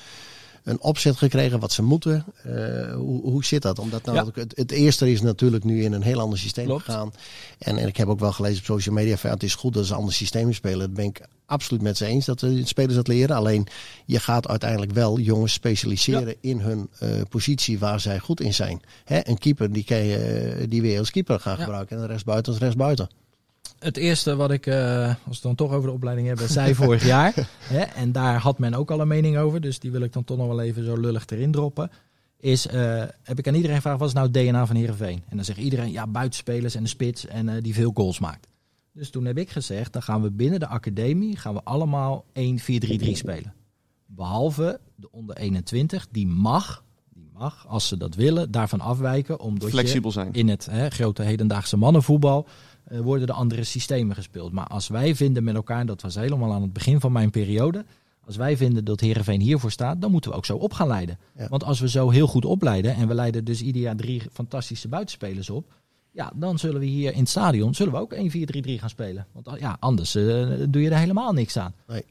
een 0.68 0.82
opzet 0.82 1.18
gekregen 1.18 1.59
wat 1.59 1.72
ze 1.72 1.82
moeten? 1.84 2.26
Eh, 2.43 2.93
hoe, 2.93 3.22
hoe 3.22 3.45
zit 3.45 3.61
dat? 3.61 3.80
Omdat 3.80 4.05
nou, 4.05 4.18
Ja. 4.18 4.26
het, 4.34 4.53
het 4.55 4.72
eerste 4.72 5.11
is 5.11 5.22
natuurlijk 5.22 5.63
nu 5.63 5.84
in 5.84 5.93
een 5.93 6.01
heel 6.01 6.20
ander 6.20 6.39
systeem 6.39 6.65
Klopt. 6.65 6.84
gegaan. 6.84 7.11
En, 7.59 7.78
en 7.78 7.88
ik 7.88 7.97
heb 7.97 8.07
ook 8.07 8.20
wel 8.20 8.32
gelezen 8.32 8.59
op 8.59 8.65
social 8.65 8.95
media 8.95 9.18
van 9.18 9.30
het 9.30 9.43
is 9.43 9.55
goed 9.55 9.74
dat 9.74 9.86
ze 9.86 9.91
een 9.91 9.97
ander 9.97 10.13
systeem 10.13 10.53
spelen. 10.53 10.80
Dat 10.80 10.93
ben 10.93 11.05
ik 11.05 11.22
absoluut 11.45 11.82
met 11.82 11.97
ze 11.97 12.05
eens 12.05 12.26
dat 12.26 12.39
de 12.39 12.65
spelers 12.65 12.95
dat 12.95 13.07
leren. 13.07 13.36
Alleen 13.36 13.68
je 14.05 14.20
gaat 14.20 14.47
uiteindelijk 14.47 14.91
wel 14.91 15.20
jongens 15.20 15.53
specialiseren 15.53 16.36
in 16.41 16.59
hun 16.59 16.89
eh, 16.99 17.09
positie 17.30 17.80
waar 17.80 17.99
zij 17.99 18.20
goed 18.20 18.41
in 18.41 18.53
zijn. 18.53 18.82
Hè, 19.05 19.20
een 19.28 19.38
keeper 19.38 19.72
die, 19.72 19.84
kan 19.84 19.97
je, 19.97 20.18
eh, 20.18 20.65
die 20.70 20.82
je 20.82 20.99
als 20.99 21.11
keeper 21.11 21.39
gaan 21.39 21.57
Ja. 21.57 21.63
gebruiken 21.63 21.95
en 21.95 22.01
de 22.01 22.07
rest 22.07 22.26
buiten 22.26 22.51
als 22.53 22.61
rest 22.61 22.78
buiten. 22.78 23.09
Het 23.80 23.97
eerste 23.97 24.36
wat 24.36 24.51
ik, 24.51 24.65
eh, 24.65 25.07
als 25.07 25.15
we 25.24 25.32
het 25.32 25.41
dan 25.41 25.55
toch 25.55 25.72
over 25.72 25.88
de 25.88 25.93
opleiding 25.93 26.28
hebben, 26.28 26.49
zei 26.49 26.76
vorig 26.84 27.05
jaar. 27.05 27.34
Hè, 27.59 27.80
en 27.80 28.11
daar 28.11 28.39
had 28.39 28.59
men 28.59 28.74
ook 28.74 28.91
al 28.91 29.01
een 29.01 29.07
mening 29.07 29.38
over. 29.38 29.61
Dus 29.61 29.80
die 29.80 29.91
wil 29.91 30.01
ik 30.01 30.13
dan 30.13 30.24
toch 30.24 30.38
nog 30.38 30.47
wel 30.47 30.61
even 30.61 30.86
zo 30.86 30.97
lullig 30.97 31.26
erin 31.28 31.51
droppen. 31.51 31.91
Is, 32.39 32.68
eh, 32.68 33.03
heb 33.24 33.39
ik 33.39 33.47
aan 33.47 33.53
iedereen 33.53 33.76
gevraagd, 33.76 33.99
wat 33.99 34.07
is 34.07 34.13
nou 34.13 34.26
het 34.26 34.36
DNA 34.36 34.65
van 34.65 34.76
Heerenveen? 34.76 35.24
En 35.30 35.36
dan 35.36 35.45
zegt 35.45 35.59
iedereen, 35.59 35.91
ja, 35.91 36.07
buitenspelers 36.07 36.76
en 36.76 36.84
de 36.84 36.89
spits 36.89 37.26
en 37.26 37.49
eh, 37.49 37.61
die 37.61 37.74
veel 37.74 37.91
goals 37.93 38.20
maakt. 38.20 38.47
Dus 38.93 39.09
toen 39.09 39.26
heb 39.26 39.38
ik 39.38 39.49
gezegd, 39.49 39.93
dan 39.93 40.01
gaan 40.01 40.22
we 40.22 40.32
binnen 40.32 40.59
de 40.59 40.68
academie 40.68 41.38
gaan 41.38 41.53
we 41.53 41.63
allemaal 41.63 42.26
1-4-3-3 42.34 43.11
spelen. 43.11 43.53
Behalve 44.05 44.80
de 44.95 45.11
onder 45.11 45.38
21, 45.38 46.07
die 46.11 46.28
mag, 46.28 46.84
die 47.13 47.30
mag, 47.34 47.68
als 47.68 47.88
ze 47.88 47.97
dat 47.97 48.15
willen, 48.15 48.51
daarvan 48.51 48.82
afwijken. 48.82 49.39
Omdat 49.39 49.70
Flexibel 49.70 50.09
je 50.09 50.13
zijn. 50.13 50.34
in 50.34 50.49
het 50.49 50.65
hè, 50.65 50.89
grote 50.89 51.24
hedendaagse 51.24 51.78
mannenvoetbal 51.78 52.47
worden 52.90 53.28
er 53.28 53.34
andere 53.34 53.64
systemen 53.64 54.16
gespeeld. 54.16 54.52
Maar 54.52 54.68
als 54.68 54.88
wij 54.88 55.16
vinden 55.16 55.44
met 55.44 55.56
elkaar, 55.56 55.86
dat 55.86 56.02
was 56.02 56.16
helemaal 56.16 56.54
aan 56.54 56.62
het 56.62 56.74
begin 56.74 57.00
van 57.00 57.12
mijn 57.12 57.30
periode... 57.30 57.86
Als 58.28 58.36
wij 58.36 58.58
vinden 58.58 58.86
dat 58.86 59.00
Heerenveen 59.00 59.42
hiervoor 59.42 59.72
staat, 59.72 60.02
dan 60.02 60.12
moeten 60.12 60.32
we 60.32 60.38
ook 60.38 60.46
zo 60.46 60.58
op 60.58 60.74
gaan 60.74 60.88
leiden. 60.88 61.18
Ja. 61.38 61.48
Want 61.48 61.64
als 61.64 61.80
we 61.80 61.90
zo 61.90 62.10
heel 62.10 62.28
goed 62.28 62.46
opleiden 62.46 62.96
en 62.96 63.08
we 63.08 63.14
leiden 63.14 63.46
dus 63.46 63.62
ieder 63.62 63.82
jaar 63.82 63.96
drie 63.96 64.22
fantastische 64.32 64.88
buitenspelers 64.88 65.50
op, 65.50 65.74
ja, 66.12 66.32
dan 66.36 66.60
zullen 66.60 66.80
we 66.80 66.86
hier 66.86 67.14
in 67.14 67.20
het 67.20 67.30
stadion 67.30 67.76
zullen 67.76 67.94
we 67.94 68.00
ook 68.00 68.16
1-4-3-3 68.16 68.20
gaan 68.80 68.90
spelen. 68.90 69.28
Want 69.32 69.48
ah, 69.48 69.60
ja, 69.60 69.78
anders 69.80 70.16
eh, 70.16 70.24
doe 70.70 70.82
je 70.82 70.90
er 70.90 70.98
helemaal 70.98 71.34
niks 71.34 71.58
aan. 71.58 71.74
Nee. 71.88 72.06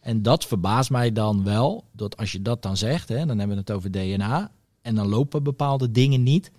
En 0.00 0.22
dat 0.22 0.46
verbaast 0.46 0.90
mij 0.90 1.12
dan 1.12 1.44
wel, 1.44 1.84
dat 1.92 2.16
als 2.16 2.32
je 2.32 2.42
dat 2.42 2.62
dan 2.62 2.76
zegt, 2.76 3.08
hè, 3.08 3.26
dan 3.26 3.38
hebben 3.38 3.56
we 3.56 3.62
het 3.62 3.70
over 3.70 3.90
DNA, 3.90 4.50
en 4.82 4.94
dan 4.94 5.08
lopen 5.08 5.42
bepaalde 5.42 5.90
dingen 5.90 6.22
niet, 6.22 6.50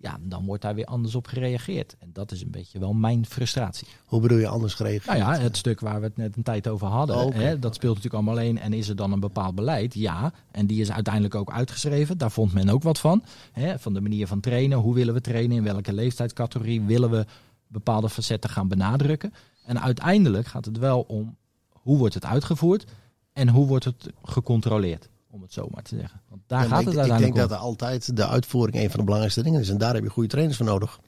ja, 0.00 0.18
dan 0.20 0.44
wordt 0.44 0.62
daar 0.62 0.74
weer 0.74 0.84
anders 0.84 1.14
op 1.14 1.26
gereageerd. 1.26 1.96
En 1.98 2.10
dat 2.12 2.32
is 2.32 2.42
een 2.42 2.50
beetje 2.50 2.78
wel 2.78 2.92
mijn 2.92 3.26
frustratie. 3.26 3.88
Hoe 4.04 4.20
bedoel 4.20 4.38
je 4.38 4.48
anders 4.48 4.74
geregeld? 4.74 5.18
Nou 5.18 5.18
ja, 5.18 5.42
het 5.42 5.56
stuk 5.56 5.80
waar 5.80 6.00
we 6.00 6.06
het 6.06 6.16
net 6.16 6.36
een 6.36 6.42
tijd 6.42 6.68
over 6.68 6.86
hadden, 6.86 7.16
Oh, 7.16 7.34
hè, 7.34 7.58
dat 7.58 7.74
speelt 7.74 7.94
natuurlijk 7.94 8.14
allemaal 8.14 8.42
alleen. 8.42 8.58
En 8.58 8.72
is 8.72 8.88
er 8.88 8.96
dan 8.96 9.12
een 9.12 9.20
bepaald 9.20 9.54
beleid? 9.54 9.94
Ja, 9.94 10.32
en 10.50 10.66
die 10.66 10.80
is 10.80 10.92
uiteindelijk 10.92 11.34
ook 11.34 11.50
uitgeschreven. 11.50 12.18
Daar 12.18 12.30
vond 12.30 12.52
men 12.52 12.68
ook 12.68 12.82
wat 12.82 12.98
van. 12.98 13.22
Hè, 13.52 13.78
van 13.78 13.94
de 13.94 14.00
manier 14.00 14.26
van 14.26 14.40
trainen. 14.40 14.78
Hoe 14.78 14.94
willen 14.94 15.14
we 15.14 15.20
trainen? 15.20 15.56
In 15.56 15.62
welke 15.62 15.92
leeftijdscategorie 15.92 16.82
willen 16.82 17.10
we 17.10 17.26
bepaalde 17.66 18.08
facetten 18.08 18.50
gaan 18.50 18.68
benadrukken? 18.68 19.32
En 19.64 19.80
uiteindelijk 19.80 20.46
gaat 20.46 20.64
het 20.64 20.78
wel 20.78 21.00
om 21.00 21.36
hoe 21.68 21.98
wordt 21.98 22.14
het 22.14 22.24
uitgevoerd 22.24 22.84
en 23.32 23.48
hoe 23.48 23.66
wordt 23.66 23.84
het 23.84 24.10
gecontroleerd, 24.22 25.08
om 25.30 25.42
het 25.42 25.52
zo 25.52 25.68
maar 25.70 25.82
te 25.82 25.96
zeggen. 25.96 26.20
Want 26.28 26.42
daar 26.46 26.62
Ja, 26.62 26.68
gaat 26.68 26.84
het 26.84 26.86
ik, 26.86 26.88
ik 26.88 26.94
denk 26.94 27.10
uiteindelijk 27.10 27.48
dat 27.48 27.58
er 27.58 27.64
altijd 27.64 28.16
de 28.16 28.26
uitvoering 28.26 28.76
een 28.76 28.90
van 28.90 28.98
de 28.98 29.04
belangrijkste 29.04 29.42
dingen 29.42 29.60
is. 29.60 29.68
En 29.68 29.78
daar 29.78 29.94
heb 29.94 30.02
je 30.02 30.10
goede 30.10 30.28
trainers 30.28 30.56
voor 30.56 30.66
nodig. 30.66 31.00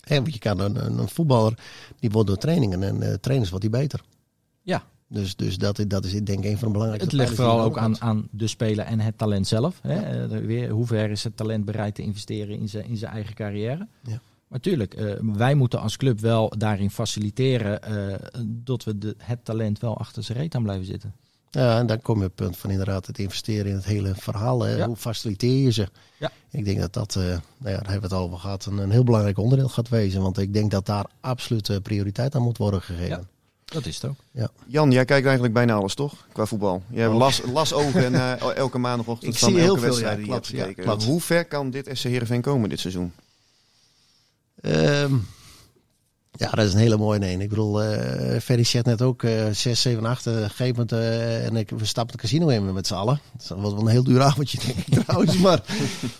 Hè, 0.00 0.16
want 0.16 0.32
je 0.32 0.38
kan 0.38 0.60
een, 0.60 0.86
een, 0.86 0.98
een 0.98 1.08
voetballer, 1.08 1.58
die 1.98 2.10
wordt 2.10 2.28
door 2.28 2.36
trainingen 2.36 2.82
en 2.82 3.02
eh, 3.02 3.14
trainers 3.14 3.50
wordt 3.50 3.64
die 3.70 3.80
beter. 3.80 4.00
Ja, 4.62 4.84
Dus, 5.08 5.36
dus 5.36 5.58
dat, 5.58 5.84
dat 5.88 6.04
is 6.04 6.12
denk 6.12 6.38
ik 6.38 6.44
een 6.44 6.58
van 6.58 6.68
de 6.68 6.72
belangrijkste 6.72 7.16
Het 7.16 7.26
ligt 7.26 7.34
vooral 7.34 7.60
ook 7.60 7.78
aan, 7.78 8.00
aan 8.00 8.28
de 8.30 8.46
speler 8.46 8.84
en 8.84 9.00
het 9.00 9.18
talent 9.18 9.46
zelf. 9.46 9.78
Hè? 9.82 10.24
Eh, 10.24 10.40
weer, 10.40 10.70
hoe 10.70 10.86
ver 10.86 11.10
is 11.10 11.24
het 11.24 11.36
talent 11.36 11.64
bereid 11.64 11.94
te 11.94 12.02
investeren 12.02 12.58
in 12.58 12.68
zijn, 12.68 12.84
in 12.84 12.96
zijn 12.96 13.12
eigen 13.12 13.34
carrière? 13.34 13.88
Ja. 14.02 14.20
Maar 14.48 14.60
tuurlijk, 14.60 14.94
eh, 14.94 15.12
wij 15.20 15.54
moeten 15.54 15.80
als 15.80 15.96
club 15.96 16.20
wel 16.20 16.52
daarin 16.58 16.90
faciliteren 16.90 17.80
dat 18.46 18.84
we 18.84 18.98
de, 18.98 19.14
het 19.18 19.44
talent 19.44 19.78
wel 19.78 19.98
achter 19.98 20.22
zijn 20.22 20.38
reet 20.38 20.54
aan 20.54 20.62
blijven 20.62 20.86
zitten. 20.86 21.14
Ja, 21.50 21.78
en 21.78 21.86
dan 21.86 22.02
kom 22.02 22.18
je 22.18 22.24
op 22.24 22.30
het 22.36 22.46
punt 22.46 22.56
van 22.56 22.70
inderdaad 22.70 23.06
het 23.06 23.18
investeren 23.18 23.66
in 23.66 23.74
het 23.74 23.84
hele 23.84 24.14
verhaal. 24.14 24.60
hè. 24.62 24.76
Ja. 24.76 24.86
Hoe 24.86 24.96
faciliteer 24.96 25.62
je 25.64 25.72
ze? 25.72 25.88
Ja. 26.18 26.30
Ik 26.50 26.64
denk 26.64 26.80
dat 26.80 26.92
dat, 26.92 27.16
eh, 27.16 27.22
nou 27.22 27.34
ja, 27.58 27.76
daar 27.76 27.90
hebben 27.90 28.08
we 28.10 28.14
het 28.14 28.24
over 28.24 28.38
gehad, 28.38 28.64
een, 28.64 28.78
een 28.78 28.90
heel 28.90 29.04
belangrijk 29.04 29.38
onderdeel 29.38 29.68
gaat 29.68 29.88
wezen. 29.88 30.22
Want 30.22 30.38
ik 30.38 30.52
denk 30.52 30.70
dat 30.70 30.86
daar 30.86 31.06
absoluut 31.20 31.82
prioriteit 31.82 32.34
aan 32.34 32.42
moet 32.42 32.58
worden 32.58 32.82
gegeven. 32.82 33.08
Ja. 33.08 33.22
Dat 33.64 33.86
is 33.86 33.94
het 34.00 34.04
ook. 34.10 34.48
Jan, 34.66 34.90
jij 34.90 35.04
kijkt 35.04 35.24
eigenlijk 35.24 35.54
bijna 35.54 35.74
alles, 35.74 35.94
toch? 35.94 36.26
Qua 36.32 36.46
voetbal. 36.46 36.82
Je 36.90 37.00
hebt 37.00 37.12
Oh. 37.12 37.18
las, 37.18 37.42
las 37.52 37.72
ogen 37.72 38.04
en 38.04 38.14
eh, 38.40 38.56
elke 38.56 38.78
maandagochtend 38.78 39.32
Ik 39.32 39.38
van 39.38 39.48
zie 39.48 39.58
elke 39.58 39.70
heel 39.70 39.80
veel, 39.80 39.88
wedstrijd 39.88 40.16
ja, 40.16 40.22
die 40.22 40.26
je 40.26 40.32
hebt 40.32 40.46
ja, 40.48 40.64
gekeken. 40.64 41.02
Hoe 41.04 41.20
ver 41.20 41.44
kan 41.44 41.70
dit 41.70 41.88
SC 41.92 42.02
Heerenveen 42.04 42.40
komen 42.40 42.68
dit 42.68 42.80
seizoen? 42.80 43.12
Ehm, 44.60 45.14
ja, 46.36 46.50
dat 46.50 46.66
is 46.66 46.72
een 46.72 46.78
hele 46.78 46.96
mooie 46.96 47.20
een. 47.32 47.40
Ik 47.40 47.48
bedoel, 47.48 47.82
eh 47.82 48.40
Ferry 48.40 48.62
zet 48.62 48.84
net 48.86 49.02
ook 49.02 49.22
eh 49.22 49.44
6, 49.52 49.80
7, 49.80 50.04
8. 50.04 50.26
eh, 50.26 50.34
gegeven 50.34 50.66
moment, 50.68 50.92
eh, 50.92 51.44
en 51.46 51.56
ik, 51.56 51.70
we 51.70 51.84
stappen 51.84 52.12
het 52.12 52.20
casino 52.22 52.48
in 52.48 52.72
met 52.72 52.86
z'n 52.86 52.94
allen. 52.94 53.20
Dat 53.48 53.58
was 53.58 53.72
wel 53.72 53.80
een 53.82 53.88
heel 53.88 54.04
duur 54.04 54.22
avondje, 54.22 54.58
denk 54.66 54.78
ik 54.78 54.94
trouwens. 55.04 55.38
Maar 55.38 55.62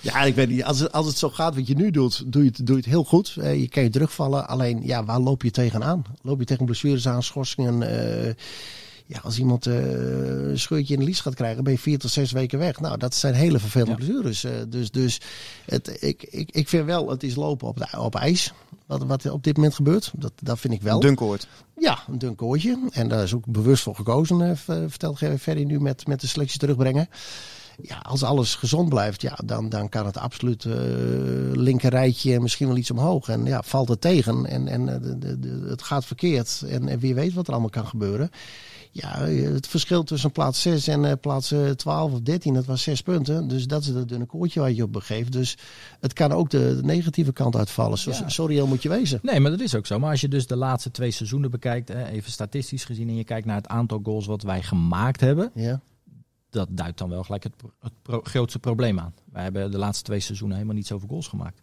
ja, 0.00 0.22
ik 0.22 0.34
weet 0.34 0.48
niet. 0.48 0.64
Als 0.64 0.78
het, 0.78 0.92
als 0.92 1.06
het 1.06 1.18
zo 1.18 1.30
gaat 1.30 1.54
wat 1.54 1.66
je 1.66 1.74
nu 1.74 1.90
doet, 1.90 2.32
doe 2.32 2.42
je 2.42 2.48
het, 2.48 2.66
doe 2.66 2.76
je 2.76 2.80
het 2.82 2.90
heel 2.90 3.04
goed. 3.04 3.36
Eh, 3.40 3.60
je 3.60 3.68
kan 3.68 3.82
je 3.82 3.90
terugvallen. 3.90 4.48
Alleen, 4.48 4.80
ja, 4.82 5.04
waar 5.04 5.20
loop 5.20 5.42
je 5.42 5.50
tegenaan? 5.50 6.04
Loop 6.22 6.38
je 6.38 6.44
tegen 6.44 6.64
blessures 6.64 7.08
aan, 7.08 7.22
schorsingen? 7.22 7.82
Ja, 9.06 9.18
als 9.22 9.38
iemand 9.38 9.66
eh, 9.66 9.90
een 10.50 10.58
scheurtje 10.58 10.94
in 10.94 11.00
de 11.00 11.06
lies 11.06 11.20
gaat 11.20 11.34
krijgen, 11.34 11.64
ben 11.64 11.72
je 11.72 11.78
vier 11.78 11.98
tot 11.98 12.10
zes 12.10 12.32
weken 12.32 12.58
weg. 12.58 12.80
Nou, 12.80 12.98
dat 12.98 13.14
zijn 13.14 13.34
hele 13.34 13.58
vervelende 13.58 13.90
Ja. 13.92 13.96
blessures. 13.96 14.44
eh, 14.44 14.52
dus 14.68 14.90
dus 14.90 15.20
het, 15.66 15.96
ik, 16.02 16.22
ik, 16.22 16.50
ik 16.50 16.68
vind 16.68 16.84
wel, 16.84 17.10
het 17.10 17.22
is 17.22 17.34
lopen 17.34 17.68
op, 17.68 17.76
de- 17.76 17.98
op 18.00 18.14
ijs. 18.14 18.52
Wat, 18.86 19.04
wat 19.04 19.30
op 19.30 19.44
dit 19.44 19.56
moment 19.56 19.74
gebeurt. 19.74 20.12
Dat, 20.16 20.32
dat 20.42 20.58
vind 20.60 20.74
ik 20.74 20.82
wel. 20.82 21.00
Dunkoord. 21.00 21.46
Ja, 21.78 21.98
een 22.08 22.18
dun 22.18 22.34
koortje. 22.34 22.78
En 22.90 23.08
daar 23.08 23.22
is 23.22 23.34
ook 23.34 23.46
bewust 23.46 23.82
voor 23.82 23.94
gekozen, 23.94 24.40
eh, 24.40 24.56
vertelt 24.88 25.18
Ferry 25.18 25.62
nu 25.64 25.80
met, 25.80 26.06
met 26.06 26.20
de 26.20 26.26
selectie 26.26 26.58
terugbrengen. 26.58 27.08
Ja, 27.82 27.98
als 27.98 28.22
alles 28.22 28.54
gezond 28.54 28.88
blijft, 28.88 29.22
ja, 29.22 29.38
dan, 29.44 29.68
dan 29.68 29.88
kan 29.88 30.06
het 30.06 30.16
absoluut 30.18 30.64
eh 30.64 30.72
linker 31.52 31.90
rijtje 31.90 32.40
misschien 32.40 32.66
wel 32.66 32.76
iets 32.76 32.90
omhoog. 32.90 33.28
En 33.28 33.44
ja, 33.44 33.62
valt 33.62 33.88
het 33.88 34.00
tegen 34.00 34.46
en, 34.46 34.68
en 34.68 34.86
de, 34.86 35.18
de, 35.18 35.38
de- 35.38 35.66
het 35.68 35.82
gaat 35.82 36.04
verkeerd. 36.04 36.62
En, 36.68 36.88
en 36.88 36.98
wie 36.98 37.14
weet 37.14 37.32
wat 37.34 37.46
er 37.46 37.52
allemaal 37.52 37.70
kan 37.70 37.86
gebeuren. 37.86 38.30
Ja, 38.96 39.26
eh, 39.26 39.48
het 39.52 39.66
verschil 39.66 40.02
tussen 40.04 40.30
plaats 40.32 40.62
6 40.62 40.86
en 40.88 41.04
eh, 41.04 41.12
plaats 41.20 41.50
eh, 41.52 41.70
12 41.70 42.12
of 42.12 42.20
13, 42.20 42.54
dat 42.54 42.64
was 42.64 42.82
6 42.82 43.02
punten. 43.02 43.48
Dus 43.48 43.66
dat 43.66 43.80
is 43.82 43.88
het 43.88 44.08
dunne 44.08 44.26
koortje 44.26 44.60
waar 44.60 44.72
je 44.72 44.82
op 44.82 44.92
begeeft. 44.92 45.32
Dus 45.32 45.56
het 46.00 46.12
kan 46.12 46.32
ook 46.32 46.50
de, 46.50 46.78
negatieve 46.82 47.32
kant 47.32 47.56
uitvallen. 47.56 47.98
Zo, 47.98 48.10
Ja. 48.10 48.28
zo 48.28 48.44
reëel 48.44 48.66
moet 48.66 48.82
je 48.82 48.88
wezen. 48.88 49.18
Nee, 49.22 49.40
maar 49.40 49.50
dat 49.50 49.60
is 49.60 49.74
ook 49.74 49.86
zo. 49.86 49.98
Maar 49.98 50.10
als 50.10 50.20
je 50.20 50.28
dus 50.28 50.46
de 50.46 50.56
laatste 50.56 50.90
twee 50.90 51.10
seizoenen 51.10 51.50
bekijkt, 51.50 51.88
even 51.90 52.32
statistisch 52.32 52.84
gezien, 52.84 53.08
en 53.08 53.16
je 53.16 53.24
kijkt 53.24 53.46
naar 53.46 53.56
het 53.56 53.68
aantal 53.68 54.00
goals 54.02 54.26
wat 54.26 54.42
wij 54.42 54.62
gemaakt 54.62 55.20
hebben, 55.20 55.50
Ja. 55.54 55.80
dat 56.50 56.68
duidt 56.70 56.98
dan 56.98 57.08
wel 57.08 57.22
gelijk 57.24 57.42
het, 57.42 57.56
pro- 57.56 57.72
het 57.80 57.92
pro- 58.02 58.20
grootste 58.22 58.58
probleem 58.58 58.98
aan. 59.00 59.14
Wij 59.32 59.42
hebben 59.42 59.70
de 59.70 59.78
laatste 59.78 60.04
twee 60.04 60.20
seizoenen 60.20 60.56
helemaal 60.56 60.76
niet 60.78 60.86
zoveel 60.86 61.08
goals 61.08 61.28
gemaakt. 61.28 61.62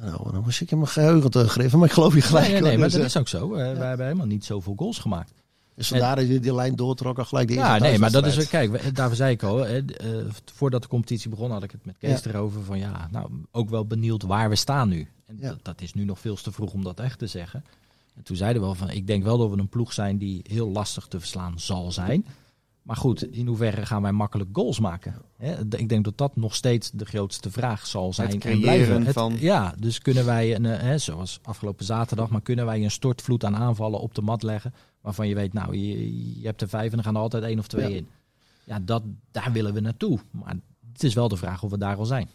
Nou, 0.00 0.32
dan 0.32 0.42
moest 0.42 0.60
ik 0.60 0.70
in 0.70 0.78
mijn 0.78 0.90
geheugen 0.90 1.30
teruggrijpen, 1.30 1.78
maar 1.78 1.88
ik 1.88 1.94
geloof 1.94 2.14
je 2.14 2.20
gelijk. 2.20 2.44
nee, 2.44 2.52
nee, 2.52 2.60
nee, 2.62 2.70
hoor. 2.70 2.78
maar 2.80 2.88
Dus, 2.88 2.96
dat 2.96 3.02
eh, 3.02 3.08
is 3.08 3.16
ook 3.16 3.28
zo. 3.28 3.54
Eh, 3.54 3.78
Wij 3.78 3.88
hebben 3.88 4.06
helemaal 4.06 4.26
niet 4.26 4.44
zoveel 4.44 4.74
goals 4.76 4.98
gemaakt. 4.98 5.32
Dus 5.78 5.88
vandaar 5.88 6.16
dat 6.16 6.28
je 6.28 6.40
die 6.40 6.54
lijn 6.54 6.76
doortrok 6.76 7.18
al 7.18 7.24
gelijk 7.24 7.48
de 7.48 7.54
eerste 7.54 7.68
Ja, 7.72 7.78
nee, 7.78 7.98
maar 7.98 8.10
dat 8.10 8.26
is 8.26 8.48
kijk, 8.48 8.70
we- 8.70 8.92
daarvoor 8.92 9.16
zei 9.16 9.32
ik 9.32 9.42
al, 9.42 9.56
hè, 9.58 9.78
eh, 9.84 10.08
voordat 10.54 10.82
de 10.82 10.88
competitie 10.88 11.30
begon 11.30 11.50
had 11.50 11.62
ik 11.62 11.70
het 11.70 11.84
met 11.86 11.96
Kees 11.98 12.22
Ja. 12.22 12.30
erover 12.30 12.62
van 12.64 12.78
ja, 12.78 13.08
nou 13.10 13.30
ook 13.50 13.70
wel 13.70 13.86
benieuwd 13.86 14.22
waar 14.22 14.48
we 14.48 14.56
staan 14.56 14.88
nu. 14.88 15.08
En 15.26 15.36
Ja. 15.40 15.48
dat, 15.48 15.58
dat 15.64 15.80
is 15.80 15.94
nu 15.94 16.04
nog 16.04 16.18
veel 16.18 16.34
te 16.36 16.52
vroeg 16.52 16.72
om 16.72 16.84
dat 16.84 17.00
echt 17.00 17.18
te 17.18 17.26
zeggen. 17.26 17.64
En 18.16 18.22
toen 18.22 18.36
zeiden 18.36 18.60
we 18.60 18.66
wel 18.66 18.76
van, 18.76 18.90
ik 18.90 19.06
denk 19.06 19.22
wel 19.24 19.38
dat 19.38 19.50
we 19.50 19.58
een 19.58 19.68
ploeg 19.68 19.92
zijn 19.92 20.18
die 20.18 20.40
heel 20.48 20.68
lastig 20.70 21.06
te 21.06 21.18
verslaan 21.18 21.58
zal 21.60 21.92
zijn. 21.92 22.26
Maar 22.82 22.96
goed, 22.96 23.32
in 23.32 23.46
hoeverre 23.46 23.86
gaan 23.86 24.02
wij 24.02 24.12
makkelijk 24.12 24.50
goals 24.52 24.80
maken? 24.80 25.14
Hè, 25.36 25.54
ik 25.76 25.88
denk 25.88 26.04
dat 26.04 26.18
dat 26.18 26.36
nog 26.36 26.54
steeds 26.54 26.90
de 26.90 27.04
grootste 27.04 27.50
vraag 27.50 27.86
zal 27.86 28.12
zijn. 28.12 28.30
en 28.30 28.38
creëren 28.38 28.60
blijven. 28.60 29.04
Het- 29.04 29.14
van- 29.14 29.36
Ja, 29.40 29.74
dus 29.78 29.98
kunnen 29.98 30.24
wij, 30.24 30.54
een, 30.54 30.66
eh, 30.66 30.80
hè, 30.80 30.98
zoals 30.98 31.38
afgelopen 31.42 31.84
zaterdag, 31.84 32.28
maar 32.28 32.40
kunnen 32.40 32.66
wij 32.66 32.82
een 32.84 32.90
stortvloed 32.90 33.44
aan 33.44 33.56
aanvallen 33.56 34.00
op 34.00 34.14
de 34.14 34.22
mat 34.22 34.42
leggen. 34.42 34.74
Waarvan 35.00 35.28
je 35.28 35.34
weet, 35.34 35.52
nou, 35.52 35.76
je, 35.76 36.40
je 36.40 36.46
hebt 36.46 36.62
er 36.62 36.68
vijf 36.68 36.92
en 36.92 36.98
er 36.98 37.04
gaan 37.04 37.14
er 37.14 37.20
altijd 37.20 37.42
één 37.44 37.58
of 37.58 37.66
twee 37.66 37.90
Ja. 37.90 37.96
in. 37.96 38.08
Ja, 38.64 38.78
dat, 38.84 39.02
daar 39.30 39.52
willen 39.52 39.74
we 39.74 39.80
naartoe. 39.80 40.18
Maar 40.30 40.56
het 40.92 41.02
is 41.02 41.14
wel 41.14 41.28
de 41.28 41.36
vraag 41.36 41.62
of 41.62 41.70
we 41.70 41.78
daar 41.78 41.96
al 41.96 42.04
zijn. 42.04 42.28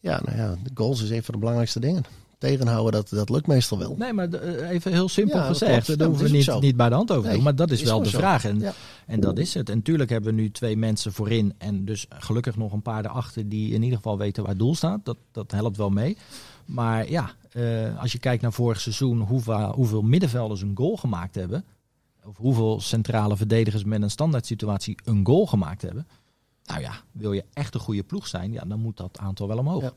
Ja, 0.00 0.20
nou 0.24 0.36
ja, 0.36 0.56
de 0.62 0.70
goals 0.74 1.02
is 1.02 1.10
een 1.10 1.22
van 1.22 1.34
de 1.34 1.40
belangrijkste 1.40 1.80
dingen. 1.80 2.04
Tegenhouden, 2.38 2.92
dat, 2.92 3.08
dat 3.08 3.30
lukt 3.30 3.46
meestal 3.46 3.78
wel. 3.78 3.94
Nee, 3.98 4.12
maar 4.12 4.28
eh, 4.32 4.70
even 4.70 4.92
heel 4.92 5.08
simpel 5.08 5.38
Ja, 5.38 5.44
gezegd. 5.46 5.98
Daar 5.98 6.06
hoeven 6.08 6.26
we 6.26 6.36
niet, 6.36 6.60
niet 6.60 6.76
bij 6.76 6.88
de 6.88 6.94
hand 6.94 7.10
over 7.10 7.24
Nee, 7.24 7.34
doen. 7.34 7.42
Maar 7.42 7.54
dat 7.56 7.70
is, 7.70 7.80
is 7.80 7.88
wel 7.88 8.02
de 8.02 8.08
zo. 8.08 8.18
vraag. 8.18 8.44
En, 8.44 8.58
Ja. 8.60 8.72
en 9.06 9.20
dat 9.20 9.38
is 9.38 9.54
het. 9.54 9.68
En 9.68 9.76
natuurlijk 9.76 10.10
hebben 10.10 10.34
we 10.34 10.40
nu 10.40 10.50
twee 10.50 10.76
mensen 10.76 11.12
voorin. 11.12 11.54
En 11.58 11.84
dus 11.84 12.06
gelukkig 12.08 12.56
nog 12.56 12.72
een 12.72 12.82
paar 12.82 13.04
erachter 13.04 13.48
die 13.48 13.72
in 13.74 13.82
ieder 13.82 13.96
geval 13.96 14.18
weten 14.18 14.42
waar 14.42 14.50
het 14.52 14.60
doel 14.60 14.74
staat. 14.74 15.00
Dat, 15.04 15.16
dat 15.32 15.50
helpt 15.52 15.76
wel 15.76 15.90
mee. 15.90 16.16
Maar 16.64 17.10
ja, 17.10 17.30
eh, 17.52 18.00
als 18.00 18.12
je 18.12 18.18
kijkt 18.18 18.42
naar 18.42 18.52
vorig 18.52 18.80
seizoen, 18.80 19.20
hoeveel, 19.20 19.72
hoeveel 19.72 20.02
middenvelders 20.02 20.62
een 20.62 20.76
goal 20.76 20.96
gemaakt 20.96 21.34
hebben. 21.34 21.64
Of 22.26 22.36
hoeveel 22.36 22.80
centrale 22.80 23.36
verdedigers 23.36 23.84
met 23.84 24.02
een 24.02 24.10
standaard 24.10 24.46
situatie 24.46 24.98
een 25.04 25.26
goal 25.26 25.46
gemaakt 25.46 25.82
hebben. 25.82 26.06
Nou 26.64 26.80
ja, 26.80 26.92
wil 27.12 27.32
je 27.32 27.44
echt 27.52 27.74
een 27.74 27.80
goede 27.80 28.02
ploeg 28.02 28.26
zijn, 28.26 28.52
ja, 28.52 28.64
dan 28.66 28.80
moet 28.80 28.96
dat 28.96 29.18
aantal 29.18 29.48
wel 29.48 29.58
omhoog. 29.58 29.82
Ja. 29.82 29.92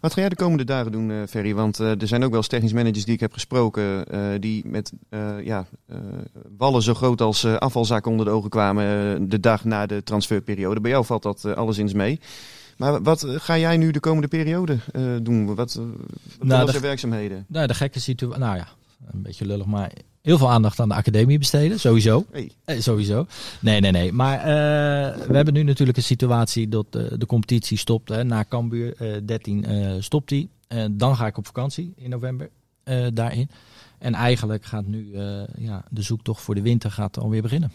Wat 0.00 0.12
ga 0.12 0.20
jij 0.20 0.28
de 0.28 0.36
komende 0.36 0.64
dagen 0.64 0.92
doen, 0.92 1.10
eh, 1.10 1.16
Ferry? 1.28 1.54
Want 1.54 1.80
eh, 1.80 2.00
er 2.00 2.06
zijn 2.06 2.22
ook 2.22 2.28
wel 2.28 2.38
eens 2.38 2.48
technisch 2.48 2.72
managers 2.72 3.04
die 3.04 3.14
ik 3.14 3.20
heb 3.20 3.32
gesproken, 3.32 4.06
eh, 4.06 4.40
die 4.40 4.66
met 4.66 4.92
ja, 5.42 5.66
wallen 6.56 6.82
zo 6.82 6.94
groot 6.94 7.20
als 7.20 7.44
afvalzakken 7.44 8.10
onder 8.10 8.26
de 8.26 8.32
ogen 8.32 8.50
kwamen 8.50 9.28
de 9.28 9.40
dag 9.40 9.64
na 9.64 9.86
de 9.86 10.02
transferperiode. 10.02 10.80
Bij 10.80 10.90
jou 10.90 11.04
valt 11.04 11.22
dat 11.22 11.44
alleszins 11.44 11.92
mee. 11.92 12.20
Maar 12.76 13.02
wat 13.02 13.24
ga 13.28 13.58
jij 13.58 13.76
nu 13.76 13.90
de 13.90 14.00
komende 14.00 14.28
periode 14.28 14.78
doen? 15.22 15.46
Wat, 15.46 15.56
wat 15.56 15.76
Nou, 16.40 16.72
de- 16.72 16.80
werkzaamheden? 16.80 17.44
Nou, 17.48 17.66
de 17.66 17.74
gekke 17.74 18.00
situatie. 18.00 18.40
Nou 18.44 18.56
ja, 18.56 18.68
een 19.12 19.22
beetje 19.22 19.46
lullig, 19.46 19.66
maar 19.66 19.92
heel 20.24 20.38
veel 20.38 20.50
aandacht 20.50 20.80
aan 20.80 20.88
de 20.88 20.94
academie 20.94 21.38
besteden, 21.38 21.80
sowieso. 21.80 22.24
Hey. 22.32 22.50
Eh, 22.64 22.80
sowieso. 22.80 23.26
Nee, 23.60 23.80
nee, 23.80 23.90
nee. 23.90 24.12
Maar 24.12 24.38
eh, 24.38 25.26
we 25.26 25.36
hebben 25.36 25.54
nu 25.54 25.62
natuurlijk 25.62 25.96
een 25.96 26.04
situatie 26.04 26.68
dat 26.68 26.86
eh, 26.90 27.02
de 27.16 27.26
competitie 27.26 27.78
stopt. 27.78 28.08
Hè. 28.08 28.24
Na 28.24 28.44
Cambuur, 28.48 28.94
eh 28.98 29.20
13 29.24 29.64
eh, 29.64 29.92
stopt 29.98 30.28
die. 30.28 30.48
En 30.68 30.98
dan 30.98 31.16
ga 31.16 31.26
ik 31.26 31.36
op 31.36 31.46
vakantie 31.46 31.92
in 31.96 32.10
november 32.10 32.50
daarin. 33.12 33.48
En 33.98 34.14
eigenlijk 34.14 34.64
gaat 34.64 34.86
nu 34.86 35.18
ja, 35.58 35.84
de 35.90 36.02
zoektocht 36.02 36.42
voor 36.42 36.54
de 36.54 36.62
winter 36.62 36.90
gaat 36.90 37.18
alweer 37.18 37.42
beginnen. 37.42 37.72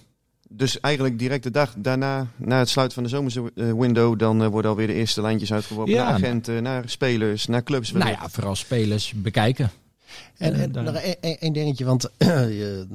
Dus 0.52 0.80
eigenlijk 0.80 1.20
direct 1.20 1.44
de 1.44 1.52
dag 1.52 1.74
daarna, 1.78 2.28
na 2.36 2.60
het 2.60 2.70
sluiten 2.70 2.96
van 2.96 3.04
de 3.04 3.10
zomerse 3.10 3.52
eh, 3.56 3.74
window, 3.74 4.20
dan 4.20 4.48
worden 4.48 4.72
alweer 4.72 4.88
de 4.88 4.94
eerste 4.94 5.22
lijntjes 5.22 5.54
uitgeworpen 5.54 5.94
Ja, 5.94 6.04
naar 6.04 6.14
agenten, 6.14 6.64
naar 6.64 6.90
spelers, 6.90 7.46
naar 7.46 7.64
clubs. 7.64 7.92
Nou 7.92 8.12
ja, 8.12 8.30
vooral 8.30 8.56
spelers 8.56 9.14
bekijken. 9.16 9.72
En, 10.38 10.54
En 10.54 10.60
en 10.62 10.72
daar- 10.72 10.84
nog 10.84 10.96
één- 10.96 11.16
één 11.22 11.38
één 11.40 11.54
dingetje, 11.54 11.86
want 11.86 12.10
je- 12.18 12.88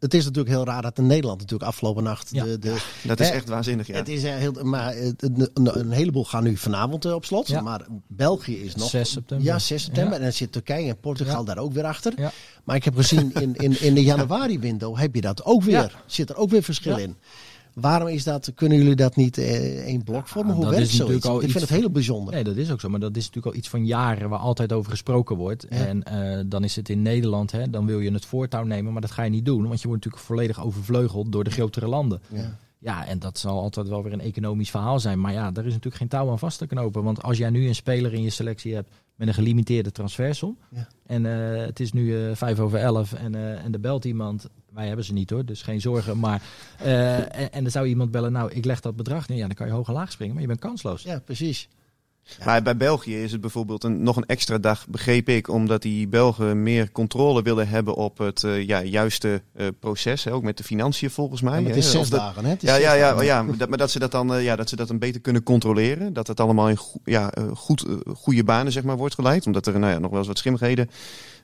het 0.00 0.14
is 0.14 0.24
natuurlijk 0.24 0.54
heel 0.54 0.64
raar 0.64 0.82
dat 0.82 0.98
in 0.98 1.06
Nederland 1.06 1.40
natuurlijk 1.40 1.70
afgelopen 1.70 2.02
nacht 2.02 2.28
Ja. 2.32 2.44
de, 2.44 2.58
de, 2.58 2.82
Dat 3.02 3.20
is 3.20 3.28
Hè? 3.28 3.34
echt 3.34 3.48
waanzinnig, 3.48 3.86
ja. 3.86 3.94
Het 3.94 4.08
is 4.08 4.22
eh, 4.24 4.34
heel, 4.34 4.52
maar 4.62 4.94
het- 4.94 5.30
een, 5.54 5.90
heleboel 5.90 6.24
gaan 6.24 6.42
nu 6.42 6.56
vanavond 6.56 7.04
eh, 7.04 7.14
op 7.14 7.24
slot. 7.24 7.48
Ja. 7.48 7.60
Maar 7.60 7.86
België 8.06 8.56
is 8.64 8.74
nog. 8.74 8.88
6 8.90 9.10
september. 9.10 9.46
Ja, 9.46 9.58
6 9.58 9.82
september. 9.82 10.12
Ja. 10.12 10.18
En 10.18 10.22
dan 10.24 10.32
zit 10.32 10.52
Turkije 10.52 10.88
en 10.88 11.00
Portugal 11.00 11.38
Ja. 11.40 11.44
daar 11.54 11.58
ook 11.58 11.72
weer 11.72 11.84
achter. 11.84 12.12
Ja. 12.16 12.32
Maar 12.64 12.76
ik 12.76 12.84
heb 12.84 12.96
gezien 12.96 13.32
in, 13.40 13.54
in, 13.56 13.80
in 13.80 13.94
de 13.94 14.02
januari-window 14.12 14.98
heb 14.98 15.14
je 15.14 15.20
dat 15.20 15.44
ook 15.44 15.62
weer. 15.62 15.72
Ja. 15.74 15.90
Zit 16.06 16.30
er 16.30 16.36
ook 16.36 16.50
weer 16.50 16.62
verschil 16.62 16.96
Ja. 16.98 17.02
in. 17.02 17.16
Waarom 17.74 18.08
is 18.08 18.24
dat? 18.24 18.52
Kunnen 18.54 18.78
jullie 18.78 18.94
dat 18.94 19.16
niet 19.16 19.38
eh 19.38 19.84
één 19.84 20.04
blok 20.04 20.28
vormen? 20.28 20.54
Hoe 20.54 20.64
dat 20.64 20.74
werkt 20.74 20.88
zoiets? 20.88 21.26
Ik 21.26 21.50
vind 21.50 21.60
het 21.60 21.68
heel 21.68 21.90
bijzonder. 21.90 22.34
Nee, 22.34 22.44
dat 22.44 22.56
is 22.56 22.70
ook 22.70 22.80
zo. 22.80 22.88
Maar 22.88 23.00
dat 23.00 23.16
is 23.16 23.24
natuurlijk 23.26 23.54
al 23.54 23.58
iets 23.58 23.68
van 23.68 23.86
jaren 23.86 24.28
waar 24.28 24.38
altijd 24.38 24.72
over 24.72 24.90
gesproken 24.90 25.36
wordt. 25.36 25.66
Ja. 25.70 25.76
En 25.76 26.02
eh, 26.02 26.44
dan 26.46 26.64
is 26.64 26.76
het 26.76 26.88
in 26.88 27.02
Nederland, 27.02 27.52
hè, 27.52 27.70
dan 27.70 27.86
wil 27.86 28.00
je 28.00 28.12
het 28.12 28.24
voortouw 28.24 28.64
nemen. 28.64 28.92
Maar 28.92 29.02
dat 29.02 29.10
ga 29.10 29.22
je 29.22 29.30
niet 29.30 29.44
doen, 29.44 29.66
want 29.68 29.80
je 29.80 29.88
wordt 29.88 30.04
natuurlijk 30.04 30.32
volledig 30.32 30.64
overvleugeld 30.64 31.32
door 31.32 31.44
de 31.44 31.50
grotere 31.50 31.86
landen. 31.86 32.20
Ja. 32.28 32.58
Ja, 32.82 33.06
en 33.06 33.18
dat 33.18 33.38
zal 33.38 33.60
altijd 33.60 33.88
wel 33.88 34.02
weer 34.02 34.12
een 34.12 34.20
economisch 34.20 34.70
verhaal 34.70 35.00
zijn. 35.00 35.20
Maar 35.20 35.32
ja, 35.32 35.50
daar 35.50 35.64
is 35.64 35.70
natuurlijk 35.72 35.96
geen 35.96 36.08
touw 36.08 36.30
aan 36.30 36.38
vast 36.38 36.58
te 36.58 36.66
knopen. 36.66 37.02
Want 37.02 37.22
als 37.22 37.38
jij 37.38 37.50
nu 37.50 37.66
een 37.66 37.74
speler 37.74 38.12
in 38.12 38.22
je 38.22 38.30
selectie 38.30 38.74
hebt 38.74 38.90
met 39.16 39.28
een 39.28 39.34
gelimiteerde 39.34 39.92
transfersom. 39.92 40.58
Ja. 40.70 40.88
En 41.06 41.26
eh, 41.26 41.66
het 41.66 41.80
is 41.80 41.92
nu 41.92 42.16
eh, 42.16 42.34
vijf 42.34 42.58
over 42.60 42.78
elf 42.78 43.12
en, 43.12 43.34
eh, 43.34 43.64
en 43.64 43.72
er 43.72 43.80
belt 43.80 44.04
iemand. 44.04 44.48
Wij 44.74 44.86
hebben 44.86 45.04
ze 45.04 45.12
niet 45.12 45.30
hoor, 45.30 45.44
dus 45.44 45.62
geen 45.62 45.80
zorgen. 45.80 46.18
Maar, 46.18 46.42
eh, 46.78 47.18
en, 47.18 47.52
en 47.52 47.64
er 47.64 47.70
zou 47.70 47.86
iemand 47.86 48.10
bellen, 48.10 48.32
nou 48.32 48.52
ik 48.52 48.64
leg 48.64 48.80
dat 48.80 48.96
bedrag 48.96 49.28
neer. 49.28 49.38
Ja, 49.38 49.46
dan 49.46 49.56
kan 49.56 49.66
je 49.66 49.72
hoog 49.72 49.88
en 49.88 49.94
laag 49.94 50.12
springen, 50.12 50.32
maar 50.32 50.42
je 50.42 50.48
bent 50.48 50.60
kansloos. 50.60 51.02
ja, 51.02 51.20
precies. 51.20 51.68
Maar 52.44 52.62
bij 52.62 52.76
België 52.76 53.22
is 53.22 53.32
het 53.32 53.40
bijvoorbeeld 53.40 53.84
een, 53.84 54.02
nog 54.02 54.16
een 54.16 54.26
extra 54.26 54.58
dag, 54.58 54.86
begreep 54.88 55.28
ik, 55.28 55.48
omdat 55.48 55.82
die 55.82 56.08
Belgen 56.08 56.62
meer 56.62 56.92
controle 56.92 57.42
willen 57.42 57.68
hebben 57.68 57.94
op 57.94 58.18
het 58.18 58.44
eh, 58.44 58.66
ja, 58.66 58.82
juiste 58.82 59.42
eh, 59.54 59.66
proces. 59.80 60.24
Hè, 60.24 60.32
ook 60.32 60.42
met 60.42 60.56
de 60.56 60.64
financiën 60.64 61.10
volgens 61.10 61.40
mij. 61.40 61.52
Ja, 61.54 61.60
maar 61.60 61.70
het 61.70 61.78
hè. 61.80 61.84
is 61.86 61.90
zes 61.90 62.08
dat- 62.08 62.20
dagen, 62.20 62.44
hè? 62.44 62.50
Het 62.50 62.62
is 62.62 62.68
Ja, 62.68 62.76
ja, 62.76 62.92
ja, 62.92 63.22
ja, 63.22 63.42
maar 63.42 63.56
dat, 63.56 63.68
maar 63.68 63.78
dat 63.78 63.90
ze 63.90 63.98
dat 63.98 64.10
dan 64.10 64.34
eh, 64.34 64.44
ja, 64.44 64.56
dat 64.56 64.68
ze 64.68 64.76
dat 64.76 64.88
dan 64.88 64.98
beter 64.98 65.20
kunnen 65.20 65.42
controleren. 65.42 66.12
Dat 66.12 66.26
het 66.26 66.40
allemaal 66.40 66.68
in 66.68 66.76
go- 66.76 67.00
ja, 67.04 67.32
goed, 67.54 67.86
goede 68.14 68.44
banen 68.44 68.72
zeg 68.72 68.82
maar, 68.82 68.96
wordt 68.96 69.14
geleid. 69.14 69.46
Omdat 69.46 69.66
er 69.66 69.78
nou 69.78 69.92
ja, 69.92 69.98
nog 69.98 70.10
wel 70.10 70.18
eens 70.18 70.28
wat 70.28 70.38
schimmigheden 70.38 70.90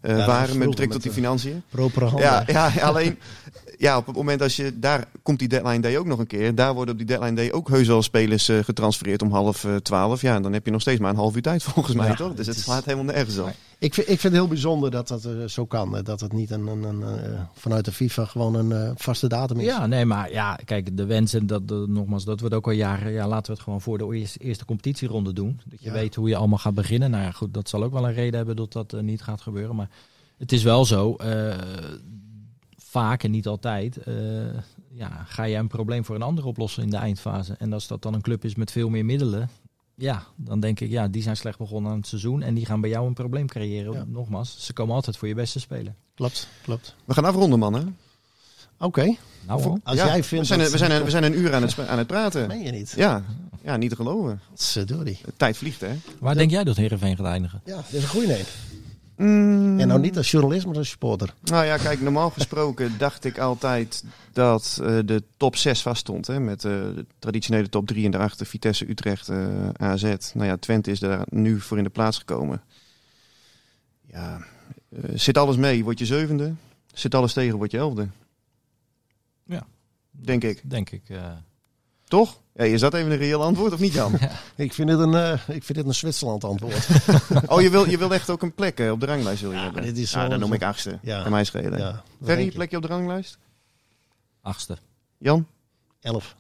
waren 0.01 0.59
met 0.59 0.69
betrekking 0.69 0.93
tot 0.93 1.03
die 1.03 1.13
financiën. 1.13 1.63
Propere 1.69 2.05
handen. 2.05 2.25
Ja, 2.25 2.45
ja, 2.47 2.73
alleen 2.81 3.19
ja, 3.79 3.97
op 3.97 4.07
het 4.07 4.17
moment 4.17 4.43
als 4.43 4.57
je 4.57 4.79
daar 4.79 5.09
komt 5.23 5.39
die 5.39 5.49
deadline 5.49 5.81
day 5.81 5.97
ook 5.99 6.07
nog 6.07 6.19
een 6.19 6.27
keer. 6.27 6.55
Daar 6.55 6.75
worden 6.75 6.93
op 6.93 6.99
die 6.99 7.07
deadline 7.07 7.35
day 7.37 7.51
ook 7.51 7.69
heus 7.69 7.87
wel 7.87 8.03
spelers 8.03 8.49
eh, 8.49 8.59
getransfereerd 8.65 9.23
om 9.23 9.31
half 9.33 9.65
eh, 9.65 9.77
twaalf. 9.77 10.21
Ja, 10.21 10.35
en 10.35 10.43
dan 10.43 10.53
heb 10.53 10.65
je 10.65 10.71
nog 10.71 10.81
steeds 10.81 11.01
maar 11.01 11.11
een 11.11 11.17
half 11.17 11.37
uur 11.37 11.43
tijd 11.43 11.63
volgens 11.73 11.95
mij, 11.95 12.07
Ja, 12.09 12.15
toch? 12.15 12.29
Dus 12.29 12.37
het 12.39 12.47
het 12.47 12.57
is- 12.57 12.63
slaat 12.63 12.85
helemaal 12.85 13.15
nergens 13.15 13.39
op. 13.39 13.53
Ik, 13.81 13.95
vind, 13.95 14.09
ik 14.09 14.21
vind 14.21 14.33
het 14.33 14.43
heel 14.43 14.49
bijzonder 14.49 14.91
dat 14.91 15.09
dat 15.09 15.25
eh, 15.25 15.45
zo 15.47 15.67
kan. 15.67 16.01
Dat 16.05 16.21
het 16.21 16.33
niet 16.33 16.51
een, 16.51 16.67
een, 16.67 16.83
een, 16.83 17.03
eh, 17.03 17.41
vanuit 17.55 17.85
de 17.85 17.93
FIFA 17.93 18.25
gewoon 18.25 18.55
een 18.55 18.73
eh, 18.73 18.91
vaste 18.97 19.27
datum 19.29 19.59
is. 19.59 19.65
Ja, 19.65 19.87
nee, 19.87 20.05
maar 20.05 20.33
ja, 20.33 20.59
kijk, 20.65 20.97
de 20.97 21.05
wens 21.05 21.35
en 21.35 21.47
dat, 21.47 21.63
nogmaals, 21.87 22.25
dat 22.25 22.41
wordt 22.41 22.55
ook 22.55 22.67
al 22.67 22.73
jaren. 22.73 23.13
Ja, 23.13 23.29
laten 23.29 23.47
we 23.47 23.53
het 23.53 23.63
gewoon 23.63 23.81
voor 23.81 23.99
de 23.99 24.15
eerste, 24.15 24.39
eerste 24.39 24.65
competitieronde 24.65 25.33
doen. 25.33 25.61
Dat 25.65 25.81
je 25.81 25.87
Ja. 25.87 25.93
weet 25.93 26.15
hoe 26.15 26.29
je 26.29 26.37
allemaal 26.37 26.59
gaat 26.59 26.75
beginnen. 26.75 27.11
Nou 27.11 27.23
ja, 27.25 27.31
goed, 27.31 27.55
dat 27.55 27.69
zal 27.69 27.83
ook 27.83 27.93
wel 27.93 28.07
een 28.09 28.15
reden 28.15 28.37
hebben 28.37 28.57
dat 28.57 28.73
dat 28.73 29.03
niet 29.03 29.23
gaat 29.23 29.41
gebeuren. 29.41 29.77
Maar 29.77 29.89
het 30.39 30.53
is 30.53 30.63
wel 30.63 30.85
zo, 30.85 31.15
eh, 31.15 31.55
vaak 32.91 33.23
en 33.23 33.31
niet 33.31 33.47
altijd, 33.47 33.97
eh, 33.97 34.15
ja, 34.93 35.25
ga 35.27 35.43
je 35.45 35.57
een 35.57 35.69
probleem 35.69 36.05
voor 36.05 36.15
een 36.15 36.23
ander 36.23 36.45
oplossen 36.47 36.83
in 36.83 36.91
de 36.91 36.97
eindfase. 36.97 37.55
En 37.59 37.73
als 37.73 37.87
dat 37.87 38.03
dan 38.03 38.15
een 38.15 38.21
club 38.21 38.45
is 38.45 38.55
met 38.55 38.71
veel 38.73 38.89
meer 38.89 39.05
middelen, 39.05 39.51
ja, 39.95 40.23
dan 40.37 40.61
denk 40.61 40.81
ik, 40.81 40.91
ja, 40.91 41.09
die 41.09 41.23
zijn 41.23 41.37
slecht 41.37 41.59
begonnen 41.59 41.91
aan 41.91 41.97
het 41.99 42.07
seizoen 42.07 42.43
en 42.43 42.55
die 42.55 42.67
gaan 42.67 42.81
bij 42.81 42.91
jou 42.91 43.07
een 43.07 43.15
probleem 43.15 43.47
creëren. 43.47 43.93
Ja. 43.93 44.05
Nogmaals, 44.07 44.57
ze 44.65 44.73
komen 44.73 44.95
altijd 44.95 45.17
voor 45.17 45.29
je 45.29 45.35
beste 45.35 45.61
spelen. 45.61 45.97
Klopt, 46.15 46.49
klopt. 46.63 46.95
We 47.05 47.15
gaan 47.15 47.25
afronden, 47.25 47.59
mannen. 47.59 47.97
Oké, 48.79 49.15
Nou, 49.47 49.63
hoor. 49.63 49.79
als 49.83 49.97
Ja, 49.97 50.07
jij 50.07 50.17
we 50.17 50.23
vindt 50.23 50.47
zijn, 50.47 50.59
dat... 50.61 50.71
we, 50.71 50.79
zijn 50.79 50.91
een, 50.91 51.05
we 51.05 51.11
zijn 51.11 51.23
een 51.25 51.39
uur 51.39 51.55
aan 51.55 51.63
het, 51.63 51.89
aan 51.89 51.99
het 51.99 52.07
praten. 52.07 52.47
Meen 52.49 52.63
je 52.63 52.71
niet? 52.71 52.93
Ja, 52.97 53.23
ja, 53.63 53.77
niet 53.77 53.91
te 53.91 53.97
geloven. 53.97 54.41
Sorry. 54.55 55.19
Tijd 55.37 55.57
vliegt, 55.57 55.81
hè? 55.81 55.89
waar 56.19 56.35
denk 56.35 56.51
jij 56.51 56.65
dat 56.65 56.77
Heerenveen 56.77 57.17
gaat 57.17 57.27
eindigen? 57.27 57.61
Ja, 57.65 57.75
dat 57.77 57.85
is 57.93 58.03
een 58.03 58.09
goede 58.09 58.27
neem. 58.27 58.45
Mm. 59.19 59.81
En 59.81 59.89
nou 59.89 60.01
niet 60.01 60.17
als 60.17 60.31
journalist, 60.31 60.67
maar 60.67 60.77
als 60.77 60.89
supporter. 60.89 61.35
Nou 61.43 61.65
ja, 61.65 61.77
kijk, 61.77 62.01
normaal 62.01 62.31
gesproken 62.31 62.99
dacht 62.99 63.25
ik 63.25 63.39
altijd 63.39 64.05
dat 64.33 64.79
eh, 64.83 64.99
de 65.05 65.23
top 65.37 65.57
6 65.57 65.83
vaststond. 65.83 66.27
Hè, 66.27 66.41
met 66.41 66.65
eh, 66.65 66.71
de 66.73 67.07
traditionele 67.19 67.69
top 67.69 67.87
3 67.87 68.05
en 68.05 68.11
daarachter 68.11 68.47
Vitesse, 68.47 68.91
Utrecht, 68.91 69.29
eh, 69.29 69.69
AZ. 69.69 70.03
Nou 70.35 70.47
ja, 70.47 70.57
Twente 70.57 70.91
is 70.91 70.99
daar 70.99 71.27
nu 71.31 71.61
voor 71.61 71.79
in 71.79 71.85
de 71.85 71.91
plaats 71.91 72.19
gekomen. 72.19 72.63
Ja, 74.07 74.45
zit 75.15 75.39
alles 75.39 75.57
mee, 75.57 75.85
word 75.85 75.99
je 75.99 76.07
zevende. 76.07 76.55
Zit 76.95 77.15
alles 77.15 77.33
tegen, 77.33 77.57
word 77.57 77.71
je 77.71 77.79
elfde. 77.79 78.09
Ja. 79.45 79.67
Denk 80.11 80.45
ik. 80.45 80.71
Denk 80.71 80.91
ik. 80.91 81.03
Toch? 82.09 82.41
Ja, 82.55 82.65
is 82.65 82.81
dat 82.81 82.95
even 82.95 83.11
een 83.11 83.17
reëel 83.19 83.43
antwoord 83.43 83.73
of 83.73 83.79
niet, 83.79 83.93
Jan? 83.93 84.19
Ik 84.57 84.73
vind 84.73 84.89
het 84.91 84.99
een, 84.99 85.15
eh, 85.15 85.33
ik 85.33 85.65
vind 85.65 85.75
dit 85.75 85.87
een 85.87 85.95
Zwitserland 85.95 86.45
antwoord. 86.45 86.89
Oh, 87.47 87.61
je 87.61 87.71
wil, 87.71 87.89
je 87.91 87.99
wil 87.99 88.13
echt 88.15 88.31
ook 88.31 88.43
een 88.43 88.55
plek 88.55 88.79
eh, 88.81 88.91
op 88.91 89.01
de 89.01 89.07
ranglijst 89.07 89.41
wil 89.41 89.51
je 89.51 89.57
Ja, 89.57 89.63
hebben? 89.63 89.83
dit 89.83 89.99
is 89.99 90.11
ja, 90.11 90.29
dan 90.29 90.41
noem 90.41 90.53
ik 90.53 90.63
achtste. 90.63 90.99
Ja. 91.03 91.23
Kan 91.23 91.31
mij 91.31 91.45
schelen. 91.45 91.79
ja, 91.79 92.03
Ferry, 92.25 92.45
je? 92.45 92.51
plekje 92.53 92.77
op 92.77 92.83
de 92.83 92.89
ranglijst? 92.89 93.39
achtste. 94.43 94.77
Jan? 95.19 95.47
Elf. 96.01 96.37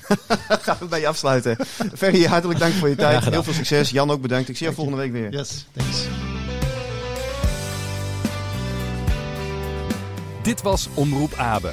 Gaan 0.48 0.76
we 0.80 0.86
bij 0.86 1.00
je 1.00 1.08
afsluiten. 1.08 1.56
Ferry, 1.94 2.24
hartelijk 2.24 2.58
dank 2.58 2.72
voor 2.74 2.88
je 2.88 2.94
tijd. 2.94 3.24
Heel 3.24 3.42
veel 3.42 3.52
succes. 3.52 3.90
Jan 3.90 4.10
ook 4.10 4.20
bedankt. 4.20 4.48
Ik 4.48 4.56
zie 4.56 4.64
jou 4.64 4.76
volgende 4.76 5.00
week 5.00 5.12
weer. 5.12 5.32
Yes, 5.32 5.66
thanks. 5.72 6.04
Dit 10.42 10.62
was 10.62 10.88
Omroep 10.94 11.34
Abe. 11.34 11.72